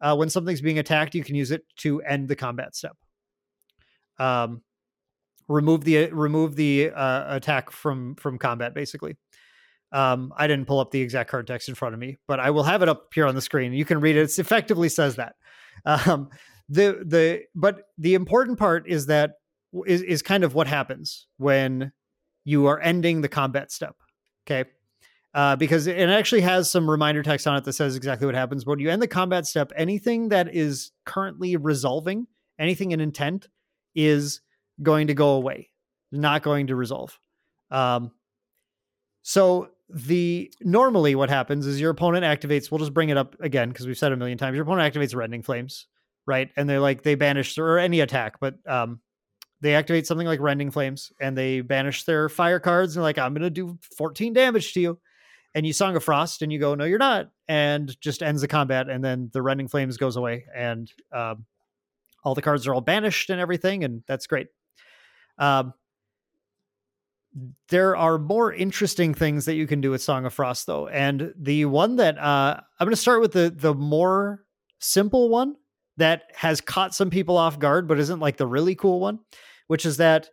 uh, 0.00 0.14
when 0.14 0.30
something's 0.30 0.60
being 0.60 0.78
attacked, 0.78 1.16
you 1.16 1.24
can 1.24 1.34
use 1.34 1.50
it 1.50 1.64
to 1.78 2.00
end 2.02 2.28
the 2.28 2.36
combat 2.36 2.76
step 2.76 2.96
um, 4.18 4.62
remove 5.48 5.84
the 5.84 6.10
remove 6.12 6.56
the 6.56 6.90
uh, 6.90 7.36
attack 7.36 7.70
from 7.70 8.14
from 8.16 8.38
combat 8.38 8.74
basically. 8.74 9.16
Um, 9.92 10.32
i 10.36 10.48
didn't 10.48 10.66
pull 10.66 10.80
up 10.80 10.90
the 10.90 11.00
exact 11.00 11.30
card 11.30 11.46
text 11.46 11.68
in 11.68 11.76
front 11.76 11.94
of 11.94 12.00
me 12.00 12.16
but 12.26 12.40
i 12.40 12.50
will 12.50 12.64
have 12.64 12.82
it 12.82 12.88
up 12.88 13.06
here 13.14 13.24
on 13.26 13.34
the 13.36 13.40
screen. 13.40 13.72
You 13.72 13.84
can 13.84 14.00
read 14.00 14.16
it. 14.16 14.22
It 14.22 14.38
effectively 14.38 14.88
says 14.88 15.16
that. 15.16 15.36
Um, 15.84 16.30
the 16.68 17.04
the 17.06 17.42
but 17.54 17.82
the 17.96 18.14
important 18.14 18.58
part 18.58 18.88
is 18.88 19.06
that 19.06 19.34
is, 19.86 20.02
is 20.02 20.22
kind 20.22 20.42
of 20.42 20.54
what 20.54 20.66
happens 20.66 21.28
when 21.36 21.92
you 22.44 22.66
are 22.66 22.80
ending 22.80 23.20
the 23.20 23.28
combat 23.28 23.70
step 23.70 23.94
okay? 24.46 24.68
Uh, 25.34 25.54
because 25.54 25.86
it 25.86 26.08
actually 26.08 26.40
has 26.40 26.70
some 26.70 26.88
reminder 26.88 27.22
text 27.22 27.46
on 27.46 27.56
it 27.56 27.64
that 27.64 27.74
says 27.74 27.94
exactly 27.94 28.24
what 28.24 28.34
happens. 28.34 28.64
When 28.64 28.78
you 28.78 28.88
end 28.88 29.02
the 29.02 29.08
combat 29.08 29.46
step, 29.46 29.70
anything 29.76 30.30
that 30.30 30.54
is 30.54 30.92
currently 31.04 31.56
resolving, 31.56 32.26
anything 32.58 32.92
in 32.92 33.00
intent, 33.00 33.48
is 33.96 34.40
going 34.82 35.08
to 35.08 35.14
go 35.14 35.30
away, 35.30 35.70
not 36.12 36.42
going 36.42 36.68
to 36.68 36.76
resolve. 36.76 37.18
Um, 37.70 38.12
so 39.22 39.70
the 39.88 40.52
normally 40.60 41.14
what 41.14 41.30
happens 41.30 41.66
is 41.66 41.80
your 41.80 41.90
opponent 41.90 42.24
activates. 42.24 42.70
We'll 42.70 42.78
just 42.78 42.94
bring 42.94 43.08
it 43.08 43.16
up 43.16 43.36
again 43.40 43.68
because 43.70 43.86
we've 43.86 43.98
said 43.98 44.12
a 44.12 44.16
million 44.16 44.38
times. 44.38 44.54
Your 44.54 44.64
opponent 44.64 44.94
activates 44.94 45.14
rending 45.14 45.42
flames, 45.42 45.86
right? 46.26 46.50
And 46.56 46.68
they're 46.68 46.80
like 46.80 47.02
they 47.02 47.14
banish 47.14 47.56
or 47.58 47.78
any 47.78 48.00
attack, 48.00 48.38
but 48.40 48.54
um, 48.68 49.00
they 49.60 49.74
activate 49.74 50.06
something 50.06 50.26
like 50.26 50.40
rending 50.40 50.70
flames 50.70 51.12
and 51.20 51.36
they 51.36 51.60
banish 51.60 52.04
their 52.04 52.28
fire 52.28 52.60
cards 52.60 52.96
and 52.96 53.02
like 53.02 53.18
I'm 53.18 53.34
to 53.36 53.50
do 53.50 53.78
14 53.96 54.32
damage 54.32 54.74
to 54.74 54.80
you. 54.80 54.98
And 55.54 55.66
you 55.66 55.72
song 55.72 55.96
of 55.96 56.04
frost 56.04 56.42
and 56.42 56.52
you 56.52 56.58
go, 56.58 56.74
no, 56.74 56.84
you're 56.84 56.98
not, 56.98 57.30
and 57.48 57.98
just 58.02 58.22
ends 58.22 58.42
the 58.42 58.48
combat. 58.48 58.90
And 58.90 59.02
then 59.02 59.30
the 59.32 59.40
rending 59.40 59.68
flames 59.68 59.96
goes 59.96 60.16
away 60.16 60.44
and 60.54 60.92
um, 61.14 61.46
all 62.26 62.34
the 62.34 62.42
cards 62.42 62.66
are 62.66 62.74
all 62.74 62.80
banished 62.80 63.30
and 63.30 63.40
everything, 63.40 63.84
and 63.84 64.02
that's 64.08 64.26
great. 64.26 64.48
Um, 65.38 65.72
there 67.68 67.96
are 67.96 68.18
more 68.18 68.52
interesting 68.52 69.14
things 69.14 69.44
that 69.44 69.54
you 69.54 69.68
can 69.68 69.80
do 69.80 69.92
with 69.92 70.02
Song 70.02 70.26
of 70.26 70.34
Frost, 70.34 70.66
though, 70.66 70.88
and 70.88 71.32
the 71.38 71.66
one 71.66 71.96
that 71.96 72.18
uh, 72.18 72.60
I'm 72.80 72.84
going 72.84 72.90
to 72.90 72.96
start 73.00 73.20
with 73.20 73.32
the 73.32 73.54
the 73.54 73.74
more 73.74 74.44
simple 74.80 75.28
one 75.28 75.54
that 75.98 76.24
has 76.34 76.60
caught 76.60 76.96
some 76.96 77.10
people 77.10 77.36
off 77.36 77.60
guard, 77.60 77.86
but 77.86 78.00
isn't 78.00 78.18
like 78.18 78.38
the 78.38 78.46
really 78.46 78.74
cool 78.74 78.98
one, 78.98 79.20
which 79.68 79.86
is 79.86 79.98
that. 79.98 80.28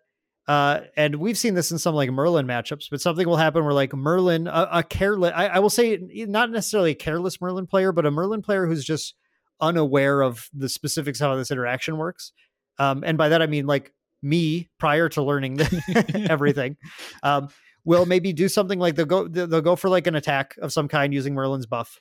Uh, 0.45 0.81
and 0.97 1.15
we've 1.15 1.37
seen 1.37 1.53
this 1.53 1.71
in 1.71 1.77
some 1.77 1.95
like 1.95 2.09
Merlin 2.11 2.45
matchups, 2.47 2.87
but 2.89 2.99
something 2.99 3.25
will 3.25 3.37
happen 3.37 3.63
where 3.63 3.73
like 3.73 3.93
Merlin, 3.93 4.47
a, 4.47 4.67
a 4.73 4.83
careless, 4.83 5.31
I, 5.33 5.47
I 5.47 5.59
will 5.59 5.69
say 5.69 5.97
not 6.27 6.51
necessarily 6.51 6.91
a 6.91 6.95
careless 6.95 7.39
Merlin 7.39 7.65
player, 7.65 7.93
but 7.93 8.05
a 8.05 8.11
Merlin 8.11 8.41
player 8.41 8.65
who's 8.67 8.83
just 8.83 9.15
unaware 9.59 10.21
of 10.21 10.49
the 10.53 10.69
specifics 10.69 11.21
of 11.21 11.29
how 11.29 11.35
this 11.35 11.51
interaction 11.51 11.97
works. 11.97 12.31
Um, 12.79 13.03
and 13.05 13.17
by 13.17 13.29
that 13.29 13.41
I 13.41 13.47
mean 13.47 13.65
like 13.65 13.93
me 14.23 14.69
prior 14.79 15.09
to 15.09 15.21
learning 15.21 15.59
everything. 16.29 16.77
Um, 17.21 17.49
will 17.85 18.05
maybe 18.05 18.33
do 18.33 18.47
something 18.47 18.79
like 18.79 18.95
they'll 18.95 19.05
go 19.05 19.27
they'll 19.27 19.61
go 19.61 19.75
for 19.75 19.89
like 19.89 20.07
an 20.07 20.15
attack 20.15 20.55
of 20.61 20.71
some 20.71 20.87
kind 20.87 21.13
using 21.13 21.33
Merlin's 21.33 21.65
buff, 21.65 21.99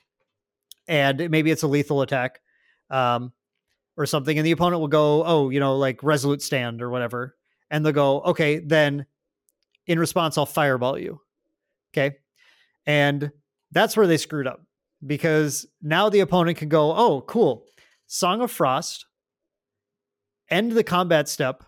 and 0.87 1.29
maybe 1.29 1.51
it's 1.51 1.63
a 1.63 1.67
lethal 1.67 2.01
attack, 2.01 2.41
um, 2.89 3.33
or 3.97 4.05
something, 4.05 4.37
and 4.37 4.45
the 4.45 4.51
opponent 4.51 4.79
will 4.79 4.87
go, 4.87 5.23
oh, 5.25 5.49
you 5.49 5.59
know, 5.59 5.77
like 5.77 6.01
resolute 6.03 6.41
stand 6.41 6.81
or 6.81 6.89
whatever, 6.89 7.35
and 7.69 7.85
they'll 7.85 7.93
go, 7.93 8.21
okay, 8.21 8.59
then 8.59 9.05
in 9.85 9.99
response 9.99 10.37
I'll 10.37 10.45
fireball 10.45 10.97
you, 10.97 11.19
okay, 11.91 12.15
and 12.85 13.31
that's 13.71 13.97
where 13.97 14.07
they 14.07 14.17
screwed 14.17 14.47
up 14.47 14.61
because 15.05 15.65
now 15.81 16.09
the 16.09 16.21
opponent 16.21 16.57
can 16.57 16.69
go, 16.69 16.93
oh, 16.95 17.21
cool. 17.21 17.65
Song 18.07 18.41
of 18.41 18.51
Frost, 18.51 19.05
end 20.49 20.73
the 20.73 20.83
combat 20.83 21.27
step. 21.27 21.63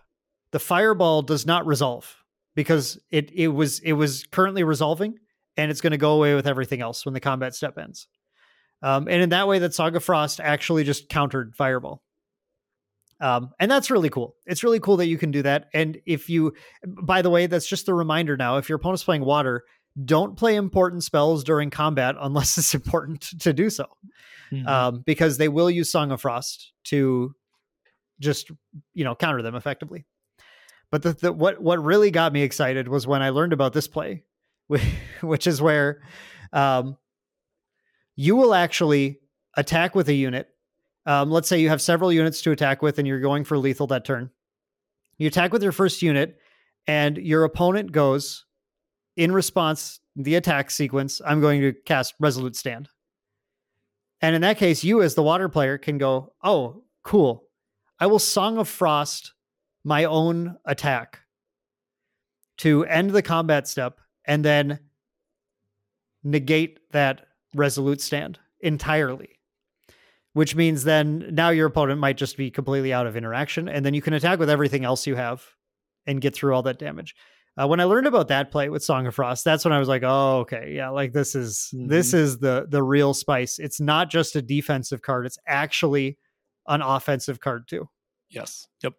The 0.52 0.58
fireball 0.58 1.22
does 1.22 1.44
not 1.44 1.66
resolve 1.66 2.16
because 2.54 2.98
it 3.10 3.30
it 3.32 3.48
was 3.48 3.80
it 3.80 3.92
was 3.92 4.24
currently 4.30 4.64
resolving 4.64 5.18
and 5.56 5.70
it's 5.70 5.80
going 5.80 5.90
to 5.92 5.98
go 5.98 6.12
away 6.12 6.34
with 6.34 6.46
everything 6.46 6.80
else 6.80 7.04
when 7.04 7.14
the 7.14 7.20
combat 7.20 7.54
step 7.54 7.78
ends. 7.78 8.08
Um, 8.82 9.08
and 9.08 9.22
in 9.22 9.30
that 9.30 9.48
way, 9.48 9.58
that 9.58 9.78
of 9.78 10.04
Frost 10.04 10.40
actually 10.40 10.84
just 10.84 11.08
countered 11.08 11.54
Fireball. 11.56 12.02
Um, 13.20 13.50
and 13.58 13.70
that's 13.70 13.90
really 13.90 14.10
cool. 14.10 14.36
It's 14.44 14.62
really 14.62 14.80
cool 14.80 14.98
that 14.98 15.06
you 15.06 15.16
can 15.16 15.30
do 15.30 15.42
that. 15.42 15.68
And 15.72 15.98
if 16.04 16.28
you, 16.28 16.52
by 16.84 17.22
the 17.22 17.30
way, 17.30 17.46
that's 17.46 17.66
just 17.66 17.88
a 17.88 17.94
reminder 17.94 18.36
now. 18.36 18.58
If 18.58 18.68
your 18.68 18.76
opponent's 18.76 19.04
playing 19.04 19.24
water, 19.24 19.64
don't 20.04 20.36
play 20.36 20.56
important 20.56 21.04
spells 21.04 21.42
during 21.44 21.70
combat 21.70 22.16
unless 22.20 22.58
it's 22.58 22.74
important 22.74 23.22
to 23.40 23.52
do 23.52 23.70
so, 23.70 23.86
mm-hmm. 24.52 24.66
um, 24.66 25.02
because 25.06 25.38
they 25.38 25.48
will 25.48 25.70
use 25.70 25.90
Song 25.90 26.10
of 26.12 26.20
Frost 26.20 26.72
to 26.84 27.34
just 28.20 28.50
you 28.94 29.04
know 29.04 29.14
counter 29.14 29.42
them 29.42 29.54
effectively. 29.54 30.04
But 30.90 31.02
the, 31.02 31.12
the, 31.12 31.32
what 31.32 31.60
what 31.60 31.82
really 31.82 32.10
got 32.10 32.32
me 32.32 32.42
excited 32.42 32.88
was 32.88 33.06
when 33.06 33.22
I 33.22 33.30
learned 33.30 33.52
about 33.52 33.72
this 33.72 33.88
play, 33.88 34.24
which 35.20 35.46
is 35.46 35.60
where 35.60 36.02
um, 36.52 36.96
you 38.14 38.36
will 38.36 38.54
actually 38.54 39.20
attack 39.56 39.94
with 39.94 40.08
a 40.08 40.14
unit. 40.14 40.48
Um, 41.06 41.30
let's 41.30 41.48
say 41.48 41.60
you 41.60 41.68
have 41.68 41.80
several 41.80 42.12
units 42.12 42.42
to 42.42 42.50
attack 42.50 42.82
with, 42.82 42.98
and 42.98 43.06
you're 43.06 43.20
going 43.20 43.44
for 43.44 43.58
lethal 43.58 43.86
that 43.88 44.04
turn. 44.04 44.30
You 45.18 45.28
attack 45.28 45.52
with 45.52 45.62
your 45.62 45.72
first 45.72 46.02
unit, 46.02 46.38
and 46.86 47.16
your 47.16 47.44
opponent 47.44 47.92
goes 47.92 48.45
in 49.16 49.32
response, 49.32 50.00
the 50.14 50.34
attack 50.36 50.70
sequence, 50.70 51.20
I'm 51.24 51.40
going 51.40 51.60
to 51.60 51.72
cast 51.72 52.14
Resolute 52.20 52.56
Stand. 52.56 52.88
And 54.20 54.34
in 54.34 54.42
that 54.42 54.58
case, 54.58 54.84
you 54.84 55.02
as 55.02 55.14
the 55.14 55.22
water 55.22 55.48
player 55.48 55.78
can 55.78 55.98
go, 55.98 56.32
oh, 56.42 56.84
cool. 57.02 57.44
I 57.98 58.06
will 58.06 58.18
Song 58.18 58.58
of 58.58 58.68
Frost 58.68 59.32
my 59.84 60.04
own 60.04 60.56
attack 60.64 61.20
to 62.58 62.84
end 62.86 63.10
the 63.10 63.22
combat 63.22 63.68
step 63.68 64.00
and 64.24 64.44
then 64.44 64.80
negate 66.24 66.80
that 66.92 67.26
Resolute 67.54 68.00
Stand 68.00 68.38
entirely. 68.60 69.30
Which 70.32 70.54
means 70.54 70.84
then 70.84 71.28
now 71.32 71.48
your 71.48 71.66
opponent 71.66 72.00
might 72.00 72.18
just 72.18 72.36
be 72.36 72.50
completely 72.50 72.92
out 72.92 73.06
of 73.06 73.16
interaction, 73.16 73.68
and 73.68 73.86
then 73.86 73.94
you 73.94 74.02
can 74.02 74.12
attack 74.12 74.38
with 74.38 74.50
everything 74.50 74.84
else 74.84 75.06
you 75.06 75.14
have 75.14 75.42
and 76.06 76.20
get 76.20 76.34
through 76.34 76.54
all 76.54 76.62
that 76.62 76.78
damage. 76.78 77.14
Uh, 77.58 77.66
when 77.66 77.80
I 77.80 77.84
learned 77.84 78.06
about 78.06 78.28
that 78.28 78.50
play 78.50 78.68
with 78.68 78.84
Song 78.84 79.06
of 79.06 79.14
Frost, 79.14 79.44
that's 79.44 79.64
when 79.64 79.72
I 79.72 79.78
was 79.78 79.88
like, 79.88 80.02
"Oh, 80.04 80.40
okay, 80.40 80.74
yeah, 80.74 80.90
like 80.90 81.12
this 81.12 81.34
is 81.34 81.70
mm-hmm. 81.74 81.88
this 81.88 82.12
is 82.12 82.38
the 82.38 82.66
the 82.68 82.82
real 82.82 83.14
spice. 83.14 83.58
It's 83.58 83.80
not 83.80 84.10
just 84.10 84.36
a 84.36 84.42
defensive 84.42 85.00
card; 85.00 85.24
it's 85.24 85.38
actually 85.46 86.18
an 86.66 86.82
offensive 86.82 87.40
card 87.40 87.66
too." 87.66 87.88
Yes. 88.28 88.68
Yep. 88.82 88.94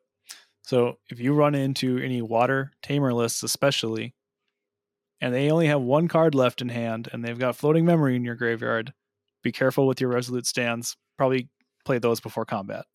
So 0.64 0.98
if 1.10 1.20
you 1.20 1.34
run 1.34 1.56
into 1.56 1.98
any 2.00 2.22
water 2.22 2.72
tamer 2.82 3.14
lists, 3.14 3.44
especially, 3.44 4.16
and 5.22 5.34
they 5.34 5.52
only 5.52 5.68
have 5.68 5.82
one 5.82 6.08
card 6.08 6.34
left 6.34 6.62
in 6.62 6.70
hand, 6.70 7.10
and 7.14 7.24
they've 7.24 7.38
got 7.38 7.56
floating 7.56 7.86
memory 7.86 8.16
in 8.16 8.26
your 8.26 8.36
graveyard, 8.36 8.94
be 9.44 9.52
careful 9.52 9.86
with 9.86 10.02
your 10.02 10.10
resolute 10.10 10.48
stands. 10.48 10.98
Probably 11.18 11.50
play 11.86 12.00
those 12.00 12.20
before 12.20 12.46
combat. 12.46 12.86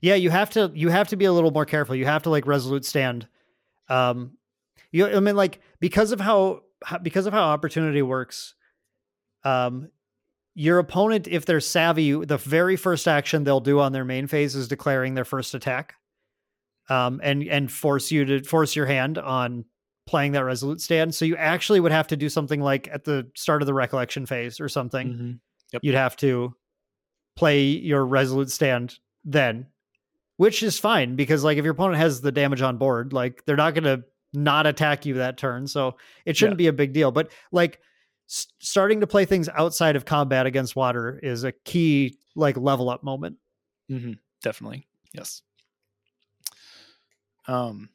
Yeah, 0.00 0.14
you 0.14 0.30
have 0.30 0.50
to 0.50 0.70
you 0.74 0.90
have 0.90 1.08
to 1.08 1.16
be 1.16 1.24
a 1.24 1.32
little 1.32 1.50
more 1.50 1.66
careful. 1.66 1.96
You 1.96 2.06
have 2.06 2.22
to 2.22 2.30
like 2.30 2.46
resolute 2.46 2.84
stand. 2.84 3.26
Um, 3.88 4.37
you 4.92 5.06
I 5.06 5.20
mean 5.20 5.36
like 5.36 5.60
because 5.80 6.12
of 6.12 6.20
how 6.20 6.62
because 7.02 7.26
of 7.26 7.32
how 7.32 7.44
opportunity 7.44 8.02
works, 8.02 8.54
um, 9.44 9.88
your 10.54 10.78
opponent 10.78 11.28
if 11.28 11.46
they're 11.46 11.60
savvy, 11.60 12.12
the 12.12 12.38
very 12.38 12.76
first 12.76 13.06
action 13.06 13.44
they'll 13.44 13.60
do 13.60 13.80
on 13.80 13.92
their 13.92 14.04
main 14.04 14.26
phase 14.26 14.54
is 14.54 14.68
declaring 14.68 15.14
their 15.14 15.24
first 15.24 15.54
attack, 15.54 15.94
um, 16.88 17.20
and 17.22 17.42
and 17.44 17.70
force 17.70 18.10
you 18.10 18.24
to 18.24 18.42
force 18.44 18.74
your 18.76 18.86
hand 18.86 19.18
on 19.18 19.64
playing 20.06 20.32
that 20.32 20.44
resolute 20.44 20.80
stand. 20.80 21.14
So 21.14 21.24
you 21.24 21.36
actually 21.36 21.80
would 21.80 21.92
have 21.92 22.06
to 22.08 22.16
do 22.16 22.28
something 22.28 22.60
like 22.60 22.88
at 22.90 23.04
the 23.04 23.30
start 23.34 23.62
of 23.62 23.66
the 23.66 23.74
recollection 23.74 24.24
phase 24.26 24.58
or 24.58 24.68
something. 24.68 25.08
Mm-hmm. 25.08 25.32
Yep. 25.72 25.82
You'd 25.84 25.94
have 25.94 26.16
to 26.16 26.54
play 27.36 27.62
your 27.62 28.06
resolute 28.06 28.50
stand 28.50 28.98
then 29.24 29.66
which 30.38 30.62
is 30.62 30.78
fine 30.78 31.16
because 31.16 31.44
like 31.44 31.58
if 31.58 31.64
your 31.64 31.72
opponent 31.72 31.98
has 31.98 32.20
the 32.20 32.32
damage 32.32 32.62
on 32.62 32.78
board, 32.78 33.12
like 33.12 33.44
they're 33.44 33.56
not 33.56 33.74
going 33.74 33.84
to 33.84 34.04
not 34.32 34.66
attack 34.66 35.06
you 35.06 35.14
that 35.14 35.38
turn, 35.38 35.66
so 35.66 35.96
it 36.24 36.36
shouldn't 36.36 36.60
yeah. 36.60 36.64
be 36.64 36.68
a 36.68 36.72
big 36.72 36.92
deal. 36.92 37.10
But 37.10 37.30
like 37.52 37.80
s- 38.28 38.46
starting 38.58 39.00
to 39.00 39.06
play 39.06 39.24
things 39.24 39.48
outside 39.48 39.96
of 39.96 40.04
combat 40.04 40.46
against 40.46 40.76
water 40.76 41.18
is 41.22 41.44
a 41.44 41.52
key 41.52 42.18
like 42.34 42.56
level 42.56 42.90
up 42.90 43.02
moment. 43.02 43.36
Mm-hmm. 43.90 44.12
Definitely, 44.42 44.86
yes. 45.12 45.42
Um, 47.46 47.88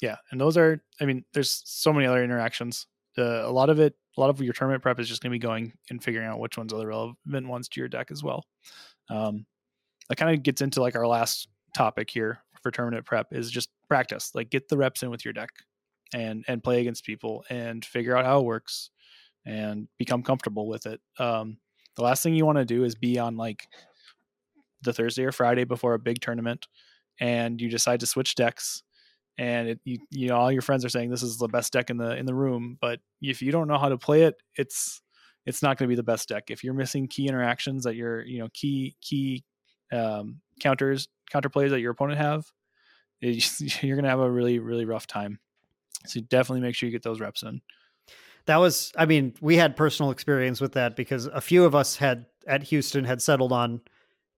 yeah, 0.00 0.16
and 0.30 0.40
those 0.40 0.56
are. 0.56 0.82
I 1.00 1.06
mean, 1.06 1.24
there's 1.32 1.62
so 1.64 1.92
many 1.92 2.06
other 2.06 2.22
interactions. 2.22 2.86
Uh, 3.16 3.48
a 3.48 3.50
lot 3.50 3.70
of 3.70 3.80
it, 3.80 3.94
a 4.16 4.20
lot 4.20 4.30
of 4.30 4.40
your 4.40 4.52
tournament 4.52 4.82
prep 4.82 5.00
is 5.00 5.08
just 5.08 5.22
going 5.22 5.30
to 5.30 5.34
be 5.34 5.38
going 5.38 5.72
and 5.90 6.02
figuring 6.02 6.26
out 6.26 6.40
which 6.40 6.58
ones 6.58 6.72
are 6.72 6.78
the 6.78 6.86
relevant 6.86 7.48
ones 7.48 7.68
to 7.68 7.80
your 7.80 7.88
deck 7.88 8.10
as 8.10 8.22
well. 8.22 8.44
Um, 9.08 9.46
that 10.08 10.16
kind 10.16 10.34
of 10.34 10.42
gets 10.42 10.60
into 10.60 10.80
like 10.80 10.96
our 10.96 11.06
last 11.06 11.48
topic 11.74 12.10
here 12.10 12.40
for 12.62 12.70
tournament 12.70 13.04
prep 13.04 13.28
is 13.32 13.50
just 13.50 13.70
practice. 13.94 14.32
Like 14.34 14.50
get 14.50 14.68
the 14.68 14.76
reps 14.76 15.04
in 15.04 15.10
with 15.10 15.24
your 15.24 15.32
deck 15.32 15.50
and 16.12 16.44
and 16.48 16.64
play 16.64 16.80
against 16.80 17.04
people 17.04 17.44
and 17.48 17.84
figure 17.84 18.16
out 18.16 18.24
how 18.24 18.40
it 18.40 18.44
works 18.44 18.90
and 19.46 19.86
become 19.98 20.24
comfortable 20.24 20.66
with 20.66 20.86
it. 20.86 21.00
Um, 21.20 21.58
the 21.96 22.02
last 22.02 22.22
thing 22.22 22.34
you 22.34 22.44
want 22.44 22.58
to 22.58 22.64
do 22.64 22.82
is 22.82 22.96
be 22.96 23.20
on 23.20 23.36
like 23.36 23.68
the 24.82 24.92
Thursday 24.92 25.24
or 25.24 25.30
Friday 25.30 25.62
before 25.62 25.94
a 25.94 25.98
big 25.98 26.20
tournament 26.20 26.66
and 27.20 27.60
you 27.60 27.70
decide 27.70 28.00
to 28.00 28.06
switch 28.06 28.34
decks 28.34 28.82
and 29.38 29.68
it, 29.68 29.80
you, 29.84 29.98
you 30.10 30.28
know 30.28 30.36
all 30.36 30.50
your 30.50 30.62
friends 30.62 30.84
are 30.84 30.88
saying 30.88 31.10
this 31.10 31.22
is 31.22 31.38
the 31.38 31.48
best 31.48 31.72
deck 31.72 31.88
in 31.88 31.96
the 31.96 32.16
in 32.16 32.26
the 32.26 32.34
room 32.34 32.76
but 32.80 32.98
if 33.22 33.40
you 33.40 33.52
don't 33.52 33.68
know 33.68 33.78
how 33.78 33.88
to 33.88 33.96
play 33.96 34.22
it 34.22 34.34
it's 34.56 35.00
it's 35.46 35.62
not 35.62 35.78
going 35.78 35.88
to 35.88 35.92
be 35.92 35.96
the 35.96 36.02
best 36.02 36.28
deck 36.28 36.44
if 36.50 36.64
you're 36.64 36.74
missing 36.74 37.06
key 37.06 37.28
interactions 37.28 37.84
that 37.84 37.94
your 37.94 38.22
you 38.26 38.40
know 38.40 38.48
key 38.52 38.96
key 39.00 39.44
um, 39.92 40.40
counters 40.60 41.08
counter 41.30 41.48
plays 41.48 41.70
that 41.70 41.80
your 41.80 41.92
opponent 41.92 42.18
have, 42.18 42.44
you're 43.82 43.96
going 43.96 44.04
to 44.04 44.10
have 44.10 44.20
a 44.20 44.30
really 44.30 44.58
really 44.58 44.84
rough 44.84 45.06
time. 45.06 45.38
So 46.06 46.20
definitely 46.20 46.60
make 46.60 46.74
sure 46.74 46.86
you 46.86 46.92
get 46.92 47.02
those 47.02 47.20
reps 47.20 47.42
in. 47.42 47.60
That 48.46 48.56
was, 48.56 48.92
I 48.96 49.06
mean, 49.06 49.34
we 49.40 49.56
had 49.56 49.74
personal 49.74 50.10
experience 50.10 50.60
with 50.60 50.72
that 50.72 50.96
because 50.96 51.26
a 51.26 51.40
few 51.40 51.64
of 51.64 51.74
us 51.74 51.96
had 51.96 52.26
at 52.46 52.62
Houston 52.64 53.04
had 53.04 53.22
settled 53.22 53.52
on 53.52 53.80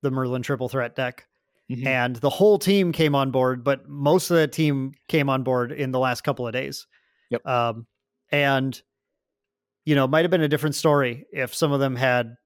the 0.02 0.12
Merlin 0.12 0.42
triple 0.42 0.68
threat 0.68 0.94
deck. 0.94 1.26
Mm-hmm. 1.68 1.86
And 1.86 2.16
the 2.16 2.30
whole 2.30 2.60
team 2.60 2.92
came 2.92 3.16
on 3.16 3.32
board, 3.32 3.64
but 3.64 3.88
most 3.88 4.30
of 4.30 4.36
the 4.36 4.46
team 4.46 4.92
came 5.08 5.28
on 5.28 5.42
board 5.42 5.72
in 5.72 5.90
the 5.90 5.98
last 5.98 6.20
couple 6.20 6.46
of 6.46 6.52
days. 6.52 6.86
Yep. 7.30 7.44
Um, 7.44 7.86
and 8.30 8.80
you 9.84 9.94
know, 9.94 10.06
might 10.06 10.22
have 10.22 10.30
been 10.30 10.42
a 10.42 10.48
different 10.48 10.74
story 10.74 11.26
if 11.32 11.54
some 11.54 11.72
of 11.72 11.80
them 11.80 11.96
had 11.96 12.36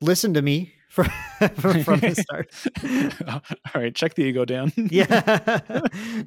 listened 0.00 0.34
to 0.34 0.42
me 0.42 0.74
from, 1.54 1.84
from 1.84 2.00
the 2.00 2.14
start. 2.20 3.42
All 3.74 3.80
right, 3.80 3.94
check 3.94 4.14
the 4.14 4.24
ego 4.24 4.44
down. 4.44 4.72
yeah. 4.76 5.60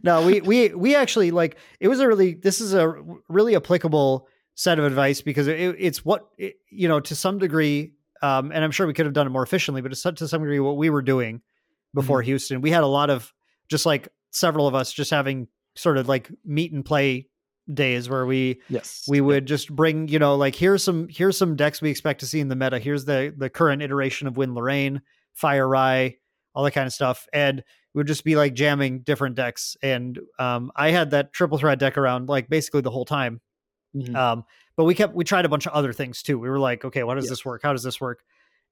no, 0.04 0.26
we 0.26 0.42
we 0.42 0.70
we 0.70 0.96
actually 0.96 1.32
like 1.32 1.58
it 1.80 1.90
was 1.90 2.00
a 2.00 2.08
really 2.08 2.34
this 2.34 2.62
is 2.62 2.74
a 2.74 2.96
really 3.28 3.56
applicable 3.56 4.28
set 4.56 4.80
of 4.80 4.86
advice 4.86 5.22
because 5.22 5.48
it, 5.48 5.76
it's 5.78 6.06
what 6.06 6.30
it, 6.38 6.56
you 6.70 6.88
know 6.88 7.00
to 7.00 7.16
some 7.16 7.40
degree 7.40 7.94
um, 8.24 8.54
and 8.54 8.64
I'm 8.64 8.72
sure 8.72 8.88
we 8.88 8.94
could 8.94 9.06
have 9.06 9.14
done 9.14 9.28
it 9.28 9.32
more 9.32 9.44
efficiently, 9.44 9.82
but 9.82 9.92
it's 9.92 10.02
to 10.02 10.28
some 10.28 10.42
degree 10.42 10.62
what 10.62 10.78
we 10.78 10.90
were 10.90 11.02
doing 11.02 11.42
before 11.94 12.22
mm-hmm. 12.22 12.28
Houston. 12.28 12.62
We 12.62 12.72
had 12.72 12.84
a 12.84 12.88
lot 12.88 13.10
of 13.10 13.34
just 13.68 13.86
like 13.86 14.08
several 14.32 14.66
of 14.66 14.76
us 14.76 14.94
just 14.94 15.12
having 15.12 15.50
sort 15.76 15.98
of 15.98 16.08
like 16.08 16.32
meet 16.46 16.72
and 16.72 16.86
play 16.86 17.28
days 17.72 18.10
where 18.10 18.26
we 18.26 18.62
yes. 18.68 19.06
we 19.08 19.22
would 19.22 19.46
just 19.46 19.74
bring 19.74 20.08
you 20.08 20.20
know 20.20 20.36
like 20.36 20.56
here's 20.56 20.84
some 20.84 21.08
here's 21.10 21.38
some 21.38 21.56
decks 21.56 21.82
we 21.82 21.90
expect 21.90 22.20
to 22.20 22.26
see 22.26 22.40
in 22.40 22.48
the 22.48 22.56
meta. 22.56 22.80
Here's 22.80 23.06
the 23.06 23.34
the 23.36 23.50
current 23.50 23.82
iteration 23.82 24.28
of 24.28 24.38
Wind 24.38 24.56
Lorraine 24.56 25.02
Fire 25.34 25.68
Rai 25.68 26.20
all 26.56 26.64
that 26.64 26.72
kind 26.72 26.86
of 26.86 26.94
stuff. 26.94 27.28
And 27.34 27.64
we 27.94 28.00
would 28.00 28.08
just 28.08 28.24
be 28.24 28.36
like 28.36 28.54
jamming 28.54 29.00
different 29.00 29.36
decks. 29.36 29.78
And 29.82 30.20
um 30.40 30.72
I 30.76 30.92
had 30.92 31.12
that 31.12 31.34
triple 31.34 31.58
threat 31.58 31.80
deck 31.80 31.98
around 31.98 32.30
like 32.30 32.50
basically 32.50 32.82
the 32.82 32.92
whole 32.92 33.06
time. 33.06 33.42
Mm-hmm. 33.96 34.16
um 34.16 34.44
but 34.76 34.86
we 34.86 34.96
kept 34.96 35.14
we 35.14 35.24
tried 35.24 35.46
a 35.46 35.50
bunch 35.50 35.68
of 35.68 35.74
other 35.74 35.94
things 35.94 36.22
too. 36.22 36.38
We 36.40 36.50
were 36.50 36.60
like 36.60 36.84
okay 36.86 37.02
how 37.02 37.14
does 37.14 37.30
this 37.30 37.46
work? 37.46 37.62
How 37.64 37.72
does 37.72 37.84
this 37.84 38.02
work? 38.02 38.24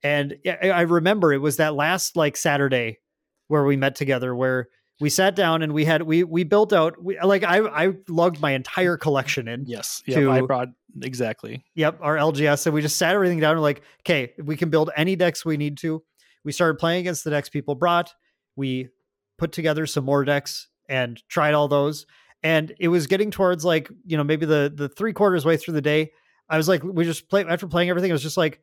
And 0.04 0.38
I 0.46 0.82
remember 0.82 1.32
it 1.32 1.38
was 1.38 1.58
that 1.58 1.76
last 1.76 2.16
like 2.16 2.36
Saturday 2.36 3.00
where 3.48 3.64
we 3.64 3.78
met 3.78 3.96
together 3.96 4.36
where 4.36 4.70
we 5.02 5.10
sat 5.10 5.36
down 5.36 5.64
and 5.64 5.74
we 5.74 5.84
had 5.84 6.04
we 6.04 6.24
we 6.24 6.43
built 6.43 6.72
out 6.72 7.02
we, 7.04 7.20
like 7.20 7.43
I 7.43 7.60
I 7.60 7.93
lugged 8.08 8.39
my 8.39 8.52
entire 8.52 8.97
collection 8.97 9.47
in. 9.47 9.66
Yes, 9.66 10.04
to, 10.10 10.32
I 10.32 10.41
brought 10.41 10.70
exactly. 11.02 11.66
Yep, 11.76 11.99
our 12.02 12.16
LGS 12.16 12.68
and 12.68 12.76
we 12.76 12.82
just 12.82 12.97
sat 12.97 13.16
everything 13.16 13.39
down 13.39 13.54
and 13.54 13.62
like, 13.62 13.82
okay, 14.02 14.34
we 14.41 14.56
can 14.56 14.70
build 14.70 14.91
any 14.95 15.16
decks 15.16 15.43
we 15.43 15.58
need 15.58 15.78
to. 15.80 16.04
We 16.45 16.52
started 16.52 16.80
playing 16.80 17.02
against 17.02 17.24
the 17.24 17.32
decks 17.32 17.49
people 17.49 17.76
brought. 17.76 18.14
We 18.56 18.89
put 19.38 19.52
together 19.52 19.86
some 19.88 20.06
more 20.06 20.24
decks 20.24 20.68
and 20.88 21.22
tried 21.28 21.56
all 21.56 21.68
those. 21.68 22.06
And 22.43 22.74
it 22.80 22.88
was 22.88 23.08
getting 23.08 23.32
towards 23.32 23.66
like, 23.66 23.89
you 24.06 24.18
know, 24.18 24.24
maybe 24.24 24.45
the 24.45 24.72
the 24.74 24.88
three 24.88 25.14
quarters 25.14 25.45
way 25.45 25.58
through 25.58 25.74
the 25.74 25.82
day. 25.82 26.12
I 26.47 26.58
was 26.58 26.68
like, 26.68 26.84
we 26.84 27.05
just 27.05 27.28
play 27.28 27.43
after 27.43 27.67
playing 27.67 27.89
everything, 27.89 28.12
it 28.12 28.13
was 28.13 28.24
just 28.24 28.38
like 28.38 28.62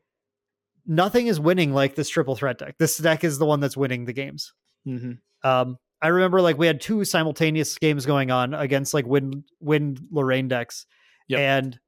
nothing 0.85 1.27
is 1.27 1.39
winning 1.39 1.73
like 1.73 1.95
this 1.95 2.07
triple 2.07 2.35
threat 2.35 2.59
deck. 2.59 2.75
This 2.77 2.97
deck 2.97 3.25
is 3.25 3.39
the 3.39 3.45
one 3.45 3.59
that's 3.59 3.75
winning 3.75 4.05
the 4.05 4.13
games. 4.13 4.53
Mm-hmm. 4.87 5.47
Um, 5.47 5.77
I 6.01 6.07
remember 6.07 6.41
like 6.41 6.57
we 6.57 6.67
had 6.67 6.81
two 6.81 7.03
simultaneous 7.03 7.77
games 7.77 8.05
going 8.05 8.31
on 8.31 8.53
against 8.53 8.93
like 8.93 9.05
Wind 9.05 9.43
Wind 9.59 10.01
Lorraine 10.11 10.47
decks, 10.47 10.85
yep. 11.27 11.39
and 11.39 11.79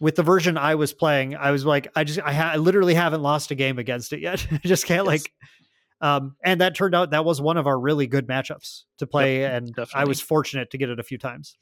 with 0.00 0.16
the 0.16 0.22
version 0.22 0.56
I 0.56 0.74
was 0.74 0.92
playing, 0.92 1.36
I 1.36 1.50
was 1.50 1.64
like, 1.64 1.88
I 1.94 2.04
just 2.04 2.20
I, 2.20 2.32
ha- 2.32 2.52
I 2.54 2.56
literally 2.56 2.94
haven't 2.94 3.22
lost 3.22 3.50
a 3.50 3.54
game 3.54 3.78
against 3.78 4.12
it 4.12 4.20
yet. 4.20 4.46
I 4.52 4.60
just 4.64 4.86
can't 4.86 5.06
yes. 5.06 5.06
like. 5.06 5.32
Um, 6.02 6.36
and 6.42 6.62
that 6.62 6.74
turned 6.74 6.94
out 6.94 7.10
that 7.10 7.26
was 7.26 7.42
one 7.42 7.58
of 7.58 7.66
our 7.66 7.78
really 7.78 8.06
good 8.06 8.26
matchups 8.26 8.84
to 8.98 9.06
play, 9.06 9.40
yep, 9.40 9.52
and 9.52 9.66
definitely. 9.68 10.00
I 10.00 10.04
was 10.04 10.20
fortunate 10.20 10.70
to 10.70 10.78
get 10.78 10.88
it 10.88 10.98
a 10.98 11.02
few 11.02 11.18
times. 11.18 11.58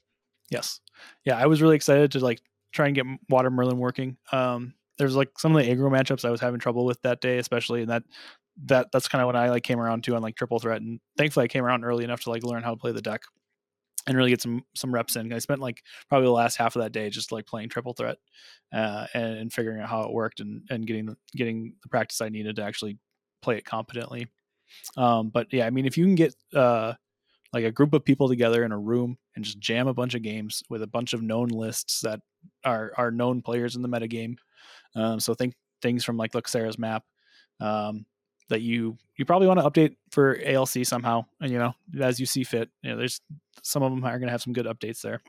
Yes, 0.48 0.80
yeah, 1.24 1.36
I 1.36 1.46
was 1.46 1.60
really 1.60 1.74
excited 1.74 2.12
to 2.12 2.20
like 2.20 2.40
try 2.72 2.86
and 2.86 2.94
get 2.94 3.04
Water 3.28 3.50
Merlin 3.50 3.78
working. 3.78 4.16
Um, 4.30 4.74
there's 4.96 5.16
like 5.16 5.30
some 5.38 5.56
of 5.56 5.64
the 5.64 5.70
aggro 5.70 5.90
matchups 5.90 6.24
I 6.24 6.30
was 6.30 6.40
having 6.40 6.60
trouble 6.60 6.84
with 6.84 7.02
that 7.02 7.20
day, 7.20 7.38
especially, 7.38 7.80
and 7.80 7.90
that 7.90 8.04
that 8.66 8.88
that's 8.92 9.08
kind 9.08 9.22
of 9.22 9.26
when 9.26 9.36
I 9.36 9.50
like 9.50 9.62
came 9.62 9.80
around 9.80 10.04
to 10.04 10.16
on 10.16 10.22
like 10.22 10.36
triple 10.36 10.58
threat, 10.58 10.80
and 10.80 11.00
thankfully 11.16 11.44
I 11.44 11.48
came 11.48 11.64
around 11.64 11.84
early 11.84 12.04
enough 12.04 12.22
to 12.22 12.30
like 12.30 12.42
learn 12.42 12.62
how 12.62 12.70
to 12.70 12.76
play 12.76 12.92
the 12.92 13.02
deck 13.02 13.22
and 14.06 14.16
really 14.16 14.30
get 14.30 14.42
some 14.42 14.64
some 14.74 14.92
reps 14.92 15.16
in. 15.16 15.32
I 15.32 15.38
spent 15.38 15.60
like 15.60 15.82
probably 16.08 16.26
the 16.26 16.32
last 16.32 16.56
half 16.56 16.74
of 16.74 16.82
that 16.82 16.92
day 16.92 17.10
just 17.10 17.30
like 17.30 17.46
playing 17.46 17.68
triple 17.68 17.92
threat 17.92 18.16
uh, 18.72 19.06
and, 19.14 19.38
and, 19.38 19.52
figuring 19.52 19.80
out 19.80 19.88
how 19.88 20.02
it 20.02 20.12
worked 20.12 20.40
and 20.40 20.62
and 20.70 20.86
getting 20.86 21.06
the, 21.06 21.16
getting 21.36 21.74
the 21.82 21.88
practice 21.88 22.20
I 22.20 22.28
needed 22.30 22.56
to 22.56 22.62
actually 22.62 22.98
play 23.42 23.58
it 23.58 23.64
competently. 23.64 24.28
Um, 24.96 25.28
but 25.28 25.46
yeah, 25.52 25.66
I 25.66 25.70
mean, 25.70 25.86
if 25.86 25.96
you 25.96 26.04
can 26.04 26.14
get 26.14 26.34
uh, 26.54 26.94
like 27.52 27.64
a 27.64 27.72
group 27.72 27.92
of 27.92 28.04
people 28.04 28.28
together 28.28 28.64
in 28.64 28.72
a 28.72 28.78
room 28.78 29.16
and 29.36 29.44
just 29.44 29.58
jam 29.58 29.88
a 29.88 29.94
bunch 29.94 30.14
of 30.14 30.22
games 30.22 30.62
with 30.68 30.82
a 30.82 30.86
bunch 30.86 31.12
of 31.12 31.22
known 31.22 31.48
lists 31.48 32.00
that 32.00 32.20
are 32.64 32.92
are 32.96 33.10
known 33.10 33.42
players 33.42 33.76
in 33.76 33.82
the 33.82 33.88
metagame. 33.88 34.36
Um, 34.94 35.20
so 35.20 35.34
think 35.34 35.54
things 35.82 36.04
from 36.04 36.16
like 36.16 36.32
Luxera's 36.32 36.78
map. 36.78 37.04
Um, 37.60 38.06
that 38.48 38.62
you 38.62 38.96
you 39.16 39.24
probably 39.24 39.48
want 39.48 39.60
to 39.60 39.68
update 39.68 39.96
for 40.10 40.38
ALC 40.44 40.84
somehow, 40.84 41.24
and 41.40 41.50
you 41.50 41.58
know 41.58 41.74
as 42.00 42.18
you 42.18 42.26
see 42.26 42.44
fit. 42.44 42.70
You 42.82 42.90
know, 42.90 42.96
there's 42.96 43.20
some 43.62 43.82
of 43.82 43.90
them 43.92 44.04
are 44.04 44.18
going 44.18 44.28
to 44.28 44.32
have 44.32 44.42
some 44.42 44.52
good 44.52 44.66
updates 44.66 45.00
there. 45.00 45.20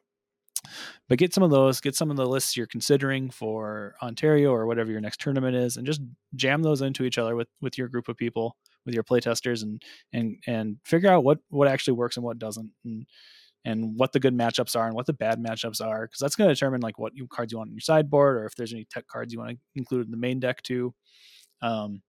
But 1.07 1.19
get 1.19 1.33
some 1.33 1.43
of 1.43 1.51
those, 1.51 1.79
get 1.79 1.95
some 1.95 2.11
of 2.11 2.17
the 2.17 2.25
lists 2.25 2.57
you're 2.57 2.67
considering 2.67 3.29
for 3.29 3.95
Ontario 4.03 4.51
or 4.51 4.65
whatever 4.65 4.91
your 4.91 5.01
next 5.01 5.21
tournament 5.21 5.55
is, 5.55 5.77
and 5.77 5.85
just 5.85 6.01
jam 6.35 6.61
those 6.61 6.81
into 6.81 7.03
each 7.03 7.17
other 7.17 7.35
with 7.35 7.47
with 7.61 7.77
your 7.77 7.87
group 7.87 8.09
of 8.09 8.17
people, 8.17 8.57
with 8.85 8.93
your 8.93 9.03
playtesters, 9.03 9.63
and 9.63 9.81
and 10.13 10.37
and 10.47 10.77
figure 10.83 11.09
out 11.09 11.23
what 11.23 11.39
what 11.49 11.67
actually 11.67 11.93
works 11.93 12.17
and 12.17 12.25
what 12.25 12.39
doesn't. 12.39 12.71
And 12.83 13.05
and 13.65 13.97
what 13.97 14.13
the 14.13 14.19
good 14.19 14.35
matchups 14.35 14.75
are 14.75 14.87
and 14.87 14.95
what 14.95 15.05
the 15.05 15.13
bad 15.13 15.39
matchups 15.39 15.85
are 15.85 16.07
because 16.07 16.19
that's 16.19 16.35
going 16.35 16.47
to 16.47 16.53
determine 16.53 16.81
like 16.81 16.97
what 16.97 17.11
cards 17.29 17.51
you 17.51 17.57
want 17.57 17.67
in 17.67 17.73
your 17.73 17.81
sideboard 17.81 18.37
or 18.37 18.45
if 18.45 18.55
there's 18.55 18.73
any 18.73 18.85
tech 18.85 19.05
cards 19.07 19.33
you 19.33 19.39
want 19.39 19.51
to 19.51 19.57
include 19.75 20.05
in 20.05 20.11
the 20.11 20.17
main 20.17 20.39
deck 20.39 20.61
too 20.61 20.93
um 21.61 22.01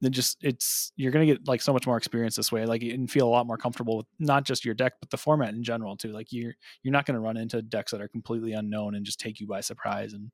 then 0.00 0.12
just 0.12 0.38
it's 0.42 0.92
you're 0.96 1.12
going 1.12 1.26
to 1.26 1.34
get 1.34 1.46
like 1.46 1.60
so 1.60 1.72
much 1.72 1.86
more 1.86 1.96
experience 1.96 2.36
this 2.36 2.50
way 2.50 2.64
like 2.66 2.82
you 2.82 2.92
and 2.94 3.10
feel 3.10 3.26
a 3.26 3.30
lot 3.30 3.46
more 3.46 3.58
comfortable 3.58 3.98
with 3.98 4.06
not 4.18 4.44
just 4.44 4.64
your 4.64 4.74
deck 4.74 4.94
but 5.00 5.10
the 5.10 5.16
format 5.16 5.54
in 5.54 5.62
general 5.62 5.96
too 5.96 6.12
like 6.12 6.28
you're 6.30 6.54
you're 6.82 6.92
not 6.92 7.06
going 7.06 7.14
to 7.14 7.20
run 7.20 7.36
into 7.36 7.60
decks 7.62 7.92
that 7.92 8.00
are 8.00 8.08
completely 8.08 8.52
unknown 8.52 8.94
and 8.94 9.04
just 9.04 9.20
take 9.20 9.40
you 9.40 9.46
by 9.46 9.60
surprise 9.60 10.12
and 10.12 10.30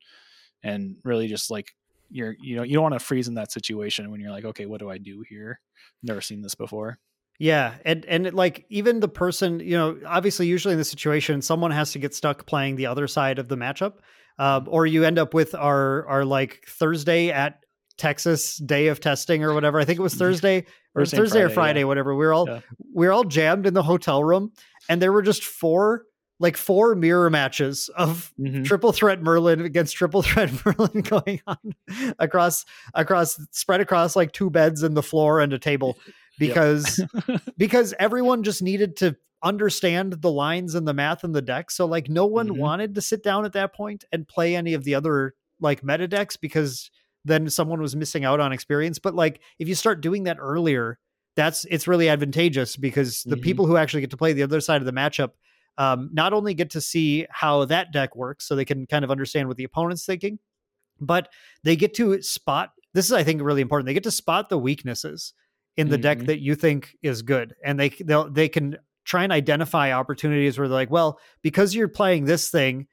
and 0.62 0.97
really 1.05 1.26
just 1.26 1.51
like 1.51 1.74
you're 2.10 2.36
you 2.40 2.56
know 2.56 2.62
you 2.62 2.74
don't 2.74 2.82
want 2.82 2.94
to 2.94 3.01
freeze 3.01 3.28
in 3.28 3.34
that 3.34 3.52
situation 3.52 4.10
when 4.10 4.20
you're 4.20 4.30
like 4.30 4.44
okay 4.44 4.66
what 4.66 4.80
do 4.80 4.90
i 4.90 4.98
do 4.98 5.24
here? 5.28 5.60
Never 6.02 6.20
seen 6.20 6.43
this 6.43 6.55
before. 6.55 6.98
Yeah, 7.38 7.74
and 7.84 8.05
and 8.06 8.32
like 8.32 8.64
even 8.70 9.01
the 9.01 9.09
person, 9.09 9.60
you 9.60 9.76
know, 9.76 9.98
obviously, 10.06 10.47
usually 10.47 10.72
in 10.72 10.78
this 10.78 10.88
situation, 10.88 11.43
someone 11.43 11.70
has 11.70 11.93
to 11.93 11.98
get 11.98 12.14
stuck 12.14 12.47
playing 12.47 12.76
the 12.76 12.86
other 12.86 13.06
side 13.06 13.38
of 13.38 13.48
the 13.48 13.56
matchup, 13.56 13.94
um, 14.38 14.66
or 14.70 14.86
you 14.86 15.05
end 15.05 15.18
up 15.18 15.34
with 15.34 15.55
our 15.55 16.06
our 16.06 16.24
like 16.24 16.64
Thursday 16.66 17.30
at 17.30 17.65
Texas 17.97 18.56
day 18.56 18.89
of 18.89 19.01
testing 19.01 19.43
or 19.43 19.55
whatever. 19.55 19.81
I 19.81 19.85
think 19.85 19.98
it 19.98 20.02
was 20.02 20.14
Thursday 20.16 20.66
or 20.94 21.02
Thursday, 21.02 21.16
Thursday 21.16 21.39
Friday, 21.39 21.44
or 21.44 21.55
Friday, 21.55 21.81
yeah. 21.81 21.85
whatever. 21.85 22.14
We 22.14 22.27
are 22.27 22.32
all 22.32 22.48
yeah. 22.48 22.60
we 22.94 23.06
are 23.06 23.12
all 23.12 23.24
jammed 23.24 23.66
in 23.66 23.74
the 23.74 23.82
hotel 23.82 24.23
room, 24.23 24.52
and 24.89 25.01
there 25.01 25.12
were 25.12 25.23
just 25.23 25.44
four 25.44 26.05
like 26.39 26.56
four 26.56 26.94
mirror 26.94 27.31
matches 27.31 27.89
of 27.97 28.32
mm-hmm. 28.39 28.62
triple 28.62 28.93
threat 28.93 29.23
Merlin 29.23 29.60
against 29.62 29.97
triple 29.97 30.23
threat 30.23 30.51
Merlin 30.66 31.01
going 31.01 31.40
on 31.47 31.74
across 32.18 32.64
across 32.94 33.40
spread 33.52 33.81
across 33.81 34.16
like 34.16 34.32
two 34.32 34.51
beds 34.51 34.82
and 34.82 34.97
the 34.97 35.02
floor 35.02 35.40
and 35.40 35.52
a 35.52 35.59
table 35.59 35.97
because 36.39 37.01
yep. 37.28 37.40
because 37.56 37.94
everyone 37.98 38.43
just 38.43 38.62
needed 38.62 38.97
to 38.97 39.16
understand 39.43 40.14
the 40.14 40.31
lines 40.31 40.74
and 40.74 40.86
the 40.89 40.94
math 40.94 41.24
and 41.24 41.35
the 41.35 41.43
deck. 41.43 41.70
So 41.70 41.86
like 41.86 42.09
no 42.09 42.27
one 42.27 42.48
mm-hmm. 42.48 42.60
wanted 42.60 42.94
to 42.94 43.01
sit 43.01 43.23
down 43.23 43.44
at 43.44 43.52
that 43.52 43.74
point 43.74 44.05
and 44.12 44.27
play 44.27 44.56
any 44.56 44.74
of 44.74 44.85
the 44.85 44.94
other 44.94 45.35
like 45.60 45.85
meta 45.85 46.09
decks 46.09 46.36
because 46.36 46.90
then 47.27 47.51
someone 47.51 47.81
was 47.81 47.97
missing 47.97 48.24
out 48.24 48.40
on 48.40 48.53
experience. 48.53 48.98
But 48.98 49.15
like 49.15 49.40
if 49.59 49.69
you 49.69 49.74
start 49.74 50.01
doing 50.01 50.24
that 50.24 50.39
earlier, 50.40 50.98
that's 51.35 51.66
it's 51.66 51.86
really 51.86 52.09
advantageous 52.09 52.77
because 52.77 53.23
the 53.23 53.36
mm-hmm. 53.36 53.43
people 53.43 53.66
who 53.66 53.77
actually 53.77 54.01
get 54.01 54.11
to 54.11 54.16
play 54.16 54.32
the 54.32 54.43
other 54.43 54.61
side 54.61 54.81
of 54.81 54.86
the 54.86 54.93
matchup 54.93 55.32
um, 55.78 56.09
not 56.12 56.32
only 56.32 56.55
get 56.55 56.70
to 56.70 56.81
see 56.81 57.27
how 57.28 57.66
that 57.66 57.93
deck 57.93 58.16
works, 58.16 58.47
so 58.48 58.57
they 58.57 58.65
can 58.65 58.86
kind 58.86 59.05
of 59.05 59.11
understand 59.11 59.47
what 59.47 59.59
the 59.59 59.65
opponent's 59.65 60.07
thinking, 60.07 60.39
but 61.01 61.28
they 61.65 61.77
get 61.77 61.93
to 61.94 62.23
spot. 62.23 62.70
This 62.94 63.05
is, 63.05 63.12
I 63.12 63.24
think, 63.24 63.43
really 63.43 63.61
important. 63.61 63.86
They 63.86 63.93
get 63.93 64.05
to 64.05 64.11
spot 64.11 64.48
the 64.48 64.57
weaknesses 64.57 65.35
in 65.77 65.89
the 65.89 65.97
mm-hmm. 65.97 66.03
deck 66.03 66.19
that 66.20 66.40
you 66.40 66.55
think 66.55 66.97
is 67.03 67.23
good 67.23 67.55
and 67.65 67.78
they 67.78 67.90
they 67.90 68.24
they 68.31 68.48
can 68.48 68.77
try 69.05 69.23
and 69.23 69.32
identify 69.32 69.93
opportunities 69.93 70.59
where 70.59 70.69
they're 70.69 70.74
like 70.74 70.90
well 70.90 71.20
because 71.43 71.74
you're 71.74 71.89
playing 71.89 72.24
this 72.24 72.51
thing 72.51 72.86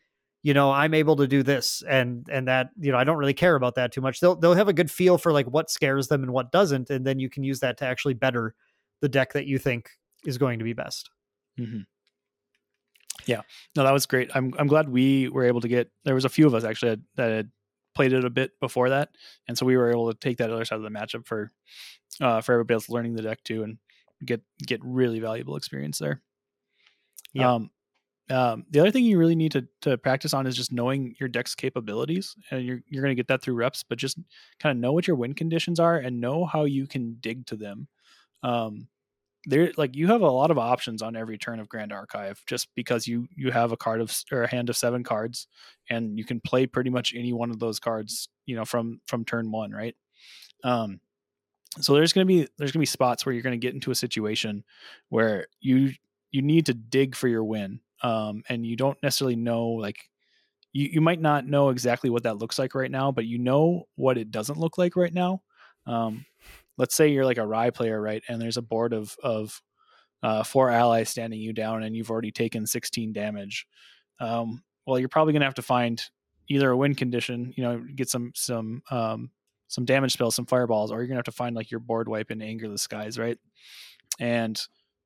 you 0.43 0.53
know 0.53 0.71
i'm 0.71 0.93
able 0.93 1.15
to 1.15 1.27
do 1.27 1.41
this 1.41 1.83
and 1.87 2.27
and 2.29 2.47
that 2.47 2.69
you 2.79 2.91
know 2.91 2.97
i 2.97 3.03
don't 3.03 3.17
really 3.17 3.33
care 3.33 3.55
about 3.55 3.75
that 3.75 3.91
too 3.91 4.01
much 4.01 4.19
they'll 4.19 4.35
they'll 4.35 4.53
have 4.53 4.67
a 4.67 4.73
good 4.73 4.91
feel 4.91 5.17
for 5.17 5.31
like 5.31 5.47
what 5.47 5.69
scares 5.69 6.07
them 6.07 6.23
and 6.23 6.31
what 6.31 6.51
doesn't 6.51 6.89
and 6.89 7.05
then 7.05 7.19
you 7.19 7.29
can 7.29 7.43
use 7.43 7.59
that 7.59 7.77
to 7.77 7.85
actually 7.85 8.13
better 8.13 8.53
the 9.01 9.09
deck 9.09 9.33
that 9.33 9.45
you 9.45 9.57
think 9.57 9.89
is 10.25 10.37
going 10.37 10.59
to 10.59 10.65
be 10.65 10.73
best 10.73 11.09
mm-hmm. 11.59 11.79
yeah 13.25 13.41
no 13.75 13.83
that 13.83 13.93
was 13.93 14.05
great 14.05 14.29
i'm 14.35 14.53
i'm 14.59 14.67
glad 14.67 14.89
we 14.89 15.29
were 15.29 15.45
able 15.45 15.61
to 15.61 15.67
get 15.67 15.89
there 16.03 16.15
was 16.15 16.25
a 16.25 16.29
few 16.29 16.45
of 16.45 16.53
us 16.53 16.63
actually 16.63 16.97
that 17.15 17.31
had 17.31 17.49
played 17.95 18.11
it 18.11 18.25
a 18.25 18.29
bit 18.29 18.51
before 18.59 18.89
that 18.89 19.09
and 19.47 19.57
so 19.57 19.65
we 19.65 19.77
were 19.77 19.91
able 19.91 20.11
to 20.11 20.17
take 20.19 20.37
that 20.37 20.51
other 20.51 20.65
side 20.65 20.77
of 20.77 20.83
the 20.83 20.89
matchup 20.89 21.25
for 21.25 21.51
uh, 22.21 22.41
for 22.41 22.53
everybody 22.53 22.75
else 22.75 22.89
learning 22.89 23.15
the 23.15 23.21
deck 23.21 23.43
too, 23.43 23.63
and 23.63 23.77
get 24.25 24.41
get 24.65 24.79
really 24.83 25.19
valuable 25.19 25.55
experience 25.55 25.99
there. 25.99 26.21
Yeah. 27.33 27.53
Um, 27.53 27.71
um, 28.29 28.65
the 28.69 28.79
other 28.79 28.91
thing 28.91 29.03
you 29.03 29.17
really 29.17 29.35
need 29.35 29.51
to, 29.51 29.67
to 29.81 29.97
practice 29.97 30.33
on 30.33 30.47
is 30.47 30.55
just 30.55 30.71
knowing 30.71 31.15
your 31.19 31.27
deck's 31.27 31.55
capabilities, 31.55 32.35
and 32.51 32.65
you're 32.65 32.81
you're 32.87 33.03
going 33.03 33.15
to 33.15 33.19
get 33.19 33.27
that 33.27 33.41
through 33.41 33.55
reps. 33.55 33.83
But 33.83 33.97
just 33.97 34.17
kind 34.59 34.75
of 34.75 34.81
know 34.81 34.93
what 34.93 35.07
your 35.07 35.17
win 35.17 35.33
conditions 35.33 35.79
are 35.79 35.97
and 35.97 36.21
know 36.21 36.45
how 36.45 36.63
you 36.63 36.87
can 36.87 37.17
dig 37.19 37.45
to 37.47 37.55
them. 37.55 37.87
Um, 38.41 38.87
there, 39.45 39.71
like 39.75 39.95
you 39.95 40.07
have 40.07 40.21
a 40.21 40.31
lot 40.31 40.51
of 40.51 40.57
options 40.57 41.01
on 41.01 41.17
every 41.17 41.37
turn 41.37 41.59
of 41.59 41.67
Grand 41.67 41.91
Archive, 41.91 42.41
just 42.47 42.69
because 42.75 43.07
you 43.07 43.27
you 43.35 43.51
have 43.51 43.73
a 43.73 43.77
card 43.77 43.99
of 43.99 44.15
or 44.31 44.43
a 44.43 44.49
hand 44.49 44.69
of 44.69 44.77
seven 44.77 45.03
cards, 45.03 45.47
and 45.89 46.17
you 46.17 46.23
can 46.23 46.39
play 46.39 46.65
pretty 46.65 46.89
much 46.89 47.13
any 47.13 47.33
one 47.33 47.49
of 47.49 47.59
those 47.59 47.79
cards, 47.79 48.29
you 48.45 48.55
know, 48.55 48.63
from 48.63 49.01
from 49.05 49.25
turn 49.25 49.51
one, 49.51 49.71
right? 49.71 49.95
Um, 50.63 51.01
so 51.81 51.93
there's 51.93 52.13
going 52.13 52.25
to 52.25 52.33
be 52.33 52.47
there's 52.57 52.71
going 52.71 52.79
to 52.79 52.79
be 52.79 52.85
spots 52.85 53.25
where 53.25 53.33
you're 53.33 53.43
going 53.43 53.59
to 53.59 53.65
get 53.65 53.73
into 53.73 53.91
a 53.91 53.95
situation 53.95 54.63
where 55.09 55.47
you 55.59 55.91
you 56.31 56.41
need 56.41 56.65
to 56.67 56.73
dig 56.73 57.15
for 57.15 57.27
your 57.27 57.43
win 57.43 57.81
um, 58.03 58.43
and 58.49 58.65
you 58.65 58.75
don't 58.75 58.97
necessarily 59.01 59.35
know 59.35 59.67
like 59.67 59.97
you, 60.71 60.89
you 60.93 61.01
might 61.01 61.21
not 61.21 61.45
know 61.45 61.69
exactly 61.69 62.09
what 62.09 62.23
that 62.23 62.37
looks 62.37 62.59
like 62.59 62.75
right 62.75 62.91
now 62.91 63.11
but 63.11 63.25
you 63.25 63.37
know 63.37 63.83
what 63.95 64.17
it 64.17 64.31
doesn't 64.31 64.59
look 64.59 64.77
like 64.77 64.95
right 64.95 65.13
now 65.13 65.41
um, 65.85 66.25
let's 66.77 66.95
say 66.95 67.09
you're 67.09 67.25
like 67.25 67.37
a 67.37 67.47
Rai 67.47 67.71
player 67.71 68.01
right 68.01 68.23
and 68.27 68.41
there's 68.41 68.57
a 68.57 68.61
board 68.61 68.93
of 68.93 69.15
of 69.23 69.61
uh, 70.21 70.43
four 70.43 70.69
allies 70.69 71.09
standing 71.09 71.39
you 71.39 71.51
down 71.51 71.83
and 71.83 71.95
you've 71.95 72.11
already 72.11 72.31
taken 72.31 72.65
16 72.65 73.13
damage 73.13 73.67
um, 74.19 74.63
well 74.85 74.99
you're 74.99 75.09
probably 75.09 75.33
going 75.33 75.41
to 75.41 75.47
have 75.47 75.53
to 75.55 75.61
find 75.61 76.01
either 76.49 76.71
a 76.71 76.77
win 76.77 76.95
condition 76.95 77.53
you 77.55 77.63
know 77.63 77.83
get 77.95 78.09
some 78.09 78.31
some 78.35 78.81
um, 78.91 79.29
some 79.73 79.85
damage 79.85 80.13
spells, 80.13 80.35
some 80.35 80.45
fireballs, 80.45 80.91
or 80.91 80.99
you're 80.99 81.07
gonna 81.07 81.17
have 81.17 81.25
to 81.25 81.31
find 81.31 81.55
like 81.55 81.71
your 81.71 81.79
board 81.79 82.07
wipe 82.07 82.29
in 82.29 82.43
Anger 82.43 82.69
the 82.69 82.77
Skies, 82.77 83.17
right? 83.17 83.39
And 84.19 84.59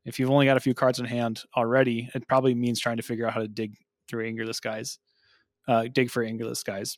if 0.08 0.20
you've 0.20 0.32
only 0.32 0.46
got 0.46 0.58
a 0.58 0.62
few 0.62 0.74
cards 0.74 1.00
in 1.00 1.06
hand 1.06 1.44
already, 1.56 2.10
it 2.16 2.28
probably 2.28 2.56
means 2.56 2.80
trying 2.80 2.98
to 2.98 3.04
figure 3.04 3.28
out 3.28 3.34
how 3.34 3.42
to 3.42 3.48
dig 3.48 3.76
through 4.08 4.26
Anger 4.26 4.46
the 4.46 4.54
Skies, 4.54 5.00
uh, 5.68 5.88
dig 5.92 6.10
for 6.10 6.24
Anger 6.24 6.48
the 6.48 6.56
Skies. 6.56 6.98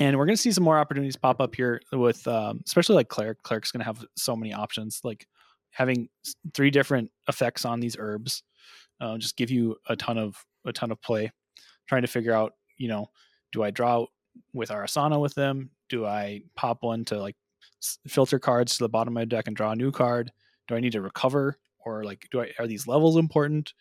And 0.00 0.18
we're 0.18 0.24
gonna 0.24 0.36
see 0.36 0.50
some 0.50 0.64
more 0.64 0.78
opportunities 0.78 1.16
pop 1.16 1.40
up 1.40 1.54
here 1.54 1.80
with, 1.92 2.26
um, 2.26 2.60
especially 2.66 2.96
like 2.96 3.08
Cleric. 3.08 3.42
Cleric's 3.42 3.70
gonna 3.70 3.84
have 3.84 4.04
so 4.16 4.34
many 4.34 4.54
options, 4.54 5.00
like 5.04 5.26
having 5.70 6.08
three 6.54 6.70
different 6.70 7.10
effects 7.28 7.64
on 7.64 7.78
these 7.78 7.96
herbs, 7.98 8.42
uh, 9.00 9.18
just 9.18 9.36
give 9.36 9.50
you 9.50 9.76
a 9.88 9.96
ton 9.96 10.16
of 10.16 10.44
a 10.64 10.72
ton 10.72 10.90
of 10.90 11.00
play. 11.02 11.30
Trying 11.86 12.02
to 12.02 12.08
figure 12.08 12.32
out, 12.32 12.54
you 12.78 12.88
know, 12.88 13.10
do 13.52 13.62
I 13.62 13.70
draw 13.70 14.06
with 14.54 14.70
our 14.70 14.84
Asana 14.84 15.20
with 15.20 15.34
them? 15.34 15.70
Do 15.90 16.06
I 16.06 16.42
pop 16.56 16.82
one 16.82 17.04
to 17.06 17.20
like 17.20 17.36
filter 18.08 18.38
cards 18.38 18.78
to 18.78 18.84
the 18.84 18.88
bottom 18.88 19.12
of 19.12 19.14
my 19.14 19.26
deck 19.26 19.46
and 19.46 19.54
draw 19.54 19.72
a 19.72 19.76
new 19.76 19.92
card? 19.92 20.32
Do 20.68 20.74
I 20.74 20.80
need 20.80 20.92
to 20.92 21.02
recover 21.02 21.58
or 21.84 22.04
like 22.04 22.28
do 22.30 22.40
I 22.40 22.52
are 22.58 22.66
these 22.66 22.86
levels 22.86 23.16
important? 23.16 23.72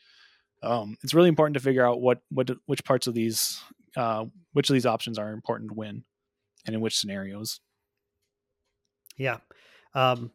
Um, 0.61 0.95
it's 1.03 1.13
really 1.13 1.29
important 1.29 1.55
to 1.55 1.59
figure 1.59 1.85
out 1.85 2.01
what 2.01 2.19
what 2.29 2.49
which 2.65 2.83
parts 2.83 3.07
of 3.07 3.13
these 3.13 3.61
uh, 3.95 4.25
which 4.53 4.69
of 4.69 4.73
these 4.73 4.85
options 4.85 5.19
are 5.19 5.31
important 5.31 5.71
when 5.71 6.03
and 6.65 6.75
in 6.75 6.81
which 6.81 6.97
scenarios. 6.97 7.59
Yeah. 9.17 9.37
Um, 9.93 10.31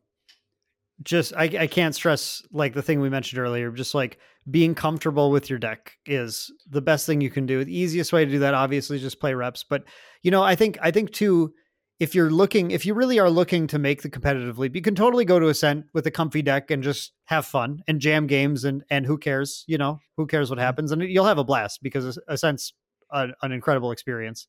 just 1.03 1.33
I, 1.37 1.45
I 1.45 1.67
can't 1.67 1.95
stress 1.95 2.43
like 2.53 2.75
the 2.75 2.83
thing 2.83 3.01
we 3.01 3.09
mentioned 3.09 3.41
earlier 3.41 3.71
just 3.71 3.95
like 3.95 4.19
being 4.51 4.75
comfortable 4.75 5.31
with 5.31 5.49
your 5.49 5.59
deck 5.59 5.93
is 6.07 6.51
the 6.69 6.83
best 6.83 7.07
thing 7.07 7.21
you 7.21 7.31
can 7.31 7.47
do 7.47 7.65
the 7.65 7.77
easiest 7.77 8.13
way 8.13 8.25
to 8.25 8.31
do 8.31 8.41
that 8.41 8.55
obviously 8.55 8.99
just 8.99 9.21
play 9.21 9.33
reps 9.33 9.65
but 9.69 9.85
you 10.23 10.31
know 10.31 10.43
i 10.43 10.57
think 10.57 10.77
i 10.83 10.91
think 10.91 11.13
too 11.13 11.53
if 11.99 12.15
you're 12.15 12.31
looking 12.31 12.71
if 12.71 12.87
you 12.87 12.95
really 12.95 13.19
are 13.19 13.31
looking 13.31 13.67
to 13.67 13.79
make 13.79 14.03
the 14.03 14.09
competitive 14.09 14.59
leap 14.59 14.75
you 14.75 14.83
can 14.83 14.95
totally 14.95 15.25
go 15.25 15.39
to 15.39 15.49
ascent 15.49 15.87
with 15.93 16.07
a 16.07 16.11
comfy 16.11 16.43
deck 16.43 16.71
and 16.71 16.83
just 16.83 17.13
have 17.25 17.45
fun 17.47 17.83
and 17.89 18.01
jam 18.01 18.27
games 18.27 18.65
and 18.65 18.85
and 18.91 19.07
who 19.07 19.19
cares 19.19 19.65
you 19.67 19.79
know 19.79 19.99
who 20.17 20.27
cares 20.27 20.51
what 20.51 20.59
mm-hmm. 20.59 20.65
happens 20.65 20.93
and 20.93 21.03
you'll 21.03 21.25
have 21.25 21.39
a 21.39 21.45
blast 21.45 21.83
because 21.83 22.19
ascent's 22.29 22.73
an, 23.13 23.33
an 23.43 23.53
incredible 23.53 23.91
experience 23.91 24.47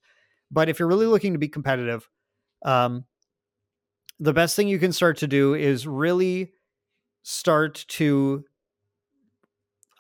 but 0.52 0.70
if 0.70 0.80
you're 0.80 0.88
really 0.88 1.06
looking 1.06 1.34
to 1.34 1.40
be 1.40 1.48
competitive 1.48 2.10
um 2.66 3.06
the 4.20 4.34
best 4.34 4.56
thing 4.56 4.68
you 4.68 4.80
can 4.80 4.92
start 4.92 5.18
to 5.18 5.28
do 5.28 5.54
is 5.54 5.88
really 5.88 6.52
start 7.24 7.86
to 7.88 8.44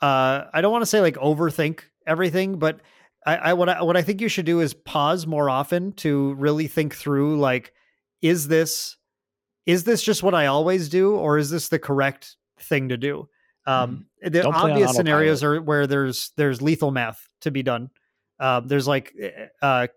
uh 0.02 0.46
I 0.54 0.62
don't 0.62 0.72
want 0.72 0.82
to 0.84 0.88
say 0.88 1.02
like 1.02 1.16
overthink 1.16 1.82
everything, 2.10 2.60
but 2.60 2.82
I, 3.30 3.36
I 3.50 3.54
what 3.54 3.70
I 3.70 3.82
what 3.84 3.96
I 3.96 4.02
think 4.02 4.22
you 4.22 4.28
should 4.28 4.46
do 4.46 4.60
is 4.60 4.74
pause 4.74 5.28
more 5.28 5.50
often 5.50 5.92
to 5.94 6.34
really 6.34 6.68
think 6.68 6.96
through 6.96 7.40
like 7.40 7.74
is 8.22 8.48
this 8.48 8.98
is 9.66 9.84
this 9.84 10.02
just 10.02 10.24
what 10.24 10.34
I 10.34 10.48
always 10.48 10.90
do 10.90 11.16
or 11.16 11.38
is 11.38 11.52
this 11.52 11.70
the 11.70 11.80
correct 11.80 12.36
thing 12.60 12.90
to 12.90 12.98
do? 12.98 13.30
Um, 13.68 14.08
mm. 14.24 14.32
the 14.32 14.48
obvious 14.48 14.96
scenarios 14.96 15.44
are 15.44 15.62
where 15.62 15.86
there's 15.86 16.32
there's 16.38 16.62
lethal 16.62 16.92
math 16.92 17.28
to 17.42 17.52
be 17.52 17.62
done. 17.62 17.90
Um, 18.40 18.68
there's 18.68 18.88
like 18.88 19.14
eh, 19.22 19.48
uh, 19.62 19.88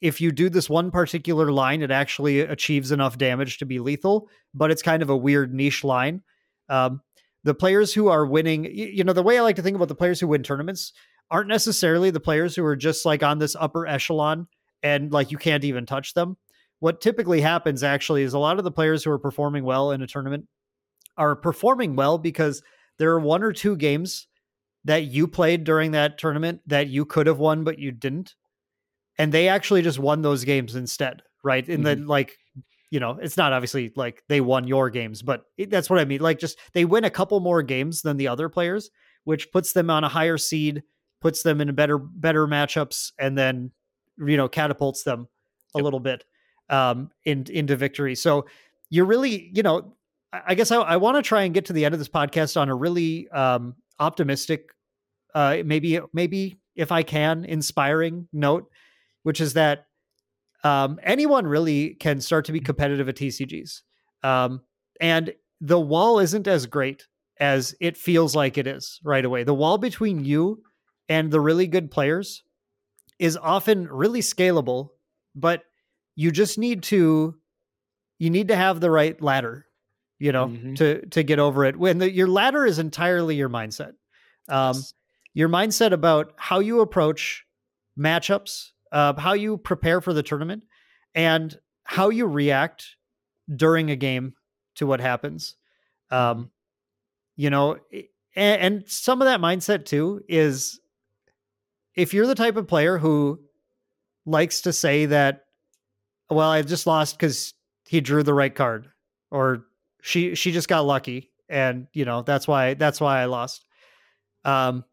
if 0.00 0.20
you 0.20 0.32
do 0.32 0.48
this 0.48 0.70
one 0.70 0.90
particular 0.90 1.52
line, 1.52 1.82
it 1.82 1.90
actually 1.90 2.40
achieves 2.40 2.90
enough 2.90 3.18
damage 3.18 3.58
to 3.58 3.66
be 3.66 3.80
lethal, 3.80 4.28
but 4.54 4.70
it's 4.70 4.82
kind 4.82 5.02
of 5.02 5.10
a 5.10 5.16
weird 5.16 5.52
niche 5.52 5.84
line. 5.84 6.22
Um, 6.70 7.02
the 7.44 7.54
players 7.54 7.92
who 7.92 8.08
are 8.08 8.24
winning, 8.24 8.64
you 8.64 9.04
know, 9.04 9.12
the 9.12 9.22
way 9.22 9.36
I 9.36 9.42
like 9.42 9.56
to 9.56 9.62
think 9.62 9.76
about 9.76 9.88
the 9.88 9.94
players 9.94 10.20
who 10.20 10.28
win 10.28 10.42
tournaments 10.42 10.92
aren't 11.32 11.48
necessarily 11.48 12.10
the 12.10 12.20
players 12.20 12.54
who 12.54 12.64
are 12.64 12.76
just 12.76 13.06
like 13.06 13.22
on 13.22 13.38
this 13.38 13.56
upper 13.58 13.86
echelon 13.86 14.46
and 14.82 15.10
like 15.10 15.30
you 15.32 15.38
can't 15.38 15.64
even 15.64 15.86
touch 15.86 16.12
them. 16.12 16.36
What 16.78 17.00
typically 17.00 17.40
happens 17.40 17.82
actually 17.82 18.22
is 18.22 18.34
a 18.34 18.38
lot 18.38 18.58
of 18.58 18.64
the 18.64 18.70
players 18.70 19.02
who 19.02 19.10
are 19.10 19.18
performing 19.18 19.64
well 19.64 19.92
in 19.92 20.02
a 20.02 20.06
tournament 20.06 20.46
are 21.16 21.34
performing 21.34 21.96
well 21.96 22.18
because 22.18 22.62
there 22.98 23.10
are 23.10 23.20
one 23.20 23.42
or 23.42 23.52
two 23.52 23.76
games 23.76 24.28
that 24.84 25.04
you 25.04 25.26
played 25.26 25.64
during 25.64 25.92
that 25.92 26.18
tournament 26.18 26.60
that 26.66 26.88
you 26.88 27.04
could 27.04 27.26
have 27.26 27.38
won 27.38 27.64
but 27.64 27.78
you 27.78 27.92
didn't 27.92 28.34
and 29.18 29.32
they 29.32 29.48
actually 29.48 29.82
just 29.82 29.98
won 29.98 30.22
those 30.22 30.44
games 30.44 30.74
instead 30.74 31.22
right 31.44 31.68
in 31.68 31.82
mm-hmm. 31.82 32.00
the 32.00 32.06
like 32.08 32.36
you 32.90 32.98
know 32.98 33.18
it's 33.20 33.36
not 33.36 33.52
obviously 33.52 33.92
like 33.94 34.22
they 34.28 34.40
won 34.40 34.66
your 34.66 34.90
games 34.90 35.22
but 35.22 35.44
it, 35.56 35.70
that's 35.70 35.90
what 35.90 35.98
i 35.98 36.04
mean 36.04 36.20
like 36.20 36.38
just 36.38 36.58
they 36.72 36.84
win 36.84 37.04
a 37.04 37.10
couple 37.10 37.38
more 37.40 37.62
games 37.62 38.02
than 38.02 38.16
the 38.16 38.28
other 38.28 38.48
players 38.48 38.90
which 39.24 39.52
puts 39.52 39.72
them 39.72 39.90
on 39.90 40.04
a 40.04 40.08
higher 40.08 40.38
seed 40.38 40.82
puts 41.22 41.42
them 41.42 41.60
in 41.60 41.68
a 41.68 41.72
better 41.72 41.98
better 41.98 42.46
matchups 42.46 43.12
and 43.18 43.38
then 43.38 43.70
you 44.18 44.36
know 44.36 44.48
catapults 44.48 45.04
them 45.04 45.28
a 45.74 45.78
yep. 45.78 45.84
little 45.84 46.00
bit 46.00 46.24
um 46.68 47.10
in, 47.24 47.46
into 47.48 47.76
victory 47.76 48.14
so 48.14 48.46
you're 48.90 49.06
really 49.06 49.50
you 49.54 49.62
know 49.62 49.94
i 50.32 50.54
guess 50.54 50.70
i, 50.70 50.76
I 50.76 50.96
want 50.98 51.16
to 51.16 51.22
try 51.22 51.42
and 51.42 51.54
get 51.54 51.66
to 51.66 51.72
the 51.72 51.84
end 51.84 51.94
of 51.94 51.98
this 51.98 52.08
podcast 52.08 52.60
on 52.60 52.68
a 52.68 52.74
really 52.74 53.28
um 53.30 53.74
optimistic 53.98 54.70
uh 55.34 55.58
maybe 55.64 56.00
maybe 56.12 56.60
if 56.76 56.92
i 56.92 57.02
can 57.02 57.44
inspiring 57.44 58.28
note 58.32 58.68
which 59.22 59.40
is 59.40 59.54
that 59.54 59.86
um, 60.64 61.00
anyone 61.02 61.46
really 61.46 61.94
can 61.94 62.20
start 62.20 62.44
to 62.46 62.52
be 62.52 62.60
mm-hmm. 62.60 62.66
competitive 62.66 63.08
at 63.08 63.16
TCGs. 63.16 63.80
Um, 64.22 64.62
and 65.00 65.32
the 65.60 65.80
wall 65.80 66.18
isn't 66.18 66.46
as 66.46 66.66
great 66.66 67.06
as 67.40 67.74
it 67.80 67.96
feels 67.96 68.36
like 68.36 68.58
it 68.58 68.66
is 68.66 69.00
right 69.02 69.24
away. 69.24 69.42
The 69.42 69.54
wall 69.54 69.78
between 69.78 70.24
you 70.24 70.62
and 71.08 71.30
the 71.30 71.40
really 71.40 71.66
good 71.66 71.90
players 71.90 72.42
is 73.18 73.36
often 73.36 73.88
really 73.88 74.20
scalable, 74.20 74.90
but 75.34 75.62
you 76.14 76.30
just 76.30 76.58
need 76.58 76.82
to 76.84 77.36
you 78.18 78.30
need 78.30 78.48
to 78.48 78.56
have 78.56 78.80
the 78.80 78.90
right 78.90 79.20
ladder, 79.20 79.66
you 80.18 80.32
know, 80.32 80.46
mm-hmm. 80.46 80.74
to 80.74 81.06
to 81.06 81.22
get 81.22 81.38
over 81.38 81.64
it. 81.64 81.76
When 81.76 81.98
the, 81.98 82.10
your 82.10 82.28
ladder 82.28 82.64
is 82.64 82.78
entirely 82.78 83.36
your 83.36 83.48
mindset. 83.48 83.94
Um, 84.48 84.74
yes. 84.76 84.94
your 85.34 85.48
mindset 85.48 85.92
about 85.92 86.32
how 86.36 86.58
you 86.58 86.80
approach 86.80 87.46
matchups, 87.98 88.70
uh, 88.90 89.18
how 89.18 89.34
you 89.34 89.56
prepare 89.56 90.00
for 90.00 90.12
the 90.12 90.22
tournament 90.22 90.64
and 91.14 91.56
how 91.84 92.10
you 92.10 92.26
react 92.26 92.96
during 93.54 93.90
a 93.90 93.96
game 93.96 94.34
to 94.76 94.86
what 94.86 95.00
happens. 95.00 95.56
Um, 96.10 96.50
you 97.36 97.50
know, 97.50 97.78
and, 98.34 98.60
and 98.60 98.84
some 98.86 99.22
of 99.22 99.26
that 99.26 99.40
mindset 99.40 99.84
too 99.84 100.22
is 100.28 100.80
if 101.94 102.14
you're 102.14 102.26
the 102.26 102.34
type 102.34 102.56
of 102.56 102.66
player 102.66 102.98
who 102.98 103.40
likes 104.24 104.62
to 104.62 104.72
say 104.72 105.06
that, 105.06 105.44
well, 106.30 106.50
I 106.50 106.62
just 106.62 106.86
lost 106.86 107.18
because 107.18 107.54
he 107.86 108.00
drew 108.00 108.22
the 108.22 108.34
right 108.34 108.54
card, 108.54 108.88
or 109.30 109.66
she 110.00 110.34
she 110.34 110.52
just 110.52 110.68
got 110.68 110.86
lucky, 110.86 111.30
and 111.48 111.86
you 111.92 112.04
know 112.04 112.22
that's 112.22 112.48
why 112.48 112.74
that's 112.74 113.00
why 113.00 113.20
I 113.20 113.26
lost. 113.26 113.66
Um, 114.44 114.84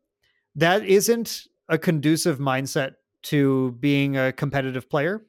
that 0.56 0.86
isn't 0.86 1.48
a 1.70 1.78
conducive 1.78 2.40
mindset 2.40 2.96
to 3.24 3.72
being 3.80 4.18
a 4.18 4.32
competitive 4.32 4.90
player. 4.90 5.26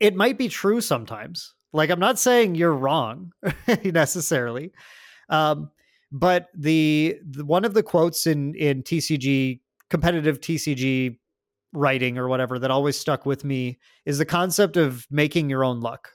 It 0.00 0.16
might 0.16 0.38
be 0.38 0.48
true 0.48 0.80
sometimes. 0.80 1.54
Like 1.72 1.90
I'm 1.90 2.00
not 2.00 2.18
saying 2.18 2.54
you're 2.54 2.74
wrong 2.74 3.32
necessarily. 3.84 4.72
Um, 5.28 5.70
but 6.12 6.48
the, 6.54 7.18
the, 7.24 7.44
one 7.44 7.64
of 7.64 7.74
the 7.74 7.84
quotes 7.84 8.26
in 8.26 8.54
in 8.56 8.82
TCG 8.82 9.60
competitive 9.90 10.40
TCG 10.40 11.18
writing 11.72 12.18
or 12.18 12.28
whatever 12.28 12.58
that 12.58 12.70
always 12.70 12.96
stuck 12.96 13.26
with 13.26 13.44
me 13.44 13.78
is 14.04 14.18
the 14.18 14.24
concept 14.24 14.76
of 14.76 15.06
making 15.10 15.50
your 15.50 15.64
own 15.64 15.80
luck. 15.80 16.10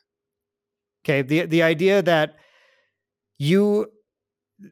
Okay, 1.04 1.22
the 1.22 1.46
the 1.46 1.64
idea 1.64 2.02
that 2.02 2.36
you 3.38 3.88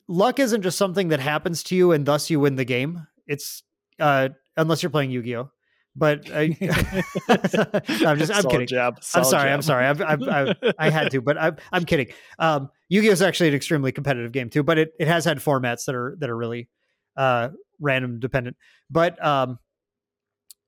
luck 0.07 0.39
isn't 0.39 0.61
just 0.61 0.77
something 0.77 1.09
that 1.09 1.19
happens 1.19 1.61
to 1.63 1.75
you 1.75 1.91
and 1.91 2.05
thus 2.05 2.29
you 2.29 2.39
win 2.39 2.55
the 2.55 2.65
game. 2.65 3.05
It's 3.27 3.63
uh 3.99 4.29
unless 4.57 4.81
you're 4.81 4.89
playing 4.89 5.11
Yu-Gi-Oh 5.11 5.49
but 5.95 6.29
I, 6.31 6.41
am 6.59 8.17
just 8.17 8.31
I'm 8.31 8.41
Solid 8.41 8.49
kidding. 8.49 8.67
Jab. 8.67 8.97
I'm 9.13 9.23
sorry. 9.23 9.49
Jab. 9.49 9.53
I'm 9.53 9.61
sorry. 9.61 9.85
I, 9.85 9.91
I, 9.91 10.15
I, 10.41 10.73
I 10.79 10.89
had 10.89 11.11
to, 11.11 11.21
but 11.21 11.37
I'm 11.37 11.57
I'm 11.71 11.85
kidding. 11.85 12.07
Um, 12.39 12.69
Yu-Gi-Oh 12.89 13.11
is 13.11 13.21
actually 13.21 13.49
an 13.49 13.55
extremely 13.55 13.91
competitive 13.91 14.31
game 14.31 14.49
too, 14.49 14.63
but 14.63 14.77
it, 14.77 14.93
it 14.99 15.07
has 15.07 15.25
had 15.25 15.37
formats 15.37 15.85
that 15.85 15.95
are 15.95 16.15
that 16.19 16.29
are 16.29 16.37
really 16.37 16.69
uh, 17.15 17.49
random 17.79 18.19
dependent. 18.19 18.57
But 18.89 19.23
um, 19.23 19.59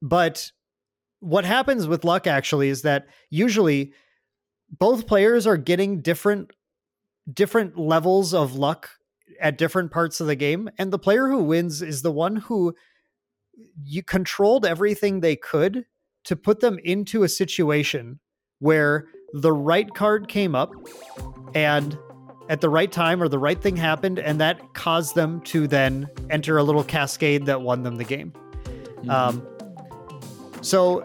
but 0.02 0.52
what 1.20 1.46
happens 1.46 1.88
with 1.88 2.04
luck 2.04 2.28
actually 2.28 2.70
is 2.70 2.84
that 2.84 3.08
usually 3.30 3.94
both 4.70 5.08
players 5.08 5.48
are 5.48 5.58
getting 5.58 6.02
different 6.02 6.52
different 7.32 7.78
levels 7.78 8.34
of 8.34 8.56
luck 8.56 8.90
at 9.42 9.58
different 9.58 9.92
parts 9.92 10.22
of 10.22 10.28
the 10.28 10.36
game, 10.36 10.70
and 10.78 10.92
the 10.92 11.00
player 11.00 11.28
who 11.28 11.44
wins 11.44 11.82
is 11.82 12.02
the 12.02 12.12
one 12.12 12.36
who 12.36 12.76
you 13.84 14.04
controlled 14.04 14.66
everything 14.66 15.20
they 15.20 15.36
could 15.36 15.86
to 16.26 16.36
put 16.36 16.60
them 16.60 16.80
into 16.84 17.24
a 17.24 17.30
situation 17.30 18.20
where 18.60 19.08
the 19.34 19.54
right 19.54 19.94
card 19.94 20.28
came 20.28 20.56
up 20.56 20.72
and 21.54 21.98
at 22.50 22.62
the 22.62 22.70
right 22.70 22.92
time 22.92 23.22
or 23.22 23.28
the 23.28 23.40
right 23.40 23.62
thing 23.62 23.76
happened 23.76 24.20
and 24.20 24.40
that 24.40 24.74
caused 24.74 25.16
them 25.16 25.42
to 25.42 25.68
then 25.68 26.08
enter 26.30 26.58
a 26.58 26.64
little 26.64 26.84
cascade 26.84 27.46
that 27.46 27.62
won 27.62 27.84
them 27.84 27.96
the 27.96 28.04
game 28.04 28.32
mm-hmm. 28.32 29.10
um, 29.10 29.46
so 30.62 31.04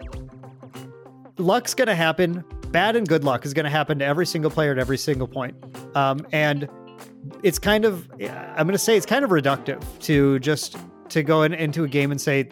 luck's 1.37 1.73
going 1.73 1.87
to 1.87 1.95
happen 1.95 2.43
bad 2.69 2.95
and 2.95 3.07
good 3.07 3.23
luck 3.23 3.45
is 3.45 3.53
going 3.53 3.63
to 3.65 3.69
happen 3.69 3.99
to 3.99 4.05
every 4.05 4.25
single 4.25 4.51
player 4.51 4.71
at 4.71 4.77
every 4.77 4.97
single 4.97 5.27
point 5.27 5.55
um, 5.95 6.25
and 6.31 6.69
it's 7.43 7.59
kind 7.59 7.85
of 7.85 8.09
i'm 8.21 8.65
going 8.65 8.69
to 8.69 8.77
say 8.77 8.95
it's 8.95 9.05
kind 9.05 9.25
of 9.25 9.31
reductive 9.31 9.83
to 9.99 10.39
just 10.39 10.77
to 11.11 11.23
go 11.23 11.43
in, 11.43 11.53
into 11.53 11.83
a 11.83 11.87
game 11.87 12.11
and 12.11 12.19
say, 12.19 12.49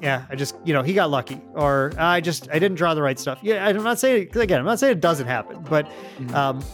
yeah, 0.00 0.24
I 0.30 0.36
just, 0.36 0.56
you 0.64 0.72
know, 0.72 0.82
he 0.82 0.94
got 0.94 1.10
lucky, 1.10 1.40
or 1.54 1.92
I 1.98 2.20
just, 2.20 2.48
I 2.50 2.54
didn't 2.54 2.76
draw 2.76 2.94
the 2.94 3.02
right 3.02 3.18
stuff. 3.18 3.38
Yeah, 3.42 3.66
I'm 3.66 3.82
not 3.82 3.98
saying, 3.98 4.30
again, 4.34 4.58
I'm 4.58 4.64
not 4.64 4.78
saying 4.78 4.92
it 4.92 5.00
doesn't 5.00 5.26
happen, 5.26 5.62
but 5.68 5.86
mm-hmm. 5.86 6.34
um, 6.34 6.64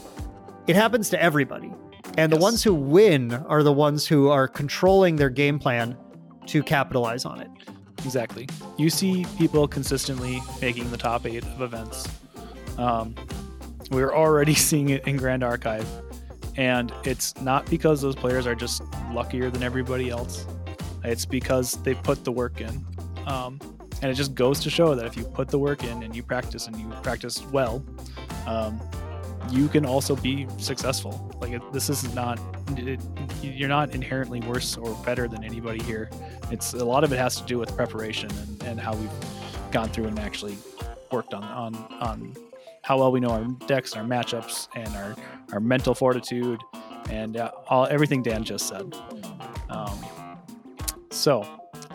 it 0.66 0.76
happens 0.76 1.08
to 1.10 1.22
everybody. 1.22 1.72
And 2.16 2.30
yes. 2.30 2.38
the 2.38 2.38
ones 2.38 2.62
who 2.62 2.74
win 2.74 3.32
are 3.32 3.62
the 3.62 3.72
ones 3.72 4.06
who 4.06 4.28
are 4.28 4.48
controlling 4.48 5.16
their 5.16 5.30
game 5.30 5.58
plan 5.58 5.96
to 6.46 6.62
capitalize 6.62 7.24
on 7.24 7.40
it. 7.40 7.50
Exactly. 8.04 8.48
You 8.76 8.90
see 8.90 9.26
people 9.36 9.66
consistently 9.66 10.40
making 10.60 10.90
the 10.90 10.96
top 10.96 11.26
eight 11.26 11.44
of 11.44 11.60
events. 11.60 12.08
Um, 12.78 13.14
we're 13.90 14.14
already 14.14 14.54
seeing 14.68 14.90
it 14.90 15.06
in 15.06 15.16
Grand 15.16 15.42
Archive. 15.42 15.86
And 16.56 16.92
it's 17.04 17.38
not 17.42 17.68
because 17.68 18.00
those 18.00 18.14
players 18.14 18.46
are 18.46 18.54
just 18.54 18.82
luckier 19.12 19.50
than 19.50 19.62
everybody 19.62 20.08
else. 20.08 20.46
It's 21.04 21.26
because 21.26 21.72
they 21.82 21.94
put 21.94 22.24
the 22.24 22.32
work 22.32 22.60
in. 22.60 22.84
Um, 23.26 23.60
and 24.02 24.10
it 24.10 24.14
just 24.14 24.34
goes 24.34 24.60
to 24.60 24.70
show 24.70 24.94
that 24.94 25.06
if 25.06 25.16
you 25.16 25.24
put 25.24 25.48
the 25.48 25.58
work 25.58 25.84
in 25.84 26.02
and 26.02 26.14
you 26.14 26.22
practice 26.22 26.66
and 26.66 26.76
you 26.76 26.88
practice 27.02 27.44
well, 27.46 27.84
um, 28.46 28.80
you 29.50 29.68
can 29.68 29.86
also 29.86 30.16
be 30.16 30.46
successful. 30.58 31.30
Like 31.40 31.52
it, 31.52 31.62
this 31.72 31.88
is 31.90 32.14
not, 32.14 32.38
it, 32.76 33.00
you're 33.42 33.68
not 33.68 33.94
inherently 33.94 34.40
worse 34.40 34.76
or 34.76 34.94
better 35.04 35.28
than 35.28 35.44
anybody 35.44 35.82
here. 35.82 36.10
It's 36.50 36.74
a 36.74 36.84
lot 36.84 37.04
of 37.04 37.12
it 37.12 37.18
has 37.18 37.36
to 37.40 37.44
do 37.44 37.58
with 37.58 37.76
preparation 37.76 38.30
and, 38.30 38.62
and 38.64 38.80
how 38.80 38.94
we've 38.94 39.10
gone 39.72 39.88
through 39.88 40.06
and 40.06 40.18
actually 40.18 40.56
worked 41.10 41.34
on 41.34 41.44
on 41.44 41.74
on 42.00 42.34
how 42.82 42.98
well 42.98 43.10
we 43.10 43.20
know 43.20 43.30
our 43.30 43.44
decks, 43.66 43.94
and 43.94 44.00
our 44.00 44.22
matchups, 44.22 44.68
and 44.74 44.88
our 44.96 45.16
our 45.52 45.60
mental 45.60 45.94
fortitude, 45.94 46.60
and 47.10 47.36
uh, 47.36 47.50
all 47.68 47.86
everything 47.86 48.22
Dan 48.22 48.44
just 48.44 48.68
said. 48.68 48.94
Um, 49.68 49.98
so, 51.10 51.44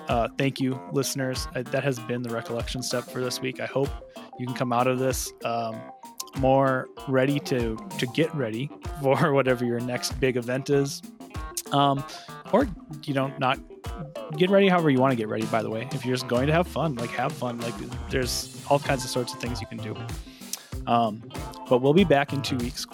uh, 0.09 0.27
thank 0.37 0.59
you, 0.59 0.79
listeners. 0.91 1.47
Uh, 1.55 1.61
that 1.63 1.83
has 1.83 1.97
been 1.99 2.21
the 2.21 2.29
recollection 2.29 2.83
step 2.83 3.05
for 3.05 3.21
this 3.21 3.39
week. 3.39 3.59
I 3.59 3.65
hope 3.65 3.89
you 4.37 4.45
can 4.45 4.55
come 4.55 4.73
out 4.73 4.87
of 4.87 4.99
this 4.99 5.31
um, 5.45 5.79
more 6.37 6.89
ready 7.07 7.39
to 7.39 7.77
to 7.99 8.05
get 8.07 8.33
ready 8.35 8.69
for 9.01 9.33
whatever 9.33 9.65
your 9.65 9.79
next 9.79 10.19
big 10.19 10.37
event 10.37 10.69
is, 10.69 11.01
um, 11.71 12.03
or 12.51 12.67
you 13.03 13.13
know, 13.13 13.31
not 13.37 13.59
get 14.37 14.49
ready 14.49 14.67
however 14.67 14.89
you 14.89 14.99
want 14.99 15.11
to 15.11 15.17
get 15.17 15.27
ready. 15.27 15.45
By 15.47 15.61
the 15.61 15.69
way, 15.69 15.87
if 15.91 16.05
you're 16.05 16.15
just 16.15 16.27
going 16.27 16.47
to 16.47 16.53
have 16.53 16.67
fun, 16.67 16.95
like 16.95 17.09
have 17.11 17.31
fun. 17.31 17.59
Like 17.59 17.73
there's 18.09 18.63
all 18.69 18.79
kinds 18.79 19.03
of 19.03 19.09
sorts 19.09 19.33
of 19.33 19.39
things 19.39 19.61
you 19.61 19.67
can 19.67 19.77
do. 19.77 19.95
Um, 20.87 21.21
but 21.69 21.81
we'll 21.81 21.93
be 21.93 22.03
back 22.03 22.33
in 22.33 22.41
two 22.41 22.57
weeks, 22.57 22.85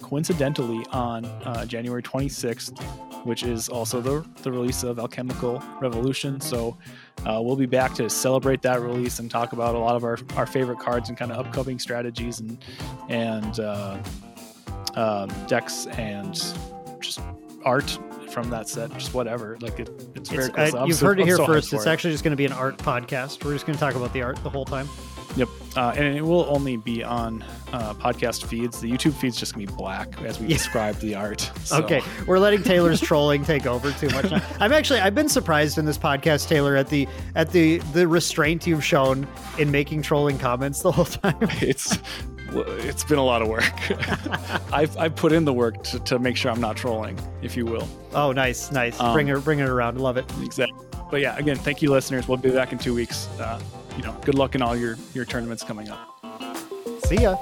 coincidentally 0.00 0.84
on 0.92 1.24
uh, 1.24 1.66
January 1.66 2.02
26th 2.02 2.80
which 3.24 3.42
is 3.42 3.68
also 3.68 4.00
the, 4.00 4.24
the 4.42 4.50
release 4.50 4.82
of 4.82 4.98
Alchemical 4.98 5.62
Revolution. 5.80 6.40
So 6.40 6.76
uh, 7.24 7.40
we'll 7.42 7.56
be 7.56 7.66
back 7.66 7.94
to 7.94 8.08
celebrate 8.08 8.62
that 8.62 8.80
release 8.80 9.18
and 9.18 9.30
talk 9.30 9.52
about 9.52 9.74
a 9.74 9.78
lot 9.78 9.96
of 9.96 10.04
our, 10.04 10.18
our 10.36 10.46
favorite 10.46 10.78
cards 10.78 11.08
and 11.08 11.18
kind 11.18 11.32
of 11.32 11.44
upcoming 11.44 11.78
strategies 11.78 12.40
and 12.40 12.58
and 13.08 13.60
uh, 13.60 13.98
uh, 14.94 15.26
decks 15.46 15.86
and 15.86 16.34
just 17.00 17.20
art 17.66 17.98
from 18.30 18.48
that 18.50 18.68
set, 18.68 18.92
just 18.94 19.12
whatever. 19.14 19.56
Like 19.60 19.78
it, 19.80 19.88
it's 20.14 20.30
very 20.30 20.44
It's, 20.46 20.54
cool. 20.54 20.64
uh, 20.64 20.70
So 20.70 20.78
I'm 20.78 20.88
you've 20.88 21.00
heard 21.00 21.20
it 21.20 21.26
here 21.26 21.36
so 21.36 21.46
first. 21.46 21.72
It's 21.72 21.84
it. 21.86 21.88
actually 21.88 22.12
just 22.12 22.24
going 22.24 22.32
to 22.32 22.36
be 22.36 22.46
an 22.46 22.52
art 22.52 22.78
podcast. 22.78 23.44
We're 23.44 23.52
just 23.52 23.66
going 23.66 23.76
to 23.76 23.80
talk 23.80 23.94
about 23.94 24.12
the 24.12 24.22
art 24.22 24.36
the 24.42 24.50
whole 24.50 24.64
time. 24.64 24.88
Yep, 25.36 25.48
uh, 25.76 25.92
and 25.94 26.16
it 26.16 26.22
will 26.22 26.46
only 26.48 26.78
be 26.78 27.04
on 27.04 27.42
uh, 27.70 27.92
podcast 27.92 28.46
feeds. 28.46 28.80
The 28.80 28.90
YouTube 28.90 29.12
feed's 29.12 29.36
just 29.36 29.52
gonna 29.52 29.66
be 29.66 29.72
black 29.74 30.18
as 30.22 30.38
we 30.40 30.46
Yeah. 30.46 30.56
describe 30.56 30.96
the 31.00 31.14
art. 31.14 31.50
So, 31.64 31.82
Okay, 31.82 32.00
we're 32.26 32.38
letting 32.38 32.62
Taylor's 32.62 33.02
trolling 33.02 33.44
take 33.44 33.66
over 33.66 33.92
too 33.92 34.08
much. 34.10 34.32
I'm 34.60 34.72
actually 34.72 35.00
I've 35.00 35.14
been 35.14 35.28
surprised 35.28 35.76
in 35.76 35.84
this 35.84 35.98
podcast, 35.98 36.48
Taylor, 36.48 36.74
at 36.76 36.88
the 36.88 37.06
at 37.34 37.50
the 37.50 37.78
the 37.92 38.08
restraint 38.08 38.66
you've 38.66 38.84
shown 38.84 39.28
in 39.58 39.70
making 39.70 40.00
trolling 40.00 40.38
comments 40.38 40.80
the 40.80 40.90
whole 40.92 41.04
time. 41.04 41.36
it's 41.60 41.98
it's 42.52 43.04
been 43.04 43.18
a 43.18 43.24
lot 43.24 43.42
of 43.42 43.48
work. 43.48 43.64
I've 44.72 44.96
I've 44.96 45.16
put 45.16 45.32
in 45.32 45.44
the 45.44 45.52
work 45.52 45.82
to, 45.84 45.98
to 46.00 46.18
make 46.18 46.36
sure 46.36 46.50
I'm 46.50 46.60
not 46.60 46.76
trolling, 46.76 47.18
if 47.42 47.56
you 47.56 47.66
will. 47.66 47.88
Oh, 48.12 48.32
nice, 48.32 48.70
nice. 48.72 48.98
Um, 49.00 49.12
bring 49.12 49.28
it 49.28 49.38
bring 49.44 49.58
it 49.58 49.68
around. 49.68 50.00
Love 50.00 50.16
it. 50.16 50.24
Exactly. 50.42 50.86
But 51.10 51.20
yeah, 51.20 51.36
again, 51.36 51.56
thank 51.56 51.82
you, 51.82 51.90
listeners. 51.90 52.26
We'll 52.28 52.38
be 52.38 52.50
back 52.50 52.72
in 52.72 52.78
two 52.78 52.94
weeks. 52.94 53.28
Uh, 53.38 53.60
you 53.96 54.02
know, 54.02 54.16
good 54.24 54.34
luck 54.34 54.54
in 54.54 54.62
all 54.62 54.76
your 54.76 54.96
your 55.14 55.24
tournaments 55.24 55.62
coming 55.62 55.88
up. 55.88 56.18
See 57.04 57.22
ya. 57.22 57.36